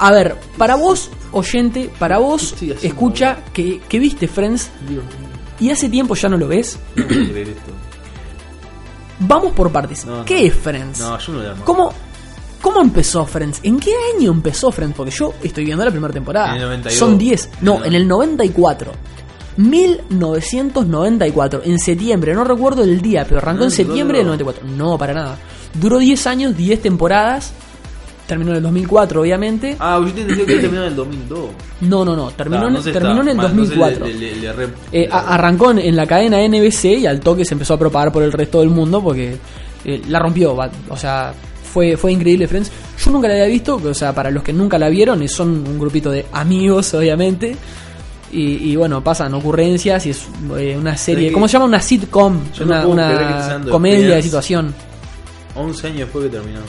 A 0.00 0.12
ver, 0.12 0.36
para 0.56 0.76
vos, 0.76 1.10
oyente, 1.32 1.90
para 1.98 2.18
vos, 2.18 2.40
¿Qué 2.40 2.54
estoy 2.54 2.72
haciendo, 2.72 2.86
escucha 2.94 3.38
que, 3.52 3.80
que 3.88 3.98
viste 3.98 4.26
Friends 4.28 4.70
Dios 4.88 5.04
y 5.60 5.70
hace 5.70 5.88
tiempo 5.88 6.14
ya 6.14 6.28
no 6.28 6.36
lo 6.36 6.46
ves. 6.48 6.78
no 6.94 7.06
puedo 7.06 7.24
creer 7.30 7.48
esto. 7.48 7.72
Vamos 9.20 9.52
por 9.52 9.72
partes. 9.72 10.04
No. 10.04 10.24
¿Qué 10.24 10.46
es 10.46 10.54
Friends? 10.54 11.00
No, 11.00 11.18
yo 11.18 11.32
no 11.32 11.42
la 11.42 11.50
amo. 11.52 11.64
¿Cómo, 11.64 11.92
¿Cómo 12.62 12.80
empezó 12.80 13.26
Friends? 13.26 13.58
¿En 13.64 13.80
qué 13.80 13.92
año 14.16 14.30
empezó 14.30 14.70
Friends? 14.70 14.96
Porque 14.96 15.10
yo 15.10 15.34
estoy 15.42 15.64
viendo 15.64 15.84
la 15.84 15.90
primera 15.90 16.12
temporada. 16.14 16.50
En 16.50 16.62
el 16.62 16.68
92. 16.68 16.98
Son 16.98 17.18
10. 17.18 17.50
No, 17.62 17.78
No. 17.80 17.84
en 17.84 17.94
el 17.96 18.06
94. 18.06 18.92
1994. 19.58 21.62
En 21.64 21.78
septiembre. 21.78 22.34
No 22.34 22.44
recuerdo 22.44 22.82
el 22.84 23.00
día, 23.00 23.24
pero 23.28 23.38
arrancó 23.38 23.60
No, 23.60 23.64
en 23.66 23.70
septiembre 23.70 24.18
no, 24.24 24.30
del 24.30 24.38
no. 24.38 24.44
94. 24.44 24.76
No, 24.76 24.98
para 24.98 25.14
nada. 25.14 25.38
Duró 25.74 25.98
10 25.98 26.26
años, 26.26 26.56
10 26.56 26.80
temporadas. 26.82 27.52
Terminó 28.26 28.50
en 28.50 28.58
el 28.58 28.62
2004, 28.62 29.22
obviamente. 29.22 29.76
Ah, 29.80 29.98
yo 30.04 30.12
te 30.12 30.20
entendí 30.20 30.44
que 30.44 30.56
terminó 30.56 30.82
en 30.82 30.88
el 30.88 30.96
2002. 30.96 31.40
No, 31.82 32.04
no, 32.04 32.14
no. 32.14 32.30
Terminó, 32.30 32.62
Ah, 32.62 32.64
en- 32.64 32.68
entonces 32.68 32.92
terminó 32.92 33.22
en 33.22 33.28
el 33.28 33.36
mal, 33.36 33.46
entonces 33.50 33.76
2004. 33.78 34.06
le- 34.06 34.14
le- 34.14 34.36
le 34.36 34.52
re- 34.52 34.68
Eh, 34.92 35.08
arrancó 35.10 35.70
en, 35.70 35.96
la 35.96 36.06
cadena 36.06 36.38
NBC 36.46 36.98
y 36.98 37.06
al 37.06 37.20
toque 37.20 37.44
se 37.44 37.54
empezó 37.54 37.74
a 37.74 37.78
propagar 37.78 38.12
por 38.12 38.22
el 38.22 38.32
resto 38.32 38.60
del 38.60 38.68
mundo 38.68 39.02
porque 39.02 39.36
eh, 39.84 40.02
la 40.08 40.18
rompió. 40.18 40.56
O 40.90 40.96
sea, 40.96 41.32
fue, 41.72 41.96
fue 41.96 42.12
increíble 42.12 42.46
Friends. 42.48 42.70
Yo 43.02 43.10
nunca 43.12 43.28
la 43.28 43.34
había 43.34 43.46
visto, 43.46 43.80
o 43.82 43.94
sea, 43.94 44.14
para 44.14 44.30
los 44.30 44.42
que 44.42 44.52
nunca 44.52 44.78
la 44.78 44.88
vieron, 44.90 45.22
eh, 45.22 45.28
son 45.28 45.48
un 45.66 45.78
grupito 45.78 46.10
de 46.10 46.26
amigos, 46.32 46.92
obviamente. 47.00 47.56
Y, 48.30 48.70
y 48.72 48.76
bueno, 48.76 49.02
pasan 49.02 49.32
ocurrencias 49.34 50.04
y 50.06 50.10
es 50.10 50.26
eh, 50.58 50.76
una 50.78 50.96
serie. 50.96 51.28
que- 51.28 51.32
¿Cómo 51.32 51.48
se 51.48 51.54
llama? 51.54 51.64
Una 51.64 51.80
sitcom. 51.80 52.38
Yo 52.54 52.64
una 52.64 52.82
comedia 53.70 54.16
de 54.16 54.22
situación. 54.22 54.74
11 55.54 55.86
años 55.86 55.98
después 56.00 56.24
que 56.26 56.30
terminó. 56.30 56.60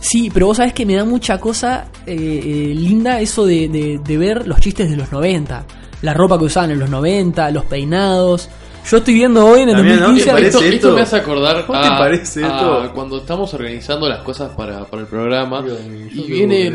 Sí, 0.00 0.30
pero 0.32 0.46
vos 0.46 0.56
sabés 0.58 0.74
que 0.74 0.84
me 0.84 0.94
da 0.96 1.04
mucha 1.04 1.38
cosa 1.38 1.86
eh, 2.06 2.12
eh, 2.14 2.74
linda 2.74 3.20
eso 3.20 3.46
de, 3.46 3.68
de- 3.68 4.00
de 4.04 4.18
ver 4.18 4.46
los 4.46 4.60
chistes 4.60 4.90
de 4.90 4.96
los 4.96 5.10
90. 5.12 5.64
La 6.02 6.12
ropa 6.12 6.38
que 6.38 6.44
usaban 6.44 6.70
en 6.72 6.78
los 6.80 6.90
90, 6.90 7.50
los 7.50 7.64
peinados. 7.64 8.50
Yo 8.90 8.98
estoy 8.98 9.14
viendo 9.14 9.46
hoy 9.46 9.60
en 9.62 9.70
el 9.70 9.76
También, 9.76 9.96
¿no? 10.00 10.08
2015 10.08 10.24
¿Te 10.26 10.32
parece 10.32 10.48
Esto, 10.48 10.58
esto 10.64 10.74
esto? 10.88 10.94
me 10.96 11.00
hace 11.00 11.16
acordar 11.16 11.64
¿Cómo 11.66 11.78
a, 11.78 11.82
te 11.82 11.88
parece 11.88 12.44
a 12.44 12.48
esto? 12.48 12.92
cuando 12.94 13.16
estamos 13.16 13.54
organizando 13.54 14.06
las 14.06 14.20
cosas 14.22 14.50
para, 14.54 14.84
para 14.84 15.00
el 15.02 15.08
programa 15.08 15.62
Dios 15.62 15.78
y 16.12 16.30
viene. 16.30 16.70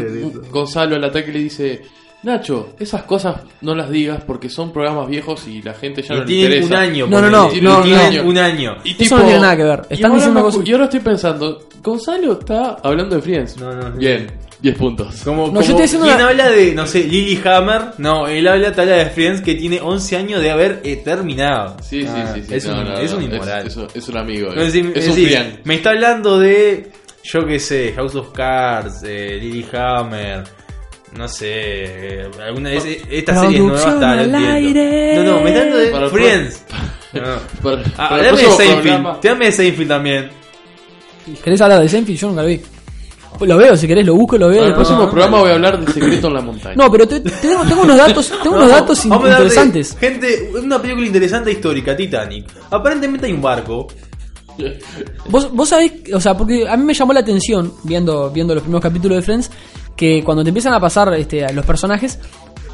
Gonzalo 0.50 0.96
al 0.96 1.04
ataque 1.04 1.30
y 1.30 1.34
le 1.34 1.40
dice 1.40 1.82
Nacho, 2.22 2.74
esas 2.78 3.04
cosas 3.04 3.38
no 3.62 3.74
las 3.74 3.90
digas 3.90 4.22
porque 4.28 4.50
son 4.50 4.74
programas 4.74 5.08
viejos 5.08 5.48
y 5.48 5.62
la 5.62 5.74
gente 5.74 6.02
ya 6.02 6.16
Y 6.16 6.18
no 6.18 6.24
le 6.26 6.34
interesa. 6.36 6.68
un 6.68 6.74
año. 6.74 7.08
No, 7.08 7.22
no, 7.22 7.30
no, 7.30 7.50
no, 7.62 7.82
un 8.26 8.38
año. 8.38 8.76
Y 8.84 9.02
Eso 9.04 9.18
no 9.18 9.24
tiene 9.24 9.40
nada 9.40 9.56
que 9.56 9.64
ver. 9.64 9.82
y 9.90 9.94
Están 9.94 10.12
ahora 10.12 10.16
diciendo 10.18 10.42
cosas- 10.44 10.62
Y 10.68 10.72
ahora 10.74 10.84
estoy 10.86 11.00
pensando, 11.00 11.70
Gonzalo 11.82 12.40
está 12.40 12.78
hablando 12.84 13.16
de 13.16 13.22
Friends. 13.22 13.58
No, 13.58 13.74
no, 13.74 13.90
no. 13.90 13.96
Bien, 13.96 14.28
10 14.62 14.76
puntos. 14.76 15.22
Como, 15.24 15.44
No, 15.48 15.54
como 15.54 15.62
yo 15.62 15.80
estoy 15.80 16.00
¿Quién 16.02 16.16
una- 16.16 16.28
habla 16.28 16.50
de, 16.50 16.76
no 16.76 16.86
sé, 16.86 17.06
Lily 17.06 17.40
Hammer? 17.46 17.82
No, 18.00 18.28
él 18.28 18.46
habla 18.50 18.74
tal 18.74 18.90
de 18.90 19.06
Friends 19.06 19.40
que 19.42 19.56
tiene 19.56 19.80
11 19.80 20.18
años 20.18 20.42
de 20.42 20.52
haber 20.52 20.82
eh, 20.84 20.98
terminado. 20.98 21.78
Sí, 21.82 22.02
sí, 22.02 22.08
Ah, 22.10 22.34
sí, 22.36 22.44
sí. 22.46 22.54
Es, 22.54 22.66
no, 22.68 22.80
un, 22.82 22.84
no, 22.84 22.98
es 23.00 23.14
un 23.14 23.24
inmoral. 23.24 23.66
Es, 23.66 23.78
es 23.96 24.10
un 24.10 24.18
amigo. 24.18 24.50
Es 24.50 24.74
decir, 24.74 24.92
es 24.94 25.06
es 25.06 25.10
un 25.18 25.24
Friend. 25.26 25.60
me 25.64 25.76
está 25.76 25.92
hablando 25.92 26.38
de, 26.38 26.92
yo 27.24 27.46
qué 27.46 27.60
sé, 27.60 27.94
House 27.96 28.16
of 28.16 28.32
Cards, 28.34 29.04
eh, 29.06 29.38
Lily 29.42 29.66
Hammer, 29.72 30.44
no 31.16 31.28
sé, 31.28 31.48
eh, 31.50 32.30
alguna 32.46 32.70
de 32.70 32.78
esas- 32.78 33.08
esta 33.10 33.42
serie 33.42 33.60
nueva 33.60 33.78
está, 33.78 34.12
al 34.12 34.36
aire. 34.36 35.16
No, 35.16 35.24
no, 35.24 35.42
me 35.42 35.50
está 35.50 35.66
de 35.78 35.88
Para 35.88 36.06
el 36.06 36.12
Friends. 36.12 36.64
No. 37.14 37.22
Para- 37.64 37.82
Ah, 37.98 38.10
para 38.10 38.22
el 38.22 38.28
hablame 38.30 38.48
de 38.48 38.52
Seinfeld, 38.56 39.20
te 39.20 39.36
de 39.36 39.52
Seinfeld 39.52 39.88
también. 39.90 40.30
¿Querés 41.44 41.62
hablar 41.62 41.82
de 41.82 41.90
Seinfeld? 41.90 42.18
Yo 42.18 42.28
nunca 42.30 42.42
lo 42.44 42.48
vi. 42.48 42.62
Lo 43.42 43.58
veo, 43.58 43.78
si 43.78 43.88
querés 43.88 44.06
lo 44.06 44.16
busco, 44.16 44.38
lo 44.38 44.50
veo. 44.50 44.64
En 44.64 44.68
el 44.70 44.74
próximo 44.74 45.10
programa 45.10 45.40
voy 45.40 45.52
a 45.52 45.54
hablar 45.54 45.80
de 45.80 45.92
Secreto 45.94 46.28
en 46.28 46.34
la 46.34 46.42
Montaña. 46.42 46.76
No, 46.76 46.92
pero 46.92 47.08
te- 47.08 47.22
te- 47.22 47.30
tengo, 47.30 47.64
tengo 47.64 47.84
unos 47.84 47.96
datos, 47.98 48.34
tengo 48.44 48.56
unos 48.58 48.68
No, 48.68 48.74
datos 48.76 49.04
in- 49.06 49.10
vamos 49.12 49.24
a 49.24 49.28
hablar 49.28 49.40
de- 49.50 49.56
interesantes. 49.56 49.98
gente, 49.98 50.52
una 50.62 50.82
película 50.82 51.08
interesante 51.08 51.52
histórica, 51.52 51.96
Titanic. 51.96 52.48
Aparentemente 52.70 53.28
hay 53.28 53.34
un 53.34 53.42
barco. 53.42 53.88
Vos, 55.30 55.52
vos 55.54 55.70
sabés, 55.70 55.94
o 56.14 56.20
sea, 56.20 56.36
porque 56.36 56.68
a 56.68 56.76
mí 56.76 56.84
me 56.84 56.94
llamó 56.94 57.14
la 57.14 57.22
atención, 57.22 57.72
viendo, 57.84 58.30
viendo 58.30 58.54
los 58.54 58.64
primeros 58.64 58.82
capítulos 58.84 59.18
de 59.18 59.22
Friends, 59.22 59.50
que 60.00 60.24
cuando 60.24 60.44
te 60.44 60.50
empiezan 60.52 60.74
a 60.74 60.80
pasar 60.80 61.14
este, 61.16 61.52
los 61.52 61.66
personajes, 61.66 62.18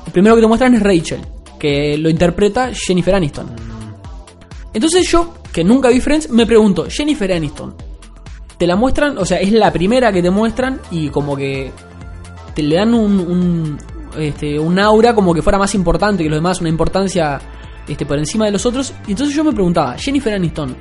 el 0.05 0.11
primero 0.11 0.35
que 0.35 0.41
te 0.41 0.47
muestran 0.47 0.75
es 0.75 0.83
Rachel, 0.83 1.21
que 1.57 1.97
lo 1.97 2.07
interpreta 2.07 2.69
Jennifer 2.71 3.15
Aniston. 3.15 3.47
Entonces 4.71 5.09
yo, 5.09 5.33
que 5.51 5.63
nunca 5.63 5.89
vi 5.89 5.99
Friends, 5.99 6.29
me 6.29 6.45
pregunto, 6.45 6.85
Jennifer 6.87 7.33
Aniston, 7.33 7.73
te 8.59 8.67
la 8.67 8.75
muestran, 8.75 9.17
o 9.17 9.25
sea, 9.25 9.39
es 9.39 9.51
la 9.51 9.73
primera 9.73 10.11
que 10.11 10.21
te 10.21 10.29
muestran 10.29 10.79
y 10.91 11.09
como 11.09 11.35
que 11.35 11.71
te 12.53 12.61
le 12.61 12.75
dan 12.75 12.93
un, 12.93 13.19
un, 13.19 13.77
este, 14.19 14.59
un 14.59 14.77
aura 14.77 15.15
como 15.15 15.33
que 15.33 15.41
fuera 15.41 15.57
más 15.57 15.73
importante 15.73 16.21
que 16.21 16.29
los 16.29 16.37
demás, 16.37 16.61
una 16.61 16.69
importancia 16.69 17.41
este, 17.87 18.05
por 18.05 18.19
encima 18.19 18.45
de 18.45 18.51
los 18.51 18.67
otros. 18.67 18.93
Y 19.07 19.13
entonces 19.13 19.35
yo 19.35 19.43
me 19.43 19.51
preguntaba, 19.51 19.97
Jennifer 19.97 20.31
Aniston, 20.31 20.75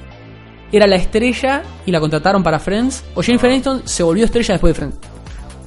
¿era 0.71 0.87
la 0.87 0.97
estrella 0.97 1.63
y 1.87 1.91
la 1.91 2.01
contrataron 2.01 2.43
para 2.43 2.59
Friends? 2.59 3.03
¿O 3.15 3.23
Jennifer 3.23 3.49
Aniston 3.49 3.81
se 3.87 4.03
volvió 4.03 4.27
estrella 4.27 4.53
después 4.53 4.75
de 4.75 4.79
Friends? 4.79 5.14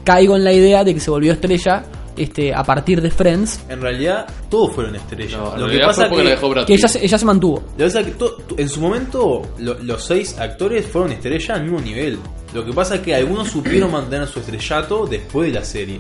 Caigo 0.07 0.37
en 0.37 0.43
la 0.45 0.53
idea 0.53 0.83
de 0.85 0.93
que 0.93 0.99
se 1.01 1.11
volvió 1.11 1.33
estrella 1.33 1.83
este, 2.15 2.53
a 2.53 2.63
partir 2.63 3.01
de 3.01 3.11
Friends, 3.11 3.59
En 3.69 3.81
realidad, 3.81 4.25
todos 4.49 4.73
fueron 4.73 4.95
estrellas. 4.95 5.39
No, 5.39 5.57
Lo 5.57 5.67
que 5.69 5.79
pasa 5.79 6.09
que, 6.09 6.23
dejó 6.23 6.53
que 6.65 6.73
ella, 6.73 6.87
se- 6.87 7.03
ella 7.05 7.17
se 7.17 7.25
mantuvo. 7.25 7.61
lo 7.77 7.77
que 7.77 7.83
pasa 7.83 8.03
que 8.03 8.11
to- 8.11 8.37
to- 8.47 8.55
en 8.57 8.69
su 8.69 8.79
momento 8.81 9.41
lo- 9.59 9.77
los 9.83 10.05
seis 10.05 10.39
actores 10.39 10.85
fueron 10.87 11.11
estrellas 11.11 11.49
al 11.57 11.63
mismo 11.63 11.79
nivel. 11.81 12.17
Lo 12.53 12.65
que 12.65 12.71
pasa 12.71 12.95
es 12.95 13.01
que 13.01 13.13
algunos 13.13 13.49
supieron 13.49 13.91
mantener 13.91 14.27
su 14.29 14.39
estrellato 14.39 15.05
después 15.05 15.51
de 15.51 15.59
la 15.59 15.65
serie. 15.65 15.97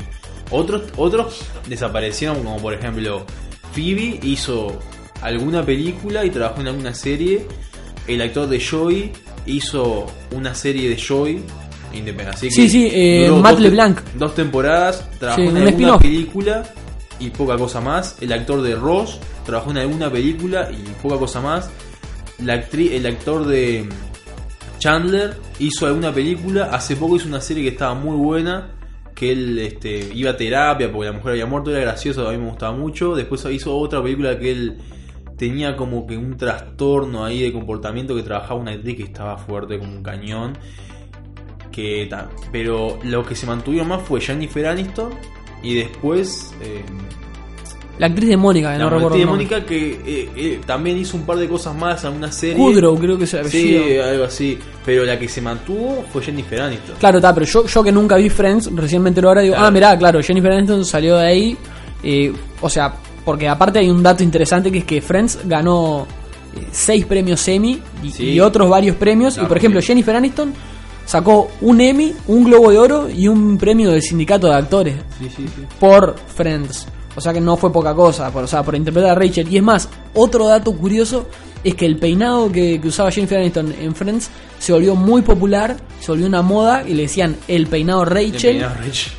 Otros, 0.49 0.83
otros 0.95 1.41
desaparecieron, 1.67 2.37
como 2.43 2.57
por 2.57 2.73
ejemplo 2.73 3.25
Phoebe 3.73 4.19
hizo 4.23 4.79
alguna 5.21 5.63
película 5.65 6.23
y 6.25 6.29
trabajó 6.29 6.61
en 6.61 6.67
alguna 6.69 6.93
serie. 6.93 7.45
el 8.07 8.21
actor 8.21 8.47
de 8.47 8.59
Joey 8.65 9.11
hizo 9.45 10.05
una 10.33 10.55
serie 10.55 10.87
de 10.89 10.97
Joey 10.99 11.43
independiente. 11.93 12.29
Así 12.37 12.51
Sí, 12.51 12.63
que 12.63 12.69
sí, 12.69 12.89
eh, 12.91 13.25
duró 13.27 13.41
Matt 13.41 13.53
dos- 13.53 13.61
LeBlanc. 13.61 13.99
Dos 14.15 14.35
temporadas, 14.35 15.09
trabajó 15.19 15.41
Sí, 15.41 15.47
en 15.47 15.57
un 15.57 15.67
alguna 15.67 15.99
película 15.99 16.63
y 17.19 17.29
poca 17.29 17.57
cosa 17.57 17.81
más. 17.81 18.17
El 18.21 18.31
actor 18.33 18.61
de 18.61 18.75
Ross 18.75 19.19
trabajó 19.45 19.71
en 19.71 19.77
alguna 19.77 20.11
película 20.11 20.69
y 20.71 20.75
poca 21.01 21.17
cosa 21.17 21.41
más. 21.41 21.69
La 22.43 22.53
actriz, 22.53 22.91
el 22.93 23.05
actor 23.07 23.45
de 23.47 23.87
Chandler 24.79 25.35
hizo 25.59 25.87
alguna 25.87 26.13
película. 26.13 26.65
Hace 26.71 26.95
poco 26.95 27.15
hizo 27.15 27.27
una 27.27 27.41
serie 27.41 27.63
que 27.63 27.69
estaba 27.69 27.93
muy 27.95 28.15
buena. 28.17 28.73
Que 29.15 29.31
él 29.31 29.57
este, 29.57 30.11
iba 30.13 30.29
a 30.29 30.37
terapia 30.37 30.91
porque 30.91 31.07
la 31.07 31.13
mujer 31.13 31.31
había 31.31 31.47
muerto. 31.47 31.71
Era 31.71 31.79
gracioso, 31.79 32.27
a 32.27 32.31
mí 32.33 32.37
me 32.37 32.49
gustaba 32.49 32.73
mucho. 32.77 33.15
Después 33.15 33.43
hizo 33.49 33.75
otra 33.75 34.03
película 34.03 34.37
que 34.37 34.51
él 34.51 34.77
tenía 35.37 35.75
como 35.75 36.05
que 36.05 36.15
un 36.15 36.37
trastorno 36.37 37.25
ahí 37.25 37.41
de 37.41 37.51
comportamiento 37.51 38.15
que 38.15 38.21
trabajaba 38.21 38.59
una 38.59 38.71
actriz 38.73 38.95
que 38.97 39.03
estaba 39.03 39.37
fuerte 39.39 39.79
como 39.79 39.91
un 39.91 40.03
cañón. 40.03 40.55
Que 41.77 42.09
pero 42.51 42.97
lo 43.03 43.23
que 43.23 43.35
se 43.35 43.45
mantuvieron 43.45 43.87
más 43.87 44.01
fue 44.01 44.19
Jennifer 44.19 44.65
Aniston 44.65 45.11
y 45.61 45.75
después 45.75 46.51
eh, 46.59 46.81
La 47.99 48.07
actriz 48.07 48.29
de 48.29 48.37
Mónica, 48.37 48.71
que 48.73 48.79
la 48.79 48.83
no 48.85 48.89
recuerdo. 48.89 49.07
actriz 49.09 49.25
de. 49.25 49.31
Mónica 49.31 49.63
que 49.65 49.91
eh, 50.05 50.29
eh, 50.35 50.59
también 50.65 50.97
hizo 50.97 51.17
un 51.17 51.23
par 51.23 51.37
de 51.37 51.47
cosas 51.47 51.75
más 51.75 52.03
en 52.03 52.13
una 52.13 52.31
serie. 52.31 52.55
Kudrow, 52.55 52.97
creo 52.97 53.15
que 53.17 53.25
es 53.25 53.33
el 53.35 53.45
Sí, 53.49 53.77
algo 54.03 54.23
así. 54.23 54.57
Pero 54.83 55.05
la 55.05 55.19
que 55.19 55.27
se 55.27 55.39
mantuvo 55.39 56.03
fue 56.11 56.23
Jennifer 56.23 56.59
Aniston. 56.61 56.95
Claro, 56.99 57.17
está, 57.19 57.31
pero 57.33 57.45
yo, 57.45 57.67
yo 57.67 57.83
que 57.83 57.91
nunca 57.91 58.15
vi 58.15 58.29
Friends, 58.29 58.71
recién 58.75 59.03
me 59.03 59.09
entero 59.09 59.27
ahora, 59.29 59.41
digo, 59.41 59.53
Claro. 59.53 59.67
ah, 59.67 59.71
mirá, 59.71 59.97
claro, 59.99 60.19
Jennifer 60.23 60.51
Aniston 60.51 60.83
salió 60.83 61.17
de 61.17 61.27
ahí. 61.27 61.57
eh, 62.03 62.33
o 62.61 62.69
sea, 62.71 62.91
porque 63.23 63.47
aparte 63.47 63.77
hay 63.79 63.89
un 63.91 64.01
dato 64.01 64.23
interesante 64.23 64.71
que 64.71 64.79
es 64.79 64.83
que 64.85 64.99
Friends 65.01 65.39
ganó 65.45 66.07
seis 66.71 67.05
premios 67.05 67.47
Emmy 67.47 67.79
y, 68.03 68.09
Sí. 68.11 68.23
y 68.31 68.39
otros 68.39 68.67
varios 68.67 68.95
premios. 68.95 69.35
Claro, 69.35 69.45
y 69.45 69.49
por 69.49 69.57
ejemplo, 69.57 69.79
sí. 69.81 69.87
Jennifer 69.87 70.15
Aniston 70.15 70.53
sacó 71.07 71.49
un 71.61 71.81
Emmy, 71.81 72.13
un 72.27 72.43
Globo 72.43 72.69
de 72.69 72.77
Oro 72.77 73.09
y 73.09 73.27
un 73.27 73.57
premio 73.57 73.89
del 73.89 74.03
sindicato 74.03 74.45
de 74.47 74.53
actores 74.53 74.95
Sí, 75.17 75.27
sí, 75.35 75.47
sí. 75.47 75.63
por 75.79 76.15
Friends. 76.35 76.85
O 77.15 77.21
sea 77.21 77.33
que 77.33 77.41
no 77.41 77.57
fue 77.57 77.71
poca 77.73 77.95
cosa, 77.95 78.29
por, 78.31 78.43
o 78.43 78.47
sea, 78.47 78.61
por 78.61 78.75
interpretar 78.75 79.11
a 79.11 79.15
Rachel. 79.15 79.47
Y 79.51 79.57
es 79.57 79.63
más, 79.63 79.89
otro 80.13 80.45
dato 80.47 80.71
curioso 80.73 81.25
es 81.63 81.73
que 81.73 81.87
el 81.87 81.97
peinado 81.97 82.51
que, 82.51 82.79
que 82.79 82.87
usaba 82.89 83.09
Jennifer 83.09 83.39
Aniston 83.39 83.73
en 83.81 83.95
Friends 83.95 84.29
se 84.59 84.71
volvió 84.71 84.93
muy 84.95 85.23
popular, 85.23 85.75
se 85.99 86.11
volvió 86.11 86.27
una 86.27 86.43
moda 86.43 86.83
y 86.87 86.93
le 86.93 87.03
decían 87.03 87.35
el 87.47 87.65
peinado 87.65 88.03
El 88.03 88.09
Rachel. 88.09 88.57
peinado 88.57 88.75
Rich. 88.83 89.11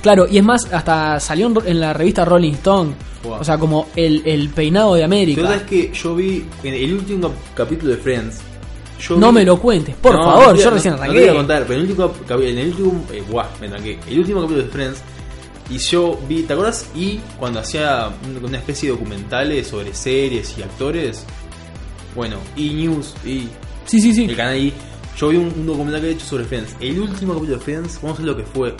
Claro, 0.00 0.26
y 0.30 0.38
es 0.38 0.44
más, 0.44 0.66
hasta 0.72 1.18
salió 1.20 1.52
en, 1.66 1.80
la 1.80 1.92
revista 1.92 2.24
Rolling 2.24 2.52
Stone. 2.54 2.92
Wow. 3.24 3.38
O 3.40 3.44
sea, 3.44 3.58
como 3.58 3.88
el, 3.96 4.22
el 4.24 4.48
peinado 4.50 4.94
de 4.94 5.02
América. 5.04 5.42
sabes 5.42 5.62
que 5.64 5.90
yo 5.92 6.14
vi 6.14 6.44
en 6.62 6.74
el 6.74 6.94
último 6.94 7.32
capítulo 7.54 7.92
de 7.92 7.98
Friends. 7.98 8.38
Yo 9.00 9.16
No 9.16 9.28
vi- 9.28 9.34
me 9.34 9.44
lo 9.44 9.58
cuentes, 9.60 9.94
por 9.96 10.14
No, 10.14 10.24
favor, 10.24 10.46
mentira, 10.46 10.64
yo 10.64 10.70
no- 10.70 10.76
recién 10.76 10.92
No 10.94 10.98
te 10.98 11.04
arranqué. 11.04 11.20
voy 11.22 11.28
a 11.28 11.34
contar, 11.34 11.62
pero 11.66 11.74
en 11.74 11.80
el 11.84 11.90
último, 11.90 12.14
en 12.42 12.58
el 12.58 12.68
último, 12.68 13.04
eh, 13.12 13.22
guau, 13.28 13.46
me 13.60 13.68
tranqué. 13.68 13.98
El 14.08 14.18
último 14.20 14.40
capítulo 14.40 14.64
de 14.64 14.70
Friends 14.70 14.98
y 15.70 15.78
yo 15.78 16.18
vi, 16.28 16.42
¿te 16.44 16.52
acuerdas? 16.52 16.88
Y 16.94 17.20
cuando 17.38 17.60
hacía 17.60 18.10
un- 18.24 18.44
una 18.44 18.58
especie 18.58 18.88
de 18.90 18.96
documentales 18.96 19.66
sobre 19.66 19.92
series 19.94 20.56
y 20.58 20.62
actores, 20.62 21.24
bueno, 22.14 22.36
y 22.56 22.70
News 22.70 23.14
y 23.24 23.48
sí, 23.84 24.00
sí, 24.00 24.14
sí. 24.14 24.24
el 24.24 24.36
canal 24.36 24.56
I, 24.56 24.72
yo 25.18 25.28
vi 25.28 25.36
un, 25.36 25.46
un 25.56 25.66
documental 25.66 26.00
que 26.00 26.08
he 26.08 26.12
hecho 26.12 26.26
sobre 26.26 26.44
Friends. 26.44 26.76
El 26.80 26.98
último 27.00 27.34
capítulo 27.34 27.58
de 27.58 27.64
Friends, 27.64 27.98
vamos 28.02 28.18
a 28.18 28.22
ver 28.22 28.30
lo 28.30 28.36
que 28.36 28.44
fue. 28.44 28.74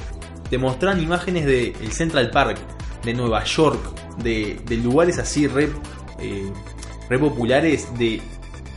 Te 0.48 0.58
mostraban 0.58 1.02
imágenes 1.02 1.44
de 1.44 1.74
el 1.80 1.92
Central 1.92 2.30
Park, 2.30 2.58
de 3.04 3.12
Nueva 3.14 3.44
York, 3.44 3.80
de, 4.22 4.60
de 4.64 4.76
lugares 4.78 5.18
así 5.18 5.46
re, 5.46 5.68
eh, 6.20 6.50
re 7.10 7.18
populares, 7.18 7.88
de 7.98 8.22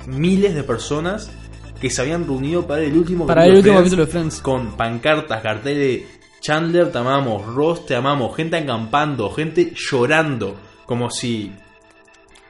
miles 0.10 0.56
de 0.56 0.64
personas 0.64 1.32
que 1.80 1.90
se 1.90 2.02
habían 2.02 2.26
reunido 2.26 2.68
para 2.68 2.84
el 2.84 2.98
último 2.98 3.26
Para 3.26 3.46
el 3.46 3.56
último 3.56 3.78
capítulo 3.78 4.06
de 4.06 4.12
Friends. 4.12 4.42
Con 4.42 4.76
pancartas, 4.76 5.42
carteles 5.42 6.04
Chandler, 6.42 6.92
te 6.92 6.98
amamos, 6.98 7.46
Ross, 7.46 7.86
te 7.86 7.96
amamos, 7.96 8.36
gente 8.36 8.58
acampando, 8.58 9.30
gente 9.30 9.74
llorando, 9.76 10.56
como 10.86 11.10
si 11.10 11.52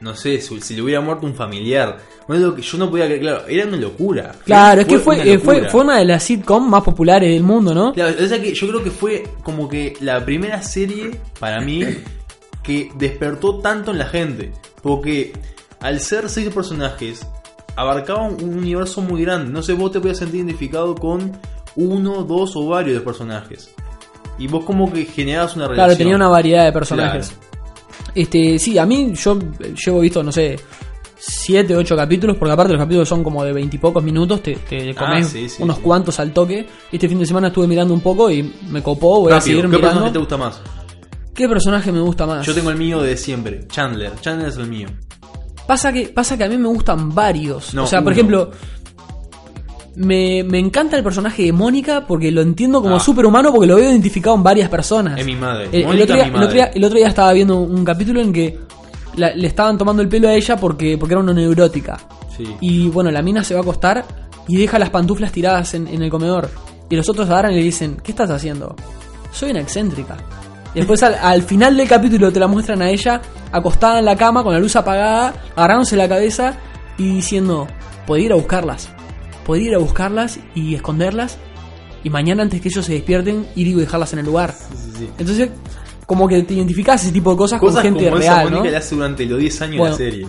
no 0.02 0.16
sé, 0.16 0.40
si, 0.40 0.76
le 0.76 0.82
hubiera 0.82 1.02
muerto 1.02 1.26
un 1.26 1.36
familiar. 1.36 1.98
Bueno, 2.28 2.48
lo 2.48 2.56
que 2.56 2.62
yo 2.62 2.78
no 2.78 2.90
podía 2.90 3.06
creer, 3.06 3.20
claro, 3.20 3.48
era 3.48 3.68
una 3.68 3.78
locura. 3.78 4.36
Claro, 4.46 4.82
es 4.82 4.88
que 4.88 5.00
fue, 5.00 5.16
una 5.16 5.26
eh, 5.26 5.40
fue, 5.40 5.70
fue 5.70 5.82
una 5.82 5.98
de 5.98 6.06
las 6.06 6.24
sitcoms 6.24 6.70
más 6.70 6.84
populares 6.84 7.34
del 7.34 7.44
mundo, 7.44 7.74
¿no? 7.74 7.94
Claro, 7.94 8.16
o 8.24 8.28
sea 8.28 8.42
que 8.42 8.54
yo 8.54 8.68
creo 8.68 8.84
que 8.84 8.92
fue 8.92 9.24
como 9.44 9.68
que 9.68 9.98
la 10.00 10.24
primera 10.24 10.62
serie 10.62 11.12
para 11.40 11.60
mí 11.60 11.84
que 12.64 12.92
despertó 12.96 13.60
tanto 13.60 13.92
en 13.92 13.98
la 13.98 14.06
gente. 14.06 14.54
Porque 14.82 15.34
al 15.82 16.00
ser 16.00 16.30
seis 16.30 16.50
personajes, 16.50 17.28
abarcaba 17.82 18.24
un 18.24 18.44
un 18.44 18.58
universo 18.58 19.02
muy 19.02 19.22
grande. 19.22 19.52
No 19.52 19.62
sé, 19.62 19.74
vos 19.74 19.92
te 19.92 20.00
podías 20.00 20.18
sentir 20.18 20.38
identificado 20.42 20.96
con 20.96 21.32
uno, 21.76 22.24
dos 22.24 22.56
o 22.56 22.68
varios 22.68 22.96
de 23.00 23.02
personajes. 23.02 23.74
Y 24.38 24.48
vos 24.48 24.64
como 24.66 24.92
que 24.92 25.06
generabas 25.06 25.56
una 25.56 25.66
relación. 25.66 25.86
Claro, 25.88 25.98
tenía 25.98 26.16
una 26.16 26.28
variedad 26.30 26.66
de 26.66 26.72
personajes. 26.72 27.34
Este, 28.16 28.58
sí, 28.60 28.78
a 28.78 28.86
mí 28.86 29.14
yo 29.16 29.38
eh, 29.60 29.74
llevo 29.86 30.00
visto, 30.00 30.24
no 30.24 30.32
sé, 30.32 30.58
7, 31.18 31.76
8 31.76 31.96
capítulos, 31.96 32.38
porque 32.38 32.54
aparte 32.54 32.74
los 32.74 32.82
capítulos 32.82 33.08
son 33.08 33.24
como 33.24 33.44
de 33.44 33.52
20 33.54 33.76
y 33.76 33.80
pocos 33.80 34.02
minutos, 34.04 34.42
te, 34.42 34.56
te 34.56 34.92
Ah, 34.92 34.96
comes 34.96 35.28
sí, 35.28 35.50
sí, 35.50 35.62
unos 35.62 35.76
sí. 35.78 35.82
cuantos 35.84 36.20
al 36.20 36.32
toque. 36.32 36.66
Este 36.92 37.08
fin 37.10 37.20
de 37.20 37.26
semana 37.26 37.50
estuve 37.50 37.68
mirando 37.68 37.94
un 37.94 38.00
poco 38.02 38.32
y 38.32 38.42
me 38.70 38.82
copó, 38.82 39.20
voy 39.22 39.34
a 39.34 39.42
seguir 39.42 39.62
¿Qué 39.62 39.68
mirando. 39.68 39.88
personaje 39.88 40.14
te 40.14 40.20
gusta 40.20 40.38
más? 40.38 40.62
¿Qué 41.36 41.48
personaje 41.50 41.92
me 41.92 42.00
gusta 42.02 42.26
más? 42.26 42.46
Yo 42.46 42.54
tengo 42.54 42.70
el 42.72 42.78
mío 42.78 43.02
de 43.02 43.16
siempre, 43.18 43.68
Chandler. 43.68 44.14
Chandler 44.22 44.48
es 44.50 44.58
el 44.58 44.68
mío. 44.68 44.88
Pasa 45.70 45.94
que, 45.94 46.08
pasa 46.08 46.36
que 46.36 46.44
a 46.46 46.50
mí 46.50 46.58
me 46.58 46.68
gustan 46.68 47.14
varios. 47.14 47.76
No, 47.76 47.84
o 47.84 47.88
sea, 47.88 48.00
por 48.00 48.08
uno. 48.08 48.12
ejemplo, 48.14 48.52
me, 49.98 50.44
me 50.44 50.58
encanta 50.58 50.98
el 50.98 51.04
personaje 51.04 51.44
de 51.44 51.54
Mónica 51.54 52.06
porque 52.08 52.32
lo 52.32 52.42
entiendo 52.42 52.82
como 52.82 52.96
Ah. 52.96 53.00
superhumano 53.00 53.52
porque 53.52 53.68
lo 53.68 53.76
veo 53.76 53.90
identificado 53.92 54.36
en 54.36 54.42
varias 54.42 54.68
personas. 54.70 55.20
Es 55.20 55.26
mi 55.26 55.36
madre. 55.36 55.70
El, 55.72 55.86
otro 56.02 56.16
día, 56.16 56.26
mi 56.26 56.30
el 56.30 56.36
otro 56.44 56.54
día- 56.54 56.66
madre. 56.66 56.78
el 56.80 56.84
otro 56.86 56.98
día 56.98 57.08
estaba 57.08 57.34
viendo 57.34 57.58
un 57.60 57.86
capítulo 57.86 58.20
en 58.20 58.34
que 58.34 58.58
la- 59.16 59.36
le 59.36 59.48
estaban 59.48 59.78
tomando 59.78 60.02
el 60.02 60.10
pelo 60.10 60.28
a 60.30 60.34
ella 60.34 60.56
porque, 60.58 60.98
porque 60.98 61.14
era 61.14 61.22
una 61.22 61.34
neurótica. 61.34 62.00
Sí. 62.36 62.46
Y 62.62 62.88
bueno, 62.88 63.12
la 63.12 63.22
mina 63.22 63.44
se 63.44 63.54
va 63.54 63.60
a 63.60 63.64
acostar 63.64 64.06
y 64.48 64.58
deja 64.58 64.80
las 64.80 64.90
pantuflas 64.90 65.32
tiradas 65.32 65.74
en, 65.76 65.88
en 65.88 66.02
el 66.02 66.10
comedor. 66.10 66.50
Y 66.90 66.96
los 66.96 67.08
otros 67.10 67.30
agarran 67.30 67.52
y 67.52 67.58
le 67.58 67.64
dicen, 67.64 67.98
¿qué 68.04 68.12
estás 68.12 68.32
haciendo? 68.32 68.76
Soy 69.32 69.52
una 69.52 69.60
excéntrica. 69.60 70.18
Después 70.74 71.02
al, 71.04 71.16
al 71.16 71.42
final 71.44 71.76
del 71.78 71.88
capítulo 71.88 72.32
te 72.32 72.40
la 72.40 72.48
muestran 72.48 72.82
a 72.82 72.90
ella 72.90 73.22
acostada 73.52 74.00
en 74.00 74.06
la 74.06 74.16
cama 74.16 74.44
con 74.44 74.54
la 74.54 74.60
luz 74.60 74.76
apagada, 74.76 75.34
agarrándose 75.56 75.96
la 75.96 76.08
cabeza 76.08 76.54
y 76.98 77.16
diciendo, 77.16 77.68
podría 78.06 78.28
ir 78.28 78.32
a 78.34 78.36
buscarlas. 78.36 78.90
Podría 79.46 79.70
ir 79.70 79.76
a 79.76 79.80
buscarlas 79.80 80.40
y 80.54 80.76
esconderlas. 80.76 81.38
Y 82.04 82.10
mañana 82.10 82.44
antes 82.44 82.62
que 82.62 82.70
ellos 82.70 82.86
se 82.86 82.94
despierten, 82.94 83.48
ir 83.56 83.68
y 83.68 83.74
dejarlas 83.74 84.14
en 84.14 84.20
el 84.20 84.26
lugar. 84.26 84.54
Sí, 84.54 84.76
sí, 84.78 84.92
sí. 85.00 85.10
Entonces, 85.18 85.50
como 86.06 86.28
que 86.28 86.42
te 86.44 86.54
identificás 86.54 87.04
ese 87.04 87.12
tipo 87.12 87.32
de 87.32 87.38
cosas, 87.38 87.60
Cosas 87.60 87.76
con 87.76 87.84
gente 87.84 88.10
como 88.10 88.22
esa 88.22 88.36
real, 88.36 88.52
Mónica 88.52 88.72
¿no? 88.72 88.78
hace 88.78 88.96
durante 88.96 89.26
los 89.26 89.40
10 89.40 89.62
años 89.62 89.78
Bueno, 89.78 89.98
de 89.98 90.06
la 90.06 90.12
serie. 90.12 90.28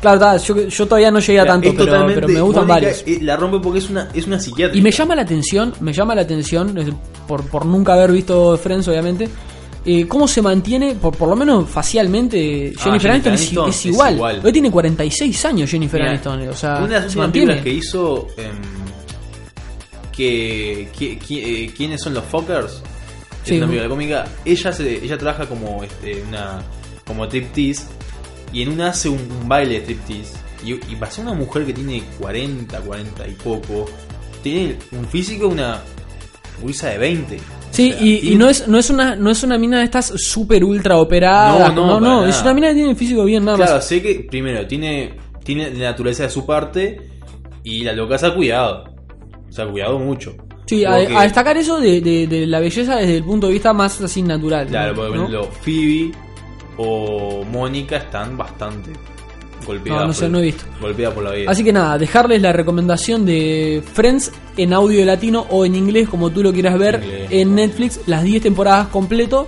Claro, 0.00 0.18
ta, 0.18 0.36
yo, 0.36 0.68
yo 0.68 0.86
todavía 0.86 1.10
no 1.10 1.20
llegué 1.20 1.40
a 1.40 1.46
tanto, 1.46 1.72
pero, 1.74 2.06
me 2.06 2.40
gustan 2.40 2.66
Mónica, 2.66 2.88
varios. 2.88 3.04
La 3.22 3.36
rompe 3.36 3.58
porque 3.60 3.78
es 3.78 3.88
una, 3.88 4.08
es 4.12 4.26
una 4.26 4.38
psiquiatra. 4.38 4.76
Y 4.76 4.82
me 4.82 4.90
llama 4.90 5.14
la 5.14 5.22
atención, 5.22 5.72
me 5.80 5.92
llama 5.92 6.14
la 6.14 6.22
atención, 6.22 6.74
por, 7.26 7.48
por 7.48 7.64
nunca 7.64 7.94
haber 7.94 8.12
visto 8.12 8.56
Friends, 8.58 8.86
obviamente, 8.88 9.28
eh, 9.86 10.06
cómo 10.08 10.26
se 10.28 10.42
mantiene, 10.42 10.94
por, 10.96 11.16
por 11.16 11.28
lo 11.28 11.36
menos 11.36 11.70
facialmente, 11.70 12.72
Ah, 12.76 12.82
Jennifer 12.84 13.10
Aniston 13.12 13.34
es, 13.34 13.40
Aniston 13.40 13.70
es 13.70 13.76
es 13.76 13.86
igual. 13.86 14.14
igual. 14.16 14.40
Hoy 14.44 14.52
tiene 14.52 14.70
46 14.70 15.44
años 15.44 15.70
Jennifer 15.70 16.00
Mira, 16.00 16.10
Aniston, 16.10 16.48
o 16.48 16.54
sea, 16.54 16.76
una 16.78 16.86
de 16.86 16.92
las 16.94 17.00
se 17.02 17.06
últimas 17.06 17.24
mantiene. 17.26 17.46
películas 17.54 17.64
que 17.64 17.72
hizo. 17.72 18.26
em, 18.36 18.56
que, 20.12 20.88
que- 20.98 21.18
que- 21.18 21.64
eh, 21.64 21.72
¿Quiénes 21.76 22.00
son 22.00 22.14
los 22.14 22.24
fuckers? 22.24 22.72
Es 22.72 22.82
Sí. 23.50 23.56
una 23.58 23.66
película 23.66 23.88
cómica. 23.88 24.24
Ella, 24.44 24.72
se, 24.72 25.04
ella 25.04 25.18
trabaja 25.18 25.46
como 25.46 25.84
este, 25.84 26.22
una 26.28 26.62
como 27.06 27.24
striptease. 27.26 27.84
Y 28.52 28.62
en 28.62 28.70
una 28.70 28.88
hace 28.88 29.08
un, 29.08 29.20
un 29.20 29.48
baile 29.48 29.74
de 29.74 29.80
striptease. 29.80 30.32
Y, 30.64 30.72
y 30.92 30.96
pasa 30.96 31.20
una 31.22 31.34
mujer 31.34 31.66
que 31.66 31.72
tiene 31.72 32.02
40, 32.18 32.80
40 32.80 33.28
y 33.28 33.32
poco. 33.32 33.86
Tiene 34.42 34.76
un 34.92 35.04
físico, 35.06 35.48
una 35.48 35.80
Luisa 36.62 36.88
de 36.88 36.98
20. 36.98 37.38
Sí, 37.70 37.92
O 37.92 37.98
sea, 37.98 38.06
y, 38.06 38.32
y 38.32 38.34
no 38.36 38.48
es 38.48 38.66
no 38.68 38.78
es 38.78 38.88
una 38.90 39.16
no 39.16 39.30
es 39.30 39.42
una 39.42 39.58
mina 39.58 39.78
de 39.78 39.84
estas 39.84 40.06
super 40.16 40.64
ultra 40.64 40.96
operada, 40.98 41.68
No, 41.70 41.74
no, 41.86 42.00
no, 42.00 42.22
no, 42.22 42.26
es 42.26 42.40
una 42.42 42.54
mina 42.54 42.68
que 42.68 42.74
tiene 42.74 42.90
el 42.90 42.96
físico 42.96 43.24
bien 43.24 43.44
nada 43.44 43.56
Claro, 43.58 43.74
más. 43.74 43.86
sé 43.86 44.00
que 44.02 44.26
primero 44.30 44.66
tiene, 44.66 45.14
tiene 45.44 45.70
la 45.74 45.90
naturaleza 45.90 46.22
de 46.24 46.30
su 46.30 46.46
parte 46.46 47.00
y 47.64 47.84
la 47.84 47.92
loca 47.92 48.16
se 48.18 48.26
ha 48.26 48.34
cuidado. 48.34 48.84
Se 49.50 49.62
ha 49.62 49.66
cuidado 49.66 49.98
mucho. 49.98 50.34
Sí, 50.66 50.84
a, 50.84 50.92
Porque- 50.96 51.16
a 51.16 51.22
destacar 51.22 51.56
eso 51.56 51.78
de, 51.80 52.00
de- 52.00 52.26
de 52.26 52.46
la 52.46 52.60
belleza 52.60 52.96
desde 52.96 53.18
el 53.18 53.24
punto 53.24 53.46
de 53.46 53.52
vista 53.54 53.72
más 53.72 54.00
así 54.00 54.22
natural. 54.22 54.66
Claro, 54.66 54.92
¿no? 54.94 54.96
por 54.96 55.14
ejemplo, 55.16 55.44
Phoebe 55.62 56.12
o 56.78 57.44
Mónica 57.44 57.96
están 57.98 58.36
bastante 58.36 58.90
golpeadas. 59.64 60.00
No, 60.02 60.06
no 60.08 60.12
sé, 60.12 60.20
por- 60.22 60.30
no 60.30 60.38
he 60.38 60.42
visto. 60.42 60.64
Golpeadas 60.80 61.14
por 61.14 61.24
la 61.24 61.30
vida. 61.32 61.50
Así 61.50 61.62
que 61.64 61.72
nada, 61.72 61.96
dejarles 61.98 62.42
la 62.42 62.52
recomendación 62.52 63.24
de 63.24 63.82
Friends 63.92 64.32
en 64.56 64.72
audio 64.72 65.04
latino 65.04 65.46
o 65.50 65.64
en 65.64 65.74
inglés, 65.76 66.08
como 66.08 66.30
tú 66.30 66.42
lo 66.42 66.52
quieras 66.52 66.78
ver, 66.78 66.96
Inglés. 67.02 67.28
en 67.30 67.54
Netflix, 67.54 68.00
las 68.06 68.22
10 68.24 68.42
temporadas 68.42 68.88
completo. 68.88 69.46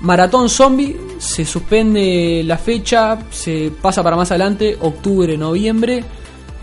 Maratón 0.00 0.48
Zombie, 0.48 0.96
se 1.18 1.44
suspende 1.44 2.42
la 2.44 2.58
fecha, 2.58 3.18
se 3.30 3.70
pasa 3.80 4.02
para 4.02 4.16
más 4.16 4.30
adelante, 4.32 4.76
octubre, 4.80 5.36
noviembre. 5.38 6.02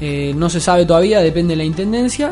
Eh, 0.02 0.34
no 0.36 0.50
se 0.50 0.60
sabe 0.60 0.86
todavía, 0.86 1.20
depende 1.22 1.54
de 1.54 1.58
la 1.58 1.64
intendencia. 1.64 2.32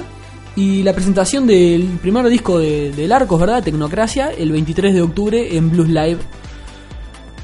Y 0.57 0.83
la 0.83 0.91
presentación 0.93 1.45
del 1.47 1.83
primer 2.01 2.27
disco 2.27 2.59
de, 2.59 2.91
del 2.91 3.11
Arcos, 3.11 3.39
¿verdad? 3.39 3.63
Tecnocracia, 3.63 4.31
el 4.31 4.51
23 4.51 4.93
de 4.95 5.01
octubre 5.01 5.55
en 5.55 5.69
Blues 5.69 5.87
Live. 5.87 6.17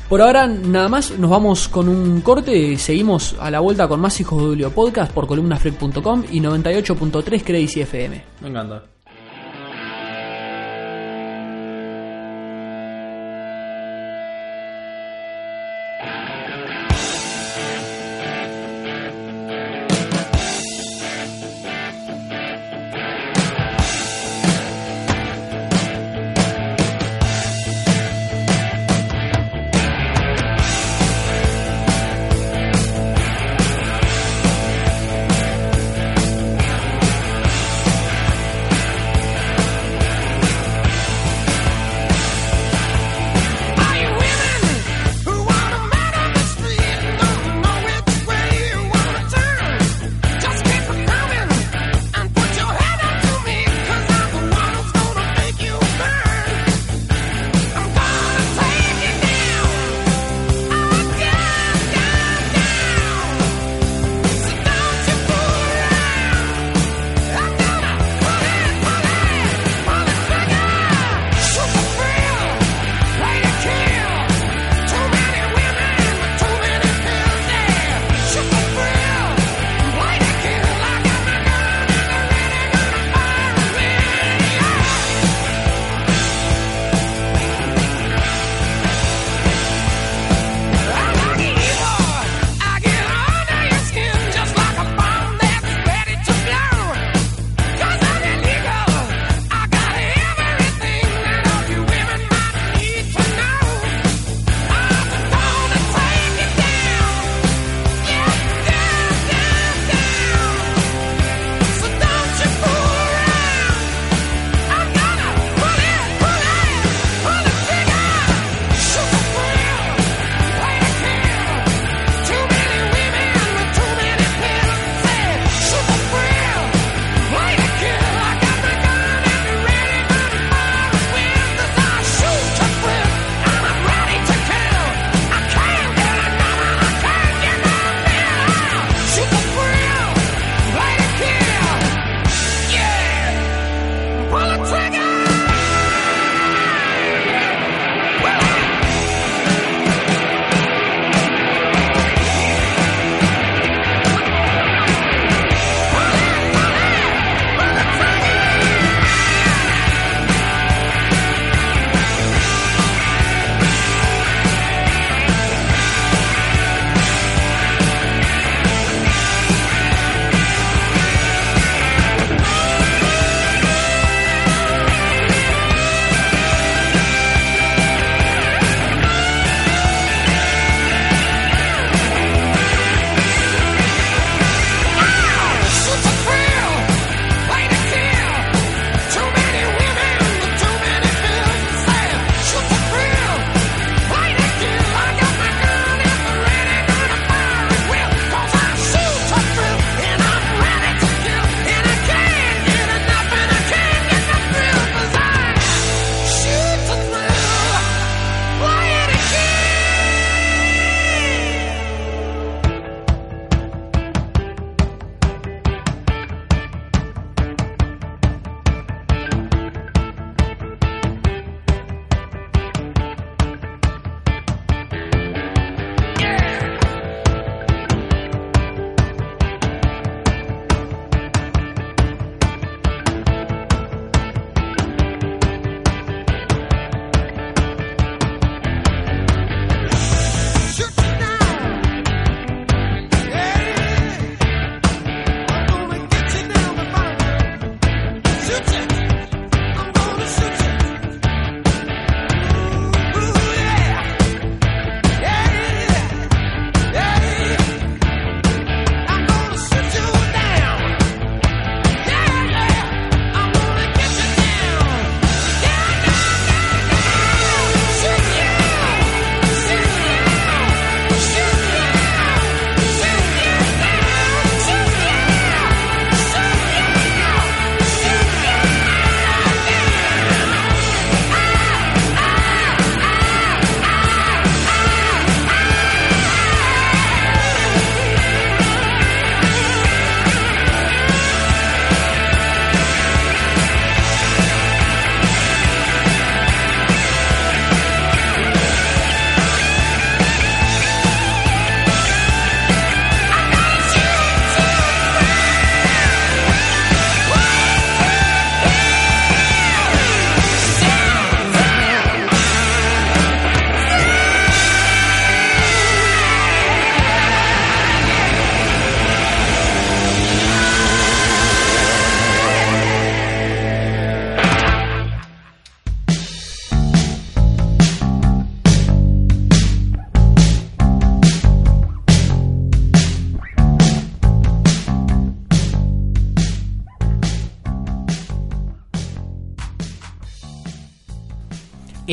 Por 0.10 0.22
ahora 0.22 0.48
nada 0.48 0.90
más, 0.90 1.18
nos 1.18 1.30
vamos 1.30 1.68
con 1.68 1.90
un 1.90 2.22
corte, 2.22 2.78
seguimos 2.78 3.36
a 3.40 3.50
la 3.50 3.62
vuelta 3.62 3.88
con 3.88 4.00
más 4.00 4.20
Hijos 4.20 4.40
de 4.40 4.48
Julio 4.50 4.72
Podcast 4.72 5.12
por 5.12 5.26
columnafreak.com 5.26 6.24
y 6.32 6.40
98.3 6.40 7.44
Crazy 7.44 7.82
FM. 7.82 8.24
Me 8.42 8.50
encanta. 8.50 8.93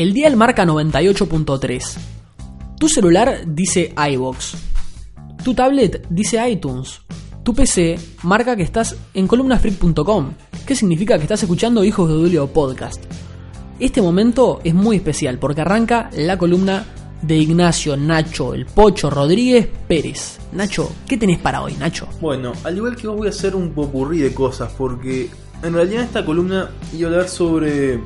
El 0.01 0.13
dial 0.13 0.35
marca 0.35 0.65
98.3. 0.65 1.97
Tu 2.79 2.89
celular 2.89 3.43
dice 3.45 3.93
iBox. 3.95 4.55
Tu 5.43 5.53
tablet 5.53 6.07
dice 6.09 6.49
iTunes. 6.49 7.01
Tu 7.43 7.53
PC 7.53 7.99
marca 8.23 8.55
que 8.55 8.63
estás 8.63 8.95
en 9.13 9.27
columnafreak.com. 9.27 10.33
¿Qué 10.65 10.73
significa 10.73 11.17
que 11.17 11.25
estás 11.25 11.43
escuchando 11.43 11.83
Hijos 11.83 12.09
de 12.09 12.15
Dulio 12.15 12.47
Podcast? 12.47 13.03
Este 13.79 14.01
momento 14.01 14.59
es 14.63 14.73
muy 14.73 14.95
especial 14.95 15.37
porque 15.37 15.61
arranca 15.61 16.09
la 16.17 16.35
columna 16.35 16.83
de 17.21 17.37
Ignacio 17.37 17.95
Nacho, 17.95 18.55
el 18.55 18.65
Pocho 18.65 19.11
Rodríguez 19.11 19.69
Pérez. 19.87 20.39
Nacho, 20.51 20.91
¿qué 21.07 21.15
tenés 21.15 21.37
para 21.37 21.61
hoy, 21.61 21.75
Nacho? 21.75 22.07
Bueno, 22.19 22.53
al 22.63 22.75
igual 22.75 22.95
que 22.95 23.05
vos 23.05 23.17
voy 23.17 23.27
a 23.27 23.29
hacer 23.29 23.55
un 23.55 23.69
popurrí 23.69 24.17
de 24.17 24.33
cosas 24.33 24.73
porque 24.75 25.29
en 25.61 25.73
realidad 25.73 26.01
esta 26.01 26.25
columna 26.25 26.71
iba 26.91 27.07
a 27.07 27.11
hablar 27.11 27.29
sobre... 27.29 28.01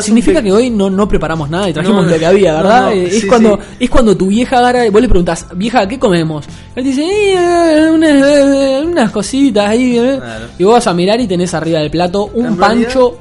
Significa 0.00 0.42
que 0.42 0.52
hoy 0.52 0.70
no, 0.70 0.88
no 0.90 1.08
preparamos 1.08 1.50
nada 1.50 1.68
y 1.68 1.72
trajimos 1.72 2.04
No, 2.06 2.10
lo 2.12 2.18
que 2.18 2.26
había, 2.26 2.54
¿verdad? 2.54 2.84
no, 2.86 2.90
es, 2.90 3.20
sí, 3.20 3.26
cuando, 3.26 3.56
sí. 3.56 3.76
es 3.80 3.90
cuando 3.90 4.16
tu 4.16 4.26
vieja 4.28 4.58
agarra, 4.58 4.88
vos 4.90 5.00
le 5.02 5.08
preguntas, 5.08 5.46
vieja, 5.56 5.86
¿qué 5.88 5.98
comemos? 5.98 6.44
Él 6.76 6.84
dice, 6.84 7.02
"Eh, 7.04 7.90
unas, 7.90 8.26
eh, 8.26 8.82
unas 8.86 9.10
cositas 9.10 9.68
ahí, 9.68 9.98
eh". 9.98 10.16
Claro. 10.18 10.46
y 10.58 10.64
vos 10.64 10.74
vas 10.74 10.86
a 10.86 10.94
mirar 10.94 11.20
y 11.20 11.26
tenés 11.26 11.52
arriba 11.54 11.80
del 11.80 11.90
plato 11.90 12.26
un 12.34 12.56
pancho, 12.56 13.18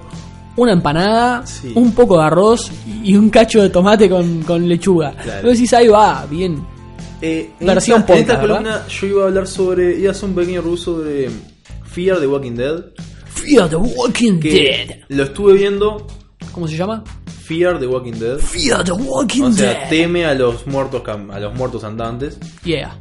una 0.58 0.74
empanada, 0.74 1.46
Sí. 1.48 1.72
un 1.76 1.94
poco 1.94 2.18
de 2.18 2.24
arroz 2.26 2.70
y 3.04 3.16
un 3.16 3.30
cacho 3.30 3.62
de 3.62 3.70
tomate 3.70 4.10
con, 4.10 4.44
con 4.44 4.68
lechuga. 4.68 5.12
Claro. 5.14 5.48
Vos 5.48 5.54
decís, 5.58 5.74
ahí 5.74 5.88
va, 5.88 6.26
bien. 6.30 6.62
Eh, 7.22 7.52
en 7.60 7.68
Versión 7.68 8.00
esta, 8.02 8.14
en 8.14 8.20
esta 8.22 8.40
columna 8.40 8.86
yo 8.88 9.08
iba 9.08 9.24
a 9.24 9.28
hablar 9.28 9.46
sobre... 9.48 9.98
Iba 10.00 10.10
a 10.10 10.12
hacer 10.12 10.30
un 10.30 10.36
pequeño 10.36 10.62
review 10.62 10.78
sobre 10.78 11.30
Fear 11.86 12.20
de 12.20 12.28
Walking 12.28 12.54
Dead. 12.56 12.76
Fear 13.34 13.70
the 13.70 13.76
Walking 13.76 14.40
Que 14.40 14.50
Dead. 14.50 14.98
lo 15.10 15.24
estuve 15.24 15.54
viendo... 15.54 16.08
¿Cómo 16.60 16.68
se 16.68 16.76
llama? 16.76 17.06
Fear 17.46 17.80
de 17.80 17.88
Walking 17.88 18.20
Dead. 18.20 18.38
Fear 18.38 18.84
the 18.84 18.92
Walking 18.92 19.44
O 19.44 19.52
sea, 19.54 19.70
Dead. 19.72 19.90
teme 19.90 20.26
a 20.26 20.34
los 20.34 20.68
muertos 20.68 21.02
cam- 21.04 21.32
a 21.34 21.40
los 21.40 21.56
muertos 21.56 21.86
andantes. 21.86 22.38
Yeah. 22.66 22.98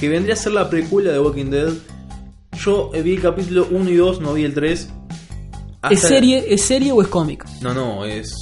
Que 0.00 0.08
vendría 0.08 0.34
a 0.34 0.36
ser 0.36 0.50
la 0.52 0.68
precuela 0.68 1.12
de 1.12 1.20
Walking 1.20 1.50
Dead. 1.50 1.68
Yo 2.64 2.90
vi 2.90 3.14
el 3.14 3.22
capítulo 3.22 3.68
1 3.70 3.88
y 3.90 3.94
2, 3.94 4.20
no 4.20 4.34
vi 4.34 4.42
el 4.42 4.54
3. 4.54 4.88
¿Es 5.88 6.00
serie, 6.00 6.44
¿Es 6.48 6.62
serie 6.62 6.90
o 6.90 7.00
es 7.00 7.06
cómic? 7.06 7.44
No, 7.60 7.72
no, 7.74 8.04
es. 8.04 8.34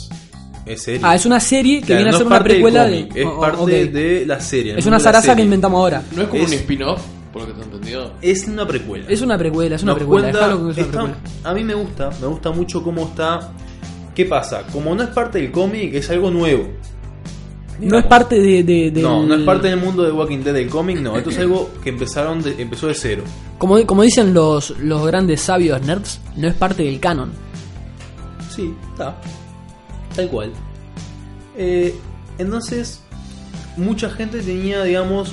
Es 0.65 0.83
serie. 0.83 1.01
Ah, 1.05 1.15
es 1.15 1.27
una 1.27 1.41
serie 1.41 1.81
que 1.81 1.87
Claro, 1.89 1.99
viene 2.05 2.11
a 2.11 2.19
ser 2.19 2.27
una 2.27 2.37
parte 2.37 2.49
del 2.55 2.57
precuela 2.63 2.87
de. 2.87 3.01
cómic, 3.03 3.17
Es 3.17 3.27
oh, 3.27 3.35
oh, 3.37 3.41
parte 3.41 3.61
ok. 3.63 3.69
de 3.93 4.25
la 4.27 4.41
serie. 4.41 4.79
Es 4.79 4.87
una 4.87 4.97
de 4.97 5.03
la 5.03 5.05
zaraza 5.05 5.27
que 5.27 5.31
serie. 5.33 5.45
inventamos 5.45 5.79
ahora. 5.79 6.03
No 6.17 6.23
es 6.23 6.29
como 6.29 6.43
Es- 6.43 6.49
un 6.49 6.55
spin-off, 6.55 7.03
por 7.35 7.43
lo 7.43 7.49
que 7.49 7.53
te 7.55 7.61
he 7.61 7.65
entendido. 7.65 8.13
Es 8.23 8.49
una 8.49 8.67
precuela. 8.67 9.05
Es 9.11 9.21
una 9.21 9.37
precuela, 9.37 9.77
es 9.77 9.83
una 9.83 9.93
Nos 9.93 9.99
precuela. 9.99 10.23
cuenta- 10.31 10.39
dejalo 10.49 10.65
que 10.65 10.71
es 10.73 10.77
una 10.79 10.87
está- 10.87 11.03
precuela. 11.03 11.51
a 11.51 11.55
mí 11.55 11.65
me 11.65 11.75
gusta, 11.75 12.11
me 12.19 12.27
gusta 12.27 12.51
mucho 12.51 12.83
cómo 12.83 13.03
está. 13.03 13.53
¿Qué 14.21 14.27
pasa? 14.27 14.65
Como 14.71 14.95
no 14.95 15.03
es 15.03 15.09
parte 15.09 15.41
del 15.41 15.51
cómic, 15.51 15.95
es 15.95 16.11
algo 16.11 16.31
nuevo. 16.31 16.69
No 17.81 17.97
es 17.99 18.05
parte 18.05 18.39
de, 18.39 18.93
No, 18.97 19.25
no 19.25 19.35
es 19.35 19.41
parte 19.45 19.69
del 19.69 19.79
mundo 19.81 20.03
de 20.03 20.13
Walking 20.13 20.41
Dead 20.45 20.53
del 20.53 20.69
cómic, 20.69 20.99
no. 21.01 21.17
Esto 21.17 21.31
es 21.31 21.39
algo 21.39 21.71
que 21.83 21.89
empezaron 21.89 22.43
de- 22.43 22.61
empezó 22.61 22.89
de 22.89 22.93
cero. 22.95 23.23
Como, 23.57 23.83
como 23.87 24.03
dicen 24.03 24.35
los, 24.35 24.71
los 24.79 25.07
grandes 25.07 25.41
sabios 25.41 25.81
nerds, 25.81 26.21
no 26.37 26.49
es 26.49 26.55
parte 26.55 26.83
del 26.83 27.01
canon. 27.01 27.33
Sí, 28.55 28.75
está. 28.93 29.17
Tal 30.15 30.29
cual. 30.29 30.53
Eh, 31.57 31.95
entonces, 32.37 33.01
mucha 33.79 34.11
gente 34.11 34.41
tenía, 34.43 34.83
digamos, 34.85 35.33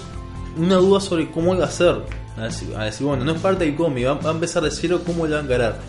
una 0.58 0.76
duda 0.76 1.02
sobre 1.02 1.30
cómo 1.30 1.54
iba 1.56 1.66
a 1.66 1.70
ser. 1.72 2.04
A 2.38 2.46
decir, 2.86 3.06
bueno, 3.06 3.26
no 3.26 3.34
es 3.34 3.42
parte 3.42 3.66
del 3.66 3.76
cómic, 3.76 4.06
va, 4.08 4.14
va 4.14 4.30
a 4.30 4.34
empezar 4.34 4.64
de 4.64 4.72
cero, 4.72 5.02
¿cómo 5.06 5.26
lo 5.28 5.34
va 5.36 5.42
a 5.42 5.44
encarar? 5.44 5.80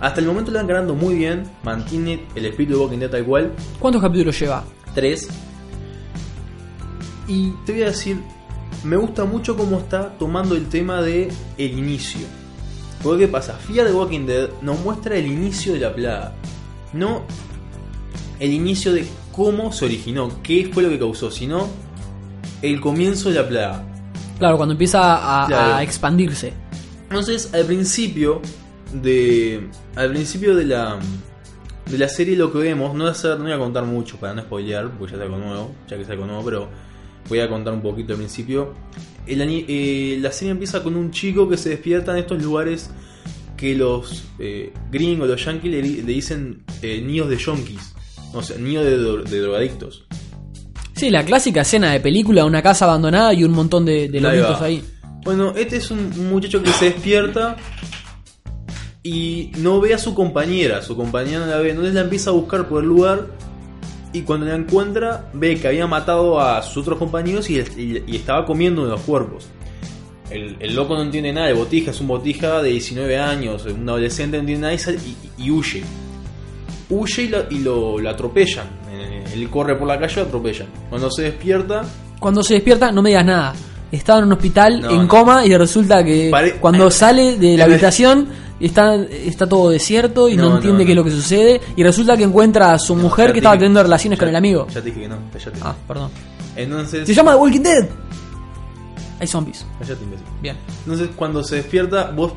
Hasta 0.00 0.20
el 0.20 0.26
momento 0.26 0.50
lo 0.50 0.58
va 0.58 0.64
encarando 0.64 0.94
muy 0.94 1.14
bien, 1.14 1.44
mantiene 1.62 2.26
el 2.34 2.46
espíritu 2.46 2.74
de 2.74 2.84
Walking 2.84 2.98
Dead 2.98 3.10
tal 3.10 3.24
cual. 3.24 3.52
¿Cuántos 3.78 4.02
capítulos 4.02 4.38
lleva? 4.38 4.64
3. 4.94 5.28
Y 7.28 7.50
te 7.64 7.72
voy 7.72 7.82
a 7.82 7.86
decir, 7.86 8.20
me 8.82 8.96
gusta 8.96 9.24
mucho 9.24 9.56
cómo 9.56 9.78
está 9.78 10.10
tomando 10.18 10.56
el 10.56 10.68
tema 10.68 11.00
de 11.00 11.32
el 11.56 11.78
inicio. 11.78 12.26
Porque 13.02 13.26
qué 13.26 13.28
pasa, 13.28 13.54
Fear 13.54 13.86
the 13.86 13.92
Walking 13.92 14.26
Dead 14.26 14.48
nos 14.62 14.80
muestra 14.80 15.16
el 15.16 15.26
inicio 15.26 15.74
de 15.74 15.80
la 15.80 15.94
plaga, 15.94 16.32
no 16.92 17.22
el 18.40 18.52
inicio 18.52 18.92
de 18.92 19.06
cómo 19.32 19.72
se 19.72 19.84
originó, 19.84 20.42
qué 20.42 20.70
fue 20.72 20.82
lo 20.82 20.88
que 20.88 20.98
causó, 20.98 21.30
sino 21.30 21.68
el 22.62 22.80
comienzo 22.80 23.28
de 23.30 23.36
la 23.36 23.48
plaga. 23.48 23.84
Claro, 24.38 24.56
cuando 24.56 24.72
empieza 24.72 25.16
a, 25.16 25.76
a 25.76 25.82
expandirse. 25.82 26.52
Entonces, 27.04 27.52
al 27.54 27.64
principio 27.64 28.40
de 29.02 29.68
al 29.96 30.10
principio 30.10 30.54
de 30.54 30.64
la 30.66 30.98
de 31.90 31.98
la 31.98 32.08
serie 32.08 32.34
lo 32.36 32.50
que 32.50 32.58
vemos, 32.58 32.94
no 32.94 33.00
voy 33.04 33.08
a, 33.08 33.12
hacer- 33.12 33.36
no 33.36 33.44
voy 33.44 33.52
a 33.52 33.58
contar 33.58 33.84
mucho 33.84 34.16
para 34.16 34.32
no 34.34 34.40
spoilear, 34.42 34.90
porque 34.98 35.12
ya 35.12 35.18
es 35.18 35.22
algo 35.24 35.36
nuevo, 35.38 35.74
ya 35.88 35.96
que 35.96 36.02
es 36.02 36.08
algo 36.10 36.24
nuevo, 36.26 36.42
pero 36.44 36.68
voy 37.28 37.40
a 37.40 37.48
contar 37.48 37.74
un 37.74 37.82
poquito 37.82 38.12
al 38.14 38.18
principio. 38.18 38.72
El 39.26 39.40
eh, 39.42 40.18
la 40.20 40.32
serie 40.32 40.52
empieza 40.52 40.82
con 40.82 40.96
un 40.96 41.10
chico 41.10 41.48
que 41.48 41.56
se 41.58 41.68
despierta 41.70 42.12
en 42.12 42.18
estos 42.18 42.42
lugares 42.42 42.90
que 43.56 43.74
los 43.74 44.24
eh, 44.38 44.72
gringos, 44.90 45.28
los 45.28 45.44
yankees 45.44 45.70
le, 45.70 45.82
di- 45.82 46.02
le 46.02 46.12
dicen 46.12 46.64
eh, 46.82 47.02
niños 47.04 47.28
de 47.28 47.36
yonkis, 47.36 47.94
o 48.32 48.42
sea, 48.42 48.56
niños 48.58 48.84
de, 48.84 48.98
dro- 48.98 49.22
de 49.22 49.40
drogadictos. 49.40 50.06
Sí, 50.96 51.10
la 51.10 51.24
clásica 51.24 51.62
escena 51.62 51.92
de 51.92 52.00
película, 52.00 52.44
una 52.46 52.62
casa 52.62 52.84
abandonada 52.86 53.34
y 53.34 53.44
un 53.44 53.52
montón 53.52 53.84
de, 53.84 54.08
de 54.08 54.20
ahí. 54.62 54.82
Bueno, 55.24 55.52
este 55.56 55.76
es 55.76 55.90
un 55.90 56.30
muchacho 56.30 56.62
que 56.62 56.70
se 56.72 56.86
despierta 56.86 57.56
y 59.04 59.52
no 59.58 59.80
ve 59.80 59.94
a 59.94 59.98
su 59.98 60.14
compañera. 60.14 60.82
Su 60.82 60.96
compañera 60.96 61.40
no 61.40 61.46
la 61.46 61.58
ve, 61.58 61.70
entonces 61.70 61.94
la 61.94 62.00
empieza 62.00 62.30
a 62.30 62.32
buscar 62.32 62.66
por 62.68 62.82
el 62.82 62.88
lugar. 62.88 63.26
Y 64.14 64.22
cuando 64.22 64.46
la 64.46 64.54
encuentra, 64.56 65.28
ve 65.34 65.56
que 65.60 65.68
había 65.68 65.86
matado 65.86 66.40
a 66.40 66.62
sus 66.62 66.78
otros 66.78 66.98
compañeros 66.98 67.50
y, 67.50 67.58
y- 67.58 68.02
y 68.06 68.16
estaba 68.16 68.46
comiendo 68.46 68.80
uno 68.82 68.90
de 68.90 68.96
los 68.96 69.04
cuerpos. 69.04 69.46
El, 70.30 70.56
el 70.60 70.74
loco 70.74 70.94
no 70.94 71.02
entiende 71.02 71.32
nada, 71.32 71.50
el 71.50 71.54
botija 71.56 71.90
es 71.90 72.00
un 72.00 72.08
botija 72.08 72.62
de 72.62 72.70
19 72.70 73.18
años, 73.18 73.66
un 73.66 73.86
adolescente 73.88 74.36
no 74.36 74.40
entiende 74.40 74.62
nada 74.62 74.74
y, 74.74 74.78
sale- 74.78 74.98
y- 75.38 75.44
y 75.46 75.50
huye. 75.50 75.82
Huye 76.88 77.22
y, 77.24 77.28
lo, 77.28 77.38
y 77.50 77.58
lo- 77.58 77.98
lo 77.98 78.08
atropellan. 78.10 78.66
Eh, 78.90 79.24
Él 79.34 79.50
corre 79.50 79.76
por 79.76 79.86
la 79.88 79.98
calle 79.98 80.12
y 80.14 80.16
lo 80.20 80.22
atropellan. 80.22 80.68
Cuando 80.88 81.10
se 81.10 81.22
despierta, 81.22 81.82
Cuando 82.20 82.42
se 82.42 82.54
despierta, 82.54 82.90
no 82.90 83.02
me 83.02 83.10
digas 83.10 83.26
nada. 83.26 83.54
Estaba 83.92 84.20
en 84.20 84.24
un 84.26 84.32
hospital 84.32 84.80
No, 84.80 84.90
en 84.92 85.02
no. 85.02 85.08
coma 85.08 85.44
y 85.44 85.54
resulta 85.56 86.02
que 86.04 86.28
Pare- 86.30 86.54
cuando 86.60 86.90
sale 86.90 87.36
de 87.36 87.56
la 87.58 87.64
habitación 87.66 88.28
está, 88.60 88.94
está 88.96 89.48
todo 89.48 89.70
desierto 89.70 90.28
y 90.28 90.36
no, 90.36 90.56
entiende 90.56 90.82
no. 90.82 90.86
qué 90.86 90.92
es 90.92 90.96
lo 90.96 91.04
que 91.04 91.10
sucede. 91.10 91.60
Y 91.76 91.82
resulta 91.82 92.16
que 92.16 92.24
encuentra 92.24 92.72
a 92.72 92.78
su 92.78 92.94
mujer 92.96 93.32
que 93.32 93.38
estaba 93.38 93.56
teniendo 93.56 93.82
relaciones 93.82 94.18
ya- 94.18 94.20
con 94.20 94.28
el 94.28 94.36
amigo. 94.36 94.66
Ya 94.68 94.74
te 94.80 94.88
dije 94.88 95.00
que 95.02 95.08
no, 95.08 95.18
cállate. 95.32 95.58
Ah, 95.62 95.74
perdón. 95.86 96.10
Entonces. 96.56 97.06
Se 97.06 97.14
llama 97.14 97.32
The 97.32 97.38
Walking 97.38 97.60
Dead. 97.62 97.88
Hay 99.20 99.26
zombies. 99.26 99.64
Cállate, 99.78 100.02
imbécil. 100.04 100.26
Bien. 100.42 100.56
Entonces, 100.84 101.08
cuando 101.16 101.42
se 101.42 101.56
despierta, 101.56 102.10
vos, 102.10 102.32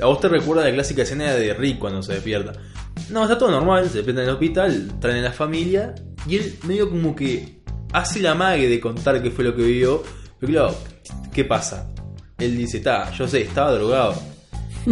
a 0.00 0.06
vos 0.06 0.20
te 0.20 0.28
recuerda 0.28 0.64
la 0.64 0.72
clásica 0.72 1.02
escena 1.02 1.32
de 1.32 1.54
Rick 1.54 1.78
cuando 1.78 2.02
se 2.02 2.12
despierta. 2.14 2.52
No, 3.10 3.22
está 3.22 3.38
todo 3.38 3.50
normal, 3.50 3.88
se 3.88 3.96
despierta 3.98 4.22
en 4.22 4.28
el 4.28 4.34
hospital, 4.34 4.92
traen 5.00 5.18
a 5.18 5.28
la 5.28 5.32
familia, 5.32 5.94
y 6.26 6.36
él 6.36 6.58
medio 6.64 6.90
como 6.90 7.14
que 7.16 7.62
hace 7.92 8.20
la 8.20 8.34
mague 8.34 8.68
de 8.68 8.78
contar 8.80 9.22
qué 9.22 9.30
fue 9.30 9.44
lo 9.44 9.54
que 9.56 9.62
vio. 9.62 10.02
Pero 10.38 10.52
claro, 10.52 10.74
¿qué 11.32 11.44
pasa? 11.44 11.88
Él 12.38 12.56
dice, 12.56 12.78
está, 12.78 13.10
yo 13.12 13.26
sé, 13.26 13.40
estaba 13.42 13.72
drogado. 13.72 14.14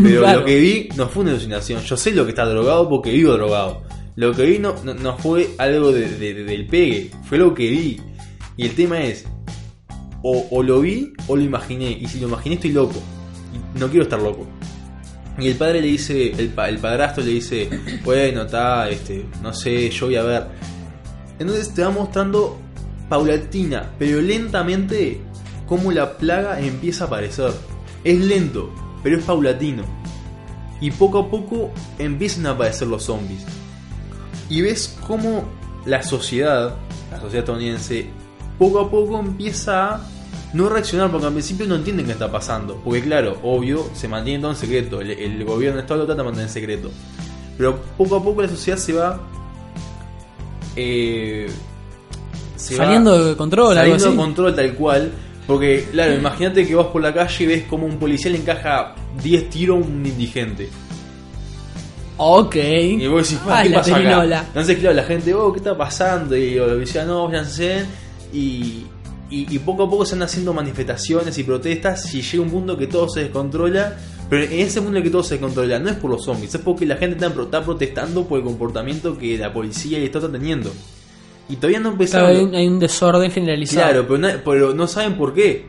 Pero 0.02 0.20
Claro. 0.20 0.40
lo 0.40 0.46
que 0.46 0.58
vi 0.60 0.88
no 0.96 1.08
fue 1.08 1.22
una 1.22 1.32
alucinación. 1.32 1.82
Yo 1.82 1.96
sé 1.96 2.12
lo 2.12 2.24
que 2.24 2.30
está 2.30 2.44
drogado 2.44 2.88
porque 2.88 3.10
vivo 3.12 3.32
drogado. 3.32 3.82
Lo 4.16 4.32
que 4.32 4.44
vi 4.44 4.58
no, 4.58 4.74
no, 4.84 4.94
no 4.94 5.16
fue 5.18 5.50
algo 5.58 5.92
de- 5.92 6.08
de- 6.08 6.34
de- 6.34 6.44
del 6.44 6.66
pegue, 6.66 7.10
fue 7.28 7.38
lo 7.38 7.54
que 7.54 7.68
vi. 7.70 8.00
Y 8.56 8.64
el 8.66 8.74
tema 8.74 9.02
es, 9.02 9.24
o, 10.22 10.46
o 10.50 10.62
lo 10.62 10.80
vi 10.80 11.12
o 11.28 11.36
lo 11.36 11.42
imaginé. 11.42 11.90
Y 11.90 12.06
si 12.08 12.20
lo 12.20 12.28
imaginé 12.28 12.54
estoy 12.56 12.72
loco. 12.72 13.00
Y 13.74 13.78
no 13.78 13.88
quiero 13.88 14.04
estar 14.04 14.20
loco. 14.20 14.46
Y 15.38 15.48
el 15.48 15.56
padre 15.56 15.82
le 15.82 15.88
dice, 15.88 16.32
el, 16.38 16.48
pa- 16.48 16.68
el 16.68 16.78
padrastro 16.78 17.22
le 17.22 17.32
dice, 17.32 17.68
bueno, 18.04 18.42
está, 18.42 18.88
este, 18.88 19.26
no 19.42 19.52
sé, 19.52 19.90
yo 19.90 20.06
voy 20.06 20.16
a 20.16 20.22
ver. 20.22 20.46
Entonces 21.38 21.74
te 21.74 21.82
va 21.82 21.90
mostrando 21.90 22.58
paulatina, 23.10 23.90
pero 23.98 24.20
lentamente, 24.22 25.20
cómo 25.66 25.92
la 25.92 26.16
plaga 26.16 26.58
empieza 26.60 27.04
a 27.04 27.06
aparecer. 27.08 27.50
Es 28.02 28.18
lento, 28.18 28.72
pero 29.06 29.18
es 29.18 29.24
paulatino. 29.24 29.84
Y 30.80 30.90
poco 30.90 31.20
a 31.20 31.30
poco 31.30 31.70
empiezan 31.96 32.44
a 32.46 32.50
aparecer 32.50 32.88
los 32.88 33.04
zombies. 33.04 33.44
Y 34.48 34.62
ves 34.62 34.98
cómo 35.06 35.44
la 35.84 36.02
sociedad, 36.02 36.74
la 37.12 37.20
sociedad 37.20 37.44
estadounidense, 37.44 38.10
poco 38.58 38.80
a 38.80 38.90
poco 38.90 39.20
empieza 39.20 39.94
a 39.94 40.00
no 40.54 40.68
reaccionar 40.68 41.12
porque 41.12 41.28
al 41.28 41.32
principio 41.34 41.68
no 41.68 41.76
entienden 41.76 42.06
qué 42.06 42.12
está 42.12 42.32
pasando. 42.32 42.80
Porque 42.84 43.00
claro, 43.00 43.38
obvio, 43.44 43.88
se 43.94 44.08
mantiene 44.08 44.40
todo 44.40 44.50
en 44.50 44.56
secreto. 44.56 45.00
El, 45.00 45.12
el 45.12 45.44
gobierno 45.44 45.76
de 45.76 45.82
Estado 45.82 46.00
lo 46.00 46.06
trata 46.06 46.22
de 46.22 46.24
mantener 46.24 46.48
en 46.48 46.52
secreto. 46.52 46.90
Pero 47.56 47.78
poco 47.96 48.16
a 48.16 48.24
poco 48.24 48.42
la 48.42 48.48
sociedad 48.48 48.76
se 48.76 48.92
va... 48.92 49.20
eh, 50.74 51.48
se 52.56 52.76
va 52.76 52.86
Saliendo 52.86 53.24
de 53.24 53.36
control, 53.36 53.76
saliendo 53.76 54.10
de 54.10 54.16
control 54.16 54.56
tal 54.56 54.74
cual. 54.74 55.12
Porque, 55.46 55.86
claro, 55.92 56.14
imagínate 56.14 56.66
que 56.66 56.74
vas 56.74 56.86
por 56.88 57.00
la 57.02 57.14
calle 57.14 57.44
y 57.44 57.46
ves 57.46 57.64
como 57.70 57.86
un 57.86 57.98
policía 57.98 58.30
le 58.32 58.38
encaja 58.38 58.94
10 59.22 59.48
tiros 59.50 59.76
a 59.82 59.86
un 59.86 60.04
indigente. 60.04 60.68
Ok. 62.18 62.56
Y 62.56 63.06
vos 63.08 63.28
decís, 63.28 63.38
"Ah, 63.46 63.58
Ay, 63.58 63.64
¿qué 63.64 63.70
la 63.70 63.76
pasó 63.78 63.90
acá? 64.00 64.08
Entonces, 64.48 64.78
claro, 64.78 64.96
la 64.96 65.02
gente, 65.04 65.34
oh, 65.34 65.52
¿qué 65.52 65.58
está 65.58 65.76
pasando? 65.76 66.36
Y 66.36 66.54
yo 66.54 66.76
decía, 66.78 67.04
no, 67.04 67.26
váyanse. 67.28 67.84
Y, 68.32 68.86
y, 69.30 69.54
y 69.54 69.58
poco 69.58 69.84
a 69.84 69.90
poco 69.90 70.04
se 70.06 70.14
van 70.14 70.22
haciendo 70.22 70.52
manifestaciones 70.54 71.36
y 71.38 71.44
protestas. 71.44 72.12
Y 72.14 72.22
llega 72.22 72.42
un 72.42 72.50
mundo 72.50 72.76
que 72.76 72.86
todo 72.86 73.08
se 73.08 73.20
descontrola. 73.20 73.96
Pero 74.30 74.42
en 74.44 74.52
ese 74.60 74.80
mundo 74.80 74.96
en 74.98 75.04
que 75.04 75.10
todo 75.10 75.22
se 75.22 75.34
descontrola, 75.34 75.78
no 75.78 75.88
es 75.90 75.96
por 75.96 76.10
los 76.10 76.24
zombies, 76.24 76.52
es 76.52 76.60
porque 76.60 76.84
la 76.84 76.96
gente 76.96 77.14
está, 77.14 77.32
pro- 77.32 77.44
está 77.44 77.62
protestando 77.62 78.24
por 78.26 78.38
el 78.38 78.44
comportamiento 78.44 79.16
que 79.16 79.38
la 79.38 79.52
policía 79.52 79.98
y 79.98 80.00
el 80.00 80.06
Estado 80.06 80.26
están 80.26 80.40
teniendo. 80.40 80.72
Y 81.48 81.56
todavía 81.56 81.78
no 81.78 81.90
Claro, 81.96 82.28
empezaron. 82.28 82.54
hay, 82.54 82.60
hay 82.62 82.66
un 82.68 82.78
desorden 82.78 83.30
generalizado. 83.30 83.86
Claro, 83.86 84.06
pero 84.08 84.18
no, 84.18 84.28
pero 84.44 84.74
no 84.74 84.86
saben 84.86 85.16
por 85.16 85.32
qué. 85.34 85.66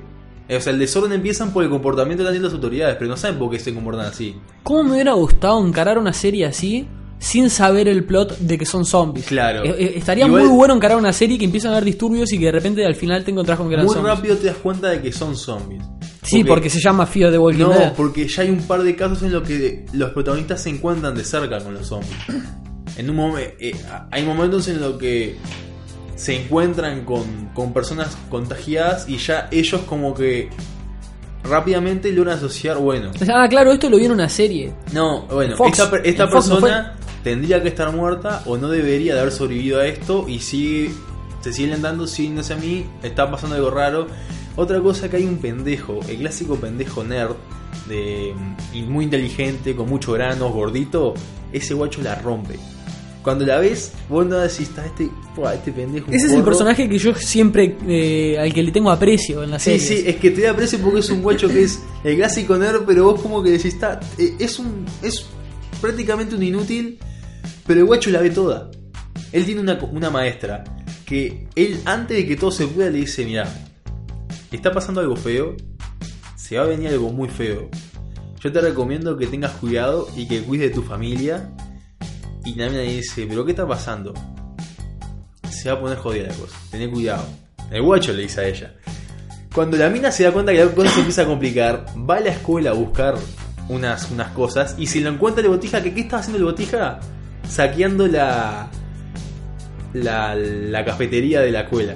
O 0.49 0.61
sea, 0.61 0.71
el 0.71 0.79
desorden 0.79 1.11
empiezan 1.11 1.51
por 1.51 1.63
el 1.63 1.69
comportamiento 1.69 2.23
teniendo 2.23 2.47
las 2.47 2.55
autoridades, 2.55 2.95
pero 2.97 3.09
no 3.09 3.17
saben 3.17 3.37
por 3.37 3.51
qué 3.51 3.59
se 3.59 3.73
comportan 3.73 4.05
así. 4.05 4.35
¿Cómo 4.63 4.83
me 4.83 4.91
hubiera 4.93 5.13
gustado 5.13 5.65
encarar 5.65 5.97
una 5.97 6.13
serie 6.13 6.45
así 6.45 6.87
sin 7.19 7.49
saber 7.49 7.87
el 7.89 8.05
plot 8.05 8.37
de 8.39 8.57
que 8.57 8.65
son 8.65 8.85
zombies? 8.85 9.25
Claro. 9.25 9.63
Eh, 9.65 9.75
eh, 9.77 9.93
estaría 9.97 10.25
Igual- 10.25 10.43
muy 10.45 10.55
bueno 10.55 10.73
encarar 10.73 10.97
una 10.97 11.11
serie 11.11 11.37
que 11.37 11.43
empiezan 11.45 11.71
a 11.71 11.75
haber 11.75 11.85
disturbios 11.85 12.31
y 12.31 12.39
que 12.39 12.45
de 12.45 12.51
repente 12.53 12.85
al 12.85 12.95
final 12.95 13.23
te 13.25 13.31
encontrás 13.31 13.57
con 13.57 13.67
que 13.67 13.73
eran 13.73 13.85
Muy 13.85 13.93
zombies. 13.95 14.15
rápido 14.15 14.37
te 14.37 14.47
das 14.47 14.55
cuenta 14.57 14.87
de 14.89 15.01
que 15.01 15.11
son 15.11 15.35
zombies. 15.35 15.83
Sí, 16.23 16.43
porque 16.45 16.69
se 16.69 16.79
llama 16.79 17.05
Fear 17.05 17.31
the 17.31 17.37
Walking 17.37 17.59
No, 17.59 17.69
Dead. 17.69 17.93
porque 17.93 18.27
ya 18.27 18.41
hay 18.43 18.49
un 18.49 18.59
par 18.59 18.83
de 18.83 18.95
casos 18.95 19.23
en 19.23 19.33
los 19.33 19.43
que 19.47 19.85
los 19.93 20.11
protagonistas 20.11 20.61
se 20.63 20.69
encuentran 20.69 21.13
de 21.15 21.23
cerca 21.25 21.59
con 21.59 21.73
los 21.73 21.87
zombies. 21.87 22.11
En 22.97 23.09
un 23.09 23.15
momento, 23.17 23.53
hay 24.11 24.23
momentos 24.25 24.67
en 24.69 24.79
los 24.81 24.97
que 24.97 25.35
se 26.17 26.35
encuentran 26.43 27.05
con, 27.05 27.23
con 27.53 27.71
personas 27.71 28.17
contagiadas 28.29 29.07
y 29.07 29.17
ya 29.17 29.47
ellos 29.51 29.81
como 29.87 30.13
que 30.13 30.49
rápidamente 31.43 32.11
logran 32.11 32.37
asociar, 32.37 32.77
bueno, 32.77 33.11
Ah, 33.33 33.47
claro, 33.49 33.71
esto 33.71 33.89
lo 33.89 33.97
vi 33.97 34.05
en 34.05 34.11
una 34.11 34.27
serie. 34.29 34.73
no, 34.91 35.21
bueno, 35.27 35.55
Fox. 35.55 35.79
esta, 35.79 35.97
esta 36.03 36.25
no 36.25 36.31
persona 36.31 36.95
tendría 37.23 37.61
que 37.61 37.69
estar 37.69 37.91
muerta 37.93 38.43
o 38.45 38.57
no 38.57 38.67
debería 38.69 39.13
de 39.13 39.21
haber 39.21 39.31
sobrevivido 39.31 39.79
a 39.79 39.85
esto 39.87 40.25
y 40.27 40.39
sigue, 40.39 40.91
se 41.41 41.53
siguen 41.53 41.81
dando, 41.81 42.07
siguiéndose 42.07 42.53
a 42.53 42.57
mí, 42.57 42.85
está 43.03 43.29
pasando 43.31 43.55
algo 43.55 43.69
raro. 43.69 44.07
Otra 44.55 44.79
cosa 44.81 45.09
que 45.09 45.17
hay 45.17 45.23
un 45.25 45.37
pendejo, 45.37 45.99
el 46.09 46.17
clásico 46.17 46.55
pendejo 46.55 47.03
nerd, 47.03 47.35
de, 47.87 48.33
y 48.73 48.81
muy 48.81 49.05
inteligente, 49.05 49.75
con 49.75 49.87
mucho 49.87 50.13
granos, 50.13 50.51
gordito, 50.51 51.13
ese 51.53 51.73
guacho 51.75 52.01
la 52.01 52.15
rompe. 52.15 52.57
Cuando 53.27 53.45
la 53.45 53.59
ves, 53.59 53.91
vos 54.07 54.25
no 54.25 54.37
decís, 54.37 54.61
está 54.61 54.85
este, 54.85 55.09
pua, 55.35 55.53
este 55.53 55.73
pendejo. 55.73 56.07
Ese 56.09 56.15
es 56.15 56.23
el 56.31 56.39
forro". 56.39 56.45
personaje 56.45 56.87
que 56.87 56.97
yo 56.97 57.13
siempre 57.13 57.75
eh, 57.85 58.37
al 58.39 58.53
que 58.53 58.63
le 58.63 58.71
tengo 58.71 58.89
aprecio 58.89 59.43
en 59.43 59.51
la 59.51 59.59
Sí, 59.59 59.77
serie. 59.77 60.01
sí, 60.03 60.07
es 60.07 60.15
que 60.15 60.31
te 60.31 60.43
da 60.43 60.51
aprecio 60.51 60.79
porque 60.79 60.99
es 61.01 61.09
un 61.09 61.21
guacho 61.21 61.49
que 61.49 61.63
es 61.63 61.81
el 62.05 62.15
clásico 62.15 62.55
nerd, 62.57 62.83
pero 62.87 63.03
vos 63.03 63.19
como 63.21 63.43
que 63.43 63.51
decís, 63.51 63.73
está, 63.73 63.99
eh, 64.17 64.33
es 64.39 64.57
un 64.59 64.85
es 65.01 65.25
prácticamente 65.81 66.35
un 66.35 66.43
inútil, 66.43 66.99
pero 67.65 67.81
el 67.81 67.85
guacho 67.85 68.11
la 68.11 68.21
ve 68.21 68.29
toda. 68.29 68.71
Él 69.33 69.43
tiene 69.43 69.59
una, 69.59 69.77
una 69.91 70.09
maestra 70.09 70.63
que 71.05 71.47
él 71.55 71.81
antes 71.83 72.15
de 72.15 72.25
que 72.25 72.37
todo 72.37 72.51
se 72.51 72.65
pueda 72.67 72.89
le 72.89 72.99
dice, 72.99 73.25
mira, 73.25 73.53
está 74.53 74.71
pasando 74.71 75.01
algo 75.01 75.17
feo, 75.17 75.53
se 76.37 76.57
va 76.57 76.63
a 76.63 76.67
venir 76.67 76.87
algo 76.87 77.09
muy 77.11 77.27
feo. 77.27 77.69
Yo 78.39 78.53
te 78.53 78.61
recomiendo 78.61 79.17
que 79.17 79.27
tengas 79.27 79.51
cuidado 79.51 80.07
y 80.15 80.29
que 80.29 80.43
cuides 80.43 80.69
de 80.69 80.75
tu 80.75 80.81
familia. 80.81 81.51
Y 82.47 82.55
la 82.55 82.69
mina 82.69 82.79
dice, 82.79 83.25
pero 83.27 83.43
¿qué 83.43 83.51
está 83.51 83.67
pasando? 83.67 84.13
Se 85.49 85.69
va 85.69 85.75
a 85.75 85.81
poner 85.81 85.97
jodida 85.97 86.27
la 86.27 86.33
cosa, 86.33 86.55
tené 86.71 86.89
cuidado. 86.89 87.25
El 87.69 87.81
guacho 87.81 88.13
le 88.13 88.21
dice 88.21 88.39
a 88.39 88.47
ella. 88.47 88.73
Cuando 89.53 89.75
la 89.75 89.89
mina 89.89 90.11
se 90.13 90.23
da 90.23 90.31
cuenta 90.31 90.53
que 90.53 90.63
la 90.63 90.71
cosa 90.71 90.89
se 90.91 90.99
empieza 90.99 91.23
a 91.23 91.25
complicar, 91.25 91.85
va 92.09 92.15
a 92.15 92.19
la 92.21 92.29
escuela 92.29 92.69
a 92.69 92.73
buscar 92.73 93.15
unas, 93.67 94.09
unas 94.11 94.31
cosas 94.31 94.75
y 94.77 94.87
si 94.87 95.01
lo 95.01 95.09
encuentra 95.09 95.43
el 95.43 95.49
botija, 95.49 95.83
que 95.83 95.93
¿qué 95.93 96.01
estaba 96.01 96.21
haciendo 96.21 96.37
el 96.37 96.45
botija? 96.45 97.01
Saqueando 97.49 98.07
la, 98.07 98.69
la, 99.93 100.33
la 100.35 100.85
cafetería 100.85 101.41
de 101.41 101.51
la 101.51 101.61
escuela. 101.61 101.95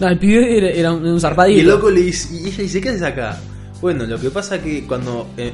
No, 0.00 0.08
el 0.08 0.18
pibe 0.18 0.56
era, 0.56 0.68
era 0.70 0.92
un, 0.92 1.04
un 1.06 1.16
Y 1.16 1.20
zarpadito. 1.20 1.60
el 1.60 1.66
loco 1.66 1.90
le 1.90 2.00
dice, 2.00 2.34
y 2.34 2.46
ella 2.46 2.62
dice, 2.62 2.80
¿qué 2.80 2.88
haces 2.90 3.02
acá? 3.02 3.38
Bueno, 3.82 4.06
lo 4.06 4.18
que 4.18 4.30
pasa 4.30 4.58
que 4.62 4.86
cuando 4.86 5.28
eh, 5.36 5.52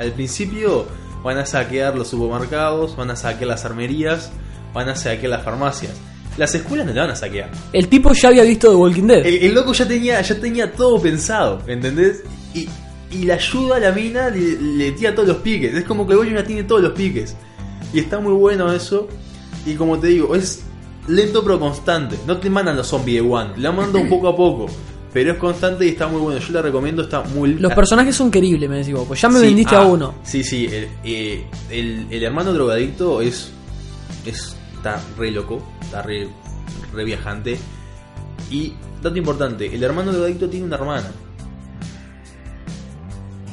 al 0.00 0.10
principio 0.12 0.86
van 1.22 1.38
a 1.38 1.46
saquear 1.46 1.96
los 1.96 2.08
supermercados, 2.08 2.96
van 2.96 3.10
a 3.10 3.16
saquear 3.16 3.48
las 3.48 3.64
armerías, 3.64 4.30
van 4.72 4.88
a 4.88 4.96
saquear 4.96 5.30
las 5.30 5.42
farmacias. 5.42 5.92
Las 6.36 6.54
escuelas 6.54 6.86
no 6.86 6.92
te 6.92 7.00
van 7.00 7.10
a 7.10 7.16
saquear. 7.16 7.50
El 7.72 7.88
tipo 7.88 8.12
ya 8.12 8.28
había 8.28 8.44
visto 8.44 8.70
The 8.70 8.76
Walking 8.76 9.06
Dead. 9.06 9.26
El, 9.26 9.42
el 9.44 9.54
loco 9.54 9.72
ya 9.72 9.86
tenía, 9.86 10.20
ya 10.20 10.40
tenía 10.40 10.72
todo 10.72 11.00
pensado, 11.00 11.60
¿entendés? 11.66 12.22
Y, 12.54 12.68
y 13.10 13.24
la 13.24 13.34
ayuda 13.34 13.76
a 13.76 13.80
la 13.80 13.92
mina 13.92 14.30
le, 14.30 14.60
le 14.60 14.92
tira 14.92 15.14
todos 15.14 15.28
los 15.28 15.38
piques. 15.38 15.74
Es 15.74 15.84
como 15.84 16.06
que 16.06 16.14
el 16.14 16.34
ya 16.34 16.44
tiene 16.44 16.62
todos 16.64 16.82
los 16.82 16.92
piques. 16.92 17.36
Y 17.92 17.98
está 17.98 18.20
muy 18.20 18.32
bueno 18.32 18.72
eso. 18.72 19.08
Y 19.66 19.74
como 19.74 19.98
te 19.98 20.08
digo, 20.08 20.34
es 20.34 20.62
lento 21.08 21.42
pero 21.42 21.58
constante. 21.58 22.16
No 22.26 22.38
te 22.38 22.48
mandan 22.48 22.76
los 22.76 22.86
zombies 22.86 23.22
de 23.22 23.28
one, 23.28 23.50
la 23.56 23.72
mandan 23.72 24.08
poco 24.08 24.28
a 24.28 24.36
poco. 24.36 24.66
Pero 25.12 25.32
es 25.32 25.38
constante 25.38 25.84
y 25.86 25.88
está 25.90 26.06
muy 26.06 26.20
bueno. 26.20 26.38
Yo 26.40 26.52
la 26.52 26.62
recomiendo, 26.62 27.02
está 27.02 27.22
muy 27.22 27.54
Los 27.54 27.72
personajes 27.74 28.14
son 28.14 28.30
queribles, 28.30 28.70
me 28.70 28.76
decís 28.78 28.94
vos. 28.94 29.06
Pues 29.08 29.20
ya 29.20 29.28
me 29.28 29.40
Sí, 29.40 29.46
vendiste 29.46 29.74
ah, 29.74 29.82
a 29.82 29.86
uno. 29.86 30.14
Sí, 30.22 30.44
sí. 30.44 30.66
El, 30.66 30.88
eh, 31.04 31.44
el- 31.68 32.06
el 32.10 32.22
hermano 32.22 32.52
drogadicto 32.52 33.20
es, 33.20 33.50
es. 34.24 34.56
Está 34.76 35.00
re 35.18 35.30
loco. 35.32 35.62
Está 35.82 36.02
re, 36.02 36.28
re 36.94 37.04
viajante. 37.04 37.58
Y, 38.50 38.72
dato 39.02 39.16
importante: 39.16 39.66
el 39.74 39.82
hermano 39.82 40.12
drogadicto 40.12 40.48
tiene 40.48 40.66
una 40.66 40.76
hermana. 40.76 41.10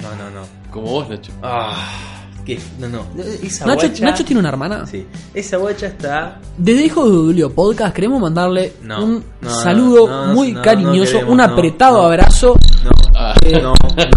No, 0.02 0.16
no, 0.16 0.30
no. 0.30 0.48
Como 0.72 0.88
vos, 0.92 1.10
Nacho. 1.10 1.32
Ah, 1.42 2.17
que. 2.48 2.60
No, 2.80 2.88
no. 2.90 3.02
Esa 3.44 3.66
Nacho, 3.68 3.88
guacha- 3.88 4.04
Nacho 4.06 4.26
tiene 4.26 4.40
una 4.40 4.50
hermana. 4.50 4.86
Sí. 4.88 5.06
Esa 5.34 5.58
guacha 5.58 5.88
está. 5.88 6.40
Desde 6.58 6.86
Hijo 6.86 7.06
de 7.06 7.12
Julio 7.16 7.54
Podcast 7.54 7.94
queremos 7.94 8.20
mandarle 8.20 8.74
No, 8.84 9.04
un 9.04 9.24
no, 9.42 9.50
saludo 9.50 10.08
no, 10.08 10.28
no, 10.28 10.34
muy 10.34 10.52
no, 10.54 10.58
no 10.60 10.64
cariñoso, 10.64 11.12
queremos, 11.12 11.32
un 11.32 11.38
no, 11.38 11.44
apretado 11.44 11.98
no. 12.00 12.04
abrazo 12.08 12.56
No, 12.84 12.92
eh, 13.42 13.62
no, 13.62 13.74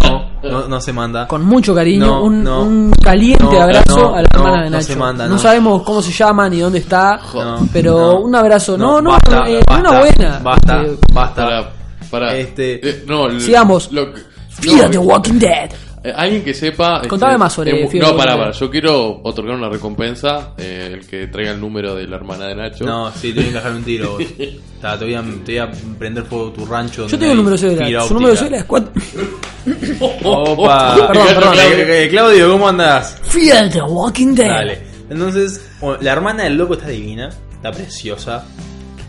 no, 0.09 0.31
no, 0.51 0.69
no 0.69 0.81
se 0.81 0.93
manda. 0.93 1.27
con 1.28 1.44
mucho 1.44 1.74
cariño, 1.74 2.07
No, 2.07 2.23
un, 2.24 2.43
no. 2.44 2.62
un 2.62 2.93
caliente 3.02 3.44
No, 3.44 3.61
abrazo 3.62 3.97
no, 3.98 4.15
a 4.15 4.23
la 4.23 4.28
no, 4.32 4.39
hermana 4.40 4.62
de 4.65 4.70
no 4.70 4.77
Nacho. 4.77 4.86
se 4.86 4.97
manda, 4.97 5.24
no 5.27 5.35
no. 5.35 5.39
sabemos 5.39 5.82
cómo 5.82 6.01
se 6.01 6.12
llama 6.12 6.48
ni 6.48 6.61
dónde 6.61 6.78
está, 6.78 7.20
No, 7.35 7.69
pero 7.73 7.93
no, 7.98 8.20
un 8.20 8.35
abrazo. 8.35 8.78
No, 8.78 9.02
no, 9.02 9.11
basta, 9.11 9.48
eh, 9.51 9.61
basta, 9.66 9.81
una 9.90 9.98
buena. 10.01 10.39
Basta, 10.39 10.82
Eh, 10.82 10.97
basta. 11.12 11.44
Para, 11.44 11.70
para. 12.11 12.36
Este- 12.36 12.89
eh, 12.89 13.05
no, 13.07 13.27
el- 13.27 13.40
Sigamos. 13.40 13.90
lo 13.93 14.09
Fear 14.51 14.85
no, 14.86 14.90
the 14.90 14.98
Walking 14.98 15.39
Dead. 15.39 15.70
Eh, 16.02 16.12
alguien 16.14 16.43
que 16.43 16.55
sepa. 16.55 16.97
este, 16.97 17.09
Contame 17.09 17.36
más 17.39 17.52
sobre 17.52 17.70
eh, 17.85 17.89
Fear 17.89 18.05
the 18.06 18.10
No, 18.12 18.16
para. 18.16 18.36
Dead. 18.36 18.52
Yo 18.52 18.70
quiero 18.70 19.20
otorgar 19.22 19.56
una 19.56 19.68
recompensa. 19.68 20.55
eh, 20.59 20.90
el 20.94 21.06
que 21.06 21.27
traiga 21.28 21.52
el 21.52 21.60
número 21.60 21.94
de 21.94 22.06
la 22.06 22.16
hermana 22.16 22.47
de 22.47 22.55
Nacho. 22.55 22.85
No, 22.85 23.10
sí, 23.12 23.32
te 23.32 23.40
voy 23.40 23.44
a 23.47 23.48
encajar 23.51 23.72
un 23.72 23.85
tiro. 23.85 24.12
vos. 24.12 24.22
Ta, 24.81 24.98
te, 24.98 25.05
voy 25.05 25.14
a, 25.14 25.22
te 25.44 25.52
voy 25.52 25.59
a 25.59 25.70
prender 25.98 26.24
fuego 26.24 26.51
tu 26.52 26.64
rancho. 26.64 27.06
Yo 27.06 27.16
donde 27.16 27.18
tengo 27.18 27.32
el 27.32 27.39
hay 27.39 27.44
número 27.44 27.56
de 27.56 27.68
fibra 27.68 27.85
celular. 27.86 28.09
Su 28.09 28.14
número 28.14 28.35
de 28.35 28.40
óptica. 28.40 28.64
celular 28.64 28.93
es 29.20 30.01
4. 30.01 30.20
Opa. 30.24 31.06
Perdón, 31.09 31.27
perdón. 31.27 31.55
Eh, 31.59 32.05
eh, 32.05 32.09
Claudio, 32.09 32.51
¿cómo 32.52 32.68
andás? 32.68 33.16
Fear 33.24 33.70
the 33.70 33.82
Walking 33.82 34.35
Dead. 34.35 34.48
Dale. 34.48 34.78
Entonces, 35.10 35.60
la 36.01 36.12
hermana 36.12 36.44
del 36.44 36.56
loco 36.56 36.74
está 36.74 36.89
divina, 36.89 37.28
está 37.52 37.72
preciosa. 37.72 38.44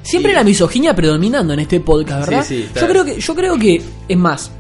Siempre 0.02 0.32
Sí. 0.32 0.36
la 0.36 0.44
misoginia 0.44 0.96
predominando 0.96 1.54
en 1.54 1.60
este 1.60 1.80
podcast, 1.80 2.28
¿verdad? 2.28 2.44
Sí, 2.46 2.56
sí, 2.58 2.64
está 2.64 2.82
yo 2.82 2.88
creo 2.88 3.06
que 3.06 3.20
yo 3.20 3.36
creo 3.36 3.58
que 3.58 3.82
es 4.08 4.18
más. 4.18 4.52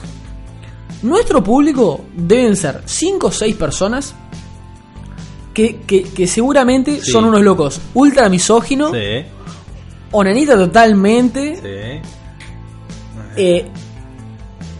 Nuestro 1.03 1.43
público 1.43 2.05
deben 2.15 2.55
ser 2.55 2.81
5 2.85 3.27
o 3.27 3.31
6 3.31 3.55
personas 3.55 4.13
que, 5.53 5.77
que, 5.87 6.03
que 6.03 6.27
seguramente 6.27 7.01
Sí. 7.01 7.11
son 7.11 7.25
unos 7.25 7.41
locos 7.41 7.81
ultra 7.93 8.29
misóginos, 8.29 8.91
Sí, 8.91 9.25
onanita 10.11 10.55
totalmente, 10.55 11.55
sí. 11.55 12.09
eh, 13.35 13.65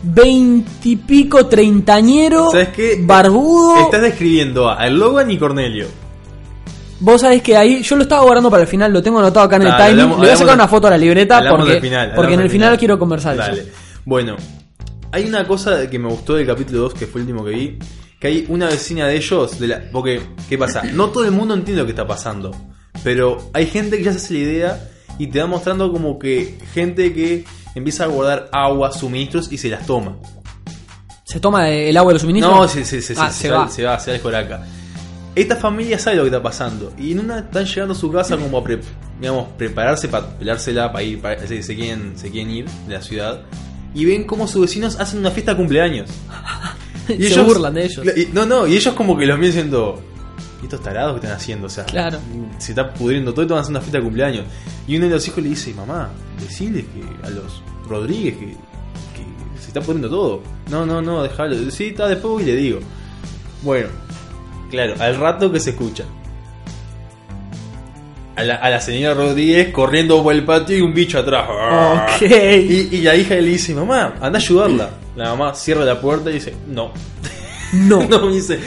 veintipico, 0.04 1.46
treintañero, 1.48 2.50
¿Sabes 2.52 2.70
qué? 2.70 3.00
barbudo. 3.02 3.78
Estás 3.82 4.02
describiendo 4.02 4.70
a 4.70 4.88
Logan 4.90 5.30
y 5.32 5.38
Cornelio. 5.38 5.88
Vos 7.00 7.22
sabés 7.22 7.42
que 7.42 7.58
ahí, 7.58 7.82
yo 7.82 7.96
lo 7.96 8.04
estaba 8.04 8.22
guardando 8.24 8.50
para 8.52 8.62
el 8.62 8.68
final, 8.68 8.94
lo 8.94 9.02
tengo 9.02 9.20
anotado 9.20 9.48
acá 9.48 9.56
en 9.56 9.64
el 9.64 9.76
timing. 9.76 10.10
Le 10.10 10.16
voy 10.18 10.30
a 10.30 10.36
sacar 10.38 10.54
una 10.56 10.68
foto 10.68 10.86
a 10.88 10.92
la 10.92 10.98
libreta 10.98 11.44
porque, 11.50 11.82
final, 11.82 12.14
porque 12.16 12.34
en 12.36 12.40
el 12.42 12.50
final, 12.50 12.78
quiero 12.78 13.00
conversar 13.00 13.36
Dale. 13.38 13.62
eso. 13.62 13.70
Bueno, 14.06 14.36
hay 15.12 15.26
una 15.26 15.48
cosa 15.48 15.90
que 15.90 16.00
me 16.00 16.10
gustó 16.10 16.36
del 16.36 16.46
capítulo 16.48 16.80
2, 16.82 16.94
que 16.94 17.08
fue 17.08 17.22
el 17.22 17.28
último 17.28 17.46
que 17.46 17.52
vi, 17.52 17.80
que 18.20 18.28
hay 18.28 18.46
una 18.50 18.68
vecina 18.68 19.08
de 19.08 19.16
ellos, 19.18 19.60
de 19.60 19.68
la, 19.68 19.82
porque, 19.92 20.22
¿qué 20.50 20.58
pasa? 20.58 20.84
No 20.84 21.10
todo 21.10 21.26
el 21.26 21.32
mundo 21.32 21.54
entiende 21.54 21.82
lo 21.82 21.86
que 21.88 21.92
está 21.94 22.06
pasando, 22.08 22.52
pero 23.04 23.50
hay 23.54 23.66
gente 23.68 23.98
que 23.98 24.04
ya 24.04 24.12
se 24.12 24.18
hace 24.18 24.34
la 24.34 24.40
idea 24.40 24.90
y 25.18 25.28
te 25.28 25.40
va 25.40 25.48
mostrando 25.48 25.92
como 25.92 26.18
que 26.20 26.58
gente 26.74 27.14
que 27.14 27.46
empieza 27.76 28.04
a 28.04 28.08
guardar 28.08 28.50
agua, 28.52 28.92
suministros 28.92 29.52
y 29.52 29.58
se 29.58 29.70
las 29.70 29.86
toma. 29.86 30.18
¿Se 31.24 31.40
toma 31.40 31.70
el 31.70 31.96
agua 31.96 32.10
de 32.12 32.14
los 32.16 32.22
suministros? 32.22 32.56
No, 32.56 32.68
se, 32.68 32.84
se, 32.86 33.02
se, 33.02 33.14
Ah, 33.18 33.30
se, 33.30 33.34
se 33.36 33.42
se 33.48 33.50
va. 33.52 33.70
se 33.70 33.84
va, 33.84 34.00
se 34.00 34.12
va 34.12 34.18
de 34.18 34.20
Joraca. 34.24 34.66
Esta 35.34 35.56
familia 35.56 35.98
sabe 35.98 36.18
lo 36.18 36.24
que 36.24 36.28
está 36.28 36.44
pasando. 36.44 36.92
Y 37.00 37.14
en 37.14 37.22
una 37.22 37.40
están 37.40 37.64
llegando 37.66 37.94
a 37.94 37.98
su 37.98 38.12
casa 38.12 38.36
como 38.38 38.58
a 38.58 38.64
pre- 38.64 38.82
digamos, 39.20 39.48
prepararse 39.58 40.10
para 40.10 40.28
pelársela, 40.38 40.92
para 40.92 41.04
ir, 41.04 41.22
para, 41.22 41.48
se, 41.48 41.64
se 41.64 41.74
quieren, 41.76 42.18
se 42.18 42.30
quieren 42.32 42.52
ir 42.54 42.66
de 42.88 42.94
la 42.96 43.02
ciudad. 43.02 43.42
Y 43.94 44.06
ven 44.06 44.24
cómo 44.26 44.48
sus 44.48 44.62
vecinos 44.62 45.00
hacen 45.00 45.20
una 45.20 45.32
fiesta 45.32 45.52
de 45.52 45.58
cumpleaños. 45.58 46.10
Se 47.08 47.42
burlan 47.42 47.74
de 47.74 47.86
ellos. 47.86 48.06
y- 48.16 48.28
no, 48.34 48.46
no, 48.46 48.68
y 48.68 48.76
ellos 48.76 48.94
como 48.94 49.18
que 49.18 49.26
los 49.26 49.38
miran 49.38 49.52
diciendo. 49.52 50.02
estos 50.64 50.82
tarados 50.82 51.14
que 51.14 51.26
están 51.26 51.36
haciendo? 51.38 51.68
O 51.68 51.70
sea, 51.70 51.84
Claro. 51.86 52.20
se 52.60 52.72
está 52.74 52.94
pudriendo 52.94 53.34
todo 53.34 53.46
y 53.46 53.58
a 53.58 53.60
hacer 53.60 53.72
una 53.72 53.82
fiesta 53.82 53.98
de 53.98 54.04
cumpleaños. 54.04 54.46
Y 54.88 54.96
uno 54.96 55.06
de 55.08 55.12
los 55.14 55.28
hijos 55.28 55.44
le 55.44 55.50
dice, 55.50 55.74
mamá, 55.74 56.10
decirles 56.40 56.86
que 56.86 57.28
a 57.28 57.30
los 57.32 57.62
Rodríguez 57.90 58.36
que, 58.38 58.46
que 58.46 59.60
se 59.60 59.68
está 59.68 59.82
pudriendo 59.82 60.10
todo. 60.10 60.42
No, 60.70 60.86
no, 60.86 61.02
no, 61.02 61.24
déjalo. 61.24 61.70
Sí, 61.72 61.88
está 61.88 62.08
después 62.08 62.44
y 62.48 62.52
le 62.52 62.56
digo. 62.56 62.80
Bueno, 63.64 63.90
claro, 64.70 64.94
al 65.00 65.18
rato 65.18 65.52
que 65.52 65.60
se 65.60 65.72
escucha. 65.72 66.06
A 68.36 68.44
la, 68.44 68.56
a 68.56 68.70
la 68.70 68.80
señora 68.80 69.14
Rodríguez 69.14 69.70
corriendo 69.74 70.24
por 70.24 70.34
el 70.34 70.46
patio 70.46 70.78
y 70.78 70.82
un 70.82 70.94
bicho 70.94 71.20
atrás. 71.20 71.46
Ok. 71.50 72.22
Y, 72.32 72.90
y 72.96 73.02
la 73.02 73.16
hija 73.16 73.36
le 73.36 73.42
dice, 73.50 73.74
mamá, 73.74 74.14
anda 74.22 74.40
a 74.40 74.42
ayudarla. 74.42 74.90
La 75.16 75.26
mamá 75.36 75.54
cierra 75.54 75.84
la 75.84 76.00
puerta 76.00 76.30
y 76.30 76.34
dice, 76.36 76.54
no. 76.68 76.92
No. 77.74 78.04
no, 78.10 78.26
me 78.28 78.34
dice, 78.34 78.60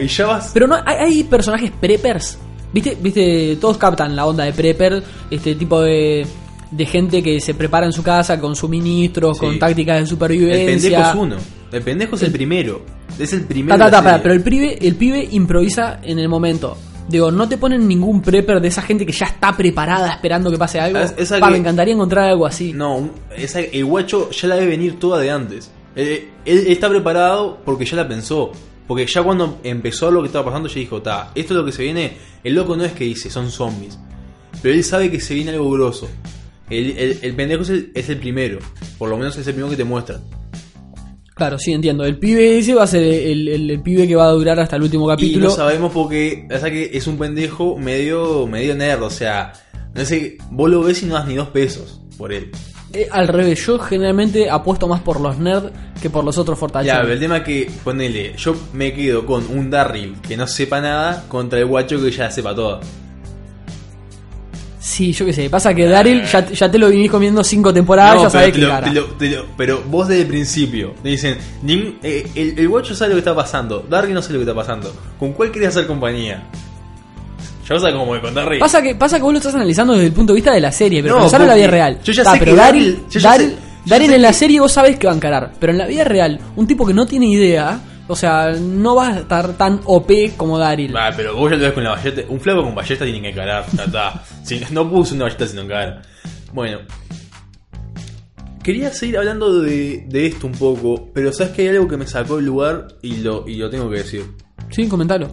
y 0.00 0.06
ya 0.08 0.26
vas. 0.26 0.50
Pero 0.52 0.66
no, 0.66 0.74
hay, 0.84 0.96
hay 0.96 1.22
personajes 1.24 1.70
preppers. 1.80 2.38
¿Viste? 2.72 2.96
¿Viste? 3.00 3.56
Todos 3.60 3.76
captan 3.78 4.16
la 4.16 4.26
onda 4.26 4.42
de 4.44 4.52
prepper, 4.52 5.00
este 5.30 5.54
tipo 5.54 5.80
de, 5.80 6.26
de 6.70 6.86
gente 6.86 7.22
que 7.22 7.38
se 7.40 7.54
prepara 7.54 7.86
en 7.86 7.92
su 7.92 8.02
casa 8.02 8.40
con 8.40 8.56
suministros, 8.56 9.38
Sí. 9.38 9.46
con 9.46 9.58
tácticas 9.60 9.94
de 9.96 10.00
El 10.02 10.06
supervivencia. 10.08 10.66
pendejo 10.90 11.02
es 11.10 11.14
uno. 11.14 11.36
El 11.70 11.82
pendejo 11.82 12.16
es 12.16 12.22
el 12.22 12.32
primero. 12.32 12.82
Es 13.18 13.32
el 13.32 13.42
primero. 13.42 13.78
Ta, 13.78 13.90
ta, 13.90 14.02
ta, 14.02 14.20
pero 14.22 14.34
el 14.34 14.42
pibe, 14.42 14.76
el 14.88 14.96
pibe 14.96 15.28
improvisa 15.30 16.00
en 16.02 16.18
el 16.18 16.28
momento. 16.28 16.76
Digo, 17.08 17.30
no 17.30 17.48
te 17.48 17.58
ponen 17.58 17.86
ningún 17.88 18.22
prepper 18.22 18.60
de 18.60 18.68
esa 18.68 18.80
gente 18.82 19.04
que 19.04 19.12
ya 19.12 19.26
está 19.26 19.56
preparada 19.56 20.10
esperando 20.12 20.50
que 20.50 20.56
pase 20.58 20.80
algo. 20.80 20.98
Es- 20.98 21.14
esa 21.18 21.38
Pa, 21.40 21.46
que- 21.46 21.52
Me 21.52 21.58
encantaría 21.58 21.94
encontrar 21.94 22.30
algo 22.30 22.46
así. 22.46 22.72
No, 22.72 23.10
esa- 23.36 23.60
el 23.60 23.84
guacho 23.84 24.30
ya 24.30 24.48
la 24.48 24.54
debe 24.56 24.68
venir 24.68 24.98
toda 24.98 25.18
de 25.20 25.30
antes. 25.30 25.70
Eh, 25.96 26.30
él 26.44 26.64
está 26.68 26.88
preparado 26.88 27.58
porque 27.64 27.84
ya 27.84 27.96
la 27.96 28.08
pensó. 28.08 28.52
Porque 28.86 29.06
ya 29.06 29.22
cuando 29.22 29.58
empezó 29.62 30.10
lo 30.10 30.20
que 30.22 30.26
estaba 30.26 30.44
pasando, 30.46 30.68
ya 30.68 30.74
dijo, 30.76 31.02
ta, 31.02 31.30
esto 31.34 31.54
es 31.54 31.58
lo 31.58 31.64
que 31.64 31.72
se 31.72 31.82
viene. 31.82 32.16
El 32.42 32.54
loco 32.54 32.76
no 32.76 32.84
es 32.84 32.92
que 32.92 33.04
dice, 33.04 33.30
son 33.30 33.50
zombies. 33.50 33.98
Pero 34.62 34.74
él 34.74 34.82
sabe 34.84 35.10
que 35.10 35.20
se 35.20 35.34
viene 35.34 35.50
algo 35.52 35.70
grosso. 35.70 36.08
El, 36.70 36.90
el- 36.98 37.18
el 37.22 37.34
pendejo 37.34 37.62
es 37.62 37.70
el, 37.70 37.92
es 37.94 38.08
el 38.08 38.18
primero. 38.18 38.58
Por 38.98 39.08
lo 39.10 39.16
menos 39.18 39.36
es 39.36 39.46
el 39.46 39.52
primero 39.54 39.70
que 39.70 39.76
te 39.76 39.84
muestran. 39.84 40.20
Claro, 41.42 41.58
sí, 41.58 41.72
entiendo. 41.72 42.04
El 42.04 42.18
pibe 42.18 42.58
ese 42.58 42.72
va 42.74 42.84
a 42.84 42.86
ser 42.86 43.02
el, 43.02 43.48
el- 43.48 43.70
el 43.70 43.82
pibe 43.82 44.06
que 44.06 44.14
va 44.14 44.26
a 44.26 44.30
durar 44.30 44.60
hasta 44.60 44.76
el 44.76 44.82
último 44.82 45.06
Y 45.10 45.16
capítulo. 45.16 45.46
no 45.46 45.50
sabemos 45.50 45.90
porque, 45.92 46.46
o 46.54 46.58
sea 46.58 46.70
que 46.70 46.90
es 46.92 47.06
un 47.08 47.18
pendejo 47.18 47.76
medio, 47.76 48.46
medio 48.46 48.74
nerd. 48.76 49.02
O 49.02 49.10
sea, 49.10 49.52
no 49.94 50.04
sé, 50.04 50.38
vos 50.50 50.70
lo 50.70 50.82
ves 50.84 51.02
y 51.02 51.06
no 51.06 51.14
das 51.14 51.26
ni 51.26 51.34
dos 51.34 51.48
pesos 51.48 52.00
por 52.16 52.32
él. 52.32 52.50
Eh, 52.94 53.08
al 53.10 53.26
revés, 53.26 53.66
yo 53.66 53.78
generalmente 53.78 54.48
apuesto 54.50 54.86
más 54.86 55.00
por 55.00 55.18
los 55.20 55.38
nerds 55.38 55.72
que 56.00 56.10
por 56.10 56.22
los 56.24 56.36
otros 56.38 56.56
Ya, 56.56 56.60
fortalezas. 56.60 56.98
pero 57.00 57.12
el 57.14 57.18
tema 57.20 57.36
es 57.38 57.42
que, 57.42 57.70
ponele, 57.82 58.34
yo 58.36 58.54
me 58.74 58.92
quedo 58.92 59.24
con 59.26 59.44
un 59.48 59.68
Darryl 59.70 60.14
que 60.20 60.36
no 60.36 60.46
sepa 60.46 60.80
nada 60.80 61.24
contra 61.28 61.58
el 61.58 61.66
guacho 61.66 62.00
que 62.00 62.10
ya 62.10 62.30
sepa 62.30 62.54
todo. 62.54 62.80
Sí, 64.84 65.12
yo 65.12 65.24
qué 65.24 65.32
sé. 65.32 65.48
Pasa 65.48 65.72
que 65.72 65.86
Daryl 65.86 66.24
ya, 66.24 66.44
ya 66.50 66.68
te 66.68 66.76
lo 66.76 66.88
vinís 66.90 67.08
comiendo 67.08 67.44
cinco 67.44 67.72
temporadas, 67.72 68.16
No, 68.16 68.22
ya 68.24 68.30
sabés 68.30 68.52
qué 68.52 68.58
lo- 68.62 68.68
cara. 68.68 68.88
te 68.88 68.92
lo- 68.92 69.06
te 69.10 69.30
lo- 69.30 69.46
pero 69.56 69.80
vos 69.88 70.08
desde 70.08 70.22
el 70.22 70.26
principio 70.26 70.92
te 71.00 71.10
dicen, 71.10 71.38
nin- 71.64 71.98
eh, 72.02 72.26
el, 72.34 72.58
el 72.58 72.68
guacho 72.68 72.92
sabe 72.92 73.10
lo 73.10 73.14
que 73.14 73.20
está 73.20 73.32
pasando, 73.34 73.86
Darryl 73.88 74.12
no 74.12 74.20
sabe 74.20 74.34
lo 74.34 74.38
que 74.40 74.50
está 74.50 74.54
pasando. 74.60 74.92
¿Con 75.20 75.34
cuál 75.34 75.52
querés 75.52 75.68
hacer 75.68 75.86
compañía? 75.86 76.42
Ya 77.68 77.74
vos 77.76 77.80
sabés 77.82 77.94
cómo 77.96 78.16
es 78.16 78.22
con 78.22 78.34
Darryl. 78.34 78.58
Pasa 78.58 78.82
que, 78.82 78.96
pasa 78.96 79.18
que 79.18 79.22
vos 79.22 79.32
lo 79.32 79.38
estás 79.38 79.54
analizando 79.54 79.92
desde 79.92 80.06
el 80.06 80.12
punto 80.12 80.32
de 80.32 80.38
vista 80.38 80.52
de 80.52 80.60
la 80.60 80.72
serie, 80.72 81.00
pero 81.00 81.14
No, 81.14 81.20
pensalo 81.20 81.44
en 81.44 81.50
la 81.50 81.54
vida 81.56 81.68
real. 81.68 81.98
yo 82.02 82.12
ya 82.12 82.24
Ta, 82.24 82.32
sé 82.32 82.38
pero 82.40 82.50
que 82.50 82.56
Daryl, 82.56 82.96
Daryl- 82.96 83.08
yo 83.08 83.20
Daryl, 83.20 83.48
sé- 83.50 83.54
yo 83.54 83.90
Daryl 83.90 84.08
sé 84.08 84.14
en 84.16 84.22
la 84.22 84.28
que- 84.28 84.34
serie 84.34 84.60
vos 84.60 84.72
sabés 84.72 84.98
que 84.98 85.06
va 85.06 85.12
a 85.12 85.16
encarar, 85.16 85.52
pero 85.60 85.70
en 85.72 85.78
la 85.78 85.86
vida 85.86 86.02
real, 86.02 86.40
un 86.56 86.66
tipo 86.66 86.84
que 86.84 86.92
no 86.92 87.06
tiene 87.06 87.26
idea, 87.26 87.78
o 88.08 88.16
sea, 88.16 88.52
no 88.52 88.96
va 88.96 89.08
a 89.08 89.18
estar 89.20 89.52
tan 89.56 89.80
OP 89.84 90.10
como 90.36 90.58
Daryl. 90.58 90.94
Ah, 90.96 91.12
pero 91.16 91.34
vos 91.36 91.50
ya 91.50 91.56
lo 91.56 91.62
ves 91.64 91.72
con 91.72 91.84
la 91.84 91.90
ballesta. 91.90 92.22
Un 92.28 92.40
flaco 92.40 92.62
con 92.62 92.74
ballesta 92.74 93.04
tiene 93.04 93.22
que 93.22 93.28
encarar. 93.30 93.64
Ya 93.76 93.84
está. 93.84 94.24
Si 94.44 94.60
no 94.70 94.90
puso 94.90 95.14
una 95.14 95.24
ballesta 95.24 95.46
sino 95.46 95.62
encara. 95.62 96.02
Bueno. 96.52 96.78
Quería 98.62 98.92
seguir 98.92 99.18
hablando 99.18 99.60
de, 99.60 100.04
de 100.08 100.26
esto 100.26 100.46
un 100.46 100.52
poco, 100.52 101.10
pero 101.12 101.32
sabes 101.32 101.52
que 101.52 101.62
hay 101.62 101.68
algo 101.68 101.88
que 101.88 101.96
me 101.96 102.06
sacó 102.06 102.36
del 102.36 102.46
lugar 102.46 102.88
y 103.02 103.16
lo, 103.16 103.48
y 103.48 103.56
lo 103.56 103.68
tengo 103.70 103.90
que 103.90 103.96
decir. 103.98 104.24
Sí, 104.70 104.86
comentalo. 104.86 105.28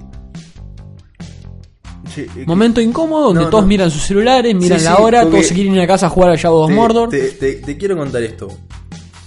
Eh, 2.18 2.28
Momento 2.48 2.82
incómodo 2.82 3.28
donde 3.28 3.44
No, 3.44 3.50
todos 3.50 3.64
no. 3.66 3.68
miran 3.68 3.92
sus 3.92 4.02
celulares, 4.02 4.56
miran 4.56 4.80
Sí, 4.80 4.86
la 4.86 4.98
hora, 4.98 5.24
todos 5.30 5.46
se 5.46 5.54
quieren 5.54 5.76
ir 5.76 5.82
a 5.82 5.88
casa 5.88 6.08
a 6.08 6.10
jugar 6.10 6.32
al 6.32 6.38
Shadow 6.38 6.64
of 6.64 6.72
Mordor. 6.72 7.10
te- 7.10 7.30
te- 7.34 7.54
te 7.56 7.78
quiero 7.78 7.96
contar 7.96 8.24
esto. 8.24 8.48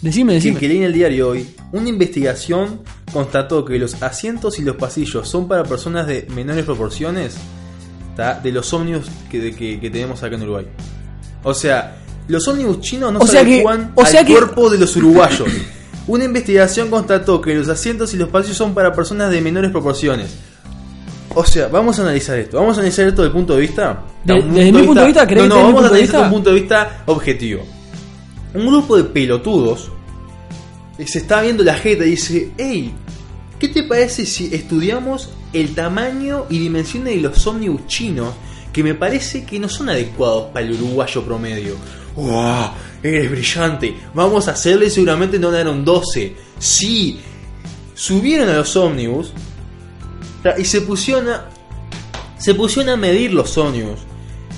Decime, 0.00 0.32
Que, 0.32 0.34
decime. 0.36 0.58
que 0.60 0.68
leí 0.68 0.78
en 0.78 0.82
el 0.84 0.92
diario 0.92 1.28
hoy. 1.28 1.48
Una 1.70 1.88
investigación 1.88 2.80
constató 3.12 3.64
que 3.64 3.78
los 3.78 4.02
asientos 4.02 4.58
y 4.58 4.62
los 4.62 4.76
pasillos 4.76 5.28
son 5.28 5.48
para 5.48 5.64
personas 5.64 6.06
de 6.06 6.26
menores 6.34 6.64
proporciones 6.64 7.36
¿tá? 8.16 8.38
de 8.42 8.52
los 8.52 8.72
ómnibus 8.72 9.06
que, 9.30 9.38
de- 9.40 9.54
que- 9.56 9.80
que 9.80 9.90
tenemos 9.90 10.22
acá 10.22 10.34
en 10.36 10.42
Uruguay. 10.42 10.66
O 11.42 11.54
sea, 11.54 11.96
los 12.28 12.46
ómnibus 12.48 12.80
chinos 12.80 13.12
no 13.12 13.18
O 13.20 13.26
se 13.26 13.32
que- 13.32 13.38
adecuan 13.54 13.92
o 13.94 14.06
sea 14.06 14.20
al 14.20 14.26
cuerpo 14.26 14.70
de 14.70 14.78
los 14.78 14.94
uruguayos. 14.96 15.48
Una 16.06 16.24
investigación 16.24 16.90
constató 16.90 17.40
que 17.40 17.54
los 17.54 17.68
asientos 17.68 18.12
y 18.12 18.16
los 18.16 18.28
pasillos 18.28 18.56
son 18.56 18.74
para 18.74 18.92
personas 18.92 19.30
de 19.30 19.40
menores 19.40 19.70
proporciones. 19.70 20.34
O 21.34 21.44
sea, 21.44 21.68
vamos 21.68 21.98
a 21.98 22.02
analizar 22.02 22.38
esto. 22.38 22.58
Vamos 22.58 22.76
a 22.76 22.80
analizar 22.80 23.06
esto 23.06 23.22
desde 23.22 23.28
el 23.28 23.32
punto 23.36 23.54
de 23.54 23.60
vista. 23.60 24.02
De- 24.24 24.42
desde 24.42 24.72
mi 24.72 24.82
punto 24.82 25.00
de 25.00 25.06
vista, 25.06 25.26
¿querés 25.26 25.48
No, 25.48 25.54
no, 25.54 25.60
mi 25.60 25.66
vamos 25.72 25.84
a 25.84 25.86
analizar 25.88 26.06
desde 26.06 26.16
un 26.18 26.22
vista? 26.22 26.30
punto 26.30 26.50
de 26.50 26.60
vista 26.60 27.02
objetivo. 27.06 27.62
Un 28.54 28.66
grupo 28.66 28.96
de 28.96 29.04
pelotudos 29.04 29.90
se 31.06 31.18
está 31.18 31.40
viendo 31.40 31.64
la 31.64 31.74
jeta 31.74 32.04
y 32.04 32.10
dice, 32.10 32.50
hey, 32.58 32.92
¿qué 33.58 33.68
te 33.68 33.82
parece 33.82 34.26
si 34.26 34.54
estudiamos 34.54 35.30
el 35.52 35.74
tamaño 35.74 36.46
y 36.50 36.58
dimensiones 36.58 37.14
de 37.14 37.20
los 37.20 37.46
ómnibus 37.46 37.86
chinos 37.86 38.34
que 38.72 38.82
me 38.82 38.94
parece 38.94 39.44
que 39.44 39.58
no 39.58 39.68
son 39.68 39.88
adecuados 39.88 40.50
para 40.52 40.66
el 40.66 40.72
uruguayo 40.72 41.24
promedio? 41.24 41.76
¡Wow! 42.16 42.70
Eres 43.02 43.30
brillante. 43.30 43.96
Vamos 44.14 44.48
a 44.48 44.52
hacerle 44.52 44.90
seguramente 44.90 45.38
no 45.38 45.50
dieron 45.50 45.84
12. 45.84 46.34
Sí. 46.58 47.20
Subieron 47.94 48.48
a 48.48 48.56
los 48.56 48.76
ómnibus 48.76 49.32
y 50.58 50.64
se 50.64 50.80
pusieron 50.80 51.28
a, 51.28 51.48
se 52.38 52.54
pusieron 52.54 52.90
a 52.90 52.96
medir 52.96 53.32
los 53.32 53.56
ómnibus. 53.58 54.00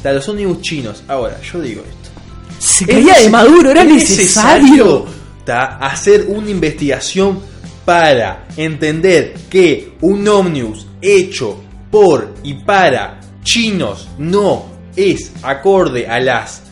Los 0.02 0.28
ómnibus 0.28 0.60
chinos. 0.60 1.02
Ahora, 1.08 1.40
yo 1.40 1.60
digo 1.60 1.82
esto. 1.82 2.10
Se 2.58 2.84
¿Es 2.84 2.90
caía 2.90 3.18
de 3.20 3.30
maduro, 3.30 3.70
era 3.70 3.82
es 3.82 3.88
necesario. 3.88 5.06
Hacer 5.46 6.26
una 6.28 6.50
investigación 6.50 7.40
para 7.84 8.46
entender 8.56 9.34
que 9.50 9.92
un 10.00 10.26
ómnibus 10.26 10.86
hecho 11.02 11.60
por 11.90 12.34
y 12.42 12.54
para 12.54 13.20
chinos 13.42 14.08
no 14.18 14.66
es 14.96 15.32
acorde 15.42 16.06
a 16.06 16.18
las 16.20 16.62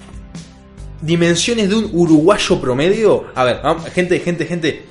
dimensiones 1.02 1.68
de 1.68 1.74
un 1.74 1.90
uruguayo 1.92 2.60
promedio. 2.60 3.26
A 3.34 3.44
ver, 3.44 3.60
gente, 3.92 4.20
gente, 4.20 4.46
gente. 4.46 4.86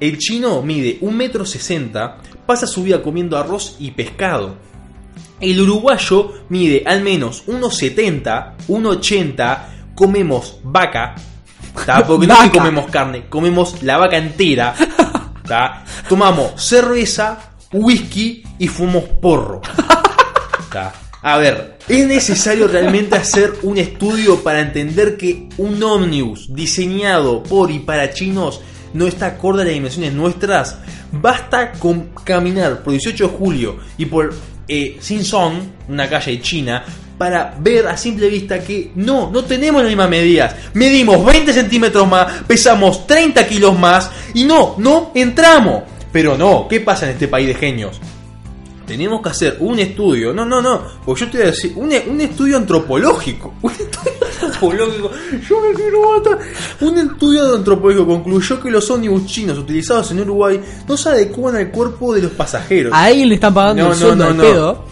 El 0.00 0.18
chino 0.18 0.60
mide 0.60 0.98
un 1.00 1.16
metro 1.16 1.46
sesenta, 1.46 2.18
pasa 2.46 2.66
su 2.66 2.82
vida 2.82 3.02
comiendo 3.02 3.38
arroz 3.38 3.76
y 3.78 3.92
pescado. 3.92 4.56
El 5.40 5.60
uruguayo 5.60 6.32
mide 6.48 6.82
al 6.84 7.02
menos 7.02 7.46
1,70, 7.46 8.56
1,80, 8.68 9.94
comemos 9.94 10.58
vaca, 10.62 11.14
¿tá? 11.86 12.06
porque 12.06 12.26
no 12.26 12.34
es 12.34 12.50
que 12.50 12.58
comemos 12.58 12.90
carne, 12.90 13.26
comemos 13.28 13.82
la 13.82 13.98
vaca 13.98 14.16
entera, 14.16 14.74
¿tá? 15.46 15.84
tomamos 16.08 16.62
cerveza, 16.62 17.38
whisky 17.72 18.42
y 18.58 18.68
fumamos 18.68 19.04
porro. 19.20 19.60
¿tá? 20.70 20.92
A 21.22 21.38
ver, 21.38 21.78
¿es 21.88 22.06
necesario 22.06 22.68
realmente 22.68 23.16
hacer 23.16 23.54
un 23.62 23.78
estudio 23.78 24.42
para 24.42 24.60
entender 24.60 25.16
que 25.16 25.48
un 25.56 25.82
ómnibus 25.82 26.54
diseñado 26.54 27.42
por 27.42 27.70
y 27.70 27.78
para 27.78 28.12
chinos 28.12 28.60
no 28.92 29.06
está 29.06 29.26
acorde 29.26 29.62
a 29.62 29.64
las 29.64 29.74
dimensiones 29.74 30.12
nuestras? 30.12 30.78
Basta 31.12 31.72
con 31.72 32.10
caminar 32.24 32.82
por 32.82 32.92
18 32.92 33.28
de 33.28 33.38
julio 33.38 33.78
y 33.96 34.04
por 34.04 34.34
eh, 34.68 34.96
Sinson, 35.00 35.72
una 35.88 36.08
calle 36.08 36.40
china, 36.40 36.84
para 37.18 37.54
ver 37.58 37.86
a 37.86 37.96
simple 37.96 38.28
vista 38.28 38.60
que 38.60 38.90
no, 38.96 39.30
no 39.30 39.44
tenemos 39.44 39.82
las 39.82 39.90
mismas 39.90 40.10
medidas. 40.10 40.54
Medimos 40.74 41.24
20 41.24 41.52
centímetros 41.52 42.08
más, 42.08 42.42
pesamos 42.46 43.06
30 43.06 43.46
kilos 43.46 43.78
más 43.78 44.10
y 44.34 44.44
no, 44.44 44.74
no 44.78 45.12
entramos. 45.14 45.82
Pero 46.12 46.36
no, 46.36 46.66
¿qué 46.68 46.80
pasa 46.80 47.06
en 47.06 47.12
este 47.12 47.28
país 47.28 47.48
de 47.48 47.54
genios? 47.54 48.00
Tenemos 48.86 49.22
que 49.22 49.30
hacer 49.30 49.56
un 49.60 49.78
estudio, 49.78 50.32
no, 50.34 50.44
no, 50.44 50.60
no, 50.60 50.82
porque 51.04 51.22
yo 51.22 51.30
te 51.30 51.38
voy 51.38 51.46
a 51.46 51.50
decir, 51.50 51.72
un, 51.76 51.90
un 52.06 52.20
estudio 52.20 52.58
antropológico, 52.58 53.54
un 53.62 53.72
estudio 53.72 54.12
antropológico, 54.54 55.10
yo 55.48 55.60
me 55.60 55.74
quiero 55.74 56.12
matar. 56.12 56.38
Un 56.80 56.98
estudio 56.98 57.54
antropológico 57.54 58.06
concluyó 58.06 58.60
que 58.60 58.70
los 58.70 58.90
ómnibus 58.90 59.26
chinos 59.26 59.58
utilizados 59.58 60.10
en 60.10 60.20
Uruguay 60.20 60.60
no 60.88 60.96
se 60.96 61.08
adecuan 61.08 61.56
al 61.56 61.70
cuerpo 61.70 62.14
de 62.14 62.22
los 62.22 62.32
pasajeros. 62.32 62.92
A 62.92 63.04
alguien 63.04 63.28
le 63.28 63.34
están 63.36 63.54
pagando 63.54 63.84
No, 63.84 63.92
el 63.92 63.96
sueldo 63.96 64.16
no, 64.24 64.30
al 64.30 64.36
no. 64.36 64.42
pedo. 64.42 64.84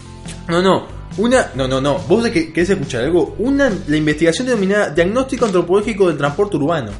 No, 0.47 0.61
no. 0.61 0.93
Una, 1.17 1.51
no, 1.55 1.67
no, 1.67 1.79
no. 1.79 1.99
Vos 1.99 2.23
de 2.23 2.31
que 2.31 2.51
querés 2.51 2.71
escuchar 2.71 3.03
algo. 3.03 3.35
Una, 3.39 3.71
la 3.87 3.97
investigación 3.97 4.47
denominada 4.47 4.89
Diagnóstico 4.89 5.45
Antropológico 5.45 6.07
del 6.07 6.17
Transporte 6.17 6.57
Urbano. 6.57 6.91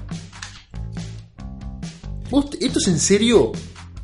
¿Vos, 2.29 2.45
¿Esto 2.59 2.79
es 2.79 2.87
en 2.87 2.99
serio? 2.99 3.51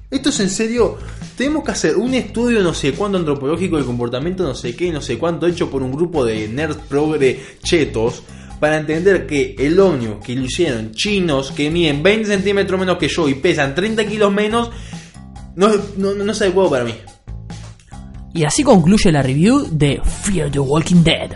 ¿Esto 0.10 0.30
es 0.30 0.40
en 0.40 0.50
serio? 0.50 0.98
tenemos 1.40 1.64
que 1.64 1.72
hacer 1.72 1.96
un 1.96 2.14
estudio 2.16 2.62
no 2.62 2.74
sé 2.74 2.92
cuánto 2.92 3.18
antropológico 3.18 3.78
del 3.78 3.86
comportamiento 3.86 4.44
no 4.44 4.54
sé 4.54 4.76
qué, 4.76 4.92
no 4.92 5.02
sé 5.02 5.18
cuánto 5.18 5.48
hecho 5.48 5.70
por 5.70 5.82
un 5.82 5.94
grupo 5.94 6.26
de 6.26 6.50
nerds 6.50 6.76
progre 6.90 7.42
chetos 7.64 8.24
para 8.60 8.78
entender 8.78 9.26
que 9.26 9.56
el 9.58 9.80
ómnibus 9.80 10.24
que 10.24 10.36
lo 10.36 10.46
hicieron 10.46 10.92
chinos 10.92 11.52
que 11.52 11.72
miden 11.72 12.04
20 12.04 12.28
centímetros 12.28 12.80
menos 12.80 12.98
que 12.98 13.08
yo 13.08 13.30
y 13.30 13.36
pesan 13.36 13.74
30 13.74 14.06
kilos 14.06 14.32
menos 14.32 14.70
no, 15.56 15.70
no, 15.98 16.14
no 16.14 16.32
es 16.32 16.42
adecuado 16.42 16.70
para 16.70 16.86
mí. 16.86 16.94
Y 18.34 18.44
así 18.44 18.64
concluye 18.64 19.12
la 19.12 19.22
review 19.22 19.68
de 19.72 20.02
Fear 20.04 20.52
the 20.52 20.60
Walking 20.60 21.04
Dead. 21.04 21.32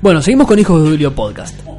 Bueno, 0.00 0.22
seguimos 0.22 0.46
con 0.46 0.58
Hijos 0.58 0.82
de 0.82 0.90
Julio 0.90 1.14
Podcast. 1.14 1.75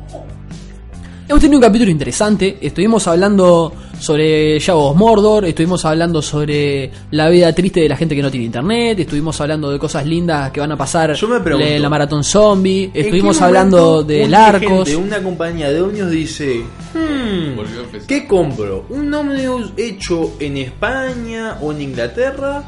Hemos 1.29 1.41
tenido 1.41 1.57
un 1.57 1.61
capítulo 1.63 1.91
interesante. 1.91 2.57
Estuvimos 2.61 3.05
hablando 3.05 3.73
sobre 3.99 4.57
of 4.71 4.95
Mordor. 4.95 5.43
Estuvimos 5.43 5.83
hablando 5.83 6.21
sobre 6.21 6.89
la 7.11 7.27
vida 7.29 7.51
triste 7.53 7.81
de 7.81 7.89
la 7.89 7.97
gente 7.97 8.15
que 8.15 8.21
no 8.21 8.31
tiene 8.31 8.45
internet. 8.45 8.97
Estuvimos 9.01 9.39
hablando 9.41 9.69
de 9.69 9.77
cosas 9.77 10.05
lindas 10.05 10.51
que 10.51 10.61
van 10.61 10.71
a 10.71 10.77
pasar 10.77 11.13
Yo 11.15 11.27
me 11.27 11.41
pregunto, 11.41 11.67
en 11.67 11.81
la 11.81 11.89
maratón 11.89 12.23
zombie. 12.23 12.85
¿En 12.85 12.91
qué 12.93 12.99
Estuvimos 13.01 13.41
hablando 13.41 14.03
del 14.03 14.33
arcos. 14.33 14.87
de 14.87 14.95
una 14.95 15.21
compañía 15.21 15.69
de 15.69 15.81
ómnibus 15.81 16.11
dice, 16.11 16.61
"Hmm. 16.93 17.59
¿qué 18.07 18.25
compro? 18.25 18.85
¿Un 18.87 19.13
ómnibus 19.13 19.73
hecho 19.75 20.31
en 20.39 20.55
España 20.55 21.57
o 21.61 21.73
en 21.73 21.81
Inglaterra? 21.81 22.63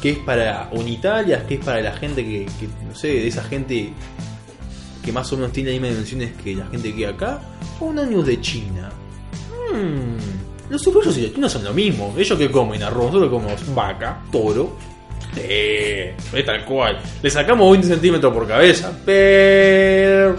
Que 0.00 0.10
es 0.12 0.18
para, 0.20 0.70
o 0.72 0.80
en 0.80 0.88
Italia, 0.88 1.46
que 1.46 1.56
es 1.56 1.60
para 1.64 1.82
la 1.82 1.92
gente 1.92 2.24
que, 2.24 2.46
que, 2.58 2.66
no 2.88 2.94
sé, 2.94 3.08
de 3.08 3.28
esa 3.28 3.42
gente 3.44 3.92
que 5.04 5.12
más 5.12 5.32
o 5.32 5.36
menos 5.36 5.52
tiene 5.52 5.70
las 5.70 5.80
mismas 5.80 5.90
dimensiones 6.06 6.42
que 6.42 6.54
la 6.56 6.66
gente 6.66 6.94
que 6.94 7.06
acá, 7.06 7.40
o 7.80 7.86
un 7.86 7.98
ómnibus 7.98 8.26
de 8.26 8.40
China. 8.40 8.90
Hmm, 9.72 10.70
Los 10.70 10.86
uruguayos 10.86 11.16
y 11.18 11.22
los 11.22 11.34
chinos 11.34 11.52
son 11.52 11.64
lo 11.64 11.72
mismo. 11.74 12.14
Ellos 12.16 12.38
que 12.38 12.50
comen 12.50 12.82
arroz, 12.82 13.06
nosotros 13.12 13.30
comemos 13.30 13.74
vaca, 13.74 14.20
toro. 14.30 14.76
Eh, 15.36 16.14
es 16.32 16.44
tal 16.46 16.64
cual. 16.64 16.98
Le 17.22 17.30
sacamos 17.30 17.70
20 17.70 17.88
centímetros 17.88 18.32
por 18.32 18.46
cabeza, 18.46 18.92
pero. 19.04 20.36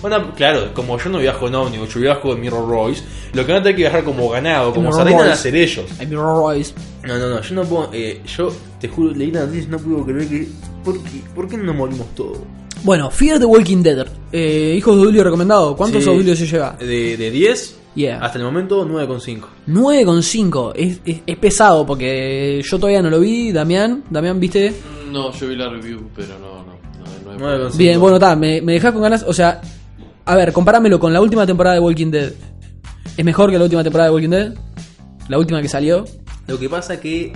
Bueno, 0.00 0.32
claro, 0.34 0.72
como 0.72 0.96
yo 0.98 1.10
no 1.10 1.18
viajo 1.18 1.48
en 1.48 1.54
ómnibus, 1.56 1.92
yo 1.92 2.00
viajo 2.00 2.32
en 2.32 2.40
Mirror 2.40 2.66
Royce, 2.66 3.02
lo 3.34 3.44
que 3.44 3.52
van 3.52 3.60
a 3.60 3.64
tener 3.64 3.76
que 3.76 3.82
viajar 3.82 4.02
como 4.02 4.30
ganado, 4.30 4.72
como 4.72 4.90
sardina 4.92 5.18
van 5.18 5.28
a 5.28 5.32
hacer 5.34 5.54
ellos. 5.54 5.84
Ay, 5.98 6.06
mi 6.06 6.16
Royce. 6.16 6.72
No, 7.02 7.18
no, 7.18 7.28
no, 7.28 7.40
yo 7.42 7.54
no 7.54 7.64
puedo. 7.64 7.90
eh, 7.92 8.22
yo 8.26 8.50
te 8.80 8.88
juro, 8.88 9.12
leí 9.12 9.30
la 9.30 9.40
noticia 9.44 9.68
no 9.68 9.78
puedo 9.78 10.04
creer 10.06 10.26
que. 10.28 10.48
¿Por 10.84 10.94
qué, 11.02 11.20
¿Por 11.34 11.48
qué 11.48 11.56
no 11.58 11.74
morimos 11.74 12.06
todos? 12.14 12.38
Bueno, 12.82 13.10
Fear 13.10 13.38
the 13.38 13.44
Walking 13.44 13.82
Dead. 13.82 14.06
Eh, 14.32 14.74
Hijos 14.78 14.96
de 14.96 15.04
Julio 15.04 15.24
recomendado. 15.24 15.76
¿Cuántos 15.76 16.02
Sí. 16.04 16.10
audios 16.10 16.38
se 16.38 16.46
lleva? 16.46 16.76
De, 16.78 17.16
de 17.16 17.30
10 17.30 17.76
Yeah. 17.96 18.20
hasta 18.24 18.38
el 18.38 18.44
momento 18.44 18.86
9,5. 18.86 19.48
9,5. 19.66 20.72
Es, 20.76 21.00
es, 21.04 21.20
es 21.26 21.36
pesado 21.38 21.84
porque 21.84 22.62
yo 22.64 22.78
todavía 22.78 23.02
no 23.02 23.10
lo 23.10 23.18
vi. 23.20 23.50
Damián, 23.52 24.04
Damián, 24.08 24.38
¿viste? 24.38 24.72
No, 25.10 25.32
yo 25.32 25.48
vi 25.48 25.56
la 25.56 25.68
review, 25.68 26.08
pero 26.14 26.38
no, 26.38 26.64
no. 26.64 26.78
no, 27.34 27.38
no 27.38 27.48
hay 27.50 27.58
9,5. 27.58 27.76
Bien, 27.76 28.00
bueno, 28.00 28.16
está. 28.16 28.36
Me, 28.36 28.62
me 28.62 28.74
dejás 28.74 28.92
con 28.92 29.02
ganas. 29.02 29.24
O 29.26 29.32
sea, 29.32 29.60
a 30.24 30.36
ver, 30.36 30.52
comparámelo 30.52 30.98
con 31.00 31.12
la 31.12 31.20
última 31.20 31.44
temporada 31.46 31.74
de 31.74 31.80
Walking 31.80 32.10
Dead. 32.12 32.32
¿Es 33.16 33.24
mejor 33.24 33.50
que 33.50 33.58
la 33.58 33.64
última 33.64 33.82
temporada 33.82 34.08
de 34.08 34.14
Walking 34.14 34.30
Dead? 34.30 34.54
La 35.28 35.38
última 35.38 35.60
que 35.60 35.68
salió. 35.68 36.04
Lo 36.46 36.58
que 36.58 36.68
pasa 36.68 37.00
que 37.00 37.32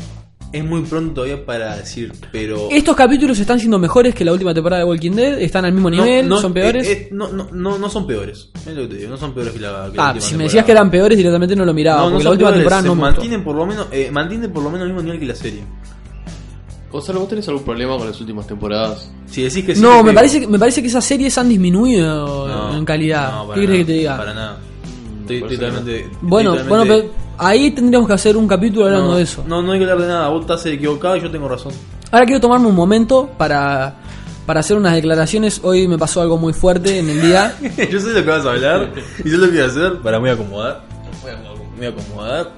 es 0.55 0.65
muy 0.65 0.83
pronto 0.83 1.15
todavía 1.15 1.45
para 1.45 1.77
decir, 1.77 2.13
pero. 2.31 2.69
Estos 2.71 2.95
capítulos 2.95 3.39
están 3.39 3.59
siendo 3.59 3.79
mejores 3.79 4.15
que 4.15 4.25
la 4.25 4.33
última 4.33 4.55
temporada 4.55 4.83
de 4.85 4.89
Walking 4.89 5.11
Dead. 5.13 5.41
Están 5.41 5.65
al 5.65 5.73
mismo 5.73 5.91
nivel, 5.91 6.29
no, 6.29 6.39
son 6.41 6.53
peores. 6.55 6.87
eh, 6.87 6.93
eh, 6.93 7.09
no, 7.11 7.29
no, 7.29 7.49
no, 7.53 7.77
no 7.77 7.91
son 7.91 8.07
peores. 8.07 8.51
Es 8.65 8.75
lo 8.75 8.83
que 8.83 8.89
te 8.89 8.97
digo, 8.99 9.11
no 9.11 9.17
son 9.17 9.35
peores 9.35 9.53
que 9.53 9.59
la, 9.61 9.89
que 9.91 9.97
la 9.97 10.05
ah, 10.05 10.13
última 10.13 10.27
si 10.27 10.37
me 10.37 10.45
decías 10.45 10.65
que 10.65 10.73
eran 10.73 10.91
peores, 10.91 11.19
directamente 11.19 11.57
no 11.57 11.65
lo 11.65 11.75
miraba. 11.75 12.03
No, 12.05 12.11
porque 12.11 12.25
la 12.25 12.31
última 12.31 12.49
peores, 12.51 12.61
temporada 12.63 12.83
no 12.83 12.95
mantienen 12.95 13.43
por 13.45 13.57
lo 13.57 13.67
menos, 13.67 13.87
eh, 13.91 14.11
mantienen 14.13 14.53
por 14.53 14.63
lo 14.63 14.71
menos 14.71 14.87
el 14.87 14.93
mismo 14.93 15.03
nivel 15.03 15.19
que 15.21 15.27
la 15.27 15.35
serie. 15.35 15.63
Gonzalo, 16.93 17.19
¿vos 17.21 17.29
tenés 17.29 17.49
algún 17.49 17.65
problema 17.65 17.97
con 17.99 18.07
las 18.07 18.21
últimas 18.21 18.47
temporadas? 18.47 19.11
Si 19.27 19.43
decís 19.43 19.65
que 19.65 19.75
sí, 19.75 19.83
No, 19.83 19.97
me 20.05 20.11
digo. 20.11 20.15
parece, 20.15 20.41
que- 20.41 20.47
me 20.47 20.59
parece 20.61 20.81
que 20.81 20.87
esas 20.87 21.05
series 21.05 21.37
han 21.37 21.49
disminuido 21.49 22.47
No, 22.47 22.77
en 22.77 22.85
calidad. 22.85 23.33
no, 23.33 23.49
para 23.49 23.61
¿Qué 23.61 23.67
crees 23.67 23.81
que 23.81 23.85
te 23.87 23.99
diga? 23.99 24.17
Para 24.17 24.33
nada. 24.35 24.59
Mm, 24.59 25.21
Estoy, 25.23 25.41
totalmente. 25.57 26.07
Bueno, 26.21 26.55
estoy 26.55 26.69
bueno, 26.69 26.85
totalmente- 26.85 27.09
pero 27.13 27.24
ahí 27.39 27.71
tendríamos 27.71 28.07
que 28.09 28.15
hacer 28.15 28.37
un 28.37 28.47
capítulo 28.49 28.87
hablando 28.87 29.11
no, 29.11 29.17
de 29.17 29.23
eso. 29.23 29.45
No, 29.47 29.63
no 29.63 29.73
hay 29.73 29.79
que 29.79 29.85
hablar 29.85 30.01
de 30.01 30.09
nada. 30.09 30.29
Vos 30.29 30.43
estás 30.43 30.65
equivocado 30.67 31.17
y 31.17 31.21
yo 31.21 31.31
tengo 31.31 31.49
razón. 31.49 31.73
Ahora 32.11 32.27
quiero 32.27 32.41
tomarme 32.41 32.67
un 32.69 32.75
momento 32.75 33.29
para, 33.37 33.97
para 34.47 34.61
hacer 34.61 34.77
unas 34.77 34.95
declaraciones. 34.95 35.61
Hoy 35.65 35.89
me 35.89 35.99
pasó 35.99 36.21
algo 36.23 36.37
muy 36.39 36.53
fuerte 36.53 36.99
en 36.99 37.09
el 37.11 37.21
día. 37.23 37.55
yo 37.91 38.01
sé 38.01 38.13
lo 38.13 38.23
que 38.25 38.31
vas 38.31 38.45
a 38.47 38.51
hablar 38.51 38.91
y 39.25 39.29
sé 39.29 39.37
lo 39.37 39.47
que 39.47 39.53
voy 39.53 39.61
a 39.61 39.67
hacer. 39.67 39.99
Para, 40.01 40.19
me 40.19 40.23
voy 40.23 40.31
a 40.31 40.33
acomodar. 40.35 40.83
Me 41.79 41.79
voy 41.79 41.87
a 41.87 41.89
acomodar. 41.89 42.53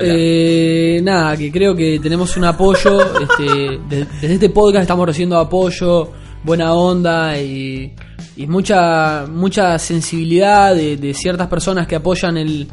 Eh, 0.00 1.00
nada, 1.02 1.36
que 1.36 1.50
creo 1.50 1.74
que 1.74 1.98
tenemos 2.00 2.36
un 2.36 2.44
apoyo. 2.44 3.00
Este, 3.20 3.78
de- 3.88 4.06
desde 4.20 4.34
este 4.34 4.50
podcast 4.50 4.82
estamos 4.82 5.06
recibiendo 5.06 5.38
apoyo, 5.38 6.10
buena 6.44 6.72
onda 6.74 7.36
y, 7.38 7.92
y 8.36 8.46
mucha 8.46 9.26
mucha 9.28 9.78
sensibilidad 9.78 10.74
de, 10.74 10.96
de 10.96 11.12
ciertas 11.14 11.48
personas 11.48 11.86
que 11.86 11.96
apoyan 11.96 12.36
el 12.36 12.68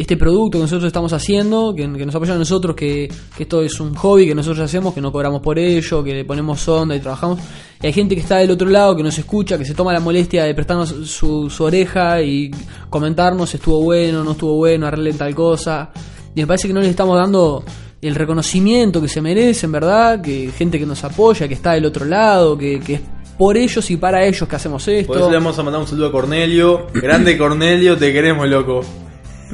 este 0.00 0.16
producto 0.16 0.56
que 0.56 0.62
nosotros 0.62 0.86
estamos 0.86 1.12
haciendo, 1.12 1.74
que, 1.74 1.82
que 1.82 2.06
nos 2.06 2.14
apoyan 2.14 2.36
a 2.36 2.38
nosotros, 2.38 2.74
que, 2.74 3.06
que 3.36 3.42
esto 3.42 3.60
es 3.62 3.78
un 3.80 3.94
hobby 3.94 4.26
que 4.26 4.34
nosotros 4.34 4.64
hacemos, 4.64 4.94
que 4.94 5.00
no 5.02 5.12
cobramos 5.12 5.42
por 5.42 5.58
ello, 5.58 6.02
que 6.02 6.14
le 6.14 6.24
ponemos 6.24 6.66
onda 6.68 6.96
y 6.96 7.00
trabajamos. 7.00 7.38
Y 7.82 7.86
hay 7.86 7.92
gente 7.92 8.14
que 8.14 8.22
está 8.22 8.38
del 8.38 8.50
otro 8.50 8.66
lado, 8.70 8.96
que 8.96 9.02
nos 9.02 9.18
escucha, 9.18 9.58
que 9.58 9.66
se 9.66 9.74
toma 9.74 9.92
la 9.92 10.00
molestia 10.00 10.44
de 10.44 10.54
prestarnos 10.54 10.88
su, 10.88 11.50
su 11.50 11.64
oreja 11.64 12.22
y 12.22 12.50
comentarnos 12.88 13.54
estuvo 13.54 13.82
bueno, 13.82 14.24
no 14.24 14.32
estuvo 14.32 14.56
bueno, 14.56 14.86
arreglen 14.86 15.18
tal 15.18 15.34
cosa. 15.34 15.90
Y 16.34 16.40
me 16.40 16.46
parece 16.46 16.66
que 16.66 16.72
no 16.72 16.80
les 16.80 16.88
estamos 16.88 17.18
dando 17.18 17.62
el 18.00 18.14
reconocimiento 18.14 19.02
que 19.02 19.08
se 19.08 19.20
merecen, 19.20 19.70
¿verdad? 19.70 20.22
Que 20.22 20.50
gente 20.50 20.78
que 20.78 20.86
nos 20.86 21.04
apoya, 21.04 21.46
que 21.46 21.52
está 21.52 21.72
del 21.72 21.84
otro 21.84 22.06
lado, 22.06 22.56
que, 22.56 22.80
que 22.80 22.94
es 22.94 23.00
por 23.36 23.58
ellos 23.58 23.90
y 23.90 23.98
para 23.98 24.24
ellos 24.24 24.48
que 24.48 24.56
hacemos 24.56 24.88
esto. 24.88 25.08
Por 25.08 25.18
eso 25.18 25.30
le 25.30 25.36
vamos 25.36 25.58
a 25.58 25.62
mandar 25.62 25.82
un 25.82 25.86
saludo 25.86 26.06
a 26.06 26.12
Cornelio. 26.12 26.86
Grande 26.94 27.36
Cornelio, 27.36 27.98
te 27.98 28.14
queremos, 28.14 28.48
loco. 28.48 28.80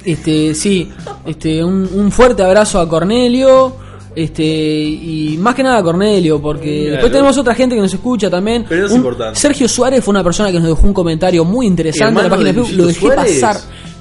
Este, 0.06 0.54
sí, 0.54 0.88
este, 1.26 1.62
un, 1.64 1.88
un 1.92 2.10
fuerte 2.12 2.42
abrazo 2.42 2.78
a 2.80 2.88
Cornelio. 2.88 3.84
Este, 4.14 4.42
y 4.42 5.36
más 5.38 5.54
que 5.54 5.62
nada 5.62 5.76
a 5.76 5.82
Cornelio, 5.82 6.40
porque 6.40 6.88
después 6.92 7.12
tenemos 7.12 7.36
otra 7.36 7.54
gente 7.54 7.74
que 7.74 7.82
nos 7.82 7.92
escucha 7.92 8.30
también. 8.30 8.64
Pero 8.66 8.86
es 8.86 8.90
Un- 8.92 8.98
importante. 8.98 9.38
Sergio 9.38 9.68
Suárez 9.68 10.02
fue 10.02 10.12
una 10.12 10.24
persona 10.24 10.50
que 10.50 10.58
nos 10.58 10.68
dejó 10.68 10.86
un 10.86 10.94
comentario 10.94 11.44
muy 11.44 11.66
interesante 11.66 12.18
en 12.20 12.24
la 12.24 12.30
página 12.30 12.48
de 12.48 12.54
Facebook. 12.54 12.76
Lo 12.78 12.86
dejé 12.86 13.00
Suárez. 13.00 13.40
pasar. 13.40 13.60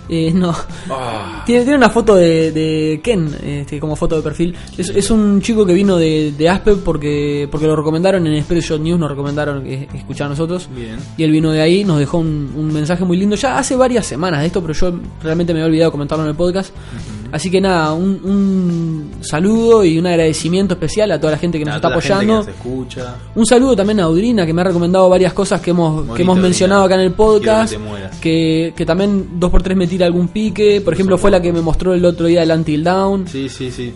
Eh, 0.09 0.31
no. 0.33 0.53
Ah. 0.89 1.43
Tiene, 1.45 1.63
tiene 1.63 1.77
una 1.77 1.89
foto 1.89 2.15
de, 2.15 2.51
de 2.51 3.01
Ken 3.03 3.29
este, 3.43 3.79
como 3.79 3.95
foto 3.95 4.15
de 4.15 4.21
perfil. 4.21 4.55
Es, 4.77 4.89
es 4.89 5.09
un 5.11 5.41
chico 5.41 5.65
que 5.65 5.73
vino 5.73 5.97
de, 5.97 6.33
de 6.37 6.49
Aspe 6.49 6.75
porque, 6.75 7.47
porque 7.49 7.67
lo 7.67 7.75
recomendaron 7.75 8.25
en 8.27 8.33
Express 8.33 8.79
News, 8.79 8.99
nos 8.99 9.09
recomendaron 9.09 9.63
que 9.63 9.87
escuchar 9.93 10.27
a 10.27 10.29
nosotros. 10.29 10.69
Bien. 10.75 10.97
Y 11.17 11.23
él 11.23 11.31
vino 11.31 11.51
de 11.51 11.61
ahí, 11.61 11.83
nos 11.83 11.99
dejó 11.99 12.19
un, 12.19 12.53
un 12.55 12.73
mensaje 12.73 13.03
muy 13.03 13.17
lindo. 13.17 13.35
Ya 13.35 13.57
hace 13.57 13.75
varias 13.75 14.05
semanas 14.05 14.41
de 14.41 14.47
esto, 14.47 14.61
pero 14.61 14.73
yo 14.73 14.93
realmente 15.23 15.53
me 15.53 15.59
había 15.59 15.69
olvidado 15.69 15.91
comentarlo 15.91 16.23
en 16.23 16.29
el 16.29 16.35
podcast. 16.35 16.73
Así 17.35 17.51
que 17.51 17.59
nada, 17.59 17.91
un, 17.93 18.21
un 18.23 19.11
saludo 19.21 19.83
y 19.83 19.99
un 19.99 20.07
agradecimiento 20.07 20.75
especial 20.75 21.11
a 21.11 21.19
toda 21.19 21.31
la 21.33 21.37
gente 21.37 21.59
que 21.59 21.65
nos 21.65 21.73
A 21.73 21.75
está 21.77 21.89
gente 21.89 22.13
apoyando. 22.13 22.39
que 22.45 22.47
nos 22.51 22.57
escucha. 22.57 23.15
Un 23.35 23.45
saludo 23.45 23.75
también 23.75 23.99
a 23.99 24.03
Audrina, 24.03 24.45
que 24.45 24.53
me 24.53 24.61
ha 24.61 24.63
recomendado 24.63 25.09
varias 25.09 25.33
cosas 25.33 25.59
que 25.59 25.71
hemos, 25.71 26.15
que 26.15 26.21
hemos 26.21 26.37
mencionado 26.37 26.85
acá 26.85 26.95
en 26.95 27.01
el 27.01 27.11
podcast. 27.11 27.73
Que. 27.73 27.85
Que, 28.21 28.73
que 28.75 28.85
también 28.85 29.37
2x3 29.39 29.75
me 29.75 29.85
tira 29.87 30.05
algún 30.05 30.29
pique. 30.29 30.79
Por 30.79 30.93
ejemplo, 30.93 31.17
fue 31.17 31.29
la 31.29 31.41
que 31.41 31.51
me 31.51 31.61
mostró 31.61 31.93
el 31.93 32.05
otro 32.05 32.25
día 32.27 32.41
el 32.43 32.51
Until 32.51 32.83
Down. 32.83 33.27
Sí, 33.27 33.49
sí, 33.49 33.69
sí. 33.69 33.93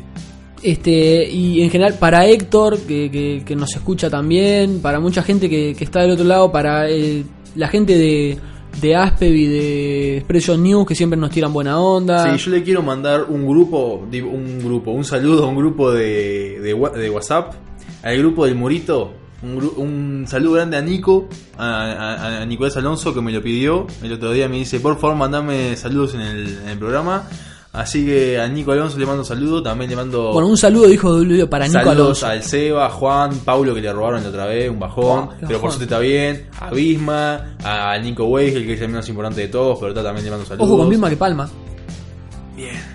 Este, 0.61 1.29
y 1.29 1.61
en 1.61 1.69
general 1.69 1.93
para 1.93 2.25
Héctor, 2.25 2.77
que, 2.79 3.09
que- 3.09 3.43
que 3.45 3.55
nos 3.55 3.73
escucha 3.73 4.09
también, 4.09 4.81
para 4.81 4.99
mucha 4.99 5.23
gente 5.23 5.49
que, 5.49 5.73
que 5.77 5.83
está 5.85 6.01
del 6.01 6.11
otro 6.11 6.25
lado, 6.25 6.51
para 6.51 6.89
eh, 6.89 7.23
la 7.55 7.69
gente 7.69 7.97
de, 7.97 8.37
de 8.81 8.95
Aspev 8.95 9.35
y 9.35 9.45
de 9.47 10.17
Expression 10.17 10.61
News, 10.63 10.87
que 10.87 10.95
siempre 10.95 11.19
nos 11.19 11.29
tiran 11.31 11.51
buena 11.53 11.79
onda. 11.79 12.37
Sí, 12.37 12.43
yo 12.45 12.51
le 12.51 12.63
quiero 12.63 12.81
mandar 12.81 13.25
un 13.29 13.45
grupo, 13.47 14.07
un 14.11 14.59
grupo, 14.63 14.91
un 14.91 15.03
saludo 15.03 15.43
a 15.45 15.47
un 15.47 15.55
grupo 15.57 15.91
de, 15.91 16.59
de, 16.61 16.73
de 16.99 17.09
WhatsApp, 17.09 17.53
al 18.03 18.17
grupo 18.17 18.45
del 18.45 18.55
Murito. 18.55 19.13
Un, 19.41 19.71
un 19.77 20.25
saludo 20.27 20.53
grande 20.55 20.75
a 20.75 20.81
Nico, 20.81 21.29
a, 21.57 21.85
a- 21.91 22.41
a 22.41 22.45
Nicolás 22.45 22.75
Alonso 22.75 23.13
que 23.13 23.21
me 23.21 23.31
lo 23.31 23.41
pidió. 23.41 23.87
El 24.03 24.11
otro 24.13 24.31
día 24.33 24.49
me 24.49 24.57
dice, 24.57 24.79
por 24.81 24.99
favor, 24.99 25.15
mandame 25.15 25.75
saludos 25.77 26.13
en 26.15 26.21
el 26.21 26.77
programa. 26.77 27.23
Así 27.71 28.03
que 28.03 28.39
a 28.39 28.47
Nico 28.47 28.71
Alonso 28.71 28.97
le 28.97 29.05
mando 29.05 29.23
saludos, 29.23 29.61
también 29.63 29.91
le 29.91 29.95
mando 29.95 30.33
Bueno, 30.33 30.47
un 30.47 30.57
saludo, 30.57 30.87
dijo 30.87 31.09
Julio, 31.09 31.47
para 31.47 31.67
Nico 31.67 31.79
saludos 31.79 32.23
Alonso. 32.23 32.27
al 32.27 32.43
Seba, 32.43 32.89
Juan, 32.89 33.37
Paulo 33.45 33.75
que 33.75 33.81
le 33.81 33.93
robaron 33.93 34.23
la 34.23 34.29
otra 34.29 34.47
vez, 34.47 34.69
un 34.71 34.79
bajón, 34.79 35.29
pero 35.39 35.61
por 35.61 35.69
suerte 35.69 35.83
está 35.83 35.99
bien, 35.99 36.47
a 36.59 36.71
Bisma, 36.71 37.55
a 37.63 37.95
Nico 37.99 38.25
Weigel 38.25 38.65
que 38.65 38.73
es 38.73 38.81
el 38.81 38.89
menos 38.89 39.07
importante 39.07 39.41
de 39.41 39.47
todos, 39.49 39.77
pero 39.79 39.89
está, 39.91 40.01
también 40.01 40.25
le 40.25 40.31
mando 40.31 40.45
saludos. 40.47 40.67
Ojo 40.67 40.79
con 40.79 40.89
Bisma 40.89 41.09
que 41.09 41.17
palma. 41.17 41.47
Bien. 42.55 42.88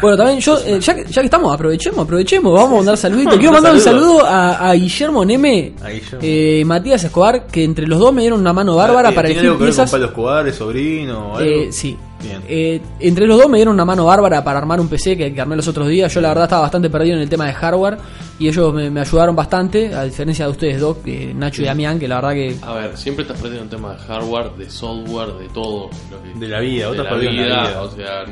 Bueno, 0.00 0.16
también 0.16 0.40
yo, 0.40 0.58
eh, 0.64 0.78
ya, 0.80 0.94
que, 0.94 1.04
ya 1.04 1.20
que 1.22 1.26
estamos, 1.26 1.52
aprovechemos, 1.52 2.00
aprovechemos, 2.04 2.52
vamos 2.52 2.72
a 2.72 2.76
mandar 2.76 2.96
saluditos. 2.96 3.34
Quiero 3.38 3.52
mandar 3.52 3.74
un 3.74 3.80
saludo 3.80 4.24
a, 4.24 4.70
a 4.70 4.74
Guillermo 4.74 5.24
Neme, 5.24 5.72
A 5.82 5.88
Guillermo. 5.88 6.18
eh, 6.22 6.62
Matías 6.64 7.02
Escobar, 7.04 7.46
que 7.46 7.64
entre 7.64 7.86
los 7.86 7.98
dos 7.98 8.12
me 8.12 8.22
dieron 8.22 8.40
una 8.40 8.52
mano 8.52 8.76
bárbara 8.76 9.10
Eh, 9.10 9.12
para 9.12 9.28
¿Tiene 9.28 9.40
elegir 9.40 9.50
algo 9.50 9.58
que 9.58 9.64
ver 9.64 9.70
con 9.70 9.76
piezas. 9.84 9.90
Pablo 9.90 10.06
Escobar, 10.06 10.48
es 10.48 10.54
sobrino 10.56 11.32
o 11.32 11.36
algo? 11.36 11.50
Eh, 11.50 11.68
sí. 11.72 11.96
Bien. 12.20 12.42
Eh, 12.48 12.80
entre 12.98 13.28
los 13.28 13.38
dos 13.38 13.48
me 13.48 13.58
dieron 13.58 13.74
una 13.74 13.84
mano 13.84 14.04
bárbara 14.06 14.42
para 14.42 14.58
armar 14.58 14.80
un 14.80 14.88
PC 14.88 15.16
que, 15.16 15.32
que 15.32 15.40
armé 15.40 15.54
los 15.54 15.68
otros 15.68 15.86
días. 15.86 16.12
Yo 16.12 16.20
la 16.20 16.28
verdad 16.30 16.44
estaba 16.44 16.62
bastante 16.62 16.90
perdido 16.90 17.14
en 17.14 17.22
el 17.22 17.28
tema 17.28 17.46
de 17.46 17.52
hardware 17.52 17.96
y 18.40 18.48
ellos 18.48 18.74
me, 18.74 18.90
me 18.90 19.00
ayudaron 19.02 19.36
bastante, 19.36 19.94
a 19.94 20.02
diferencia 20.02 20.44
de 20.46 20.50
ustedes 20.50 20.80
dos, 20.80 20.96
que 20.96 21.32
Nacho 21.32 21.62
y 21.62 21.66
Damián, 21.66 21.96
que 21.98 22.08
la 22.08 22.16
verdad 22.16 22.32
que... 22.32 22.56
A 22.62 22.72
ver, 22.74 22.96
siempre 22.96 23.22
estás 23.22 23.36
perdiendo 23.40 23.62
un 23.64 23.70
tema 23.70 23.92
de 23.92 23.98
hardware, 24.00 24.50
de 24.58 24.68
software, 24.68 25.28
de 25.34 25.48
todo. 25.50 25.90
lo 26.10 26.22
que- 26.22 26.38
De 26.40 26.48
la 26.48 26.58
vida, 26.58 26.90
la 26.90 27.08
perdido 27.08 27.30
en 27.30 27.36
la 27.50 27.62
vida. 27.68 27.82
o 27.82 27.90
sea. 27.92 28.24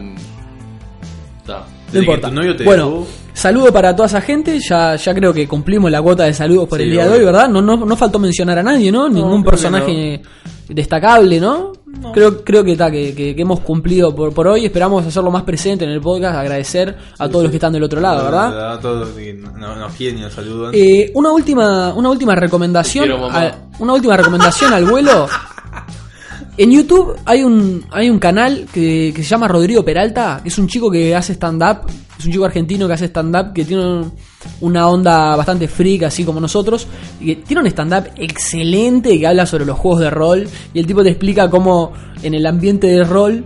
No 1.55 1.93
que 1.93 1.99
importa. 1.99 2.31
te 2.31 2.65
bueno, 2.65 2.91
dejó- 2.91 3.07
saludo 3.33 3.73
para 3.73 3.95
toda 3.95 4.07
esa 4.07 4.21
gente. 4.21 4.59
Ya, 4.61 4.97
ya 4.97 5.15
creo 5.15 5.33
que 5.33 5.47
cumplimos 5.47 5.91
la 5.91 6.03
cuota 6.03 6.25
de 6.25 6.35
saludos 6.35 6.69
por 6.69 6.79
Sí, 6.79 6.85
el 6.85 6.91
día 6.91 7.07
de 7.07 7.19
hoy, 7.19 7.25
¿verdad? 7.25 7.49
No, 7.49 7.63
no, 7.63 7.77
no 7.77 7.97
faltó 7.97 8.19
mencionar 8.19 8.59
a 8.59 8.63
nadie, 8.63 8.91
¿no? 8.91 9.09
Ningún 9.09 9.43
que 9.43 9.51
personaje 9.51 10.23
destacable, 10.69 11.39
¿no? 11.41 11.73
Creo, 12.13 12.45
creo 12.45 12.63
que, 12.65 12.73
está 12.73 12.91
que, 12.91 13.15
que- 13.15 13.35
que 13.35 13.43
hemos 13.43 13.61
cumplido 13.61 14.15
por, 14.15 14.33
por 14.35 14.49
hoy. 14.49 14.67
Esperamos 14.67 15.07
hacerlo 15.07 15.31
más 15.31 15.45
presente 15.45 15.85
en 15.85 15.91
el 15.93 16.01
podcast. 16.01 16.37
Agradecer 16.37 16.95
a 17.19 17.29
todos 17.29 17.45
los 17.45 17.51
que 17.51 17.57
están 17.57 17.73
del 17.73 17.83
otro 17.85 18.01
lado, 18.01 18.25
¿verdad? 18.25 18.73
A 18.75 18.81
todos 18.81 19.07
los 19.09 19.17
que 19.17 19.33
no- 19.33 19.77
nos 19.77 19.93
quieren 19.95 20.19
y 20.19 20.23
nos 20.23 20.33
saludan. 20.35 20.73
Eh, 20.75 21.11
una 21.15 21.31
última 21.31 21.95
una 21.95 22.11
última 22.11 22.35
recomendación 22.35 23.05
quiero, 23.07 23.29
una 23.79 23.93
última 23.95 24.17
recomendación 24.17 24.73
al 24.73 24.85
vuelo 24.85 25.27
en 26.59 26.71
YouTube 26.71 27.17
hay 27.25 27.43
un 27.43 27.85
hay 27.91 28.09
un 28.11 28.19
canal 28.19 28.67
que, 28.73 29.13
que 29.15 29.23
se 29.23 29.29
llama 29.29 29.49
Rodrigo 29.49 29.85
Peralta 29.85 30.41
que 30.43 30.49
es 30.49 30.59
un 30.59 30.67
chico 30.69 30.91
que 30.91 31.15
hace 31.15 31.33
stand 31.35 31.63
up 31.63 31.91
es 32.19 32.25
un 32.25 32.33
chico 32.33 32.45
argentino 32.47 32.87
que 32.87 32.95
hace 32.95 33.07
stand 33.07 33.37
up 33.37 33.53
que 33.53 33.65
tiene 33.65 33.85
un- 33.85 34.13
una 34.61 34.89
onda 34.89 35.37
bastante 35.37 35.69
freak 35.69 36.05
así 36.05 36.25
como 36.25 36.41
nosotros 36.41 36.87
y 37.21 37.27
que 37.27 37.37
tiene 37.43 37.63
un 37.63 37.67
stand 37.69 37.93
up 37.93 38.05
excelente 38.17 39.19
que 39.19 39.27
habla 39.27 39.45
sobre 39.45 39.67
los 39.67 39.79
juegos 39.79 40.01
de 40.01 40.11
rol 40.11 40.49
y 40.73 40.79
el 40.79 40.87
tipo 40.87 41.03
te 41.03 41.11
explica 41.11 41.51
cómo 41.51 41.93
en 42.23 42.33
el 42.35 42.47
ambiente 42.47 42.87
de 42.87 43.05
rol 43.05 43.45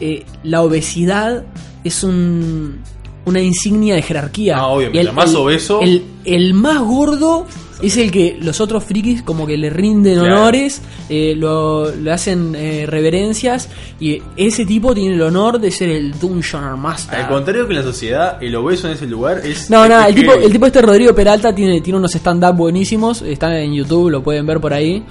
eh, 0.00 0.24
la 0.42 0.62
obesidad 0.62 1.44
es 1.84 2.02
un 2.04 2.80
una 3.24 3.40
insignia 3.40 3.94
de 3.94 4.02
jerarquía. 4.02 4.56
Ah, 4.58 4.66
obvio, 4.66 4.88
Y 4.88 4.94
mientras 4.94 5.14
más 5.14 5.32
obeso- 5.36 5.80
El, 5.80 6.02
el 6.24 6.54
más 6.54 6.80
gordo 6.80 7.46
es 7.82 7.96
el 7.96 8.10
que 8.10 8.38
los 8.40 8.60
otros 8.60 8.84
frikis 8.84 9.22
como 9.22 9.46
que 9.46 9.56
le 9.56 9.68
rinden 9.70 10.18
Claro. 10.20 10.36
honores, 10.36 10.80
eh, 11.08 11.34
lo, 11.36 11.94
le 11.94 12.10
hacen 12.12 12.54
eh, 12.54 12.84
reverencias 12.86 13.68
y 14.00 14.22
ese 14.36 14.64
tipo 14.64 14.94
tiene 14.94 15.14
el 15.14 15.22
honor 15.22 15.60
de 15.60 15.70
ser 15.70 15.88
el 15.90 16.18
Dungeon 16.18 16.78
Master. 16.80 17.20
Al 17.20 17.28
contrario 17.28 17.66
que 17.66 17.72
en 17.74 17.78
la 17.78 17.84
sociedad, 17.84 18.42
el 18.42 18.54
obeso 18.56 18.86
en 18.88 18.94
ese 18.94 19.06
lugar 19.06 19.40
es. 19.44 19.68
No, 19.70 19.86
nada, 19.88 20.08
el 20.08 20.14
tipo, 20.14 20.32
el 20.32 20.50
tipo 20.52 20.66
este 20.66 20.80
Rodrigo 20.82 21.14
Peralta 21.14 21.54
tiene, 21.54 21.80
tiene 21.80 21.98
unos 21.98 22.14
stand-up 22.14 22.54
buenísimos, 22.56 23.22
están 23.22 23.52
en 23.54 23.74
YouTube, 23.74 24.10
lo 24.10 24.22
pueden 24.22 24.46
ver 24.46 24.60
por 24.60 24.72
ahí. 24.72 25.02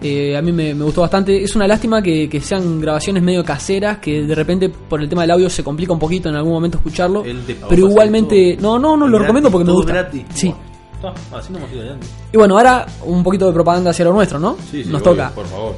Eh, 0.00 0.36
a 0.36 0.42
mí 0.42 0.52
me, 0.52 0.74
me 0.74 0.84
gustó 0.84 1.00
bastante. 1.00 1.42
Es 1.42 1.56
una 1.56 1.66
lástima 1.66 2.00
que, 2.00 2.28
que 2.28 2.40
sean 2.40 2.80
grabaciones 2.80 3.20
medio 3.20 3.44
caseras, 3.44 3.98
que 3.98 4.22
de 4.22 4.32
repente 4.34 4.68
por 4.68 5.02
el 5.02 5.08
tema 5.08 5.22
del 5.22 5.32
audio 5.32 5.50
se 5.50 5.64
complica 5.64 5.92
un 5.92 5.98
poquito 5.98 6.28
en 6.28 6.36
algún 6.36 6.52
momento 6.52 6.78
escucharlo. 6.78 7.24
Pero 7.68 7.88
igualmente, 7.88 8.56
no, 8.60 8.78
no, 8.78 8.96
no 8.96 9.08
lo 9.08 9.18
recomiendo 9.18 9.50
porque 9.50 9.64
me 9.64 9.72
gusta. 9.72 9.92
gratis. 9.92 10.22
Sí. 10.34 10.54
Ah, 11.02 11.14
así 11.38 11.52
no 11.52 11.58
hemos 11.58 11.70
ido 11.70 11.80
adelante. 11.80 12.06
Y 12.32 12.36
bueno, 12.36 12.56
ahora 12.56 12.86
un 13.04 13.22
poquito 13.22 13.46
de 13.46 13.52
propaganda 13.52 13.90
hacia 13.90 14.04
lo 14.04 14.12
nuestro, 14.12 14.38
¿no? 14.40 14.56
Sí, 14.70 14.82
sí, 14.82 14.88
Nos 14.90 15.00
obvio, 15.02 15.12
toca. 15.12 15.30
Por 15.30 15.46
favor. 15.46 15.74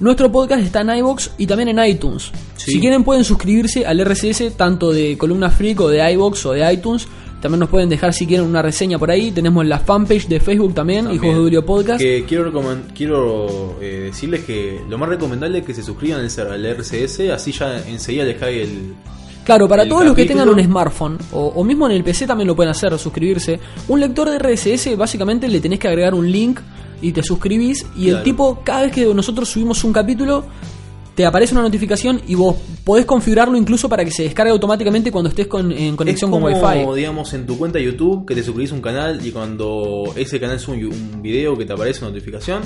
nuestro 0.00 0.30
podcast 0.32 0.62
está 0.64 0.80
en 0.80 0.90
iBox 0.98 1.30
y 1.38 1.46
también 1.46 1.68
en 1.68 1.84
iTunes. 1.84 2.30
Sí. 2.56 2.72
Si 2.72 2.80
quieren 2.80 3.04
pueden 3.04 3.22
suscribirse 3.24 3.84
al 3.86 4.00
RCS 4.00 4.56
tanto 4.56 4.90
de 4.92 5.16
Columna 5.18 5.50
Freak 5.50 5.80
o 5.82 5.88
de 5.88 6.10
iBox 6.12 6.46
o 6.46 6.52
de 6.52 6.72
iTunes. 6.72 7.06
También 7.44 7.60
nos 7.60 7.68
pueden 7.68 7.90
dejar 7.90 8.14
si 8.14 8.26
quieren 8.26 8.46
una 8.46 8.62
reseña 8.62 8.98
por 8.98 9.10
ahí. 9.10 9.30
Tenemos 9.30 9.66
la 9.66 9.78
fanpage 9.78 10.28
de 10.28 10.40
Facebook 10.40 10.72
también, 10.72 11.04
También. 11.04 11.22
Hijos 11.22 11.36
de 11.36 11.42
Julio 11.42 11.66
Podcast. 11.66 12.00
Que 12.00 12.24
quiero 12.26 12.50
quiero 12.94 13.76
eh, 13.82 14.04
decirles 14.06 14.46
que 14.46 14.80
lo 14.88 14.96
más 14.96 15.10
recomendable 15.10 15.58
es 15.58 15.66
que 15.66 15.74
se 15.74 15.82
suscriban 15.82 16.20
al, 16.20 16.64
RCS, 16.64 17.20
así 17.30 17.52
ya 17.52 17.86
enseguida 17.86 18.24
les 18.24 18.38
cae 18.38 18.62
el. 18.62 18.94
Claro, 19.44 19.68
para 19.68 19.86
todos 19.86 20.06
los 20.06 20.14
que 20.14 20.24
tengan 20.24 20.48
un 20.48 20.58
smartphone 20.58 21.18
o, 21.32 21.48
o 21.48 21.64
mismo 21.64 21.84
en 21.84 21.92
el 21.92 22.02
PC 22.02 22.26
también 22.26 22.48
lo 22.48 22.56
pueden 22.56 22.70
hacer, 22.70 22.98
suscribirse. 22.98 23.60
Un 23.88 24.00
lector 24.00 24.30
de 24.30 24.38
RSS 24.38 24.96
básicamente 24.96 25.46
le 25.46 25.60
tenés 25.60 25.78
que 25.78 25.88
agregar 25.88 26.14
un 26.14 26.32
link 26.32 26.60
y 27.02 27.12
te 27.12 27.22
suscribís 27.22 27.84
y 27.94 28.08
el 28.08 28.22
tipo 28.22 28.60
cada 28.64 28.84
vez 28.84 28.92
que 28.92 29.04
nosotros 29.12 29.50
subimos 29.50 29.84
un 29.84 29.92
capítulo 29.92 30.46
te 31.14 31.24
aparece 31.24 31.54
una 31.54 31.62
notificación 31.62 32.20
y 32.26 32.34
vos 32.34 32.56
podés 32.84 33.04
configurarlo 33.04 33.56
incluso 33.56 33.88
para 33.88 34.04
que 34.04 34.10
se 34.10 34.24
descargue 34.24 34.50
automáticamente 34.50 35.12
cuando 35.12 35.30
estés 35.30 35.46
con, 35.46 35.70
en 35.70 35.96
conexión 35.96 36.30
es 36.30 36.32
como, 36.32 36.50
con 36.50 36.62
Wi-Fi. 36.62 36.96
digamos, 36.96 37.32
en 37.34 37.46
tu 37.46 37.56
cuenta 37.56 37.78
de 37.78 37.84
YouTube, 37.84 38.26
que 38.26 38.34
te 38.34 38.42
suscribís 38.42 38.72
a 38.72 38.74
un 38.74 38.82
canal 38.82 39.24
y 39.24 39.30
cuando 39.30 40.12
ese 40.16 40.40
canal 40.40 40.58
sube 40.58 40.86
un, 40.86 40.92
un 41.14 41.22
video 41.22 41.56
que 41.56 41.64
te 41.64 41.72
aparece 41.72 42.00
una 42.00 42.10
notificación. 42.10 42.62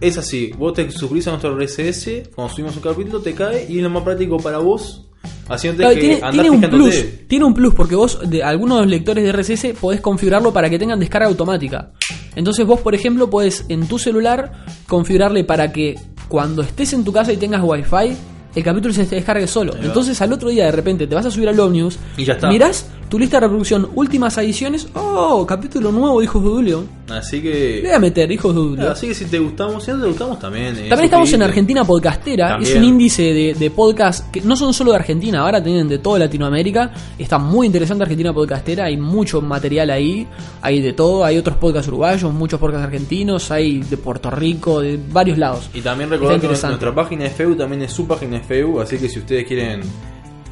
Es 0.00 0.18
así, 0.18 0.50
vos 0.58 0.72
te 0.72 0.90
suscribís 0.90 1.28
a 1.28 1.30
nuestro 1.30 1.56
RSS, 1.56 2.30
cuando 2.34 2.52
subimos 2.52 2.76
un 2.76 2.82
capítulo 2.82 3.20
te 3.20 3.34
cae 3.34 3.66
y 3.68 3.76
es 3.76 3.82
lo 3.82 3.90
más 3.90 4.02
práctico 4.02 4.38
para 4.38 4.58
vos. 4.58 5.02
Claro, 5.46 5.94
que 5.94 6.00
tiene, 6.00 6.20
tiene 6.32 6.50
un 6.50 6.60
plus, 6.60 7.04
tiene 7.28 7.44
un 7.44 7.54
plus 7.54 7.74
porque 7.74 7.94
vos 7.94 8.18
de 8.28 8.42
algunos 8.42 8.84
lectores 8.86 9.24
de 9.24 9.32
RSS 9.32 9.78
podés 9.80 10.00
configurarlo 10.00 10.52
para 10.52 10.68
que 10.68 10.78
tengan 10.78 10.98
descarga 10.98 11.28
automática. 11.28 11.92
Entonces 12.34 12.66
vos, 12.66 12.80
por 12.80 12.94
ejemplo, 12.94 13.30
podés 13.30 13.64
en 13.68 13.86
tu 13.86 13.98
celular 13.98 14.64
configurarle 14.86 15.44
para 15.44 15.72
que 15.72 15.96
cuando 16.28 16.62
estés 16.62 16.92
en 16.92 17.04
tu 17.04 17.12
casa 17.12 17.32
y 17.32 17.36
tengas 17.36 17.62
wifi, 17.62 18.16
el 18.54 18.62
capítulo 18.64 18.92
se 18.94 19.04
te 19.04 19.16
descargue 19.16 19.46
solo. 19.46 19.74
Entonces 19.80 20.20
al 20.22 20.32
otro 20.32 20.48
día 20.48 20.64
de 20.66 20.72
repente 20.72 21.06
te 21.06 21.14
vas 21.14 21.26
a 21.26 21.30
subir 21.30 21.48
al 21.48 21.58
Omnius, 21.60 21.98
Y 22.16 22.24
ya 22.24 22.34
está. 22.34 22.48
mirás 22.48 22.86
tu 23.08 23.18
lista 23.18 23.36
de 23.36 23.42
reproducción, 23.42 23.88
últimas 23.94 24.36
ediciones, 24.38 24.88
oh, 24.94 25.46
capítulo 25.46 25.92
nuevo 25.92 26.20
Hijos 26.22 26.42
de 26.42 26.48
Julio. 26.48 26.84
Así 27.08 27.40
Le 27.40 27.80
voy 27.80 27.82
que. 27.82 27.94
a 27.94 27.98
meter 28.00 28.32
Hijos 28.32 28.52
de 28.54 28.60
Julio. 28.60 28.90
Así 28.90 29.06
que 29.06 29.14
si 29.14 29.26
te 29.26 29.38
gustamos, 29.38 29.84
si 29.84 29.92
no 29.92 30.00
te 30.00 30.08
gustamos 30.08 30.38
también. 30.40 30.74
eh, 30.76 30.88
También 30.88 31.04
estamos 31.04 31.32
en. 31.32 31.42
Argentina 31.42 31.84
Podcastera, 31.84 32.48
También. 32.48 32.72
es 32.72 32.78
un 32.78 32.84
índice 32.84 33.22
de, 33.22 33.54
de 33.54 33.70
podcast 33.70 34.30
que 34.32 34.40
no 34.40 34.56
son 34.56 34.74
solo 34.74 34.90
de 34.90 34.96
Argentina, 34.96 35.40
ahora 35.42 35.62
tienen 35.62 35.86
de 35.88 35.98
toda 35.98 36.18
Latinoamérica. 36.18 36.92
Está 37.16 37.38
muy 37.38 37.66
interesante 37.66 38.02
Argentina 38.02 38.32
Podcastera, 38.34 38.86
hay 38.86 38.96
mucho 38.96 39.40
material 39.40 39.90
ahí, 39.90 40.26
hay 40.60 40.80
de 40.82 40.92
todo, 40.92 41.24
hay 41.24 41.38
otros 41.38 41.56
podcasts 41.58 41.86
uruguayos, 41.88 42.32
muchos 42.34 42.58
podcasts 42.58 42.86
argentinos, 42.86 43.50
hay 43.52 43.80
de 43.82 43.96
Puerto 43.98 44.30
Rico, 44.30 44.80
de 44.80 44.98
varios 45.12 45.38
lados. 45.38 45.70
Y 45.74 45.80
también 45.80 46.10
recordar 46.10 46.40
que 46.40 46.48
nuestra 46.48 46.92
página 46.94 47.22
de 47.24 47.30
FEU 47.30 47.54
también 47.54 47.82
es 47.82 47.92
su 47.92 48.06
página 48.06 48.38
de 48.38 48.42
FEU, 48.44 48.80
así 48.80 48.98
que 48.98 49.08
si 49.08 49.20
ustedes 49.20 49.46
quieren 49.46 49.82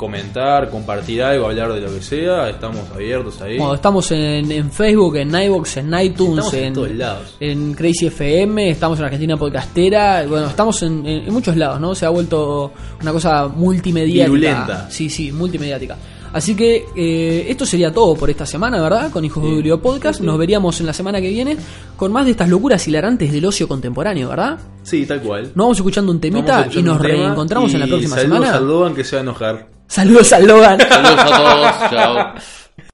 comentar, 0.05 0.69
compartir 0.69 1.23
algo, 1.23 1.47
hablar 1.47 1.73
de 1.73 1.81
lo 1.81 1.95
que 1.95 2.03
sea, 2.03 2.51
estamos 2.51 2.83
abiertos 2.95 3.41
ahí. 3.41 3.57
Bueno, 3.57 3.75
estamos 3.75 4.11
en, 4.13 4.53
en 4.53 4.71
Facebook, 4.71 5.17
en 5.17 5.35
iVoox, 5.35 5.79
en 5.79 5.99
iTunes, 5.99 6.53
en 6.53 6.65
en, 6.65 6.75
todos 6.75 6.91
lados. 6.91 7.37
en 7.41 7.73
Crazy 7.73 8.09
FM, 8.09 8.69
estamos 8.69 8.99
en 8.99 9.07
Argentina 9.07 9.39
Podcastera, 9.39 10.27
bueno, 10.29 10.49
estamos 10.49 10.83
en, 10.83 11.33
muchos 11.33 11.57
lados, 11.57 11.81
¿no? 11.81 11.95
Se 11.95 12.05
ha 12.05 12.11
vuelto 12.11 12.71
una 13.01 13.13
cosa 13.13 13.49
multimediática. 13.49 14.25
Virulenta. 14.25 14.91
Sí, 14.91 15.09
sí, 15.09 15.33
multimediática. 15.33 15.97
Así 16.35 16.55
que 16.55 16.85
eh, 16.95 17.47
esto 17.49 17.65
sería 17.65 17.91
todo 17.93 18.15
por 18.15 18.29
esta 18.29 18.45
semana, 18.45 18.83
¿verdad? 18.83 19.11
Con 19.11 19.25
Hijos 19.25 19.43
de. 19.43 19.51
Julio 19.51 19.81
Podcast. 19.81 20.21
Nos 20.21 20.37
veríamos 20.37 20.81
en 20.81 20.87
la 20.87 20.93
semana 20.93 21.21
que 21.21 21.29
viene 21.31 21.57
con 21.97 22.13
más 22.13 22.27
de 22.27 22.33
estas 22.33 22.49
locuras 22.49 22.87
hilarantes 22.87 23.33
del 23.33 23.47
ocio 23.47 23.67
contemporáneo, 23.67 24.29
¿verdad? 24.29 24.59
Sí, 24.83 25.07
tal 25.07 25.23
cual. 25.23 25.45
Nos 25.45 25.55
vamos 25.55 25.79
escuchando 25.79 26.13
un 26.13 26.21
temita 26.21 26.65
a 26.65 26.69
y 26.71 26.83
nos 26.83 27.01
reencontramos 27.01 27.73
en 27.73 27.81
la 27.81 27.87
próxima 27.87 28.17
saludos 28.17 28.39
semana. 28.41 28.57
al 28.59 28.67
Logan 28.67 28.95
que 28.95 29.05
se 29.05 29.17
va 29.17 29.21
a 29.21 29.23
enojar. 29.23 29.74
Saludos 29.87 30.33
al 30.33 30.47
Logan. 30.47 30.79
Saludos 30.81 31.21
a 31.21 31.37
todos, 31.37 31.75
chao. 31.91 32.35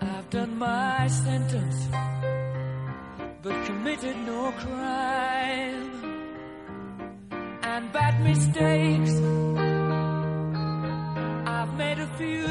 I've 0.00 0.28
done 0.30 0.58
my 0.58 1.06
sentence, 1.06 1.88
but 3.42 3.54
committed 3.66 4.16
no 4.26 4.50
crime. 4.58 5.92
And 7.62 7.92
bad 7.92 8.20
mistakes, 8.24 9.12
I've 11.46 11.72
made 11.74 11.98
a 12.00 12.08
few. 12.18 12.46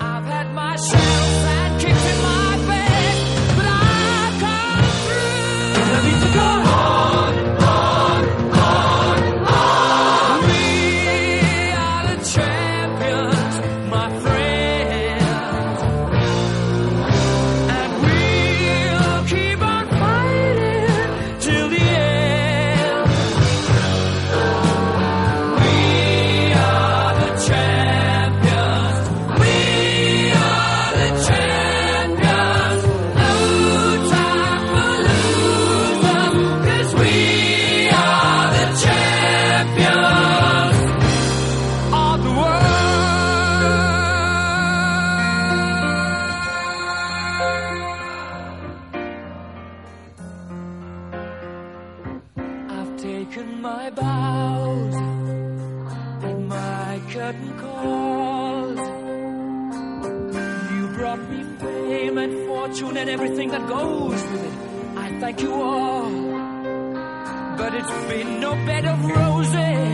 I've 0.00 0.24
had 0.26 0.52
my 0.54 0.76
shells 0.76 1.44
Thank 65.24 65.40
you 65.40 65.54
all, 65.54 66.10
but 67.56 67.74
it's 67.74 67.90
been 68.10 68.40
no 68.40 68.52
bed 68.66 68.84
of 68.84 69.04
roses. 69.06 69.93